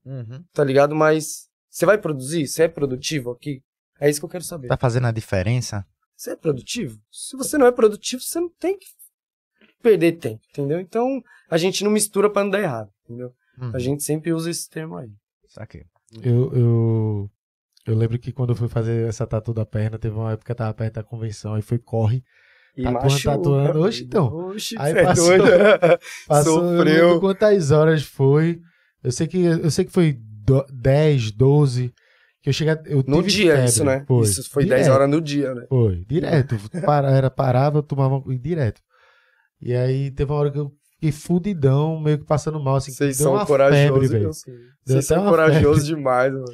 Uhum. 0.05 0.45
tá 0.53 0.63
ligado? 0.63 0.95
Mas 0.95 1.49
você 1.71 1.87
vai 1.87 1.99
produzir? 1.99 2.47
Você 2.47 2.65
é 2.65 2.69
produtivo 2.69 3.31
aqui? 3.31 3.63
É 3.99 4.11
isso 4.11 4.21
que 4.21 4.25
eu 4.27 4.31
quero 4.31 4.45
saber. 4.45 4.69
Tá 4.69 4.77
fazendo 4.77 5.07
a 5.07 5.13
diferença? 5.13 5.87
Você 6.17 6.33
é 6.33 6.37
produtivo? 6.37 7.01
Se 7.11 7.37
você 7.37 7.57
não 7.57 7.67
é 7.67 7.73
produtivo, 7.73 8.23
você 8.23 8.39
não 8.39 8.51
tem 8.51 8.79
que 8.79 8.87
perder 9.83 10.13
tempo, 10.13 10.41
entendeu? 10.51 10.79
Então, 10.81 11.23
a 11.51 11.57
gente 11.59 11.83
não 11.83 11.91
mistura 11.91 12.31
pra 12.31 12.45
não 12.45 12.51
dar 12.51 12.61
errado, 12.61 12.91
entendeu? 13.05 13.35
Uhum. 13.61 13.71
A 13.75 13.79
gente 13.79 14.03
sempre 14.03 14.33
usa 14.33 14.51
esse 14.51 14.69
termo 14.69 14.97
aí. 14.97 15.11
Saquei. 15.49 15.85
Eu, 16.23 16.53
eu, 16.53 17.31
eu 17.87 17.95
lembro 17.97 18.19
que 18.19 18.33
quando 18.33 18.51
eu 18.51 18.57
fui 18.57 18.69
fazer 18.69 19.09
essa 19.09 19.27
tatu 19.27 19.53
da 19.55 19.65
perna, 19.67 19.99
teve 19.99 20.15
uma 20.17 20.33
época 20.33 20.47
que 20.47 20.53
eu 20.53 20.57
tava 20.57 20.75
perto 20.75 20.95
da 20.95 21.03
convenção, 21.03 21.55
aí 21.55 21.63
foi 21.63 21.79
corre. 21.79 22.23
E 22.77 22.83
Tatuando, 22.83 23.05
machuca. 23.05 23.31
tatuando. 23.37 23.81
Oxe, 23.83 24.03
então. 24.05 24.27
Oxe, 24.49 24.75
Aí 24.79 24.93
cê 24.93 24.99
é 24.99 25.03
passou-. 25.05 25.39
Passou, 26.27 26.61
Sofreu. 26.77 27.21
quantas 27.21 27.71
horas 27.71 28.03
foi. 28.03 28.61
Eu 29.03 29.13
sei 29.13 29.27
que, 29.29 29.39
eu 29.43 29.71
sei 29.71 29.85
que 29.85 29.93
foi 29.93 30.13
do- 30.19 30.67
10, 30.73 31.31
12. 31.31 31.93
Que 32.43 32.49
eu 32.51 32.53
cheguei. 32.53 32.75
Eu 32.87 33.05
No 33.07 33.19
tive 33.23 33.29
dia, 33.31 33.53
febre. 33.53 33.65
isso, 33.71 33.85
né? 33.85 34.05
Foi. 34.09 34.23
Isso 34.25 34.51
foi 34.51 34.65
10 34.67 34.83
Direto. 34.83 34.95
horas 34.95 35.09
no 35.11 35.21
dia, 35.21 35.55
né? 35.55 35.67
Foi, 35.69 36.05
direto. 36.05 36.57
Para, 36.85 37.11
era, 37.13 37.31
parava, 37.31 37.79
eu 37.79 37.83
tomava 37.83 38.21
e 38.33 38.37
direto. 38.39 38.81
E 39.61 39.73
aí 39.73 40.11
teve 40.11 40.31
uma 40.33 40.39
hora 40.41 40.51
que 40.51 40.59
eu 40.59 40.73
fiquei 41.05 41.13
fudidão, 41.13 42.01
meio 42.01 42.19
que 42.19 42.25
passando 42.25 42.59
mal, 42.63 42.77
assim. 42.77 42.93
Vocês 42.93 43.17
são 43.17 43.45
corajosos, 43.45 44.11
velho. 44.11 44.31
Vocês 44.85 45.07
são 45.07 45.25
corajosos 45.27 45.85
demais, 45.87 46.33
mano. 46.33 46.45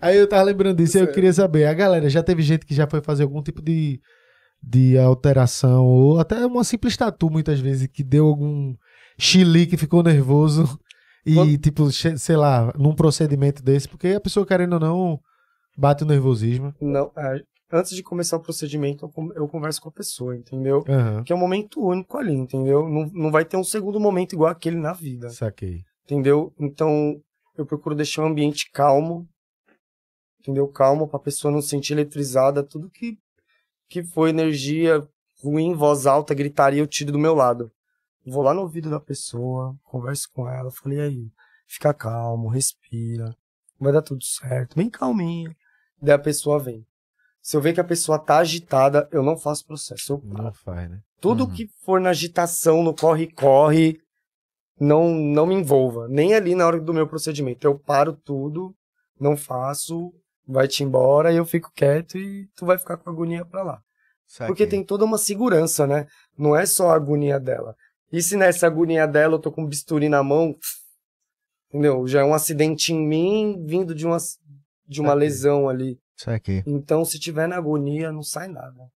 Aí 0.00 0.16
eu 0.16 0.26
tava 0.28 0.42
lembrando 0.42 0.78
disso 0.78 0.98
e 0.98 1.00
eu 1.00 1.12
queria 1.12 1.32
saber, 1.32 1.66
a 1.66 1.74
galera, 1.74 2.08
já 2.08 2.22
teve 2.22 2.42
gente 2.42 2.66
que 2.66 2.74
já 2.74 2.86
foi 2.86 3.00
fazer 3.00 3.22
algum 3.22 3.42
tipo 3.42 3.62
de, 3.62 4.00
de 4.62 4.98
alteração, 4.98 5.84
ou 5.84 6.18
até 6.18 6.44
uma 6.46 6.64
simples 6.64 6.96
tatu, 6.96 7.30
muitas 7.30 7.60
vezes, 7.60 7.86
que 7.86 8.02
deu 8.02 8.26
algum 8.26 8.74
chili 9.18 9.66
que 9.66 9.76
ficou 9.76 10.02
nervoso 10.02 10.78
e, 11.24 11.34
Quando- 11.34 11.58
tipo, 11.58 11.90
sei 11.90 12.36
lá, 12.36 12.72
num 12.76 12.94
procedimento 12.94 13.62
desse, 13.62 13.88
porque 13.88 14.08
a 14.08 14.20
pessoa, 14.20 14.46
querendo 14.46 14.74
ou 14.74 14.80
não, 14.80 15.20
bate 15.76 16.02
o 16.02 16.06
nervosismo. 16.06 16.74
Não, 16.80 17.12
é, 17.16 17.42
antes 17.72 17.94
de 17.94 18.02
começar 18.02 18.36
o 18.36 18.40
procedimento, 18.40 19.04
eu, 19.04 19.08
con- 19.08 19.32
eu 19.34 19.48
converso 19.48 19.80
com 19.80 19.88
a 19.88 19.92
pessoa, 19.92 20.36
entendeu? 20.36 20.84
Aham, 20.88 21.24
Que 21.24 21.32
é 21.32 21.36
um 21.36 21.38
momento 21.38 21.80
único 21.84 22.16
ali, 22.18 22.32
entendeu? 22.34 22.88
Não, 22.88 23.06
não 23.12 23.30
vai 23.30 23.44
ter 23.44 23.56
um 23.56 23.64
segundo 23.64 23.98
momento 24.00 24.32
igual 24.34 24.50
aquele 24.50 24.76
na 24.76 24.92
vida, 24.92 25.30
saquei. 25.30 25.82
entendeu? 26.04 26.52
Então, 26.58 27.20
eu 27.56 27.64
procuro 27.66 27.94
deixar 27.94 28.22
o 28.22 28.26
ambiente 28.26 28.70
calmo, 28.70 29.28
entendeu? 30.40 30.66
Calmo 30.68 31.08
pra 31.08 31.18
pessoa 31.18 31.52
não 31.52 31.60
se 31.60 31.68
sentir 31.68 31.92
eletrizada, 31.94 32.62
tudo 32.62 32.90
que, 32.90 33.18
que 33.88 34.02
for 34.02 34.28
energia 34.28 35.06
ruim, 35.42 35.74
voz 35.74 36.06
alta, 36.06 36.34
gritaria, 36.34 36.80
eu 36.80 36.86
tiro 36.86 37.12
do 37.12 37.18
meu 37.18 37.34
lado. 37.34 37.70
Vou 38.26 38.42
lá 38.42 38.52
no 38.52 38.60
ouvido 38.62 38.90
da 38.90 39.00
pessoa, 39.00 39.74
converso 39.84 40.28
com 40.34 40.48
ela, 40.48 40.70
falei, 40.70 40.98
"E 40.98 41.00
aí, 41.02 41.32
fica 41.66 41.92
calmo, 41.94 42.48
respira, 42.48 43.34
vai 43.78 43.92
dar 43.92 44.02
tudo 44.02 44.22
certo, 44.24 44.76
bem 44.76 44.90
calminho. 44.90 45.54
Daí 46.00 46.14
a 46.14 46.18
pessoa 46.18 46.58
vem. 46.58 46.86
Se 47.42 47.56
eu 47.56 47.60
ver 47.60 47.72
que 47.72 47.80
a 47.80 47.84
pessoa 47.84 48.18
tá 48.18 48.38
agitada, 48.38 49.08
eu 49.10 49.22
não 49.22 49.36
faço 49.36 49.66
processo, 49.66 50.12
eu. 50.14 50.22
Não 50.24 50.52
faz, 50.52 50.90
né? 50.90 51.00
Tudo 51.20 51.44
Uhum. 51.44 51.50
que 51.52 51.68
for 51.84 52.00
na 52.00 52.10
agitação, 52.10 52.82
no 52.82 52.94
corre-corre, 52.94 53.98
não, 54.78 55.10
não 55.14 55.46
me 55.46 55.54
envolva. 55.54 56.06
Nem 56.08 56.34
ali 56.34 56.54
na 56.54 56.66
hora 56.66 56.80
do 56.80 56.94
meu 56.94 57.06
procedimento. 57.06 57.66
Eu 57.66 57.78
paro 57.78 58.12
tudo, 58.14 58.74
não 59.18 59.36
faço, 59.36 60.12
vai-te 60.46 60.82
embora 60.82 61.32
e 61.32 61.36
eu 61.36 61.44
fico 61.44 61.70
quieto 61.74 62.16
e 62.18 62.46
tu 62.56 62.64
vai 62.66 62.78
ficar 62.78 62.96
com 62.96 63.10
agonia 63.10 63.44
pra 63.44 63.62
lá. 63.62 63.80
Porque 64.46 64.66
tem 64.66 64.84
toda 64.84 65.04
uma 65.04 65.18
segurança, 65.18 65.86
né? 65.86 66.06
Não 66.38 66.54
é 66.56 66.64
só 66.64 66.90
a 66.90 66.94
agonia 66.94 67.38
dela. 67.40 67.74
E 68.12 68.22
se 68.22 68.36
nessa 68.36 68.66
agonia 68.66 69.06
dela 69.06 69.34
eu 69.34 69.38
tô 69.38 69.50
com 69.52 69.62
um 69.62 69.66
bisturi 69.68 70.08
na 70.08 70.22
mão, 70.22 70.54
entendeu? 71.68 72.06
Já 72.06 72.20
é 72.20 72.24
um 72.24 72.34
acidente 72.34 72.92
em 72.92 73.06
mim 73.06 73.64
vindo 73.66 73.94
de 73.94 74.06
uma, 74.06 74.18
de 74.86 75.00
uma 75.00 75.10
Saquei. 75.10 75.20
lesão 75.20 75.68
ali. 75.68 75.98
Isso 76.20 76.30
aqui. 76.30 76.62
Então, 76.66 77.04
se 77.04 77.18
tiver 77.18 77.46
na 77.48 77.56
agonia, 77.56 78.12
não 78.12 78.22
sai 78.22 78.46
nada. 78.48 78.90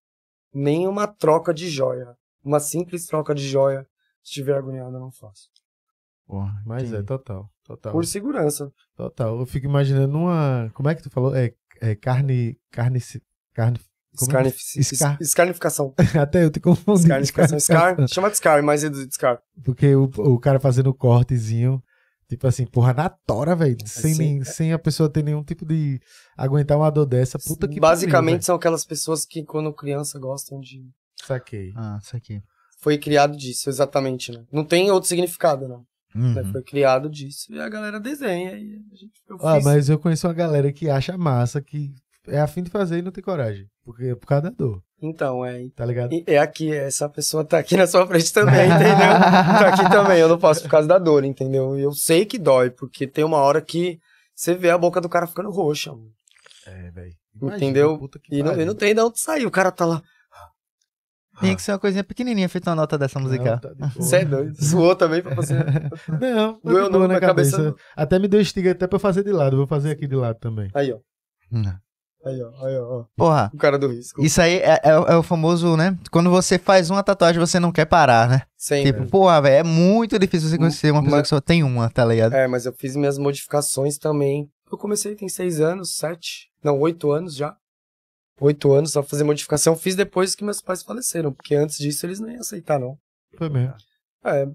Nem 0.53 0.87
uma 0.87 1.07
troca 1.07 1.53
de 1.53 1.69
joia. 1.69 2.15
Uma 2.43 2.59
simples 2.59 3.05
troca 3.07 3.33
de 3.33 3.47
joia. 3.47 3.85
Se 4.23 4.33
tiver 4.33 4.55
agoniado, 4.57 4.95
eu 4.95 4.99
não 4.99 5.11
faço. 5.11 5.49
Porra, 6.27 6.53
Mas 6.65 6.83
é, 6.83 6.87
entendi. 6.87 7.03
total, 7.05 7.49
total. 7.63 7.91
Por 7.91 8.05
segurança. 8.05 8.71
Total. 8.95 9.39
Eu 9.39 9.45
fico 9.45 9.65
imaginando 9.67 10.17
uma. 10.17 10.69
Como 10.73 10.89
é 10.89 10.95
que 10.95 11.03
tu 11.03 11.09
falou? 11.09 11.35
É, 11.35 11.53
é 11.81 11.95
carne. 11.95 12.57
Carne. 12.71 12.99
Carne. 13.53 13.79
É? 13.79 14.23
Escarnif- 14.23 14.77
Escar- 14.77 15.17
es- 15.19 15.27
Escarnificação. 15.29 15.93
Até 16.19 16.43
eu 16.45 16.49
te 16.49 16.59
confundi. 16.59 17.01
Escarnificação. 17.01 17.59
Scar, 17.59 18.07
chama 18.07 18.29
de 18.31 18.37
Scar, 18.37 18.63
mas 18.63 18.83
é 18.83 18.89
do 18.89 18.97
Scar. 19.13 19.41
Porque 19.63 19.93
o, 19.95 20.03
o 20.05 20.39
cara 20.39 20.59
fazendo 20.59 20.87
o 20.89 20.93
cortezinho, 20.93 21.83
tipo 22.27 22.47
assim, 22.47 22.65
porra, 22.65 22.93
na 22.93 23.09
tora, 23.09 23.55
velho. 23.55 23.77
Sem, 23.85 24.11
Assim, 24.11 24.17
nem- 24.23 24.43
sem 24.43 24.73
a 24.73 24.79
pessoa 24.79 25.09
ter 25.09 25.23
nenhum 25.23 25.43
tipo 25.43 25.65
de. 25.65 25.99
aguentar 26.37 26.77
uma 26.77 26.89
dor 26.89 27.05
dessa. 27.05 27.37
Puta 27.39 27.67
que 27.67 27.79
Basicamente, 27.79 28.31
pariu, 28.35 28.43
são 28.45 28.55
aquelas 28.55 28.85
pessoas 28.85 29.25
que, 29.25 29.43
quando 29.43 29.73
criança, 29.73 30.19
gostam 30.19 30.59
de. 30.59 30.83
Saquei. 31.25 31.71
Ah, 31.75 31.99
isso 32.01 32.15
aqui. 32.15 32.41
Foi 32.81 32.97
criado 32.97 33.35
disso, 33.35 33.69
exatamente, 33.69 34.31
né? 34.31 34.43
Não 34.51 34.63
tem 34.63 34.91
outro 34.91 35.07
significado, 35.09 35.67
não. 35.67 35.85
né? 36.13 36.41
Uhum. 36.43 36.51
Foi 36.51 36.61
criado 36.61 37.09
disso. 37.09 37.51
E 37.51 37.59
a 37.59 37.67
galera 37.67 37.99
desenha. 37.99 38.51
E 38.51 38.75
a 38.91 38.95
gente, 38.95 39.13
eu 39.29 39.37
Ah, 39.41 39.55
fiz. 39.55 39.65
mas 39.65 39.89
eu 39.89 39.97
conheço 39.99 40.27
uma 40.27 40.33
galera 40.33 40.71
que 40.71 40.89
acha 40.89 41.17
massa, 41.17 41.61
que 41.61 41.91
é 42.27 42.39
afim 42.39 42.61
de 42.63 42.69
fazer 42.69 42.99
e 42.99 43.01
não 43.01 43.11
tem 43.11 43.23
coragem. 43.23 43.65
Porque 43.83 44.03
é 44.05 44.15
por 44.15 44.27
causa 44.27 44.43
da 44.43 44.49
dor, 44.49 44.81
Então, 45.05 45.45
é. 45.45 45.67
tá 45.75 45.85
ligado? 45.85 46.13
E 46.13 46.23
É 46.27 46.37
aqui, 46.37 46.71
essa 46.71 47.07
pessoa 47.07 47.45
tá 47.45 47.57
aqui 47.57 47.77
na 47.77 47.87
sua 47.87 48.05
frente 48.07 48.31
também, 48.33 48.65
entendeu? 48.65 48.95
tá 49.19 49.67
aqui 49.69 49.89
também, 49.89 50.19
eu 50.19 50.27
não 50.29 50.37
posso 50.37 50.61
por 50.63 50.69
causa 50.69 50.87
da 50.87 50.97
dor, 50.97 51.23
entendeu? 51.23 51.77
E 51.77 51.83
eu 51.83 51.91
sei 51.93 52.25
que 52.25 52.37
dói, 52.37 52.69
porque 52.69 53.07
tem 53.07 53.23
uma 53.23 53.37
hora 53.37 53.61
que 53.61 53.99
você 54.35 54.53
vê 54.53 54.69
a 54.69 54.77
boca 54.77 54.99
do 54.99 55.07
cara 55.09 55.27
ficando 55.27 55.49
roxa, 55.49 55.91
mano. 55.91 56.09
É, 56.67 56.91
velho. 56.91 57.13
Entendeu? 57.41 57.97
Puta 57.97 58.19
que 58.19 58.35
E 58.35 58.43
não, 58.43 58.59
e 58.59 58.65
não 58.65 58.73
tem 58.73 58.93
de 58.93 59.01
onde 59.01 59.19
sair, 59.19 59.45
o 59.45 59.51
cara 59.51 59.71
tá 59.71 59.85
lá. 59.85 60.01
Tinha 61.39 61.55
que 61.55 61.61
ser 61.61 61.73
uma 61.73 61.79
coisinha 61.79 62.03
pequenininha, 62.03 62.47
feita 62.47 62.69
uma 62.69 62.77
nota 62.77 62.97
dessa 62.97 63.19
musical. 63.19 63.59
Não, 63.77 63.89
tá. 63.89 63.91
Você 63.95 64.17
é 64.17 64.25
doido. 64.25 64.55
Zoou 64.63 64.95
também 64.95 65.21
pra 65.21 65.35
você. 65.35 65.53
Não, 66.21 66.59
Doeu 66.63 66.89
não 66.89 66.99
não 67.01 67.07
na 67.09 67.19
cabeça. 67.19 67.57
cabeça. 67.57 67.75
Até 67.93 68.17
me 68.19 68.27
deu 68.29 68.39
estiga 68.39 68.71
até 68.71 68.87
pra 68.87 68.95
eu 68.95 68.99
fazer 69.01 69.21
de 69.21 69.33
lado. 69.33 69.57
Vou 69.57 69.67
fazer 69.67 69.91
aqui 69.91 70.07
de 70.07 70.15
lado 70.15 70.39
também. 70.39 70.69
Aí, 70.73 70.93
ó. 70.93 70.99
Hum. 71.51 71.63
Aí, 72.25 72.41
ó. 72.41 72.65
Aí, 72.65 72.77
ó. 72.77 72.99
ó. 73.01 73.05
Porra, 73.15 73.51
O 73.53 73.57
cara 73.57 73.77
do 73.77 73.87
risco. 73.87 74.21
isso 74.23 74.41
aí 74.41 74.55
é, 74.57 74.79
é 74.83 74.97
o- 74.99 75.05
é 75.05 75.15
o 75.17 75.21
famoso, 75.23 75.77
né? 75.77 75.97
Quando 76.11 76.29
você 76.31 76.57
faz 76.57 76.89
uma 76.89 77.03
tatuagem, 77.03 77.39
você 77.39 77.59
não 77.59 77.71
quer 77.71 77.85
parar, 77.85 78.27
né? 78.27 78.41
Sempre. 78.57 78.93
Tipo, 78.93 79.09
porra, 79.11 79.41
velho, 79.43 79.55
é 79.57 79.63
muito 79.63 80.17
difícil 80.17 80.49
você 80.49 80.57
conhecer 80.57 80.91
uma 80.91 81.01
pessoa 81.03 81.17
Mas- 81.19 81.23
que 81.29 81.35
só 81.35 81.39
tem 81.39 81.63
uma, 81.63 81.89
tá 81.89 82.03
ligado? 82.03 82.33
É, 82.33 82.47
mas 82.47 82.65
eu 82.65 82.73
fiz 82.73 82.95
minhas 82.95 83.17
modificações 83.19 83.97
também. 83.99 84.49
Eu 84.71 84.77
comecei 84.77 85.15
tem 85.15 85.29
seis 85.29 85.59
anos, 85.61 85.95
sete. 85.95 86.49
Não, 86.63 86.79
oito 86.79 87.11
anos 87.11 87.35
já. 87.35 87.55
Oito 88.41 88.73
anos 88.73 88.91
só 88.91 89.03
fazer 89.03 89.23
modificação. 89.23 89.75
Fiz 89.75 89.95
depois 89.95 90.33
que 90.35 90.43
meus 90.43 90.61
pais 90.61 90.81
faleceram, 90.81 91.31
porque 91.31 91.53
antes 91.55 91.77
disso 91.77 92.05
eles 92.05 92.19
não 92.19 92.29
iam 92.29 92.41
aceitar, 92.41 92.79
não. 92.79 92.97
Foi 93.37 93.47
mesmo. 93.49 93.75
É, 94.25 94.47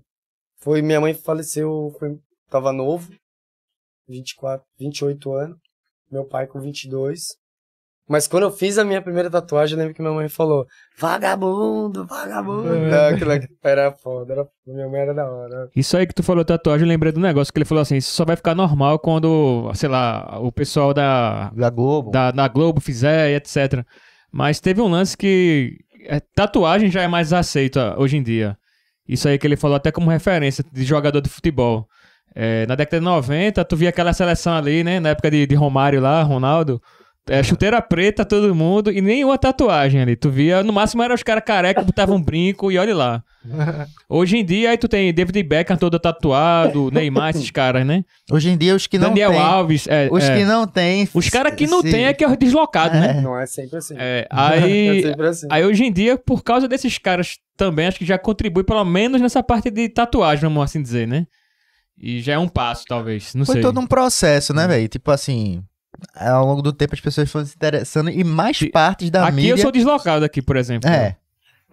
foi, 0.59 0.83
minha 0.83 1.01
mãe 1.01 1.15
faleceu, 1.15 1.95
foi, 1.99 2.19
tava 2.51 2.73
novo, 2.73 3.11
24, 4.09 4.67
28 4.79 5.33
anos, 5.33 5.57
meu 6.11 6.25
pai 6.25 6.47
com 6.47 6.61
22. 6.61 7.37
Mas 8.11 8.27
quando 8.27 8.43
eu 8.43 8.51
fiz 8.51 8.77
a 8.77 8.85
minha 8.85 9.01
primeira 9.01 9.31
tatuagem, 9.31 9.75
eu 9.75 9.79
lembro 9.79 9.95
que 9.95 10.03
minha 10.03 10.13
mãe 10.13 10.29
falou, 10.29 10.67
vagabundo, 10.99 12.05
vagabundo. 12.09 12.75
É. 12.75 12.91
É, 12.91 13.09
aquilo 13.11 13.31
aqui 13.31 13.47
era 13.63 13.93
foda, 13.93 14.33
era, 14.33 14.45
minha 14.67 14.89
mãe 14.89 15.03
era 15.03 15.15
da 15.15 15.31
hora. 15.31 15.71
Isso 15.77 15.97
aí 15.97 16.05
que 16.09 16.15
tu 16.15 16.21
falou 16.25 16.45
tatuagem, 16.45 16.85
eu 16.85 16.89
lembrei 16.89 17.13
do 17.13 17.21
negócio 17.21 17.53
que 17.53 17.59
ele 17.59 17.65
falou 17.65 17.83
assim: 17.83 17.97
isso 17.97 18.11
só 18.11 18.25
vai 18.25 18.35
ficar 18.35 18.53
normal 18.53 18.99
quando, 18.99 19.71
sei 19.75 19.89
lá, 19.89 20.41
o 20.41 20.51
pessoal 20.51 20.93
da, 20.93 21.51
Da 21.51 21.71
Globo. 21.71 22.11
da, 22.11 22.33
da 22.33 22.49
Globo 22.49 22.81
fizer 22.81 23.31
e 23.31 23.37
etc. 23.37 23.85
Mas 24.33 24.59
teve 24.59 24.81
um 24.81 24.89
lance 24.89 25.17
que 25.17 25.79
é, 26.07 26.19
tatuagem 26.35 26.91
já 26.91 27.03
é 27.03 27.07
mais 27.07 27.33
aceita 27.33 27.95
hoje 27.97 28.17
em 28.17 28.25
dia. 28.25 28.57
Isso 29.09 29.29
aí 29.29 29.39
que 29.39 29.47
ele 29.47 29.57
falou 29.57 29.77
até 29.77 29.93
como 29.93 30.11
referência 30.11 30.65
de 30.73 30.83
jogador 30.83 31.21
de 31.21 31.29
futebol. 31.29 31.87
É, 32.35 32.67
na 32.67 32.75
década 32.75 32.99
de 32.99 33.05
90, 33.05 33.65
tu 33.65 33.77
via 33.77 33.91
aquela 33.91 34.13
seleção 34.13 34.55
ali, 34.55 34.83
né? 34.83 34.99
Na 34.99 35.11
época 35.11 35.31
de, 35.31 35.47
de 35.47 35.55
Romário 35.55 36.01
lá, 36.01 36.21
Ronaldo. 36.23 36.83
É, 37.29 37.43
chuteira 37.45 37.81
preta, 37.81 38.25
todo 38.25 38.53
mundo, 38.55 38.91
e 38.91 39.01
nenhuma 39.01 39.39
tatuagem 39.39 40.01
ali. 40.01 40.17
Tu 40.17 40.29
via, 40.31 40.65
no 40.65 40.73
máximo 40.73 41.03
era 41.03 41.15
os 41.15 41.23
caras 41.23 41.45
careca, 41.47 41.81
botavam 41.83 42.17
um 42.17 42.23
brinco 42.23 42.73
e 42.73 42.79
olha 42.79 42.95
lá. 42.97 43.23
Hoje 44.09 44.39
em 44.39 44.45
dia, 44.45 44.71
aí 44.71 44.77
tu 44.79 44.89
tem 44.89 45.13
David 45.15 45.41
Beckham 45.45 45.77
todo 45.77 45.97
tatuado, 46.01 46.91
Neymar, 46.91 47.31
esses 47.31 47.49
caras, 47.53 47.87
né? 47.87 48.05
Hoje 48.33 48.51
em 48.51 48.57
dia, 48.57 48.75
os 48.75 48.87
que 48.89 48.99
não 48.99 49.11
Daniel. 49.11 49.39
Alves. 49.39 49.87
É, 49.87 50.09
Os 50.11 50.25
é. 50.25 50.39
que 50.39 50.45
não 50.45 50.67
tem. 50.67 51.09
Os 51.15 51.29
caras 51.29 51.55
que 51.55 51.67
não 51.69 51.83
se- 51.83 51.91
tem 51.91 52.07
é 52.07 52.13
que 52.13 52.25
é 52.25 52.29
o 52.29 52.37
deslocado, 52.37 52.95
né? 52.99 53.21
Não 53.21 53.39
é 53.39 53.47
sempre 53.47 53.77
assim. 53.79 53.95
É, 53.97 54.27
É 54.33 54.37
aí, 54.37 55.03
sempre 55.03 55.27
assim. 55.29 55.47
aí 55.51 55.65
hoje 55.65 55.85
em 55.85 55.93
dia, 55.93 56.19
por 56.19 56.43
causa 56.43 56.67
desses 56.67 56.99
caras 56.99 57.37
também, 57.57 57.87
acho 57.87 57.99
que 57.99 58.05
já 58.07 58.19
contribui 58.19 58.65
pelo 58.65 58.85
menos 58.85 59.21
nessa 59.21 59.43
parte 59.43 59.71
de 59.71 59.89
tatuagem, 59.89 60.43
vamos 60.43 60.65
assim 60.65 60.83
dizer, 60.83 61.07
né? 61.07 61.27
E 61.97 62.21
já 62.21 62.33
é 62.33 62.39
um 62.39 62.49
passo, 62.49 62.85
talvez. 62.89 63.35
Não 63.35 63.45
Foi 63.45 63.57
sei. 63.57 63.63
todo 63.63 63.79
um 63.79 63.87
processo, 63.87 64.53
né, 64.55 64.67
velho? 64.67 64.89
Tipo 64.89 65.11
assim, 65.13 65.63
ao 66.15 66.47
longo 66.47 66.63
do 66.63 66.73
tempo 66.73 66.95
as 66.95 67.01
pessoas 67.01 67.31
foram 67.31 67.45
se 67.47 67.55
interessando 67.55 68.11
e 68.11 68.23
mais 68.25 68.61
E- 68.61 68.71
partes 68.71 69.11
da 69.11 69.25
Aqui 69.27 69.37
mídia. 69.37 69.51
eu 69.53 69.59
sou 69.59 69.71
deslocado 69.73 70.25
aqui, 70.25 70.41
por 70.43 70.57
exemplo. 70.57 70.89
É. 70.89 71.17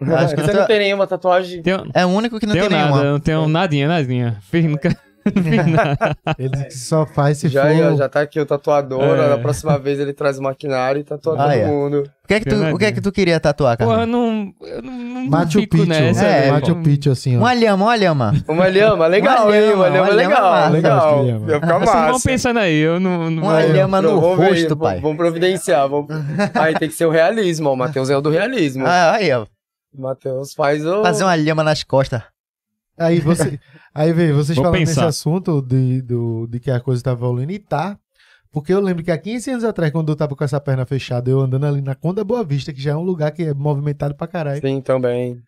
Acho 0.00 0.34
que 0.36 0.42
Você 0.42 0.52
não 0.52 0.66
tem 0.66 0.78
nenhuma 0.78 1.06
tatuagem. 1.06 1.60
Tenho, 1.62 1.90
É 1.92 2.06
o 2.06 2.08
único 2.08 2.38
que 2.38 2.46
não 2.46 2.52
tenho 2.54 2.68
tem 2.68 2.76
nada, 2.78 2.90
nenhuma. 2.92 3.10
não 3.12 3.20
tenho 3.20 3.48
nadinha, 3.48 3.88
nadinha. 3.88 4.38
Fiz 4.50 4.64
nunca. 4.64 4.96
Ele 6.38 6.70
só 6.70 7.06
faz 7.06 7.38
se 7.38 7.48
já, 7.48 7.62
for. 7.66 7.96
já, 7.96 8.08
tá 8.08 8.20
aqui 8.20 8.40
o 8.40 8.46
tatuador, 8.46 9.02
É. 9.02 9.28
na 9.30 9.38
próxima 9.38 9.78
vez 9.78 9.98
ele 9.98 10.12
traz 10.12 10.38
o 10.38 10.42
maquinário 10.42 11.00
e 11.00 11.04
tatua 11.04 11.34
Ah, 11.34 11.42
todo 11.44 11.52
é. 11.52 11.66
mundo. 11.66 12.04
O 12.24 12.28
que 12.28 12.34
é 12.34 12.40
que 12.40 12.46
tu, 12.50 12.56
o 12.74 12.78
que 12.78 12.84
é 12.84 12.92
que 12.92 13.00
tu 13.00 13.10
queria 13.10 13.40
tatuar, 13.40 13.76
cara? 13.78 13.88
Porra, 13.90 14.04
não. 14.06 14.52
Eu 14.60 14.82
não, 14.82 14.92
não 14.92 15.26
Machu 15.28 15.60
fico 15.60 15.76
Picchu. 15.78 15.88
nessa. 15.88 16.26
É. 16.26 16.50
Machu 16.50 16.76
Picchu, 16.82 17.10
assim, 17.12 17.36
ó. 17.36 17.40
Uma 17.40 17.54
lhama, 17.54 17.84
uma 17.86 17.96
lhama. 17.96 18.34
Uma 18.46 18.68
lhama, 18.68 19.06
legal, 19.06 19.46
Uma 19.46 19.56
hein? 19.56 19.62
lhama, 19.70 19.74
Uma 19.86 19.88
lhama 19.88 20.08
legal, 20.10 20.70
legal. 20.70 21.24
Ia 21.26 21.40
ficar 21.60 21.78
Vocês 21.78 22.10
vão 22.10 22.20
pensando 22.20 22.58
aí, 22.58 22.78
eu 22.78 23.00
não. 23.00 23.30
não 23.30 23.42
Uma 23.44 23.62
lhama 23.62 24.02
no 24.02 24.18
rosto, 24.18 24.76
pai. 24.76 25.00
Vamos 25.00 25.16
providenciar. 25.16 25.88
Vamos... 25.88 26.08
Aí 26.54 26.74
tem 26.74 26.88
que 26.88 26.94
ser 26.94 27.06
o 27.06 27.10
realismo, 27.10 27.70
ó. 27.70 27.72
O 27.72 27.76
Matheus 27.76 28.10
é 28.10 28.16
o 28.16 28.20
do 28.20 28.28
realismo. 28.30 28.84
Ah, 28.86 29.12
aí, 29.12 29.32
ó. 29.32 29.46
O 29.96 30.02
Matheus 30.02 30.52
faz 30.52 30.84
o. 30.84 31.02
Fazer 31.02 31.24
uma 31.24 31.34
lhama 31.34 31.64
nas 31.64 31.82
costas. 31.82 32.20
Aí 32.98 33.20
você. 33.20 33.58
Aí, 33.94 34.12
vê, 34.12 34.32
vocês 34.32 34.56
Vou 34.56 34.64
falando 34.66 34.78
pensar. 34.80 35.02
nesse 35.06 35.08
assunto 35.08 35.60
de, 35.62 36.02
do, 36.02 36.46
de 36.46 36.60
que 36.60 36.70
a 36.70 36.80
coisa 36.80 37.02
tá 37.02 37.12
evoluindo 37.12 37.52
e 37.52 37.58
tá. 37.58 37.98
Porque 38.50 38.72
eu 38.72 38.80
lembro 38.80 39.04
que 39.04 39.10
há 39.10 39.18
15 39.18 39.50
anos 39.50 39.64
atrás, 39.64 39.92
quando 39.92 40.10
eu 40.10 40.16
tava 40.16 40.34
com 40.34 40.42
essa 40.42 40.58
perna 40.60 40.86
fechada, 40.86 41.30
eu 41.30 41.40
andando 41.40 41.66
ali 41.66 41.82
na 41.82 41.94
Conda 41.94 42.24
Boa 42.24 42.42
Vista, 42.42 42.72
que 42.72 42.80
já 42.80 42.92
é 42.92 42.96
um 42.96 43.02
lugar 43.02 43.30
que 43.32 43.42
é 43.42 43.52
movimentado 43.54 44.14
pra 44.14 44.26
caralho. 44.26 44.60
Sim, 44.60 44.80
também. 44.80 45.38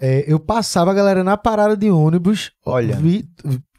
É, 0.00 0.24
eu 0.30 0.40
passava 0.40 0.90
a 0.90 0.94
galera 0.94 1.22
na 1.22 1.36
parada 1.36 1.76
de 1.76 1.88
ônibus. 1.90 2.50
Olha. 2.66 2.96
vi- 2.96 3.24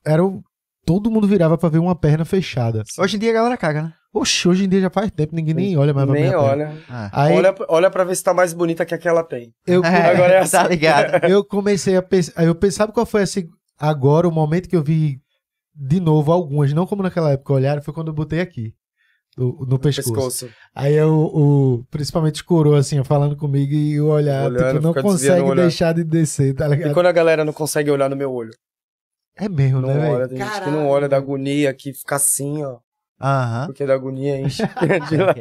era 0.06 0.24
o- 0.24 0.42
todo 0.86 1.12
mundo 1.12 1.28
virava 1.28 1.58
pra 1.58 1.68
ver 1.68 1.80
uma 1.80 1.96
perna 1.96 2.24
fechada. 2.24 2.84
Hoje 2.98 3.18
em 3.18 3.20
dia 3.20 3.32
a 3.32 3.34
galera 3.34 3.58
caga, 3.58 3.82
né? 3.84 3.94
Oxe, 4.18 4.48
hoje 4.48 4.64
em 4.64 4.70
dia 4.70 4.80
já 4.80 4.90
faz 4.90 5.12
tempo, 5.12 5.36
ninguém 5.36 5.54
nem 5.54 5.78
olha 5.78 5.94
mais 5.94 6.08
pra 6.08 6.16
Nem 6.18 6.34
olha. 6.34 6.74
Ah. 6.90 7.10
Aí 7.12 7.36
olha. 7.36 7.54
Olha 7.68 7.92
pra 7.92 8.06
ver 8.06 8.16
se 8.16 8.24
tá 8.24 8.34
mais 8.34 8.54
bonita 8.54 8.86
que 8.86 8.94
a 8.96 8.98
que 8.98 9.08
ela 9.10 9.24
tem. 9.24 9.54
eu, 9.68 9.84
Agora 9.84 10.36
é 10.36 10.40
tá 10.48 10.62
assim. 10.62 10.70
ligado? 10.70 11.26
eu 11.30 11.44
comecei 11.44 11.98
a 11.98 12.02
pensar. 12.02 12.42
Eu 12.46 12.56
pensava 12.56 12.94
qual 12.94 13.06
foi 13.06 13.24
esse. 13.24 13.50
Agora, 13.78 14.26
o 14.26 14.32
momento 14.32 14.70
que 14.70 14.76
eu 14.76 14.82
vi 14.82 15.20
de 15.76 16.00
novo 16.00 16.32
algumas, 16.32 16.72
não 16.72 16.88
como 16.88 17.04
naquela 17.04 17.32
época 17.32 17.52
olharam, 17.52 17.82
foi 17.82 17.94
quando 17.94 18.08
eu 18.08 18.14
botei 18.14 18.40
aqui. 18.40 18.74
No, 19.38 19.66
no 19.68 19.78
pescoço. 19.78 20.14
Pescoço. 20.14 20.50
Aí 20.74 20.94
eu, 20.94 21.12
o, 21.14 21.84
principalmente 21.92 22.42
o 22.42 22.46
coroa, 22.46 22.80
assim, 22.80 23.04
falando 23.04 23.36
comigo 23.36 23.74
e 23.74 24.00
o 24.00 24.08
olhar, 24.08 24.46
Olhando, 24.46 24.70
tipo, 24.76 24.82
não 24.82 24.94
consegue 24.94 25.56
deixar 25.56 25.94
de 25.94 26.06
descer, 26.06 26.56
tá 26.56 26.68
E 26.68 26.70
ligado? 26.70 26.94
quando 26.94 27.08
a 27.08 27.12
galera 27.12 27.44
não 27.44 27.52
consegue 27.52 27.92
olhar 27.92 28.10
no 28.10 28.16
meu 28.16 28.32
olho? 28.32 28.52
É 29.36 29.50
mesmo, 29.50 29.82
Não 29.82 29.90
né, 29.94 30.10
olha, 30.10 30.30
tem 30.30 30.38
gente 30.38 30.62
que 30.62 30.70
não 30.72 30.88
olha 30.88 31.10
da 31.10 31.18
agonia, 31.18 31.74
que 31.74 31.94
fica 31.94 32.16
assim, 32.16 32.64
ó. 32.64 32.78
Aham. 33.20 33.68
Porque 33.68 33.86
da 33.86 33.94
agonia 33.94 34.40
enche. 34.40 34.64
de 35.10 35.18
lá. 35.18 35.36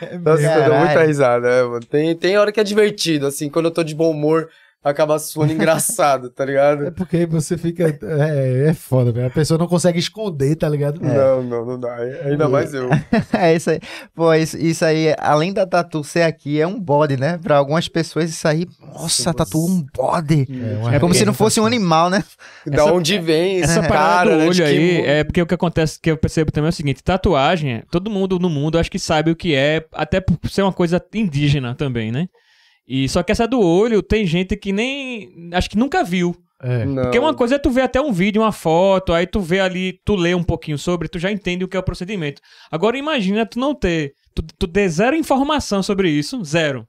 É 0.00 0.18
Nossa, 0.18 0.42
eu 0.42 0.64
dou 0.64 0.78
muita 0.78 1.02
risada, 1.04 1.48
né, 1.48 1.62
mano? 1.62 1.86
Tem, 1.86 2.14
tem 2.16 2.36
hora 2.36 2.50
que 2.52 2.60
é 2.60 2.64
divertido, 2.64 3.26
assim, 3.26 3.48
quando 3.48 3.66
eu 3.66 3.70
tô 3.70 3.82
de 3.84 3.94
bom 3.94 4.10
humor, 4.10 4.48
acaba 4.84 5.18
suando 5.18 5.52
engraçado, 5.54 6.28
tá 6.30 6.44
É 6.44 6.46
ligado? 6.46 6.92
porque 6.92 7.24
você 7.26 7.56
fica. 7.58 7.84
É, 8.02 8.68
é 8.68 8.74
foda, 8.74 9.10
velho. 9.10 9.26
A 9.26 9.30
pessoa 9.30 9.56
não 9.58 9.66
consegue 9.66 9.98
esconder, 9.98 10.54
tá 10.56 10.68
ligado? 10.68 11.00
Não, 11.00 11.42
não, 11.42 11.64
não 11.66 11.80
dá. 11.80 11.96
Ainda 12.24 12.48
mais 12.48 12.72
eu. 12.74 12.88
É 13.32 13.54
isso 13.56 13.70
aí. 13.70 13.80
Pô, 14.14 14.32
isso, 14.34 14.56
isso 14.58 14.84
aí, 14.84 15.14
além 15.18 15.52
da 15.52 15.66
tatu 15.66 16.04
ser 16.04 16.22
aqui, 16.22 16.60
é 16.60 16.66
um 16.66 16.78
bode, 16.78 17.16
né? 17.16 17.38
Pra 17.42 17.56
algumas 17.56 17.88
pessoas 17.88 18.30
isso 18.30 18.46
aí, 18.46 18.66
nossa, 18.80 19.32
tatu 19.32 19.56
é 19.58 19.60
um 19.70 19.86
bode. 19.96 20.46
É, 20.50 20.76
uma 20.78 20.94
É 20.94 21.00
como 21.00 21.14
se 21.14 21.24
não 21.24 21.32
fosse 21.34 21.58
um 21.60 21.66
animal, 21.66 22.10
né? 22.10 22.22
Da 22.66 22.82
Essa- 22.82 22.92
onde 22.92 23.18
vem 23.18 23.60
Essa 23.62 23.80
cara, 23.80 23.88
parada 23.88 24.30
do 24.30 24.36
né, 24.38 24.44
olho 24.46 24.54
que 24.54 24.62
aí 24.62 24.96
mundo- 24.98 25.06
é 25.06 25.24
porque 25.24 25.42
o 25.42 25.46
que 25.46 25.54
acontece, 25.54 25.98
que 26.00 26.10
eu 26.10 26.16
percebo 26.16 26.52
também 26.52 26.66
é 26.66 26.70
o 26.70 26.72
seguinte: 26.72 27.02
tatuagem, 27.02 27.82
todo 27.90 28.10
mundo 28.10 28.38
no 28.38 28.48
mundo 28.50 28.78
acho 28.78 28.90
que 28.90 28.98
sabe 28.98 29.30
o 29.30 29.36
que 29.36 29.54
é, 29.54 29.84
até 29.92 30.20
por 30.20 30.38
ser 30.50 30.62
uma 30.62 30.72
coisa 30.72 31.02
indígena 31.14 31.74
também, 31.74 32.10
né? 32.12 32.28
E 32.86 33.08
só 33.08 33.22
que 33.22 33.32
essa 33.32 33.46
do 33.46 33.60
olho 33.60 34.02
tem 34.02 34.26
gente 34.26 34.56
que 34.56 34.72
nem. 34.72 35.50
Acho 35.52 35.70
que 35.70 35.78
nunca 35.78 36.04
viu. 36.04 36.36
É. 36.62 36.84
Não. 36.84 37.02
Porque 37.02 37.18
uma 37.18 37.34
coisa 37.34 37.56
é 37.56 37.58
tu 37.58 37.70
ver 37.70 37.82
até 37.82 38.00
um 38.00 38.12
vídeo, 38.12 38.42
uma 38.42 38.52
foto, 38.52 39.12
aí 39.12 39.26
tu 39.26 39.40
vê 39.40 39.60
ali, 39.60 40.00
tu 40.04 40.14
lê 40.14 40.34
um 40.34 40.42
pouquinho 40.42 40.78
sobre, 40.78 41.08
tu 41.08 41.18
já 41.18 41.30
entende 41.30 41.64
o 41.64 41.68
que 41.68 41.76
é 41.76 41.80
o 41.80 41.84
procedimento. 41.84 42.40
Agora 42.70 42.96
imagina 42.96 43.44
tu 43.44 43.58
não 43.58 43.74
ter, 43.74 44.14
tu, 44.34 44.42
tu 44.58 44.66
ter 44.66 44.88
zero 44.88 45.16
informação 45.16 45.82
sobre 45.82 46.08
isso, 46.08 46.42
zero. 46.44 46.86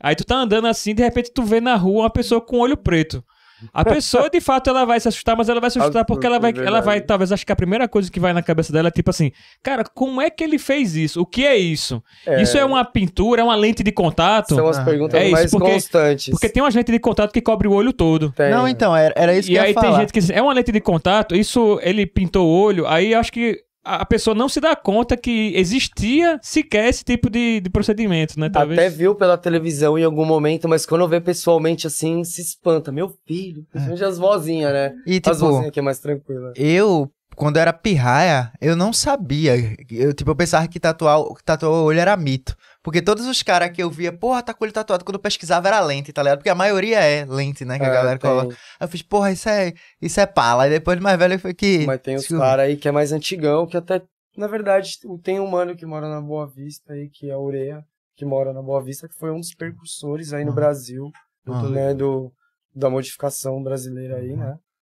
Aí 0.00 0.14
tu 0.14 0.24
tá 0.24 0.36
andando 0.36 0.66
assim, 0.66 0.94
de 0.94 1.02
repente 1.02 1.32
tu 1.32 1.42
vê 1.42 1.60
na 1.60 1.74
rua 1.74 2.02
uma 2.02 2.10
pessoa 2.10 2.40
com 2.40 2.58
olho 2.58 2.76
preto. 2.76 3.24
A 3.72 3.84
pessoa, 3.84 4.28
de 4.28 4.40
fato, 4.40 4.68
ela 4.70 4.84
vai 4.84 5.00
se 5.00 5.08
assustar, 5.08 5.36
mas 5.36 5.48
ela 5.48 5.60
vai 5.60 5.70
se 5.70 5.78
assustar 5.78 6.04
porque 6.04 6.26
ela 6.26 6.38
vai, 6.38 6.52
é 6.52 6.58
ela 6.66 6.80
vai, 6.80 7.00
talvez, 7.00 7.32
acho 7.32 7.44
que 7.46 7.52
a 7.52 7.56
primeira 7.56 7.88
coisa 7.88 8.10
que 8.10 8.20
vai 8.20 8.32
na 8.32 8.42
cabeça 8.42 8.72
dela 8.72 8.88
é 8.88 8.90
tipo 8.90 9.08
assim, 9.10 9.32
cara, 9.62 9.82
como 9.94 10.20
é 10.20 10.28
que 10.30 10.44
ele 10.44 10.58
fez 10.58 10.94
isso? 10.94 11.20
O 11.20 11.26
que 11.26 11.44
é 11.46 11.56
isso? 11.56 12.02
Isso 12.38 12.56
é 12.58 12.64
uma 12.64 12.84
pintura, 12.84 13.40
é 13.40 13.44
uma 13.44 13.54
lente 13.56 13.82
de 13.82 13.92
contato? 13.92 14.54
São 14.54 14.66
as 14.68 14.78
Ah, 14.78 14.84
perguntas 14.84 15.20
é 15.20 15.24
isso, 15.24 15.32
mais 15.32 15.50
porque- 15.50 15.72
constantes. 15.72 16.30
Porque 16.30 16.48
tem 16.48 16.62
umas 16.62 16.74
lentes 16.74 16.92
de 16.92 16.98
contato 17.00 17.32
que 17.32 17.40
cobre 17.40 17.66
o 17.68 17.72
olho 17.72 17.92
todo. 17.92 18.30
Tem. 18.32 18.50
Não, 18.50 18.68
então, 18.68 18.94
era, 18.94 19.14
era 19.16 19.34
isso 19.36 19.48
que 19.48 19.54
E 19.54 19.56
eu 19.56 19.62
aí 19.62 19.68
ia 19.70 19.74
tem 19.74 19.82
falar. 19.84 20.00
gente 20.00 20.12
que 20.12 20.20
diz, 20.20 20.30
é 20.30 20.42
uma 20.42 20.52
lente 20.52 20.70
de 20.72 20.80
contato, 20.80 21.34
isso 21.34 21.78
ele 21.82 22.06
pintou 22.06 22.46
o 22.46 22.50
olho, 22.62 22.86
aí 22.86 23.12
eu 23.12 23.18
acho 23.20 23.32
que 23.32 23.58
a 23.86 24.04
pessoa 24.04 24.34
não 24.34 24.48
se 24.48 24.60
dá 24.60 24.74
conta 24.74 25.16
que 25.16 25.52
existia 25.54 26.40
sequer 26.42 26.88
esse 26.88 27.04
tipo 27.04 27.30
de, 27.30 27.60
de 27.60 27.70
procedimento, 27.70 28.38
né? 28.38 28.50
Talvez. 28.50 28.78
Até 28.78 28.90
viu 28.90 29.14
pela 29.14 29.38
televisão 29.38 29.96
em 29.96 30.02
algum 30.02 30.24
momento, 30.24 30.68
mas 30.68 30.84
quando 30.84 31.06
vê 31.06 31.20
pessoalmente 31.20 31.86
assim, 31.86 32.24
se 32.24 32.42
espanta. 32.42 32.90
Meu 32.90 33.14
filho, 33.26 33.64
principalmente 33.70 34.04
as 34.04 34.18
vozinhas, 34.18 34.72
né? 34.72 34.92
E 35.06 35.20
as 35.24 35.36
tipo, 35.36 35.36
vozinhas 35.36 35.70
que 35.70 35.78
é 35.78 35.82
mais 35.82 36.00
tranquila. 36.00 36.52
eu, 36.56 37.08
quando 37.36 37.58
era 37.58 37.72
pirraia, 37.72 38.50
eu 38.60 38.74
não 38.74 38.92
sabia. 38.92 39.54
Eu, 39.90 40.12
tipo, 40.14 40.30
eu 40.30 40.36
pensava 40.36 40.66
que 40.66 40.80
tatuar, 40.80 41.20
tatuar 41.44 41.70
o 41.72 41.84
olho 41.84 42.00
era 42.00 42.16
mito. 42.16 42.56
Porque 42.82 43.02
todos 43.02 43.26
os 43.26 43.42
caras 43.42 43.70
que 43.70 43.82
eu 43.82 43.90
via, 43.90 44.12
porra, 44.12 44.42
tá 44.42 44.54
com 44.54 44.62
o 44.62 44.66
olho 44.66 44.72
tatuado, 44.72 45.04
quando 45.04 45.16
eu 45.16 45.20
pesquisava 45.20 45.66
era 45.68 45.80
lente, 45.80 46.12
tá 46.12 46.22
ligado? 46.22 46.38
Porque 46.38 46.48
a 46.50 46.54
maioria 46.54 47.00
é 47.00 47.24
lente, 47.24 47.64
né? 47.64 47.78
Que 47.78 47.84
a 47.84 47.88
É, 47.88 47.92
galera 47.92 48.18
tem. 48.18 48.30
coloca. 48.30 48.54
Aí 48.54 48.84
eu 48.84 48.88
fiz, 48.88 49.02
porra, 49.02 49.32
isso 49.32 49.48
é, 49.48 49.72
isso 50.00 50.20
é 50.20 50.26
pala. 50.26 50.66
E 50.66 50.70
depois 50.70 50.96
de 50.96 51.02
mais 51.02 51.18
velho 51.18 51.38
foi 51.38 51.52
que. 51.52 51.84
Mas 51.86 52.00
tem 52.00 52.14
os 52.16 52.26
caras 52.28 52.66
aí 52.66 52.76
que 52.76 52.88
é 52.88 52.92
mais 52.92 53.10
antigão, 53.12 53.66
que 53.66 53.76
até, 53.76 54.02
na 54.36 54.46
verdade, 54.46 54.92
tem 55.22 55.38
um 55.40 55.46
mano 55.48 55.74
que 55.76 55.84
mora 55.84 56.08
na 56.08 56.20
Boa 56.20 56.46
Vista 56.46 56.92
aí, 56.92 57.08
que 57.08 57.28
é 57.28 57.32
a 57.34 57.38
Ureia, 57.38 57.84
que 58.16 58.24
mora 58.24 58.52
na 58.52 58.62
Boa 58.62 58.80
Vista, 58.82 59.08
que 59.08 59.14
foi 59.14 59.30
um 59.32 59.40
dos 59.40 59.52
precursores 59.54 60.32
aí 60.32 60.44
no 60.44 60.52
Ah. 60.52 60.54
Brasil, 60.54 61.10
Ah. 61.48 61.62
né, 61.68 61.92
do, 61.92 62.32
da 62.74 62.88
modificação 62.88 63.62
brasileira 63.62 64.16
aí, 64.16 64.36
né? 64.36 64.56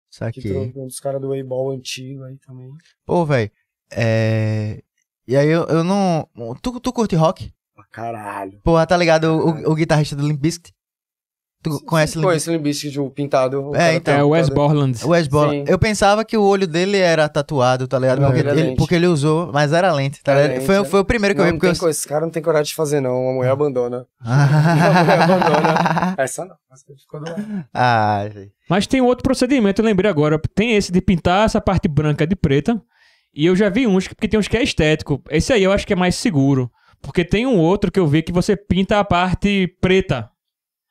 Isso 0.09 0.31
Que 0.31 0.41
trouxe 0.41 0.79
um 0.79 0.87
dos 0.87 0.99
caras 0.99 1.21
do 1.21 1.29
Weiball 1.29 1.71
antigo 1.71 2.23
aí 2.23 2.37
também. 2.37 2.71
Pô, 3.05 3.25
velho. 3.25 3.51
É. 3.91 4.81
E 5.27 5.35
aí 5.35 5.47
eu, 5.47 5.63
eu 5.65 5.83
não. 5.83 6.27
Tu, 6.61 6.79
tu 6.79 6.93
curte 6.93 7.15
rock? 7.15 7.53
Pra 7.75 7.85
caralho. 7.85 8.59
Porra, 8.63 8.87
tá 8.87 8.95
ligado? 8.95 9.25
O, 9.25 9.49
o, 9.49 9.71
o 9.71 9.75
guitarrista 9.75 10.15
do 10.15 10.27
Limp 10.27 10.39
Bizkit? 10.39 10.73
Tu 11.69 11.83
conhece 11.85 12.17
o 12.17 12.21
Limp 12.21 12.27
Conheço 12.29 13.03
o 13.03 13.09
pintado. 13.09 13.69
o 13.69 13.75
É, 13.75 13.95
então. 13.95 14.13
É 14.13 14.23
o 14.23 14.29
Wes. 14.29 14.49
Borland. 14.49 15.03
O 15.05 15.09
Wes 15.09 15.27
Borland. 15.27 15.65
Sim. 15.65 15.71
Eu 15.71 15.77
pensava 15.79 16.23
que 16.25 16.37
o 16.37 16.43
olho 16.43 16.67
dele 16.67 16.97
era 16.97 17.27
tatuado, 17.29 17.87
tá 17.87 17.97
ligado? 17.99 18.19
Não, 18.19 18.27
Porque 18.31 18.47
ele 18.47 18.61
é 18.71 18.75
porque 18.75 18.95
ele 18.95 19.07
usou, 19.07 19.51
mas 19.53 19.73
era 19.73 19.91
lente, 19.91 20.21
tá 20.23 20.33
É 20.33 20.47
ligado? 20.47 20.65
foi, 20.65 20.75
é. 20.75 20.83
foi 20.85 20.99
o 20.99 21.05
primeiro 21.05 21.35
que 21.35 21.39
Não, 21.39 21.45
eu 21.47 21.51
vi, 21.51 21.53
não 21.53 21.59
porque 21.59 21.77
tem 21.79 21.85
eu... 21.87 21.89
Esse 21.91 22.07
cara 22.07 22.21
não 22.21 22.29
tem 22.31 22.41
coragem 22.43 22.65
de 22.69 22.75
fazer, 22.75 22.99
não. 23.01 23.29
A 23.29 23.33
mulher 23.33 23.51
abandona. 23.51 24.05
mulher 24.23 25.21
abandona. 25.21 26.15
Essa 26.17 26.45
não. 26.45 26.55
Essa 26.71 26.83
ficou 26.99 27.19
do 27.19 27.29
lado. 27.29 27.65
ah, 27.73 28.25
gente. 28.33 28.51
Mas 28.69 28.87
tem 28.87 29.01
outro 29.01 29.23
procedimento, 29.23 29.81
eu 29.81 29.85
lembrei 29.85 30.09
agora. 30.09 30.39
Tem 30.53 30.75
esse 30.75 30.91
de 30.91 31.01
pintar 31.01 31.45
essa 31.45 31.61
parte 31.61 31.87
branca 31.87 32.25
de 32.27 32.35
preta. 32.35 32.79
E 33.33 33.45
eu 33.45 33.55
já 33.55 33.69
vi 33.69 33.85
uns, 33.87 34.07
que- 34.07 34.15
porque 34.15 34.27
tem 34.27 34.39
uns 34.39 34.47
que 34.47 34.57
é 34.57 34.63
estético. 34.63 35.21
Esse 35.29 35.53
aí 35.53 35.63
eu 35.63 35.71
acho 35.71 35.85
que 35.85 35.93
é 35.93 35.95
mais 35.95 36.15
seguro. 36.15 36.71
Porque 37.01 37.23
tem 37.23 37.45
um 37.45 37.57
outro 37.59 37.91
que 37.91 37.99
eu 37.99 38.07
vi 38.07 38.23
que 38.23 38.31
você 38.31 38.55
pinta 38.57 38.99
a 38.99 39.03
parte 39.03 39.67
preta. 39.79 40.29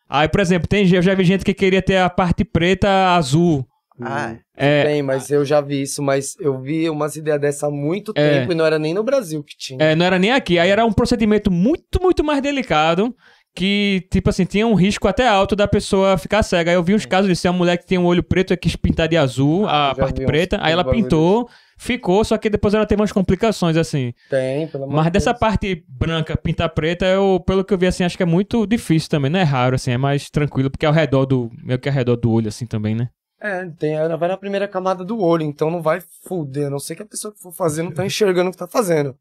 Aí, 0.08 0.28
por 0.28 0.40
exemplo, 0.40 0.68
tem, 0.68 0.88
eu 0.92 1.02
já 1.02 1.14
vi 1.14 1.24
gente 1.24 1.44
que 1.44 1.52
queria 1.54 1.82
ter 1.82 1.96
a 1.96 2.08
parte 2.10 2.44
preta 2.44 2.88
azul. 3.14 3.66
Ah, 4.00 4.36
É, 4.54 4.84
Tem, 4.84 5.02
mas 5.02 5.30
eu 5.30 5.42
já 5.44 5.60
vi 5.60 5.82
isso, 5.82 6.02
mas 6.02 6.34
eu 6.38 6.60
vi 6.60 6.88
umas 6.90 7.16
ideias 7.16 7.40
dessa 7.40 7.66
há 7.66 7.70
muito 7.70 8.12
É. 8.14 8.40
tempo 8.40 8.52
e 8.52 8.54
não 8.54 8.64
era 8.64 8.78
nem 8.78 8.92
no 8.94 9.02
Brasil 9.02 9.42
que 9.42 9.56
tinha. 9.56 9.82
É, 9.82 9.94
não 9.94 10.04
era 10.04 10.18
nem 10.18 10.32
aqui. 10.32 10.58
Aí 10.58 10.68
era 10.70 10.84
um 10.84 10.92
procedimento 10.92 11.50
muito, 11.50 12.00
muito 12.02 12.22
mais 12.22 12.40
delicado. 12.42 13.14
Que, 13.54 14.06
tipo 14.12 14.28
assim, 14.28 14.44
tinha 14.44 14.66
um 14.66 14.74
risco 14.74 15.08
até 15.08 15.26
alto 15.26 15.56
da 15.56 15.66
pessoa 15.66 16.18
ficar 16.18 16.42
cega. 16.42 16.70
Aí 16.70 16.76
eu 16.76 16.82
vi 16.82 16.94
uns 16.94 17.06
casos 17.06 17.26
disso. 17.26 17.48
Uma 17.48 17.54
mulher 17.56 17.78
que 17.78 17.86
tem 17.86 17.96
um 17.96 18.04
olho 18.04 18.22
preto 18.22 18.52
e 18.52 18.56
quis 18.56 18.76
pintar 18.76 19.08
de 19.08 19.16
azul 19.16 19.66
a 19.66 19.88
já 19.88 19.94
parte 19.94 20.26
preta. 20.26 20.58
Aí 20.60 20.72
ela 20.72 20.84
pintou, 20.84 21.48
ficou, 21.77 22.24
só 22.24 22.36
que 22.39 22.48
depois 22.51 22.74
ela 22.74 22.86
teve 22.86 23.01
umas 23.01 23.12
complicações, 23.12 23.77
assim. 23.77 24.12
Tem, 24.31 24.66
pelo 24.69 24.85
amor 24.85 24.97
Mas 24.97 25.05
de 25.07 25.11
dessa 25.12 25.32
Deus. 25.32 25.40
parte 25.40 25.85
branca, 25.89 26.36
pintar 26.36 26.70
preta, 26.70 27.07
eu, 27.07 27.43
pelo 27.47 27.65
que 27.65 27.74
eu 27.74 27.78
vi, 27.78 27.86
assim, 27.86 28.05
acho 28.05 28.16
que 28.16 28.23
é 28.23 28.27
muito 28.27 28.66
difícil 28.66 29.11
também. 29.11 29.31
Não 29.31 29.40
é 29.40 29.44
raro, 29.44 29.77
assim, 29.77 29.90
é 29.90 29.98
mais 29.98 30.31
tranquilo, 30.31 30.70
porque 30.70 30.86
é 30.86 30.89
ao 30.89 30.94
redor 30.94 31.27
do. 31.27 31.51
meio 31.62 31.78
que 31.78 31.89
ao 31.89 31.94
redor 31.94 32.16
do 32.16 32.31
olho, 32.31 32.48
assim, 32.48 32.66
também, 32.66 32.94
né? 32.94 33.09
É, 33.40 33.66
tem, 33.78 33.94
ela 33.94 34.16
vai 34.16 34.28
na 34.28 34.36
primeira 34.36 34.66
camada 34.66 35.05
do 35.05 35.20
olho, 35.20 35.43
então 35.43 35.70
não 35.70 35.82
vai 35.82 36.03
fuder. 36.24 36.69
A 36.69 36.70
não 36.70 36.78
ser 36.78 36.97
que 36.97 37.03
a 37.03 37.07
pessoa 37.07 37.32
que 37.32 37.40
for 37.40 37.53
fazer 37.53 37.82
não 37.82 37.93
tá 37.93 38.05
enxergando 38.07 38.48
o 38.48 38.53
que 38.53 38.59
tá 38.59 38.66
fazendo. 38.66 39.16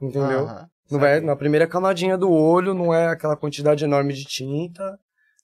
Entendeu? 0.00 0.48
Não 0.90 1.00
vai 1.00 1.20
na 1.20 1.34
primeira 1.34 1.66
camadinha 1.66 2.16
do 2.16 2.30
olho, 2.30 2.72
não 2.74 2.94
é 2.94 3.08
aquela 3.08 3.36
quantidade 3.36 3.84
enorme 3.84 4.12
de 4.12 4.24
tinta. 4.24 4.98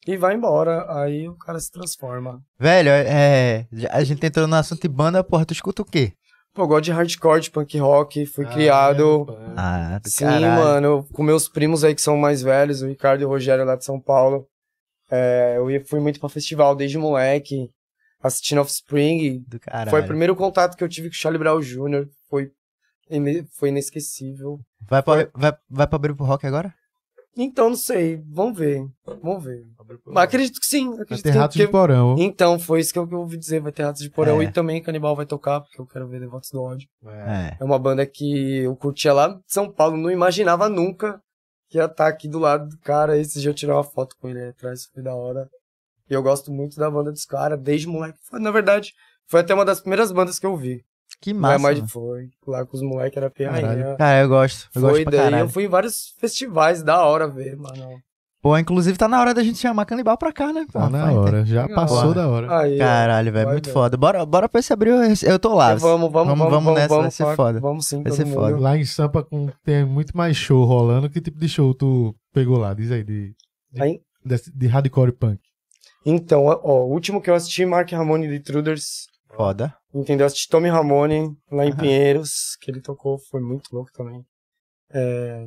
E 0.07 0.17
vai 0.17 0.35
embora. 0.35 0.87
Aí 1.01 1.29
o 1.29 1.35
cara 1.35 1.59
se 1.59 1.71
transforma. 1.71 2.41
Velho, 2.59 2.91
é... 2.91 3.67
A 3.91 4.03
gente 4.05 4.25
entrou 4.25 4.47
no 4.47 4.57
assunto 4.57 4.83
de 4.83 4.89
banda, 4.89 5.23
porra, 5.23 5.45
tu 5.45 5.53
escuta 5.53 5.83
o 5.83 5.85
quê? 5.85 6.13
Pô, 6.55 6.63
eu 6.63 6.69
gosto 6.69 6.85
de 6.85 6.93
hardcore, 6.93 7.41
de 7.41 7.51
punk 7.51 7.79
rock, 7.79 8.27
fui 8.27 8.45
criado. 8.45 9.27
Ah, 9.57 9.99
do 9.99 10.09
Sim, 10.09 10.25
caralho. 10.25 10.63
mano, 10.63 11.09
com 11.13 11.23
meus 11.23 11.49
primos 11.49 11.83
aí 11.83 11.95
que 11.95 12.03
são 12.03 12.17
mais 12.17 12.43
velhos, 12.43 12.83
o 12.83 12.89
Ricardo 12.89 13.23
e 13.23 13.25
o 13.25 13.29
Rogério 13.29 13.65
lá 13.65 13.75
de 13.75 13.85
São 13.85 13.99
Paulo. 13.99 14.47
É, 15.11 15.55
eu 15.57 15.67
fui 15.87 15.99
muito 15.99 16.21
pra 16.21 16.29
festival 16.29 16.77
desde 16.77 16.99
moleque, 16.99 17.71
assistindo 18.23 18.61
Offspring. 18.61 19.45
Do 19.49 19.59
caralho. 19.59 19.91
Foi 19.91 20.01
o 20.03 20.07
primeiro 20.07 20.37
contato 20.37 20.77
que 20.77 20.85
eu 20.85 20.89
tive 20.89 21.09
com 21.09 21.15
o 21.15 21.17
Charlie 21.17 21.39
Brown 21.39 21.61
Jr. 21.61 22.07
Foi, 22.29 22.51
foi 23.59 23.71
inesquecível. 23.71 24.61
Vai 24.81 25.03
pra, 25.03 25.29
vai, 25.35 25.55
vai 25.71 25.87
pra 25.87 25.97
abrir 25.97 26.15
pro 26.15 26.27
rock 26.27 26.47
agora? 26.47 26.75
Então, 27.37 27.71
não 27.71 27.77
sei, 27.77 28.23
vamos 28.29 28.59
ver, 28.59 28.87
vamos 29.23 29.43
ver. 29.43 29.65
Mas 30.07 30.25
acredito 30.25 30.61
que 30.61 30.67
sim, 30.67 30.91
Vai 30.91 31.01
acredito 31.03 31.25
ter 31.25 31.33
que, 31.33 31.39
ratos 31.39 31.57
que- 31.57 31.65
de 31.67 31.73
porão. 31.73 32.15
Então, 32.19 32.59
foi 32.59 32.81
isso 32.81 32.93
que 32.93 32.99
eu, 32.99 33.07
que 33.09 33.15
eu 33.15 33.21
ouvi 33.21 33.39
dizer, 33.39 33.61
vai 33.61 33.73
ter 33.73 33.85
Ratos 33.85 34.03
de 34.03 34.11
Porão 34.11 34.41
É. 34.41 34.45
e 34.45 34.53
também 34.53 34.83
Canibal 34.83 35.17
vai 35.17 35.25
tocar, 35.25 35.61
porque 35.63 35.81
eu 35.81 35.87
quero 35.87 36.07
ver 36.09 36.21
Devotos 36.21 36.51
do 36.51 36.61
Ódio. 36.63 36.87
É. 37.07 37.57
É 37.61 37.65
uma 37.65 37.79
banda 37.79 38.05
que 38.07 38.59
eu 38.59 38.77
curtia 38.77 39.13
lá 39.15 39.29
de 39.29 39.41
São 39.47 39.71
Paulo, 39.73 39.97
não 39.97 40.11
imaginava 40.11 40.69
nunca 40.69 41.21
que 41.71 41.79
ia 41.79 41.87
estar 41.87 42.07
aqui 42.07 42.29
do 42.29 42.39
lado 42.39 42.69
do 42.69 42.79
cara. 42.81 43.17
Esse 43.19 43.41
dia 43.41 43.49
eu 43.51 43.55
tirei 43.55 43.75
uma 43.75 43.83
foto 43.85 44.15
com 44.21 44.29
ele 44.29 44.39
aí 44.41 44.49
atrás, 44.51 44.85
foi 44.93 45.03
da 45.03 45.15
hora. 45.15 45.49
E 46.11 46.13
eu 46.15 46.23
gosto 46.23 46.53
muito 46.53 46.77
da 46.77 46.91
banda 46.91 47.11
dos 47.11 47.25
caras, 47.25 47.59
desde 47.59 47.87
moleque. 47.89 48.19
Foi, 48.29 48.39
na 48.39 48.51
verdade, 48.51 48.93
foi 49.27 49.41
até 49.41 49.55
uma 49.55 49.65
das 49.65 49.81
primeiras 49.81 50.13
bandas 50.13 50.39
que 50.39 50.45
eu 50.45 50.55
vi. 50.57 50.85
Que 51.23 51.33
Não 51.33 51.41
massa. 51.41 51.55
é 51.55 51.59
mais 51.59 51.77
mano. 51.77 51.87
de 51.87 51.93
foi. 51.93 52.29
Lá 52.47 52.67
com 52.67 52.77
os 52.77 52.83
moleques 52.83 53.17
era 53.17 53.31
piranha. 53.31 53.95
Cara, 53.97 54.21
eu 54.23 54.29
gosto. 54.29 54.69
Eu 54.75 54.81
Foi 54.83 54.91
gosto 54.91 55.03
pra 55.05 55.11
daí, 55.13 55.21
caralho. 55.21 55.45
eu 55.45 55.49
fui 55.49 55.65
em 55.65 55.69
vários 55.69 56.15
festivais, 56.19 56.83
da 56.83 57.05
hora 57.07 57.29
ver, 57.29 57.57
mano. 57.57 58.01
Pô, 58.43 58.59
inclusive 58.59 58.99
tá 58.99 59.07
na 59.07 59.21
hora 59.21 59.33
da 59.33 59.41
gente 59.45 59.57
chamar 59.59 59.85
canibal 59.87 60.19
pra 60.19 60.33
cá, 60.33 60.53
né? 60.53 60.67
Pô, 60.67 60.81
Tá 60.81 60.91
na 60.91 61.05
Vai, 61.05 61.15
hora, 61.17 61.45
já 61.47 61.63
Legal. 61.63 61.77
passou 61.77 62.13
da 62.13 62.29
hora. 62.29 62.59
Aí. 62.59 62.77
Caralho, 62.77 63.31
velho, 63.33 63.45
Vai 63.45 63.55
muito 63.55 63.67
ver. 63.67 63.73
foda. 63.73 63.97
Bora, 63.97 64.27
bora 64.27 64.49
pra 64.49 64.59
esse 64.59 64.73
abril, 64.73 64.97
eu 65.23 65.39
tô 65.39 65.55
lá. 65.55 65.77
Vamos, 65.77 66.11
vamos, 66.11 66.37
vamos, 66.37 66.51
vamos, 66.51 66.75
nessa, 66.75 66.89
vai 66.89 66.99
vamos, 66.99 67.15
ser 67.15 67.23
vamos, 67.23 67.37
foda. 67.37 67.61
Vamos 67.61 67.87
sim, 67.87 68.03
Vai 68.03 68.11
ser 68.13 68.25
mundo. 68.25 68.35
foda. 68.35 68.59
Lá 68.59 68.77
em 68.77 68.85
Sampa 68.85 69.23
com- 69.23 69.49
tem 69.65 69.85
muito 69.85 70.17
mais 70.17 70.37
show 70.37 70.65
rolando. 70.65 71.09
Que 71.09 71.21
tipo 71.21 71.39
de 71.39 71.49
show 71.49 71.73
tu 71.73 72.13
pegou 72.35 72.59
lá? 72.59 72.75
Diz 72.75 72.91
aí, 72.91 73.05
de, 73.05 73.33
Aí, 73.79 74.01
de, 74.25 74.37
de 74.53 74.67
hardcore 74.67 75.13
punk. 75.13 75.39
então, 76.05 76.47
ó, 76.47 76.59
o 76.85 76.91
último 76.93 77.21
que 77.23 77.31
eu 77.31 77.35
assisti, 77.37 77.65
Mark 77.65 77.93
Ramone 77.93 78.27
de 78.27 78.35
Intruders, 78.35 79.07
Foda. 79.35 79.75
entendeu? 79.95 80.27
Assisti 80.27 80.49
Tommy 80.49 80.69
Ramone 80.69 81.37
lá 81.51 81.65
em 81.65 81.71
Aham. 81.71 81.77
Pinheiros, 81.79 82.57
que 82.61 82.71
ele 82.71 82.81
tocou, 82.81 83.19
foi 83.19 83.41
muito 83.41 83.75
louco 83.75 83.91
também. 83.93 84.25
É... 84.91 85.45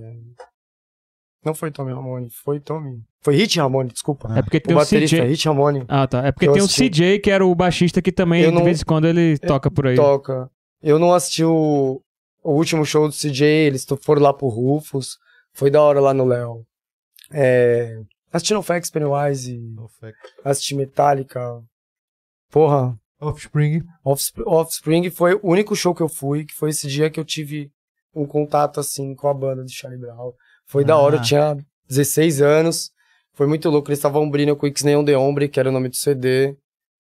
Não 1.44 1.54
foi 1.54 1.70
Tommy 1.72 1.94
Ramone, 1.94 2.30
foi 2.32 2.60
Tommy. 2.60 3.04
Foi 3.22 3.36
Hit 3.36 3.60
Ramone, 3.60 3.92
desculpa. 3.92 4.28
É 4.36 4.42
porque 4.42 4.58
O 4.58 4.62
tem 4.62 4.74
o, 4.76 4.78
baterista, 4.80 5.18
CJ. 5.18 5.28
Hit 5.30 5.48
Ramone, 5.48 5.86
Ah, 5.88 6.08
tá. 6.08 6.26
É 6.26 6.32
porque 6.32 6.48
Eu 6.48 6.54
tem 6.54 6.62
o 6.62 6.66
assisti. 6.66 6.90
CJ, 6.90 7.20
que 7.20 7.30
era 7.30 7.46
o 7.46 7.54
baixista 7.54 8.02
que 8.02 8.12
também, 8.12 8.42
Eu 8.44 8.50
de 8.50 8.56
não- 8.58 8.64
vez 8.64 8.82
em 8.82 8.86
quando, 8.86 9.06
ele 9.08 9.38
toca 9.38 9.70
por 9.70 9.86
aí. 9.88 9.96
toca. 9.96 10.50
Eu 10.82 10.98
não 10.98 11.14
assisti 11.14 11.44
o, 11.44 12.02
o 12.44 12.52
último 12.52 12.84
show 12.86 13.08
do 13.08 13.14
CJ, 13.14 13.46
eles 13.46 13.86
to- 13.86 13.98
foram 13.98 14.22
lá 14.24 14.34
pro 14.34 14.48
Rufus, 14.48 15.18
foi 15.54 15.70
da 15.70 15.82
hora 15.82 16.00
lá 16.00 16.14
no 16.14 16.26
Léo. 16.26 16.66
É... 17.32 18.00
Assisti 18.34 18.54
No 18.54 18.62
Facts, 18.64 18.90
Pennywise, 18.90 19.62
assisti 20.44 20.76
Metallica. 20.76 21.64
Porra, 22.52 22.98
Offspring. 23.28 23.84
Offsp- 24.04 24.42
Offspring 24.46 25.10
foi 25.10 25.36
o 25.36 25.40
único 25.44 25.76
show 25.76 25.94
que 25.94 26.02
eu 26.02 26.10
fui, 26.10 26.46
que 26.46 26.54
foi 26.54 26.70
esse 26.70 26.88
dia 26.88 27.10
que 27.10 27.20
eu 27.20 27.26
tive 27.26 27.72
um 28.14 28.26
contato 28.26 28.80
assim 28.80 29.14
com 29.16 29.28
a 29.28 29.34
banda 29.34 29.64
de 29.64 29.74
Charlie 29.74 30.00
Brown. 30.00 30.32
Foi 30.68 30.84
da 30.86 30.98
hora, 30.98 31.16
eu 31.16 31.20
Ah. 31.20 31.24
tinha 31.24 31.58
16 31.88 32.42
anos. 32.42 32.92
Foi 33.34 33.46
muito 33.48 33.70
louco, 33.70 33.90
eles 33.90 34.00
estavam 34.00 34.24
abrindo 34.24 34.56
com 34.56 34.66
X 34.68 34.84
Neon 34.84 35.04
The 35.04 35.18
Hombre, 35.18 35.50
que 35.50 35.60
era 35.60 35.70
o 35.70 35.72
nome 35.72 35.90
do 35.90 35.96
CD, 35.98 36.56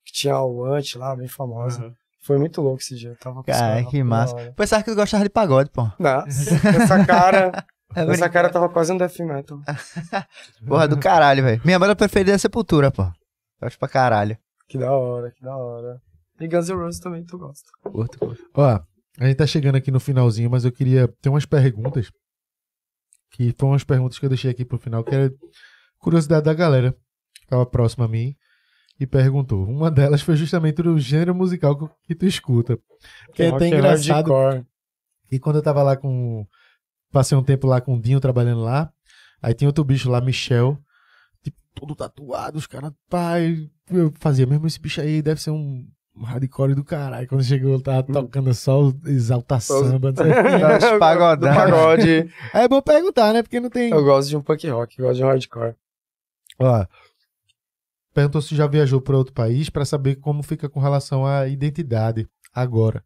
que 0.06 0.11
tinha 0.11 0.38
o 0.41 0.65
Ant 0.65 0.95
lá, 0.97 1.15
bem 1.15 1.27
famosa. 1.27 1.93
Foi 2.22 2.38
muito 2.38 2.61
louco 2.61 2.81
esse 2.81 2.95
dia, 2.95 3.10
eu 3.11 3.18
tava 3.18 3.35
com 3.38 3.43
Cara, 3.43 3.84
que 3.85 4.03
massa. 4.03 4.35
Pensava 4.56 4.84
que 4.84 4.91
tu 4.91 4.95
gostava 4.95 5.23
de 5.23 5.30
pagode, 5.30 5.69
pô. 5.69 5.84
Nossa, 5.97 6.26
essa 6.91 7.06
cara, 7.06 7.65
É 7.95 8.02
essa 8.02 8.27
cara 8.27 8.49
tava 8.49 8.68
quase 8.68 8.91
um 8.91 8.97
death 8.97 9.18
metal. 9.19 9.60
Porra, 10.68 10.88
do 10.88 10.97
caralho, 10.99 11.43
velho. 11.43 11.61
Minha 11.64 11.80
banda 11.80 11.95
preferida 11.95 12.31
é 12.34 12.38
Sepultura, 12.38 12.91
pô. 12.91 13.03
Gosto 13.61 13.80
pra 13.80 13.88
caralho. 13.88 14.38
Que 14.68 14.77
da 14.77 14.91
hora, 14.91 15.31
que 15.31 15.41
da 15.41 15.56
hora. 15.56 16.02
E 16.40 16.48
Guns 16.48 16.70
N' 16.70 16.76
Roses 16.76 16.99
também 16.99 17.24
tu 17.24 17.38
gosta. 17.38 17.70
Curto, 17.82 18.20
curto. 18.20 18.49
Ó, 18.53 18.80
a 19.20 19.26
gente 19.26 19.38
tá 19.38 19.48
chegando 19.48 19.76
aqui 19.76 19.91
no 19.91 19.99
finalzinho, 19.99 20.49
mas 20.49 20.66
eu 20.66 20.72
queria 20.72 21.07
ter 21.22 21.30
umas 21.30 21.45
perguntas. 21.45 22.12
Que 23.32 23.53
foram 23.57 23.74
umas 23.74 23.84
perguntas 23.84 24.20
que 24.20 24.26
eu 24.26 24.30
deixei 24.30 24.52
aqui 24.52 24.66
pro 24.66 24.78
final, 24.78 25.03
que 25.03 25.14
era 25.14 25.34
curiosidade 25.98 26.45
da 26.45 26.53
galera. 26.53 26.95
que 27.40 27.48
Tava 27.48 27.66
próxima 27.66 28.06
a 28.06 28.07
mim 28.07 28.36
e 28.99 29.06
perguntou. 29.06 29.64
Uma 29.64 29.90
delas 29.90 30.22
foi 30.22 30.36
justamente 30.36 30.82
do 30.82 30.98
gênero 30.99 31.34
musical 31.34 31.90
que, 32.03 32.16
tu 32.16 32.26
escuta. 32.26 32.78
Que 33.34 33.44
é 33.44 33.49
até 33.49 33.68
engraçado. 33.68 34.32
E 35.32 35.40
quando 35.40 35.57
eu 35.57 35.64
tava 35.64 35.82
lá 35.84 35.95
com. 35.95 36.45
Passei 37.12 37.38
um 37.38 37.44
tempo 37.44 37.68
lá 37.68 37.80
com 37.80 37.95
o 37.95 38.02
Dinho 38.02 38.20
trabalhando 38.20 38.62
lá. 38.62 38.91
Aí 39.41 39.53
tinha 39.53 39.70
outro 39.70 39.84
bicho 39.84 40.10
lá, 40.10 40.20
Michel. 40.20 40.78
Tipo, 41.41 41.57
todo 41.74 41.95
tatuado, 41.95 42.57
os 42.57 42.68
caras. 42.68 42.91
Pai. 43.10 43.70
Eu 43.90 44.12
fazia 44.20 44.45
mesmo 44.45 44.68
esse 44.68 44.80
bicho 44.80 44.99
aí, 44.99 45.22
deve 45.22 45.41
ser 45.41 45.52
um 45.52 45.88
hardcore 46.24 46.76
do 46.76 46.84
caralho. 46.84 47.28
Quando 47.28 47.44
chegou, 47.44 47.72
eu 47.72 47.82
tava 47.82 48.04
tocando 48.04 48.54
só 48.54 48.84
o 48.84 48.94
exalta 49.06 49.60
samba. 49.60 50.12
não 50.16 50.80
sei 50.80 50.96
o 50.96 51.00
pagode. 51.46 52.32
É 52.54 52.68
bom 52.68 52.82
perguntar, 52.82 53.34
né? 53.34 53.44
Porque 53.44 53.60
não 53.60 53.70
tem. 53.70 53.92
Eu 53.92 54.04
gosto 54.04 54.30
de 54.30 54.38
um 54.38 54.42
punk 54.42 54.68
rock, 54.70 55.00
eu 55.00 55.06
gosto 55.06 55.18
de 55.18 55.24
um 55.24 55.28
hardcore. 55.28 55.76
Ó. 56.60 56.86
Perguntou 58.14 58.42
se 58.42 58.56
já 58.56 58.66
viajou 58.66 59.02
para 59.02 59.18
outro 59.18 59.34
país 59.34 59.70
pra 59.70 59.84
saber 59.84 60.16
como 60.16 60.42
fica 60.42 60.70
com 60.70 60.80
relação 60.80 61.26
à 61.26 61.48
identidade 61.48 62.28
agora. 62.54 63.04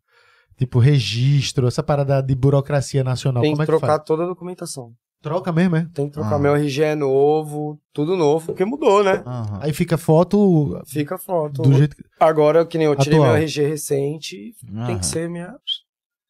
Tipo, 0.56 0.78
registro, 0.78 1.68
essa 1.68 1.82
parada 1.82 2.22
de 2.22 2.36
burocracia 2.36 3.04
nacional. 3.04 3.42
Tem 3.42 3.54
como 3.54 3.58
que 3.58 3.64
é 3.64 3.66
que 3.66 3.80
trocar 3.80 3.96
faz? 3.96 4.04
toda 4.06 4.24
a 4.24 4.28
documentação. 4.28 4.94
Troca 5.22 5.52
mesmo, 5.52 5.76
é? 5.76 5.86
Tem 5.94 6.08
que 6.08 6.14
trocar 6.14 6.36
Ah. 6.36 6.40
meu 6.40 6.56
RG 6.56 6.82
é 6.84 6.96
novo, 6.96 7.78
tudo 7.94 8.16
novo, 8.16 8.46
porque 8.48 8.64
mudou, 8.64 9.04
né? 9.04 9.22
Aham. 9.26 9.60
Aí 9.62 9.74
fica 9.74 9.98
foto 9.98 10.82
Fica 10.88 11.18
foto. 11.18 11.62
do 11.62 11.74
jeito 11.74 11.96
que. 11.98 12.04
Agora, 12.20 12.66
que 12.66 12.78
nem 12.78 12.88
eu 12.88 12.96
tirei 12.96 13.20
Atual. 13.20 13.34
meu 13.34 13.42
RG 13.44 13.68
recente, 13.68 14.56
tem 14.66 14.78
Aham. 14.78 14.98
que 15.00 15.06
ser 15.06 15.30
minha. 15.30 15.54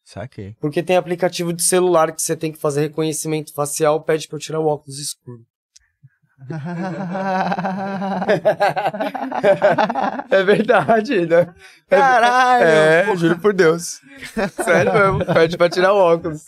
Saquei. 0.04 0.56
Porque 0.60 0.82
tem 0.82 0.96
aplicativo 0.96 1.52
de 1.52 1.62
celular 1.62 2.10
que 2.12 2.20
você 2.20 2.34
tem 2.34 2.50
que 2.50 2.58
fazer 2.58 2.80
reconhecimento 2.80 3.54
facial, 3.54 4.00
pede 4.02 4.26
pra 4.26 4.36
eu 4.36 4.40
tirar 4.40 4.58
o 4.58 4.66
óculos 4.66 4.98
escuro. 4.98 5.42
é 10.30 10.42
verdade, 10.42 11.26
né? 11.26 11.52
Caralho! 11.88 12.64
É, 12.66 13.16
juro 13.16 13.38
por 13.38 13.52
Deus. 13.52 14.00
Sério 14.64 14.92
mesmo, 14.92 15.24
pede 15.34 15.56
pra 15.56 15.68
tirar 15.68 15.92
o 15.92 15.96
óculos. 15.98 16.46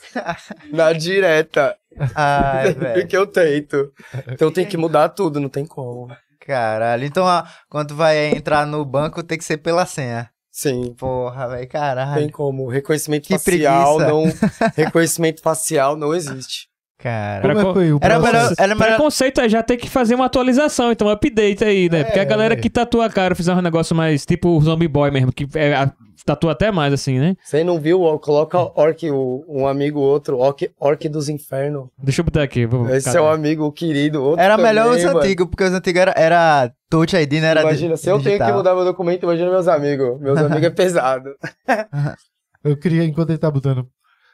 Na 0.73 0.93
direta. 0.93 1.77
Ai, 2.15 2.73
velho. 2.73 3.01
Porque 3.01 3.17
eu 3.17 3.27
tento. 3.27 3.93
Então 4.31 4.51
tem 4.51 4.67
que 4.67 4.77
mudar 4.77 5.09
tudo, 5.11 5.41
não 5.41 5.49
tem 5.49 5.65
como. 5.67 6.09
Caralho. 6.41 7.05
Então, 7.05 7.25
ó, 7.25 7.45
quando 7.69 7.95
vai 7.95 8.29
entrar 8.35 8.67
no 8.67 8.85
banco, 8.85 9.23
tem 9.23 9.39
que 9.39 9.45
ser 9.45 9.59
pela 9.59 9.87
senha. 9.87 10.29
Sim, 10.51 10.93
Porra, 10.99 11.47
velho, 11.49 11.61
tem 11.61 11.69
caralho. 11.69 12.31
como. 12.33 12.69
Reconhecimento 12.69 13.27
Que 13.27 13.39
facial 13.39 13.97
preguiça. 13.97 14.09
não. 14.13 14.25
Reconhecimento 14.77 15.41
facial 15.41 15.97
não 15.97 16.15
existe. 16.15 16.69
Cara. 17.03 17.41
Como 17.43 17.53
é 17.53 17.65
que 17.65 17.73
foi 17.73 17.93
o 17.93 17.99
Era 18.01 18.19
melhor, 18.21 18.53
era 18.57 18.75
melhor. 18.77 18.89
Preconceito 18.95 19.41
é 19.41 19.49
já 19.49 19.61
ter 19.63 19.77
que 19.77 19.91
fazer 19.91 20.15
uma 20.15 20.27
atualização, 20.27 20.93
então 20.93 21.09
um 21.09 21.11
update 21.11 21.65
aí, 21.65 21.89
né? 21.91 22.05
Porque 22.05 22.19
a 22.21 22.23
É, 22.23 22.25
galera 22.25 22.55
é. 22.55 22.57
que 22.57 22.71
tatua 22.71 23.07
a 23.07 23.11
cara 23.11 23.35
fizer 23.35 23.53
um 23.55 23.61
negócio 23.61 23.95
mais 23.97 24.25
tipo 24.25 24.49
o 24.51 24.61
Zombie 24.61 24.87
Boy 24.87 25.11
mesmo, 25.11 25.33
que 25.33 25.47
é, 25.55 25.75
a- 25.75 25.91
tatua 26.25 26.53
até 26.53 26.71
mais 26.71 26.93
assim, 26.95 27.19
né? 27.19 27.35
Você 27.43 27.65
não 27.65 27.81
viu? 27.81 27.99
Coloca 28.21 28.57
Orc, 28.81 29.03
um 29.11 29.67
amigo 29.67 29.99
outro, 29.99 30.39
Orc, 30.39 30.71
Orc 30.79 31.09
dos 31.09 31.29
Infernos. 31.29 31.89
Deixa 32.01 32.21
eu 32.21 32.25
botar 32.25 32.45
aqui. 32.45 32.65
Vou, 32.65 32.89
Esse 32.89 33.07
cadê? 33.07 33.19
é 33.19 33.21
um 33.21 33.27
amigo 33.29 33.73
querido. 33.73 34.23
Outro 34.23 34.41
Era 34.41 34.57
melhor 34.57 34.85
também, 34.85 34.99
os 35.01 35.05
mano. 35.07 35.19
antigos, 35.19 35.49
porque 35.49 35.65
os 35.65 35.73
antigos 35.73 36.01
era, 36.01 36.15
era 36.17 36.71
Touch 36.89 37.17
ID, 37.17 37.33
não 37.41 37.49
era 37.49 37.63
Imagina, 37.63 37.97
se 37.97 38.09
eu 38.09 38.15
tenho 38.21 38.25
que 38.25 38.31
digital. 38.39 38.57
mudar 38.57 38.75
meu 38.77 38.85
documento, 38.85 39.25
imagina 39.25 39.51
meus 39.51 39.67
amigos. 39.67 40.21
Meus 40.21 40.39
amigos 40.39 40.63
é 40.63 40.71
pesado. 40.71 41.31
Eu 42.65 42.77
queria, 42.77 43.03
enquanto 43.05 43.31
ele 43.31 43.39
tá 43.39 43.51
botando. 43.51 43.89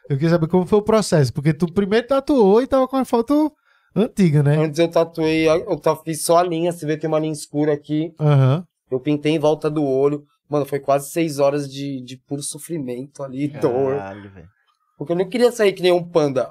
Eu 0.09 0.17
queria 0.17 0.31
saber 0.31 0.49
como 0.49 0.67
foi 0.67 0.79
o 0.79 0.83
processo. 0.83 1.33
Porque 1.33 1.53
tu 1.53 1.71
primeiro 1.73 2.07
tatuou 2.07 2.63
e 2.63 2.67
tava 2.67 2.89
com 2.89 2.97
a 2.97 3.05
foto 3.05 3.53
antiga, 3.95 4.43
né? 4.43 4.57
Antes 4.57 4.79
eu 4.79 4.89
tatuei, 4.89 5.47
eu 5.49 5.81
fiz 6.05 6.23
só 6.25 6.39
a 6.39 6.43
linha, 6.43 6.73
você 6.73 6.87
vê 6.87 6.95
que 6.95 7.03
tem 7.03 7.09
uma 7.09 7.19
linha 7.19 7.33
escura 7.33 7.73
aqui. 7.73 8.13
Aham. 8.19 8.65
Eu 8.91 8.99
pintei 9.01 9.33
em 9.33 9.39
volta 9.39 9.69
do 9.71 9.85
olho. 9.85 10.25
Mano, 10.49 10.65
foi 10.65 10.81
quase 10.81 11.11
seis 11.11 11.39
horas 11.39 11.71
de, 11.71 12.03
de 12.03 12.17
puro 12.27 12.43
sofrimento 12.43 13.23
ali, 13.23 13.49
dor. 13.49 13.97
Caralho, 13.97 14.31
velho. 14.31 14.49
Porque 14.97 15.13
eu 15.13 15.17
não 15.17 15.29
queria 15.29 15.53
sair 15.53 15.73
que 15.75 15.83
nem 15.83 15.93
um 15.93 16.03
panda. 16.03 16.49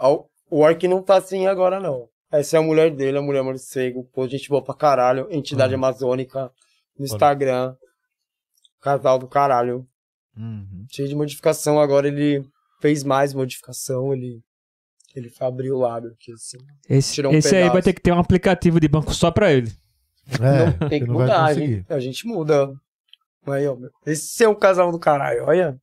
O 0.52 0.60
Orc 0.60 0.88
não 0.88 1.02
tá 1.02 1.16
assim 1.18 1.48
agora, 1.48 1.80
não. 1.80 2.08
Essa 2.32 2.58
é 2.58 2.60
a 2.60 2.64
mulher 2.64 2.92
dele, 2.94 3.18
a 3.18 3.22
mulher 3.22 3.42
morcego. 3.44 4.08
Pô, 4.14 4.28
gente 4.28 4.48
boa 4.50 4.64
pra 4.64 4.76
caralho. 4.76 5.28
Entidade 5.32 5.74
Uhum. 5.74 5.80
amazônica. 5.80 6.52
No 6.98 7.06
Instagram. 7.06 7.74
Casal 8.82 9.18
do 9.18 9.28
caralho. 9.28 9.86
Uhum. 10.38 10.86
Cheio 10.92 11.08
de 11.10 11.16
modificação. 11.16 11.80
Agora 11.80 12.08
ele 12.08 12.46
fez 12.80 13.04
mais 13.04 13.34
modificação. 13.34 14.14
Ele, 14.14 14.42
ele 15.16 15.32
abriu 15.40 15.76
o 15.76 15.80
lábio 15.80 16.12
aqui, 16.12 16.32
assim. 16.34 16.58
Esse, 16.90 17.14
tirou 17.16 17.32
um 17.32 17.36
esse 17.36 17.56
aí 17.56 17.70
vai 17.70 17.82
ter 17.82 17.94
que 17.94 18.02
ter 18.02 18.12
um 18.12 18.20
aplicativo 18.20 18.80
de 18.80 18.88
banco 18.88 19.14
só 19.14 19.32
pra 19.32 19.52
ele. 19.52 19.72
É, 20.42 20.88
Tem 20.90 21.02
que 21.02 21.08
não 21.08 21.16
mudar, 21.16 21.46
a 21.46 21.48
conseguir. 21.50 21.68
gente, 21.76 21.94
a 21.94 22.00
gente 22.00 22.28
muda. 22.28 22.74
Aí, 23.48 23.66
ó. 23.68 23.78
Esse 24.06 24.44
é 24.44 24.50
um 24.50 24.56
casal 24.56 24.92
do 24.92 25.00
caralho, 25.00 25.46
olha. 25.46 25.80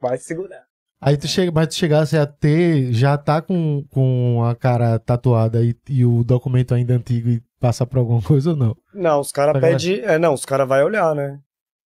Vai 0.00 0.18
segurar. 0.18 0.64
Aí 1.00 1.16
tu 1.16 1.26
chega, 1.26 1.50
mas 1.50 1.68
tu 1.68 1.74
chegasse 1.74 2.16
a 2.16 2.26
ter, 2.26 2.92
já 2.92 3.18
tá 3.18 3.42
com, 3.42 3.84
com 3.90 4.42
a 4.44 4.54
cara 4.54 4.98
tatuada 5.00 5.62
e, 5.64 5.74
e 5.88 6.04
o 6.04 6.22
documento 6.22 6.74
ainda 6.74 6.94
antigo 6.94 7.28
e 7.28 7.42
passa 7.58 7.84
por 7.86 7.98
alguma 7.98 8.22
coisa 8.22 8.50
ou 8.50 8.56
não? 8.56 8.76
Não, 8.94 9.20
os 9.20 9.32
caras 9.32 9.54
Tá 9.54 9.60
pedem. 9.60 10.00
É, 10.00 10.18
não, 10.18 10.34
os 10.34 10.44
caras 10.44 10.68
vão 10.68 10.84
olhar, 10.84 11.14
né? 11.14 11.40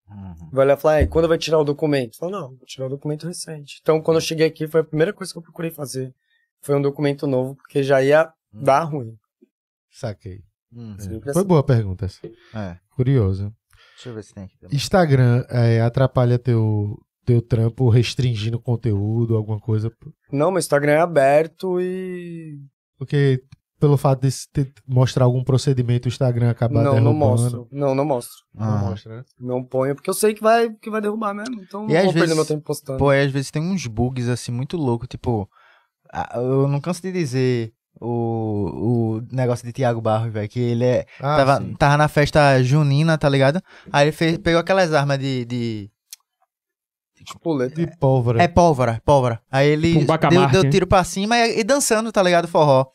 Uhum. 0.09 0.49
Vai 0.51 0.65
olhar 0.65 0.77
e 0.77 0.81
falar, 0.81 1.01
"Ei, 1.01 1.07
quando 1.07 1.27
vai 1.27 1.37
tirar 1.37 1.59
o 1.59 1.63
documento? 1.63 2.17
Fala, 2.17 2.31
não, 2.31 2.49
vou 2.49 2.65
tirar 2.65 2.87
o 2.87 2.89
documento 2.89 3.27
recente. 3.27 3.79
Então, 3.81 4.01
quando 4.01 4.17
eu 4.17 4.21
cheguei 4.21 4.47
aqui, 4.47 4.67
foi 4.67 4.81
a 4.81 4.83
primeira 4.83 5.13
coisa 5.13 5.31
que 5.33 5.37
eu 5.39 5.43
procurei 5.43 5.71
fazer. 5.71 6.13
Foi 6.61 6.75
um 6.75 6.81
documento 6.81 7.27
novo, 7.27 7.55
porque 7.55 7.83
já 7.83 8.01
ia 8.01 8.31
dar 8.51 8.83
ruim. 8.83 9.15
Saquei. 9.91 10.41
Uhum. 10.71 10.95
É. 11.25 11.33
Foi 11.33 11.43
boa 11.43 11.59
a 11.61 11.63
pergunta 11.63 12.05
essa. 12.05 12.19
É. 12.55 12.77
Curioso. 12.95 13.53
Deixa 13.95 14.09
eu 14.09 14.13
ver 14.13 14.23
se 14.23 14.33
tem 14.33 14.43
aqui 14.43 14.57
também. 14.59 14.75
Instagram 14.75 15.45
é, 15.49 15.81
atrapalha 15.81 16.37
teu, 16.37 16.97
teu 17.25 17.41
trampo 17.41 17.89
restringindo 17.89 18.59
conteúdo, 18.59 19.35
alguma 19.35 19.59
coisa? 19.59 19.91
Não, 20.31 20.51
meu 20.51 20.59
Instagram 20.59 20.93
é 20.93 20.99
aberto 20.99 21.81
e. 21.81 22.59
Porque 22.97 23.43
pelo 23.79 23.97
fato 23.97 24.21
de 24.21 24.31
se 24.31 24.47
ter- 24.51 24.71
mostrar 24.87 25.25
algum 25.25 25.43
procedimento 25.43 26.05
o 26.05 26.09
Instagram 26.09 26.49
acabar 26.49 26.83
Não, 26.83 26.93
derrubando? 26.93 27.03
não 27.03 27.13
mostro. 27.13 27.67
Não, 27.71 27.95
não 27.95 28.05
mostro. 28.05 28.35
Não 28.53 28.65
Ah. 28.65 28.77
mostra, 28.89 29.17
né? 29.17 29.23
Não 29.39 29.63
ponho, 29.63 29.93
porque 29.95 30.09
eu 30.09 30.13
sei 30.13 30.33
que 30.33 30.41
vai, 30.41 30.69
que 30.69 30.89
vai 30.89 30.99
derrubar 31.01 31.33
mesmo. 31.33 31.61
Então 31.61 31.85
E 31.85 31.93
não 31.93 31.97
às 31.97 32.03
vou 32.05 32.13
perder 32.13 32.19
vezes- 32.27 32.35
meu 32.35 32.45
tempo 32.45 32.63
postando. 32.63 32.97
Pô, 32.99 33.13
e 33.13 33.21
às 33.23 33.31
vezes 33.31 33.51
tem 33.51 33.61
uns 33.61 33.85
bugs 33.87 34.27
assim 34.29 34.51
muito 34.51 34.77
loucos, 34.77 35.07
tipo. 35.07 35.49
Eu 36.35 36.67
não 36.67 36.79
canso 36.79 37.01
de 37.01 37.11
dizer 37.11 37.73
o, 37.99 39.17
o 39.19 39.21
negócio 39.31 39.65
de 39.65 39.73
Thiago 39.73 39.99
Barros, 40.01 40.31
velho, 40.31 40.47
que 40.49 40.59
ele 40.59 40.83
é. 40.85 41.05
Ah, 41.19 41.37
tava, 41.37 41.57
sim. 41.57 41.73
tava 41.75 41.97
na 41.97 42.07
festa 42.07 42.61
junina, 42.63 43.17
tá 43.17 43.27
ligado? 43.27 43.61
Aí 43.91 44.05
ele 44.05 44.11
fez, 44.11 44.37
pegou 44.37 44.59
aquelas 44.59 44.93
armas 44.93 45.19
de. 45.19 45.45
de 45.45 45.89
Chupuleta. 47.29 47.75
De 47.75 47.87
pólvora. 47.97 48.41
é 48.41 48.47
pólvora, 48.47 49.01
pólvora. 49.03 49.41
Aí 49.51 49.67
ele 49.69 49.99
Tipo 49.99 50.13
um 50.13 50.29
deu, 50.29 50.47
deu 50.47 50.63
né? 50.63 50.69
tiro 50.69 50.87
pra 50.87 51.03
cima 51.03 51.37
e, 51.37 51.59
e 51.59 51.63
dançando, 51.63 52.11
tá 52.11 52.23
ligado? 52.23 52.47
Forró. 52.47 52.85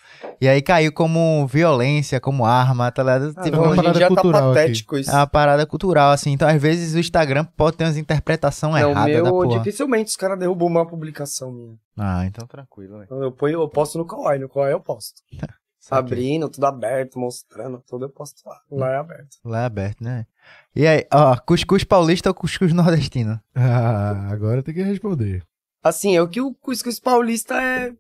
E 0.41 0.49
aí 0.49 0.63
caiu 0.63 0.93
como 0.93 1.47
violência, 1.47 2.19
como 2.19 2.45
arma, 2.47 2.91
tá 2.91 3.03
ligado? 3.03 3.35
Ah, 3.37 3.43
Tipo, 3.43 3.57
é 3.57 3.61
uma 3.61 3.69
Hoje 3.69 3.73
em 3.81 3.83
parada 3.83 3.99
dia 3.99 4.09
tá 4.09 4.15
cultural 4.15 4.51
aqui. 4.51 4.61
patético 4.61 4.97
isso. 4.99 5.11
é 5.11 5.15
uma 5.15 5.27
parada 5.27 5.67
cultural, 5.67 6.11
assim. 6.13 6.33
Então, 6.33 6.49
às 6.49 6.61
vezes, 6.61 6.95
o 6.95 6.99
Instagram 6.99 7.45
pode 7.57 7.77
ter 7.77 7.85
umas 7.85 7.97
interpretações 7.99 8.83
não, 8.83 8.91
erradas 8.91 9.17
da 9.17 9.23
meu, 9.23 9.33
porra. 9.33 9.59
dificilmente 9.59 10.11
os 10.11 10.17
caras 10.17 10.39
derrubam 10.39 10.69
uma 10.69 10.87
publicação 10.87 11.53
minha. 11.53 11.75
Ah, 11.99 12.25
então 12.25 12.47
tranquilo, 12.47 12.99
velho. 12.99 13.09
Eu, 13.23 13.33
ponho, 13.33 13.61
eu 13.61 13.69
posto 13.69 13.99
no 13.99 14.07
Kawaii, 14.07 14.41
no 14.41 14.49
Kawaii 14.49 14.73
eu 14.73 14.81
posto. 14.81 15.21
Abrindo, 15.91 16.49
tudo 16.49 16.65
aberto, 16.67 17.19
mostrando, 17.19 17.83
tudo 17.89 18.05
eu 18.05 18.09
posto 18.11 18.43
lá. 18.47 18.61
Lá 18.71 18.93
é 18.93 18.97
aberto. 18.97 19.37
Lá 19.45 19.63
é 19.63 19.65
aberto, 19.65 20.03
né? 20.05 20.27
E 20.75 20.87
aí, 20.87 21.07
ó, 21.13 21.37
cuscuz 21.39 21.83
paulista 21.85 22.29
ou 22.31 22.35
cuscuz 22.35 22.73
nordestino? 22.75 23.41
Ah, 23.55 24.29
agora 24.31 24.63
tem 24.63 24.75
que 24.75 24.83
responder. 24.83 25.43
Assim, 25.83 26.17
é 26.17 26.23
o 26.23 26.29
que 26.29 26.41
o 26.41 26.55
cuscuz 26.55 27.01
paulista 27.01 27.61
é, 27.61 27.93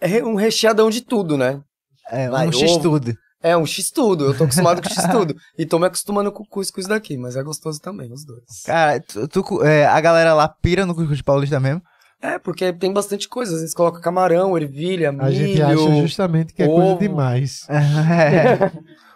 é 0.00 0.24
um 0.24 0.34
recheadão 0.34 0.90
de 0.90 1.00
tudo, 1.00 1.36
né? 1.38 1.62
É, 2.10 2.28
um 2.30 2.52
x 2.52 2.72
ovo. 2.72 2.80
tudo. 2.82 3.16
É 3.42 3.56
um 3.56 3.64
x-tudo, 3.64 4.26
eu 4.26 4.36
tô 4.36 4.44
acostumado 4.44 4.82
com 4.82 4.88
x-tudo. 4.90 5.34
E 5.56 5.64
tô 5.64 5.78
me 5.78 5.86
acostumando 5.86 6.30
com 6.30 6.42
o 6.42 6.46
cuscuz 6.46 6.86
daqui, 6.86 7.16
mas 7.16 7.36
é 7.36 7.42
gostoso 7.42 7.80
também, 7.80 8.12
os 8.12 8.22
dois. 8.22 8.42
Cara, 8.66 9.00
tu, 9.00 9.26
tu- 9.28 9.62
é, 9.64 9.86
a 9.86 9.98
galera 9.98 10.34
lá 10.34 10.46
pira 10.46 10.84
no 10.84 10.94
cuscuz 10.94 11.22
paulista 11.22 11.58
mesmo? 11.58 11.80
É, 12.22 12.38
porque 12.38 12.72
tem 12.72 12.92
bastante 12.92 13.28
coisa. 13.28 13.54
Às 13.54 13.60
vezes 13.60 13.74
coloca 13.74 14.00
camarão, 14.00 14.56
ervilha, 14.56 15.10
milho. 15.10 15.24
A 15.24 15.30
gente 15.30 15.62
acha 15.62 15.94
justamente 16.02 16.52
que 16.52 16.62
é 16.62 16.66
coisa 16.66 16.82
ovo. 16.92 16.98
demais. 16.98 17.66
É. 17.70 18.70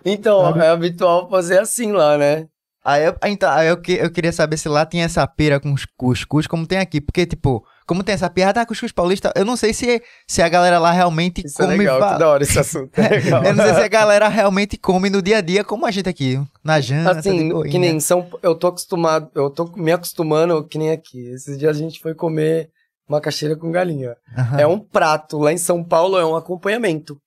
Então, 0.05 0.43
Sabe? 0.43 0.61
é 0.61 0.69
habitual 0.69 1.29
fazer 1.31 1.59
assim 1.61 1.93
lá, 1.93 2.19
né? 2.19 2.47
Aí, 2.85 3.03
eu, 3.07 3.15
então, 3.25 3.51
aí 3.51 3.69
eu, 3.69 3.79
que- 3.81 3.95
eu 3.95 4.11
queria 4.11 4.31
saber 4.33 4.59
se 4.59 4.69
lá 4.69 4.85
tem 4.85 5.03
essa 5.03 5.27
pira 5.27 5.59
com 5.59 5.73
os 5.73 5.87
cuscuz, 5.97 6.47
como 6.47 6.67
tem 6.67 6.77
aqui. 6.79 7.01
Porque, 7.01 7.25
tipo, 7.25 7.65
como 7.87 8.03
tem 8.03 8.15
essa 8.15 8.29
pira, 8.29 8.51
ah, 8.51 8.53
tá, 8.53 8.67
cuscuz 8.67 8.93
paulista, 8.93 9.33
eu 9.35 9.43
não 9.47 9.57
sei 9.57 9.73
se, 9.73 10.03
se 10.29 10.43
a 10.43 10.49
galera 10.51 10.79
lá 10.79 10.93
realmente 10.93 11.43
Isso 11.47 11.63
é 11.63 11.65
come... 11.65 11.79
legal, 11.79 11.99
fa- 11.99 12.13
que 12.13 12.19
da 12.19 12.29
hora 12.29 12.43
esse 12.43 12.59
assunto. 12.59 12.91
É 12.99 13.09
legal. 13.17 13.43
eu 13.43 13.55
não 13.55 13.65
sei 13.65 13.75
se 13.75 13.81
a 13.81 13.89
galera 13.89 14.29
realmente 14.29 14.77
come 14.77 15.09
no 15.09 15.23
dia 15.23 15.39
a 15.39 15.41
dia, 15.41 15.65
como 15.65 15.87
a 15.87 15.91
gente 15.91 16.11
aqui, 16.11 16.39
na 16.63 16.79
janta, 16.79 17.13
Assim, 17.13 17.63
que 17.71 17.79
nem 17.79 17.99
São 18.01 18.29
eu 18.43 18.55
tô 18.55 18.67
acostumado, 18.67 19.31
eu 19.35 19.49
tô 19.49 19.65
me 19.77 19.91
acostumando 19.91 20.63
que 20.65 20.77
nem 20.77 20.91
aqui. 20.91 21.25
Esses 21.29 21.57
dias 21.59 21.75
a 21.75 21.79
gente 21.81 21.99
foi 22.01 22.15
comer 22.15 22.69
macaxeira 23.09 23.57
com 23.57 23.71
galinha. 23.71 24.17
Aham, 24.37 24.61
É 24.61 24.67
um 24.67 24.79
prato, 24.79 25.39
lá 25.39 25.53
em 25.53 25.59
São 25.59 25.83
Paulo 25.85 26.17
é 26.19 26.25
um 26.25 26.37
acompanhamento, 26.37 27.19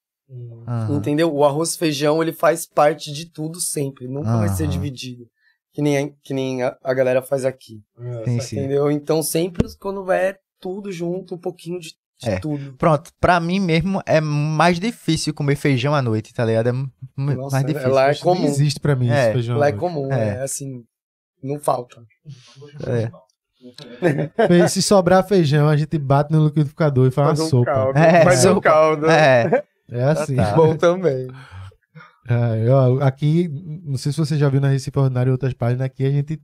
aham. 0.68 0.96
entendeu? 0.98 1.34
O 1.34 1.44
arroz 1.46 1.76
feijão, 1.76 2.22
ele 2.22 2.34
faz 2.34 2.66
parte 2.68 3.12
de 3.12 3.32
tudo 3.32 3.60
sempre, 3.62 4.08
nunca 4.08 4.38
vai 4.38 4.50
ser 4.50 4.68
dividido. 4.68 5.26
Que 5.74 5.82
nem, 5.82 6.16
que 6.24 6.34
nem 6.34 6.64
a, 6.64 6.76
a 6.84 6.94
galera 6.94 7.22
faz 7.22 7.46
aqui, 7.46 7.82
Sim, 8.26 8.40
sim. 8.40 8.58
entendeu? 8.60 8.90
Então 8.90 9.22
sempre 9.22 9.68
quando 9.80 10.04
vai 10.04 10.30
é 10.30 10.38
tudo 10.60 10.92
junto, 10.92 11.36
um 11.36 11.38
pouquinho 11.38 11.80
de, 11.80 11.90
de 12.20 12.30
É. 12.30 12.40
tudo. 12.40 12.74
Pronto, 12.78 13.12
pra 13.20 13.40
mim 13.40 13.60
mesmo 13.60 14.02
é 14.08 14.20
mais 14.20 14.80
difícil 14.80 15.36
comer 15.36 15.56
feijão 15.56 15.94
à 15.94 16.02
noite, 16.02 16.34
tá 16.34 16.44
ligado? 16.44 16.70
É 16.70 16.72
Nossa, 17.16 17.58
mais 17.58 17.64
é- 17.64 17.68
difícil. 17.68 17.92
lá 17.92 18.10
é 18.10 18.16
comum. 18.16 18.46
existe 18.46 18.80
pra 18.80 18.96
mim 18.96 19.08
É, 19.12 19.26
esse 19.26 19.34
feijão. 19.34 19.58
Lá 19.60 19.68
é 19.68 19.72
comum, 19.72 20.12
É. 20.12 20.38
é 20.38 20.42
assim, 20.42 20.84
não 21.44 21.60
falta. 21.60 22.02
É. 22.88 23.12
Se 24.70 24.82
sobrar 24.82 25.26
feijão, 25.28 25.68
a 25.68 25.76
gente 25.78 25.98
bate 25.98 26.32
no 26.32 26.46
liquidificador 26.46 27.08
e 27.08 27.12
faz, 27.12 27.28
Faz 27.28 27.40
uma 27.40 27.46
um 27.46 27.50
sopa. 27.50 27.66
caldo, 27.66 27.98
É, 28.00 28.24
faz 28.24 28.46
um 28.46 28.60
caldo. 28.60 29.10
É, 29.10 29.64
É 29.90 30.04
assim. 30.04 30.36
tá. 30.36 30.54
Bom 30.54 30.76
também. 30.76 31.28
É, 32.30 32.70
ó, 32.70 33.00
aqui, 33.02 33.50
não 33.86 33.98
sei 33.98 34.12
se 34.12 34.18
você 34.18 34.38
já 34.38 34.50
viu 34.50 34.60
na 34.60 34.68
Recife 34.70 35.00
Ordinário 35.00 35.30
e 35.30 35.32
outras 35.32 35.54
páginas, 35.54 35.86
aqui 35.86 36.06
a 36.06 36.12
gente 36.12 36.40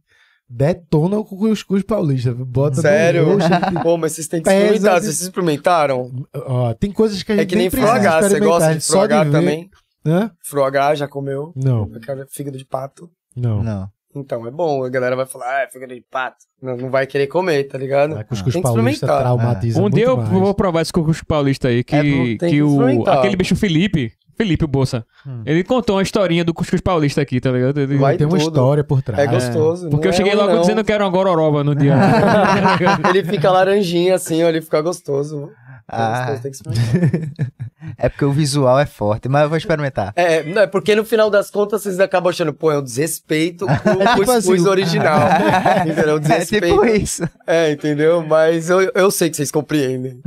detona 0.50 1.18
o 1.18 1.26
cuscuz 1.26 1.84
paulista. 1.84 2.34
Bota 2.34 2.82
Sério? 2.82 3.38
gente- 3.40 3.84
Pô, 3.84 3.98
mas 3.98 4.14
vocês 4.14 4.28
têm 4.28 4.41
que 4.41 4.50
experimentar. 4.50 5.00
de- 5.00 5.06
Vocês 5.08 5.22
experimentaram? 5.22 6.10
ó, 6.34 6.74
tem 6.74 6.91
coisas 6.91 7.22
que 7.22 7.32
a 7.34 7.36
gente 7.36 7.44
É 7.44 7.45
que 7.48 7.56
nem 7.56 7.70
precisa 7.70 7.91
frogá. 7.94 8.22
Você 8.22 8.40
gosta 8.40 8.76
de 8.76 9.26
ver. 9.26 9.32
também? 9.32 9.70
Hã? 10.06 10.32
Frogá, 10.44 10.95
já 10.95 11.08
comeu? 11.08 11.52
Não, 11.56 11.90
Aquela 11.95 12.26
fígado 12.30 12.58
de 12.58 12.66
pato. 12.66 13.10
não. 13.36 13.62
não. 13.64 13.90
Então, 14.15 14.45
é 14.48 14.52
bom. 14.52 14.84
A 14.84 14.90
galera 14.90 15.15
vai 15.15 15.26
falar, 15.26 15.45
ah, 15.48 15.61
é 15.64 15.68
fígado 15.68 15.94
de 15.94 16.03
pato. 16.10 16.38
Não, 16.61 16.77
não 16.77 16.90
vai 16.90 17.06
querer 17.07 17.27
comer, 17.27 17.64
tá 17.65 17.77
ligado? 17.77 18.15
A 18.18 18.23
cuscuz 18.23 18.53
Tem 18.53 18.61
que 18.61 18.68
paulista 18.68 19.06
experimentar. 19.06 19.22
traumatiza 19.22 19.80
Um 19.80 19.81
muito 19.84 19.95
dia 19.95 20.06
eu 20.06 20.18
mais. 20.18 20.30
vou 20.30 20.53
provar 20.53 20.81
esse 20.81 20.94
cuscuz 20.94 21.22
paulista 21.23 21.68
aí, 21.68 21.84
que, 21.84 21.95
É, 21.95 22.02
tem 22.02 22.38
que, 22.38 22.48
que 22.49 22.61
o, 22.64 23.03
aquele 23.10 23.35
bicho 23.35 23.56
Felipe, 23.56 24.11
Felipe 24.38 24.65
Bolsa, 24.65 25.06
Hum. 25.27 25.41
ele 25.45 25.64
contou 25.64 25.95
uma 25.98 26.02
historinha 26.02 26.44
do 26.44 26.53
cuscuz 26.53 26.81
paulista 26.81 27.22
aqui, 27.22 27.40
tá 27.40 27.52
ligado? 27.52 27.80
Ele- 27.80 27.98
Vai 27.98 28.18
Tem 28.18 28.26
uma 28.27 28.38
tudo. 28.38 28.48
história 28.49 28.84
por 28.84 29.02
trás. 29.02 29.19
É 29.23 29.27
gostoso. 29.31 29.90
Porque 29.90 30.07
não 30.07 30.11
eu 30.11 30.14
é 30.14 30.18
cheguei 30.18 30.34
ruim, 30.34 30.41
logo 30.41 30.53
não. 30.56 30.61
dizendo 30.61 30.84
que 30.84 30.91
era 30.91 31.03
uma 31.03 31.11
gororoba 31.11 31.64
no 31.64 31.76
dia. 31.76 31.94
Ele 33.10 33.23
fica 33.23 33.52
laranjinha 33.52 34.15
assim, 34.15 34.44
ó, 34.44 34.49
ele 34.49 34.61
fica 34.61 34.81
gostoso. 34.81 35.49
É 35.91 35.95
Ah, 35.95 36.39
é 37.97 38.10
porque 38.10 38.26
o 38.26 38.31
visual 38.31 38.80
é 38.80 38.85
forte, 38.85 39.27
mas 39.27 39.43
eu 39.43 39.49
vou 39.49 39.57
experimentar. 39.57 40.14
É, 40.15 40.43
não, 40.43 40.61
é 40.61 40.68
porque 40.68 40.95
no 40.95 41.03
final 41.03 41.30
das 41.30 41.51
contas 41.51 41.84
vocês 41.84 41.99
acabam 41.99 42.30
achando, 42.30 42.53
pô, 42.53 42.72
é 42.72 42.77
um 42.80 42.84
desrespeito 42.84 43.65
com 43.65 43.73
o 43.91 43.99
tipo 43.99 44.26
cuscuz 44.26 44.30
assim, 44.61 44.68
original. 44.68 45.19
entendeu? 45.85 46.15
Um 46.15 46.18
É 46.18 46.19
desrespeito. 46.19 46.68
tipo 46.68 46.85
isso. 46.85 47.23
É, 47.45 47.72
entendeu? 47.72 48.26
Mas 48.26 48.69
eu, 48.69 48.81
eu 48.95 49.11
sei 49.11 49.30
que 49.30 49.35
vocês 49.35 49.51
compreendem. 49.51 50.22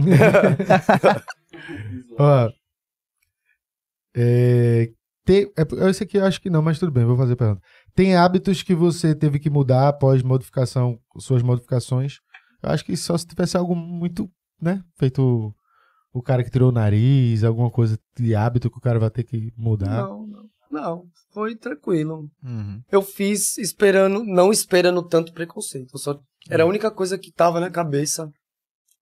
Ó, 2.19 2.51
é, 4.17 4.89
tem, 5.25 5.51
é, 5.59 5.91
esse 5.91 6.05
aqui 6.05 6.17
eu 6.17 6.25
acho 6.25 6.41
que 6.41 6.49
não, 6.49 6.63
mas 6.63 6.79
tudo 6.79 6.93
bem, 6.93 7.05
vou 7.05 7.17
fazer 7.17 7.35
a 7.35 7.37
pergunta. 7.37 7.61
Tem 7.95 8.17
hábitos 8.17 8.63
que 8.63 8.75
você 8.75 9.15
teve 9.15 9.39
que 9.39 9.51
mudar 9.51 9.89
após 9.89 10.23
modificação, 10.23 10.99
suas 11.19 11.43
modificações? 11.43 12.19
Eu 12.63 12.71
acho 12.71 12.85
que 12.85 12.97
só 12.97 13.17
se 13.19 13.27
tivesse 13.27 13.57
algo 13.57 13.75
muito, 13.75 14.31
né? 14.61 14.83
Feito 14.99 15.23
o, 15.23 15.55
o 16.19 16.23
cara 16.23 16.43
que 16.43 16.51
tirou 16.51 16.71
o 16.71 16.73
nariz, 16.73 17.45
alguma 17.45 17.71
coisa 17.71 17.99
de 18.19 18.35
hábito 18.35 18.71
que 18.71 18.79
o 18.79 18.81
cara 18.81 18.99
vai 18.99 19.11
ter 19.11 19.25
que 19.25 19.53
mudar. 19.57 20.03
Não, 20.03 20.27
não. 20.27 20.47
Não, 20.69 21.05
foi 21.33 21.55
tranquilo. 21.55 22.29
Uhum. 22.43 22.83
Eu 22.91 23.01
fiz 23.01 23.57
esperando, 23.57 24.25
não 24.25 24.51
esperando 24.51 25.03
tanto 25.03 25.33
preconceito. 25.33 25.97
Só, 25.97 26.19
era 26.51 26.65
a 26.65 26.67
única 26.67 26.91
coisa 26.91 27.17
que 27.17 27.33
tava 27.33 27.61
na 27.61 27.71
cabeça, 27.71 28.29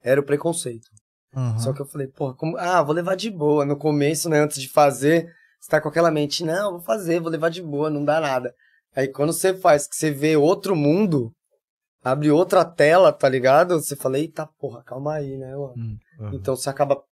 era 0.03 0.21
o 0.21 0.25
preconceito. 0.25 0.87
Uhum. 1.35 1.59
Só 1.59 1.73
que 1.73 1.81
eu 1.81 1.87
falei, 1.87 2.07
porra, 2.07 2.35
como, 2.35 2.57
ah, 2.59 2.83
vou 2.83 2.95
levar 2.95 3.17
de 3.17 3.31
boa. 3.31 3.65
No 3.65 3.77
começo, 3.77 4.29
né, 4.29 4.41
antes 4.41 4.61
de 4.61 4.69
fazer, 4.69 5.27
você 5.61 5.71
tá 5.71 5.81
com 5.81 5.89
aquela 5.89 6.11
mente, 6.11 6.45
não, 6.45 6.73
vou 6.73 6.81
fazer, 6.81 7.21
vou 7.21 7.31
levar 7.31 7.49
de 7.49 7.63
boa, 7.63 7.91
não 7.91 8.05
dá 8.05 8.21
nada. 8.21 8.55
Aí 8.95 9.09
quando 9.09 9.33
você 9.33 9.55
faz, 9.55 9.89
que 9.89 9.97
você 9.97 10.11
vê 10.11 10.37
outro 10.37 10.77
mundo, 10.77 11.33
abre 12.05 12.31
outra 12.31 12.65
tela, 12.65 13.13
tá 13.13 13.29
ligado? 13.29 13.81
Você 13.81 13.97
fala, 13.97 14.19
eita 14.19 14.47
porra, 14.59 14.83
calma 14.85 15.15
aí, 15.15 15.37
né, 15.39 15.57
mano? 15.57 15.75
Aham. 16.21 16.35
Então 16.35 16.55
você 16.55 16.69
acaba 16.69 17.03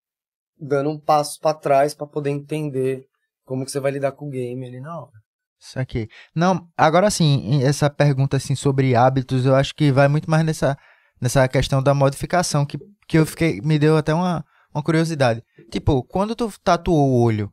dando 0.57 0.91
um 0.91 0.99
passo 0.99 1.39
pra 1.39 1.53
trás 1.53 1.93
pra 1.93 2.05
poder 2.05 2.29
entender 2.29 3.05
como 3.43 3.65
que 3.65 3.71
você 3.71 3.79
vai 3.79 3.91
lidar 3.91 4.11
com 4.11 4.27
o 4.27 4.29
game 4.29 4.65
ali 4.65 4.79
na 4.79 5.01
hora. 5.01 5.11
Isso 5.59 5.79
aqui. 5.79 6.09
Não, 6.35 6.67
agora 6.77 7.09
sim, 7.09 7.63
essa 7.63 7.89
pergunta 7.89 8.37
assim 8.37 8.53
sobre 8.53 8.95
hábitos, 8.95 9.45
eu 9.45 9.55
acho 9.55 9.73
que 9.73 9.91
vai 9.91 10.07
muito 10.07 10.29
mais 10.29 10.45
nessa, 10.45 10.77
nessa 11.19 11.47
questão 11.47 11.81
da 11.81 11.93
modificação, 11.93 12.65
que, 12.65 12.77
que 13.07 13.17
eu 13.17 13.25
fiquei, 13.25 13.61
me 13.61 13.79
deu 13.79 13.97
até 13.97 14.13
uma, 14.13 14.45
uma 14.73 14.83
curiosidade. 14.83 15.41
Tipo, 15.71 16.03
quando 16.03 16.35
tu 16.35 16.51
tatuou 16.61 17.09
o 17.09 17.21
olho, 17.21 17.51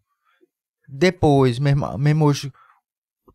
depois, 0.88 1.60
mesmo, 1.60 1.96
mesmo 1.96 2.24
hoje, 2.24 2.52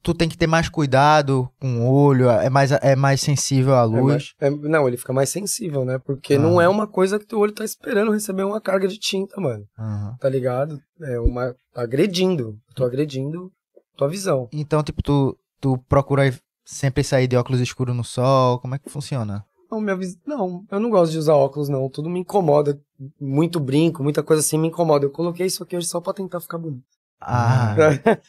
tu 0.06 0.14
tem 0.14 0.30
que 0.30 0.38
ter 0.38 0.46
mais 0.48 0.70
cuidado 0.70 1.50
com 1.60 1.80
o 1.82 1.92
olho, 1.92 2.30
é 2.30 2.48
mais, 2.50 2.72
é 2.72 2.96
mais 2.96 3.20
sensível 3.20 3.74
à 3.74 3.82
É 3.82 3.86
luz. 3.86 4.06
mais- 4.06 4.34
é- 4.40 4.50
não, 4.50 4.88
ele 4.88 4.98
fica 4.98 5.12
mais 5.12 5.30
sensível, 5.30 5.84
né? 5.84 5.98
Porque 5.98 6.36
Ah. 6.36 6.40
não 6.40 6.62
é 6.62 6.70
uma 6.70 6.86
coisa 6.86 7.18
que 7.18 7.26
teu 7.26 7.40
olho 7.40 7.52
tá 7.52 7.66
esperando 7.66 8.12
receber 8.12 8.44
uma 8.44 8.62
carga 8.62 8.88
de 8.88 9.00
tinta, 9.00 9.42
mano. 9.42 9.66
Aham. 9.78 10.16
Tá 10.22 10.30
ligado? 10.30 10.80
É 11.02 11.20
uma. 11.20 11.56
tá 11.74 11.82
agredindo. 11.82 12.56
Tô 12.76 12.86
agredindo 12.86 13.52
tua 13.98 14.08
visão. 14.08 14.48
Então, 14.54 14.84
tipo, 14.84 15.02
tu, 15.02 15.36
tu 15.60 15.78
procura 15.90 16.32
sempre 16.64 17.04
sair 17.04 17.28
de 17.28 17.36
óculos 17.36 17.60
escuros 17.60 17.96
no 17.96 18.04
sol, 18.04 18.60
como 18.60 18.76
é 18.76 18.80
que 18.80 18.90
funciona? 18.90 19.44
Não, 19.72 19.82
minha 19.82 19.96
vis... 19.96 20.16
não, 20.26 20.64
eu 20.72 20.80
não 20.80 20.90
gosto 20.92 21.12
de 21.14 21.18
usar 21.18 21.34
óculos, 21.36 21.68
não. 21.68 21.90
Tudo 21.90 22.10
me 22.10 22.20
incomoda. 22.20 22.80
Muito 23.20 23.60
brinco, 23.60 24.04
muita 24.04 24.22
coisa 24.24 24.42
assim 24.42 24.58
me 24.60 24.68
incomoda. 24.68 25.06
Eu 25.06 25.10
coloquei 25.12 25.48
isso 25.48 25.64
aqui 25.64 25.76
hoje 25.76 25.88
só 25.88 26.00
pra 26.00 26.14
tentar 26.14 26.40
ficar 26.40 26.58
bonito. 26.60 26.84
Ah, 27.20 27.76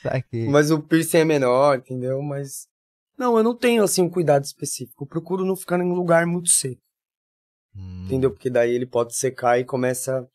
saquei. 0.02 0.48
Mas 0.48 0.70
o 0.70 0.80
piercing 0.80 1.18
é 1.18 1.24
menor, 1.24 1.78
entendeu? 1.78 2.22
Mas. 2.22 2.66
Não, 3.18 3.36
eu 3.36 3.42
não 3.42 3.56
tenho 3.56 3.82
assim 3.82 4.02
um 4.02 4.10
cuidado 4.10 4.44
específico. 4.44 5.04
Eu 5.04 5.08
procuro 5.08 5.44
não 5.44 5.56
ficar 5.56 5.80
em 5.80 5.90
um 5.90 5.94
lugar 5.94 6.26
muito 6.26 6.48
seco. 6.48 6.80
Hum. 7.74 8.04
Entendeu? 8.04 8.30
Porque 8.30 8.50
daí 8.50 8.74
ele 8.74 8.86
pode 8.86 9.16
secar 9.16 9.58
e 9.58 9.64
começa 9.64 10.26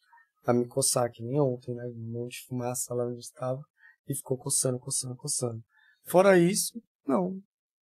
a 0.45 0.53
me 0.53 0.65
coçar, 0.65 1.11
que 1.11 1.23
nem 1.23 1.39
ontem, 1.39 1.75
né? 1.75 1.85
Um 1.85 2.11
monte 2.11 2.39
de 2.39 2.47
fumaça 2.47 2.93
lá 2.93 3.05
onde 3.05 3.19
estava. 3.19 3.61
E 4.07 4.15
ficou 4.15 4.37
coçando, 4.37 4.79
coçando, 4.79 5.15
coçando. 5.15 5.61
Fora 6.05 6.37
isso, 6.37 6.81
não. 7.05 7.39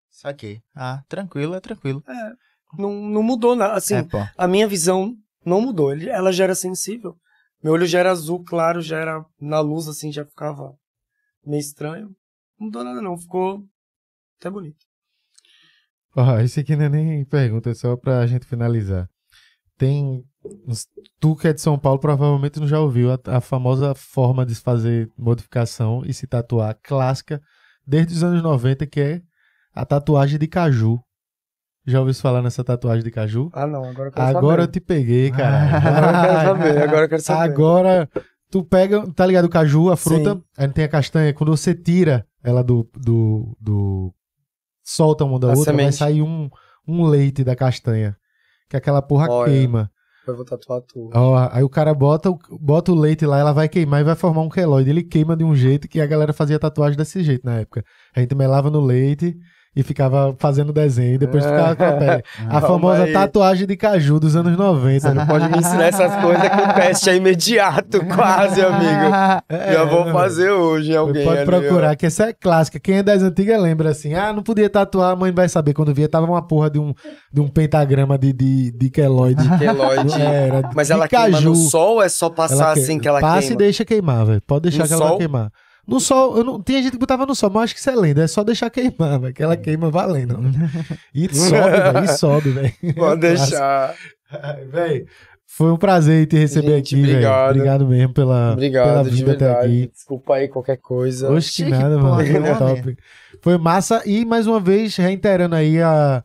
Saquei. 0.09 0.61
Ah, 0.75 1.01
tranquilo, 1.07 1.55
é 1.55 1.59
tranquilo. 1.59 2.03
É, 2.07 2.33
não, 2.77 2.93
não 2.93 3.23
mudou 3.23 3.55
nada. 3.55 3.73
Assim, 3.73 3.95
é, 3.95 4.07
a 4.37 4.47
minha 4.47 4.67
visão 4.67 5.15
não 5.45 5.61
mudou. 5.61 5.93
Ela 5.93 6.31
já 6.31 6.43
era 6.43 6.55
sensível. 6.55 7.15
Meu 7.61 7.73
olho 7.73 7.85
já 7.85 7.99
era 7.99 8.11
azul 8.11 8.43
claro, 8.43 8.81
já 8.81 8.97
era 8.97 9.25
na 9.39 9.59
luz, 9.59 9.87
assim, 9.87 10.11
já 10.11 10.25
ficava 10.25 10.77
meio 11.45 11.59
estranho. 11.59 12.15
Não 12.57 12.67
mudou 12.67 12.83
nada, 12.83 13.01
não. 13.01 13.17
Ficou 13.17 13.65
até 14.39 14.49
bonito. 14.49 14.85
Ó, 16.15 16.39
esse 16.39 16.59
aqui 16.59 16.75
não 16.75 16.85
é 16.85 16.89
nem 16.89 17.25
pergunta, 17.25 17.69
é 17.69 17.73
só 17.73 17.95
pra 17.95 18.25
gente 18.27 18.45
finalizar. 18.45 19.09
Tem. 19.77 20.23
Tu 21.19 21.35
que 21.35 21.47
é 21.49 21.53
de 21.53 21.61
São 21.61 21.77
Paulo, 21.77 21.99
provavelmente 21.99 22.59
não 22.59 22.67
já 22.67 22.79
ouviu 22.79 23.11
a, 23.11 23.19
a 23.25 23.41
famosa 23.41 23.93
forma 23.93 24.45
de 24.45 24.55
fazer 24.55 25.11
modificação 25.17 26.03
e 26.05 26.13
se 26.13 26.25
tatuar 26.25 26.77
clássica 26.81 27.41
desde 27.85 28.13
os 28.13 28.23
anos 28.23 28.41
90, 28.41 28.87
que 28.87 28.99
é 28.99 29.21
a 29.73 29.85
tatuagem 29.85 30.39
de 30.39 30.47
caju. 30.47 30.99
Já 31.89 31.99
ouviu 31.99 32.13
falar 32.15 32.41
nessa 32.41 32.63
tatuagem 32.63 33.03
de 33.03 33.11
caju? 33.11 33.49
Ah, 33.53 33.65
não, 33.65 33.83
agora 33.83 34.09
eu 34.09 34.11
quero 34.13 34.37
Agora 34.37 34.61
eu 34.61 34.65
saber. 34.65 34.71
te 34.71 34.79
peguei, 34.79 35.31
cara. 35.31 35.77
Agora 35.79 36.05
eu 36.05 36.19
quero 36.21 36.43
saber, 36.43 36.83
agora 36.83 37.05
eu 37.05 37.09
quero 37.09 37.21
saber. 37.21 37.41
Agora, 37.51 38.09
tu 38.51 38.63
pega, 38.63 39.11
tá 39.13 39.25
ligado? 39.25 39.45
O 39.45 39.49
caju, 39.49 39.89
a 39.91 39.97
fruta, 39.97 40.35
Sim. 40.35 40.43
aí 40.57 40.67
tem 40.69 40.85
a 40.85 40.89
castanha. 40.89 41.33
Quando 41.33 41.55
você 41.55 41.73
tira 41.73 42.25
ela 42.43 42.63
do. 42.63 42.87
do, 42.95 43.57
do 43.59 44.13
solta 44.83 45.23
uma 45.25 45.39
da 45.39 45.47
A 45.47 45.55
outra, 45.55 45.73
vai 45.73 45.91
semente. 45.91 45.95
sair 45.97 46.21
um, 46.21 46.49
um 46.87 47.03
leite 47.05 47.43
da 47.43 47.55
castanha. 47.55 48.15
Que 48.69 48.77
aquela 48.77 49.01
porra 49.01 49.27
Olha. 49.29 49.51
queima. 49.51 49.91
Eu 50.27 50.35
vou 50.35 50.45
tatuar 50.45 50.81
tudo. 50.81 51.09
Ó, 51.15 51.49
aí 51.51 51.63
o 51.63 51.69
cara 51.69 51.91
bota, 51.93 52.29
o- 52.29 52.37
bota 52.61 52.91
o 52.91 52.95
leite 52.95 53.25
lá, 53.25 53.39
ela 53.39 53.51
vai 53.51 53.67
queimar 53.67 54.01
e 54.01 54.03
vai 54.03 54.15
formar 54.15 54.41
um 54.41 54.49
queloide. 54.49 54.89
Ele 54.91 55.01
queima 55.03 55.35
de 55.35 55.43
um 55.43 55.55
jeito 55.55 55.87
que 55.87 55.99
a 55.99 56.05
galera 56.05 56.33
fazia 56.33 56.59
tatuagem 56.59 56.95
desse 56.97 57.23
jeito 57.23 57.43
na 57.45 57.55
época. 57.61 57.83
A 58.15 58.19
gente 58.19 58.35
melava 58.35 58.69
no 58.69 58.79
leite 58.79 59.35
e 59.75 59.83
ficava 59.83 60.35
fazendo 60.39 60.73
desenho, 60.73 61.13
e 61.13 61.17
depois 61.17 61.45
ficava 61.45 61.75
com 61.75 61.83
a 61.83 61.91
pele. 61.93 62.23
A 62.49 62.59
famosa 62.59 63.03
aí. 63.03 63.13
tatuagem 63.13 63.67
de 63.67 63.77
caju 63.77 64.19
dos 64.19 64.35
anos 64.35 64.57
90. 64.57 64.99
Você 64.99 65.13
não 65.13 65.27
pode 65.27 65.47
me 65.47 65.57
ensinar 65.59 65.83
essas 65.85 66.15
coisas 66.21 66.49
que 66.49 66.55
o 66.61 66.73
teste 66.73 67.09
é 67.09 67.15
imediato, 67.15 68.03
quase, 68.13 68.61
amigo. 68.61 69.15
É, 69.47 69.73
Já 69.73 69.83
vou 69.85 70.11
fazer 70.11 70.49
hoje 70.49 70.95
alguém 70.95 71.23
Pode 71.23 71.37
ali, 71.39 71.43
ó. 71.47 71.59
procurar, 71.59 71.95
que 71.95 72.05
essa 72.07 72.29
é 72.29 72.33
clássica. 72.33 72.79
Quem 72.79 72.97
é 72.97 73.03
das 73.03 73.21
antigas 73.21 73.61
lembra 73.61 73.89
assim: 73.91 74.15
ah, 74.15 74.33
não 74.33 74.41
podia 74.41 74.69
tatuar, 74.69 75.11
a 75.11 75.15
mãe 75.15 75.31
vai 75.31 75.47
saber. 75.47 75.73
Quando 75.73 75.93
via, 75.93 76.09
tava 76.09 76.25
uma 76.25 76.41
porra 76.41 76.69
de 76.69 76.79
um, 76.79 76.93
de 77.31 77.39
um 77.39 77.47
pentagrama 77.47 78.17
de, 78.17 78.33
de, 78.33 78.71
de 78.71 78.89
queloide. 78.89 79.47
Queloide. 79.59 80.19
Era 80.19 80.69
Mas 80.75 80.87
de 80.87 80.93
ela 80.93 81.07
queima 81.07 81.31
caju. 81.31 81.49
no 81.49 81.55
sol 81.55 81.95
ou 81.95 82.01
é 82.03 82.09
só 82.09 82.29
passar 82.29 82.73
que- 82.73 82.79
assim 82.81 82.99
que 82.99 83.07
ela 83.07 83.21
Passa 83.21 83.41
queima? 83.41 83.53
e 83.53 83.57
deixa 83.57 83.85
queimar, 83.85 84.25
velho. 84.25 84.41
Pode 84.47 84.63
deixar 84.63 84.83
No 84.83 84.87
que 84.87 84.93
ela 84.93 85.07
vai 85.09 85.17
queimar. 85.17 85.51
No 85.89 85.99
sol, 85.99 86.37
eu 86.37 86.43
não, 86.43 86.61
tinha 86.61 86.81
gente 86.81 86.91
que 86.93 86.97
botava 86.99 87.25
no 87.25 87.33
sol, 87.35 87.49
mas 87.49 87.63
acho 87.65 87.73
que 87.75 87.79
isso 87.79 87.89
é 87.89 87.95
lenda. 87.95 88.23
É 88.23 88.27
só 88.27 88.43
deixar 88.43 88.69
queimar, 88.69 89.19
velho. 89.19 89.33
Que 89.33 89.43
ela 89.43 89.57
queima 89.57 89.89
valendo. 89.89 90.39
E 91.13 91.33
sobe, 91.33 91.59
velho. 91.59 92.03
E 92.03 92.07
sobe, 92.09 92.49
velho. 92.51 92.73
Pode 92.95 93.21
deixar. 93.21 93.95
Velho, 94.71 95.07
foi 95.47 95.71
um 95.71 95.77
prazer 95.77 96.27
te 96.27 96.37
receber 96.37 96.75
Gente, 96.77 96.95
aqui, 96.95 97.01
velho. 97.01 97.13
obrigado. 97.15 97.49
Obrigado 97.51 97.87
mesmo 97.87 98.13
pela, 98.13 98.33
pela 98.35 98.53
Obrigado, 98.53 99.09
de 99.09 99.15
vinda 99.15 99.33
até 99.33 99.51
aqui. 99.51 99.89
Desculpa 99.91 100.35
aí 100.35 100.47
qualquer 100.47 100.77
coisa. 100.77 101.31
Oxe, 101.31 101.63
que 101.65 101.69
nada, 101.69 101.97
mano. 101.97 102.15
Foi 102.25 102.35
homem. 102.39 102.55
top. 102.57 102.97
Foi 103.41 103.57
massa 103.57 104.01
e, 104.05 104.23
mais 104.25 104.45
uma 104.47 104.59
vez, 104.59 104.95
reiterando 104.95 105.55
aí 105.55 105.81
a... 105.81 106.23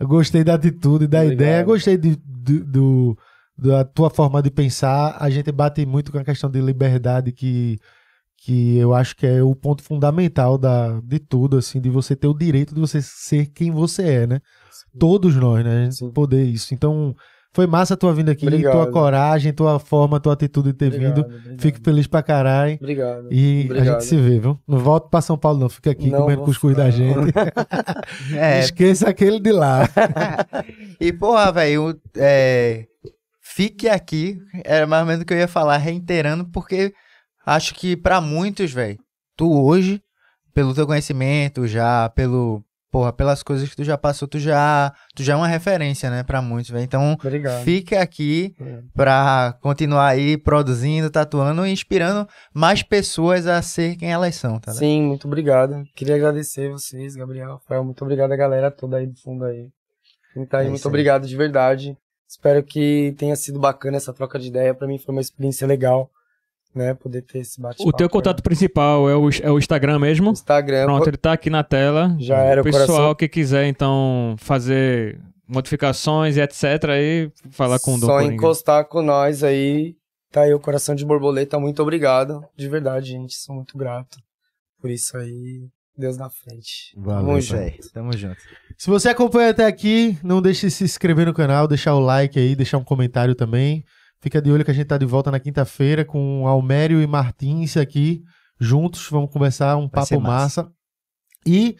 Eu 0.00 0.08
gostei 0.08 0.42
da 0.42 0.54
atitude, 0.54 1.06
da 1.06 1.18
Obrigado. 1.20 1.40
ideia. 1.40 1.62
Gostei 1.62 1.96
de, 1.96 2.16
do, 2.16 2.64
do- 2.64 3.18
da 3.56 3.84
tua 3.84 4.10
forma 4.10 4.42
de 4.42 4.50
pensar. 4.50 5.16
A 5.20 5.30
gente 5.30 5.52
bate 5.52 5.86
muito 5.86 6.10
com 6.10 6.18
a 6.18 6.24
questão 6.24 6.50
de 6.50 6.60
liberdade 6.60 7.30
que, 7.30 7.78
que 8.44 8.76
eu 8.76 8.92
acho 8.92 9.16
que 9.16 9.26
é 9.26 9.42
o 9.42 9.54
ponto 9.54 9.82
fundamental 9.82 10.58
da, 10.58 11.00
de 11.02 11.18
tudo, 11.18 11.56
assim, 11.56 11.80
de 11.80 11.88
você 11.88 12.14
ter 12.14 12.26
o 12.26 12.34
direito 12.36 12.74
de 12.74 12.80
você 12.80 13.00
ser 13.00 13.46
quem 13.46 13.70
você 13.70 14.02
é, 14.02 14.26
né? 14.26 14.40
Todos 14.98 15.34
nós, 15.34 15.64
né? 15.64 15.80
A 15.80 15.84
gente 15.84 15.96
Sim. 15.96 16.10
poder 16.10 16.44
isso. 16.44 16.74
Então, 16.74 17.14
foi 17.54 17.66
massa 17.66 17.94
a 17.94 17.96
tua 17.96 18.12
vinda 18.12 18.32
aqui, 18.32 18.46
Obrigado. 18.46 18.72
tua 18.72 18.90
coragem, 18.90 19.52
tua 19.52 19.78
forma, 19.78 20.20
tua 20.20 20.34
atitude 20.34 20.72
de 20.72 20.74
ter 20.74 20.86
Obrigado, 20.88 21.14
vindo. 21.22 21.24
obrigado. 21.26 21.60
Fico 21.62 21.78
feliz 21.82 22.06
pra 22.06 22.22
caralho. 22.22 22.74
Obrigado. 22.74 23.28
E 23.30 23.68
a 23.72 23.84
gente 23.84 24.04
se 24.04 24.16
vê, 24.16 24.38
viu? 24.38 24.58
Não 24.68 24.78
volto 24.78 25.08
pra 25.08 25.20
São 25.22 25.38
Paulo, 25.38 25.58
não. 25.60 25.68
Fica 25.68 25.90
aqui 25.90 26.10
Não 26.10 26.20
comendo 26.20 26.42
cuscuz 26.42 26.76
da 26.76 26.90
ficar. 26.92 26.96
gente. 26.96 27.32
É, 28.36 28.60
Esqueça 28.60 29.08
aquele 29.08 29.40
de 29.40 29.52
lá. 29.52 29.88
E, 31.00 31.12
porra, 31.12 31.50
velho, 31.50 31.98
é, 32.16 32.86
fique 33.40 33.88
aqui, 33.88 34.38
era 34.64 34.86
mais 34.86 35.02
ou 35.02 35.06
menos 35.06 35.22
o 35.22 35.26
que 35.26 35.32
eu 35.34 35.38
ia 35.38 35.48
falar, 35.48 35.76
reiterando, 35.78 36.44
porque 36.52 36.92
acho 37.44 37.74
que 37.74 37.96
pra 37.96 38.20
muitos, 38.20 38.72
velho, 38.72 38.98
tu 39.36 39.50
hoje, 39.64 40.00
pelo 40.52 40.74
teu 40.74 40.86
conhecimento 40.86 41.66
já, 41.66 42.08
pelo, 42.10 42.62
porra, 42.90 43.12
pelas 43.12 43.42
coisas 43.42 43.68
que 43.68 43.74
tu 43.76 43.82
já 43.84 43.98
passou, 43.98 44.28
tu 44.28 44.38
já, 44.38 44.92
tu 45.16 45.22
já 45.24 45.32
é 45.32 45.36
uma 45.36 45.48
referência, 45.48 46.08
né, 46.10 46.22
pra 46.22 46.40
muitos, 46.40 46.70
velho. 46.70 46.84
Então, 46.84 47.14
Obrigado. 47.14 47.64
fique 47.64 47.94
aqui 47.96 48.54
É. 48.60 48.82
pra 48.94 49.56
continuar 49.60 50.06
aí 50.08 50.36
produzindo, 50.36 51.10
tatuando 51.10 51.66
e 51.66 51.72
inspirando 51.72 52.28
mais 52.54 52.82
pessoas 52.82 53.46
a 53.48 53.60
ser 53.62 53.96
quem 53.96 54.12
elas 54.12 54.36
são, 54.36 54.60
tá? 54.60 54.72
Sim, 54.72 55.02
muito 55.02 55.26
obrigado. 55.26 55.82
Queria 55.94 56.14
agradecer 56.14 56.70
vocês, 56.70 57.16
Gabriel, 57.16 57.54
Rafael. 57.54 57.84
Muito 57.84 58.02
obrigado 58.02 58.30
a 58.32 58.36
galera 58.36 58.70
toda 58.70 58.96
aí 58.98 59.06
do 59.06 59.16
fundo 59.20 59.44
aí. 59.44 59.68
Quem 60.32 60.46
tá 60.46 60.58
aí, 60.58 60.66
É 60.66 60.70
muito 60.70 60.82
aí. 60.86 60.88
obrigado 60.88 61.26
de 61.26 61.36
verdade. 61.36 61.96
Espero 62.28 62.62
que 62.64 63.14
tenha 63.18 63.36
sido 63.36 63.58
bacana 63.60 63.96
essa 63.96 64.12
troca 64.12 64.38
de 64.38 64.48
ideia. 64.48 64.74
Pra 64.74 64.86
mim 64.88 64.98
foi 64.98 65.14
uma 65.14 65.20
experiência 65.20 65.66
legal, 65.66 66.10
né? 66.74 66.94
Poder 66.94 67.22
ter 67.22 67.38
esse 67.38 67.60
bate-papo. 67.60 67.88
O 67.88 67.92
teu 67.92 68.08
contato 68.08 68.42
principal 68.42 69.08
é 69.08 69.16
o, 69.16 69.28
é 69.42 69.50
o 69.50 69.58
Instagram 69.58 69.98
mesmo? 69.98 70.30
Instagram. 70.30 70.84
Pronto, 70.84 71.08
ele 71.08 71.16
tá 71.16 71.32
aqui 71.32 71.48
na 71.48 71.62
tela. 71.62 72.16
Já 72.18 72.38
era 72.38 72.60
o 72.60 72.64
pessoal 72.64 72.86
coração. 72.86 73.14
que 73.14 73.28
quiser, 73.28 73.66
então, 73.66 74.34
fazer 74.38 75.20
modificações 75.46 76.36
e 76.36 76.40
etc. 76.40 76.90
aí, 76.90 77.30
falar 77.50 77.78
com 77.78 77.94
o 77.94 78.00
Dom 78.00 78.06
Só 78.06 78.14
Coringa. 78.14 78.34
encostar 78.34 78.84
com 78.86 79.02
nós 79.02 79.44
aí. 79.44 79.96
Tá 80.32 80.42
aí 80.42 80.52
o 80.52 80.58
coração 80.58 80.94
de 80.94 81.04
borboleta. 81.04 81.60
Muito 81.60 81.80
obrigado. 81.80 82.44
De 82.56 82.68
verdade, 82.68 83.08
gente. 83.10 83.34
Sou 83.34 83.54
muito 83.54 83.78
grato 83.78 84.18
por 84.80 84.90
isso 84.90 85.16
aí. 85.16 85.68
Deus 85.96 86.16
na 86.16 86.28
frente. 86.28 86.92
Valeu, 86.96 87.24
Tamo 87.24 87.40
junto. 87.40 87.92
Tamo 87.92 88.16
junto. 88.16 88.36
Se 88.76 88.90
você 88.90 89.08
acompanha 89.08 89.50
até 89.50 89.64
aqui, 89.64 90.18
não 90.22 90.42
deixe 90.42 90.66
de 90.66 90.72
se 90.72 90.84
inscrever 90.84 91.24
no 91.24 91.32
canal, 91.32 91.68
deixar 91.68 91.94
o 91.94 92.00
like 92.00 92.38
aí, 92.38 92.56
deixar 92.56 92.78
um 92.78 92.84
comentário 92.84 93.34
também. 93.34 93.84
Fica 94.24 94.40
de 94.40 94.50
olho 94.50 94.64
que 94.64 94.70
a 94.70 94.74
gente 94.74 94.86
tá 94.86 94.96
de 94.96 95.04
volta 95.04 95.30
na 95.30 95.38
quinta-feira 95.38 96.02
com 96.02 96.48
Almério 96.48 97.02
e 97.02 97.06
Martins 97.06 97.76
aqui, 97.76 98.24
juntos. 98.58 99.06
Vamos 99.10 99.30
conversar 99.30 99.76
um 99.76 99.82
Vai 99.82 99.90
papo 99.90 100.18
massa. 100.18 100.62
massa. 100.62 100.72
E 101.46 101.76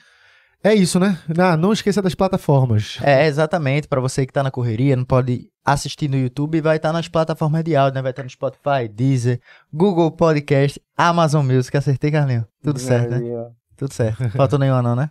é 0.63 0.75
isso, 0.75 1.01
né? 1.01 1.19
Ah, 1.39 1.57
não 1.57 1.73
esqueça 1.73 2.03
das 2.03 2.15
plataformas. 2.15 2.99
É, 3.01 3.27
exatamente. 3.27 3.89
Pra 3.89 3.99
você 3.99 4.27
que 4.27 4.33
tá 4.35 4.43
na 4.43 4.51
correria, 4.51 4.95
não 4.95 5.07
pode 5.07 5.49
assistir 5.65 6.07
no 6.07 6.19
YouTube, 6.19 6.61
vai 6.61 6.77
estar 6.77 6.93
nas 6.93 7.09
plataformas 7.09 7.65
de 7.65 7.75
áudio, 7.75 7.95
né? 7.95 8.03
Vai 8.03 8.11
estar 8.11 8.23
no 8.23 8.29
Spotify, 8.29 8.89
Deezer, 8.93 9.41
Google 9.73 10.11
Podcast, 10.11 10.79
Amazon 10.99 11.47
Music. 11.47 11.75
Acertei, 11.75 12.11
Carlinhos? 12.11 12.45
Tudo 12.63 12.79
certo, 12.79 13.09
né? 13.09 13.51
Tudo 13.75 13.95
certo. 13.95 14.29
Faltou 14.37 14.59
nenhuma 14.59 14.83
não, 14.83 14.95
né? 14.95 15.09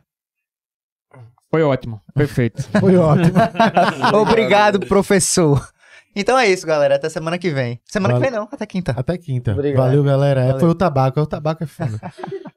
Foi 1.50 1.64
ótimo, 1.64 2.00
perfeito. 2.14 2.62
Foi 2.80 2.96
ótimo. 2.96 3.40
Obrigado, 4.22 4.82
professor. 4.82 5.73
Então 6.16 6.38
é 6.38 6.48
isso, 6.48 6.66
galera. 6.66 6.96
Até 6.96 7.10
semana 7.10 7.38
que 7.38 7.50
vem. 7.50 7.80
Semana 7.86 8.14
que 8.16 8.20
vem 8.20 8.32
não, 8.32 8.48
até 8.52 8.66
quinta. 8.66 8.94
Até 8.96 9.18
quinta. 9.18 9.52
Obrigado. 9.54 9.84
Valeu, 9.86 10.04
galera. 10.04 10.42
É, 10.42 10.46
Valeu. 10.46 10.60
Foi 10.60 10.70
o 10.70 10.76
tabaco. 10.76 11.20
É 11.20 11.24
o 11.24 11.26
tabaco 11.26 11.64
é 11.64 11.68
foda. 11.68 12.00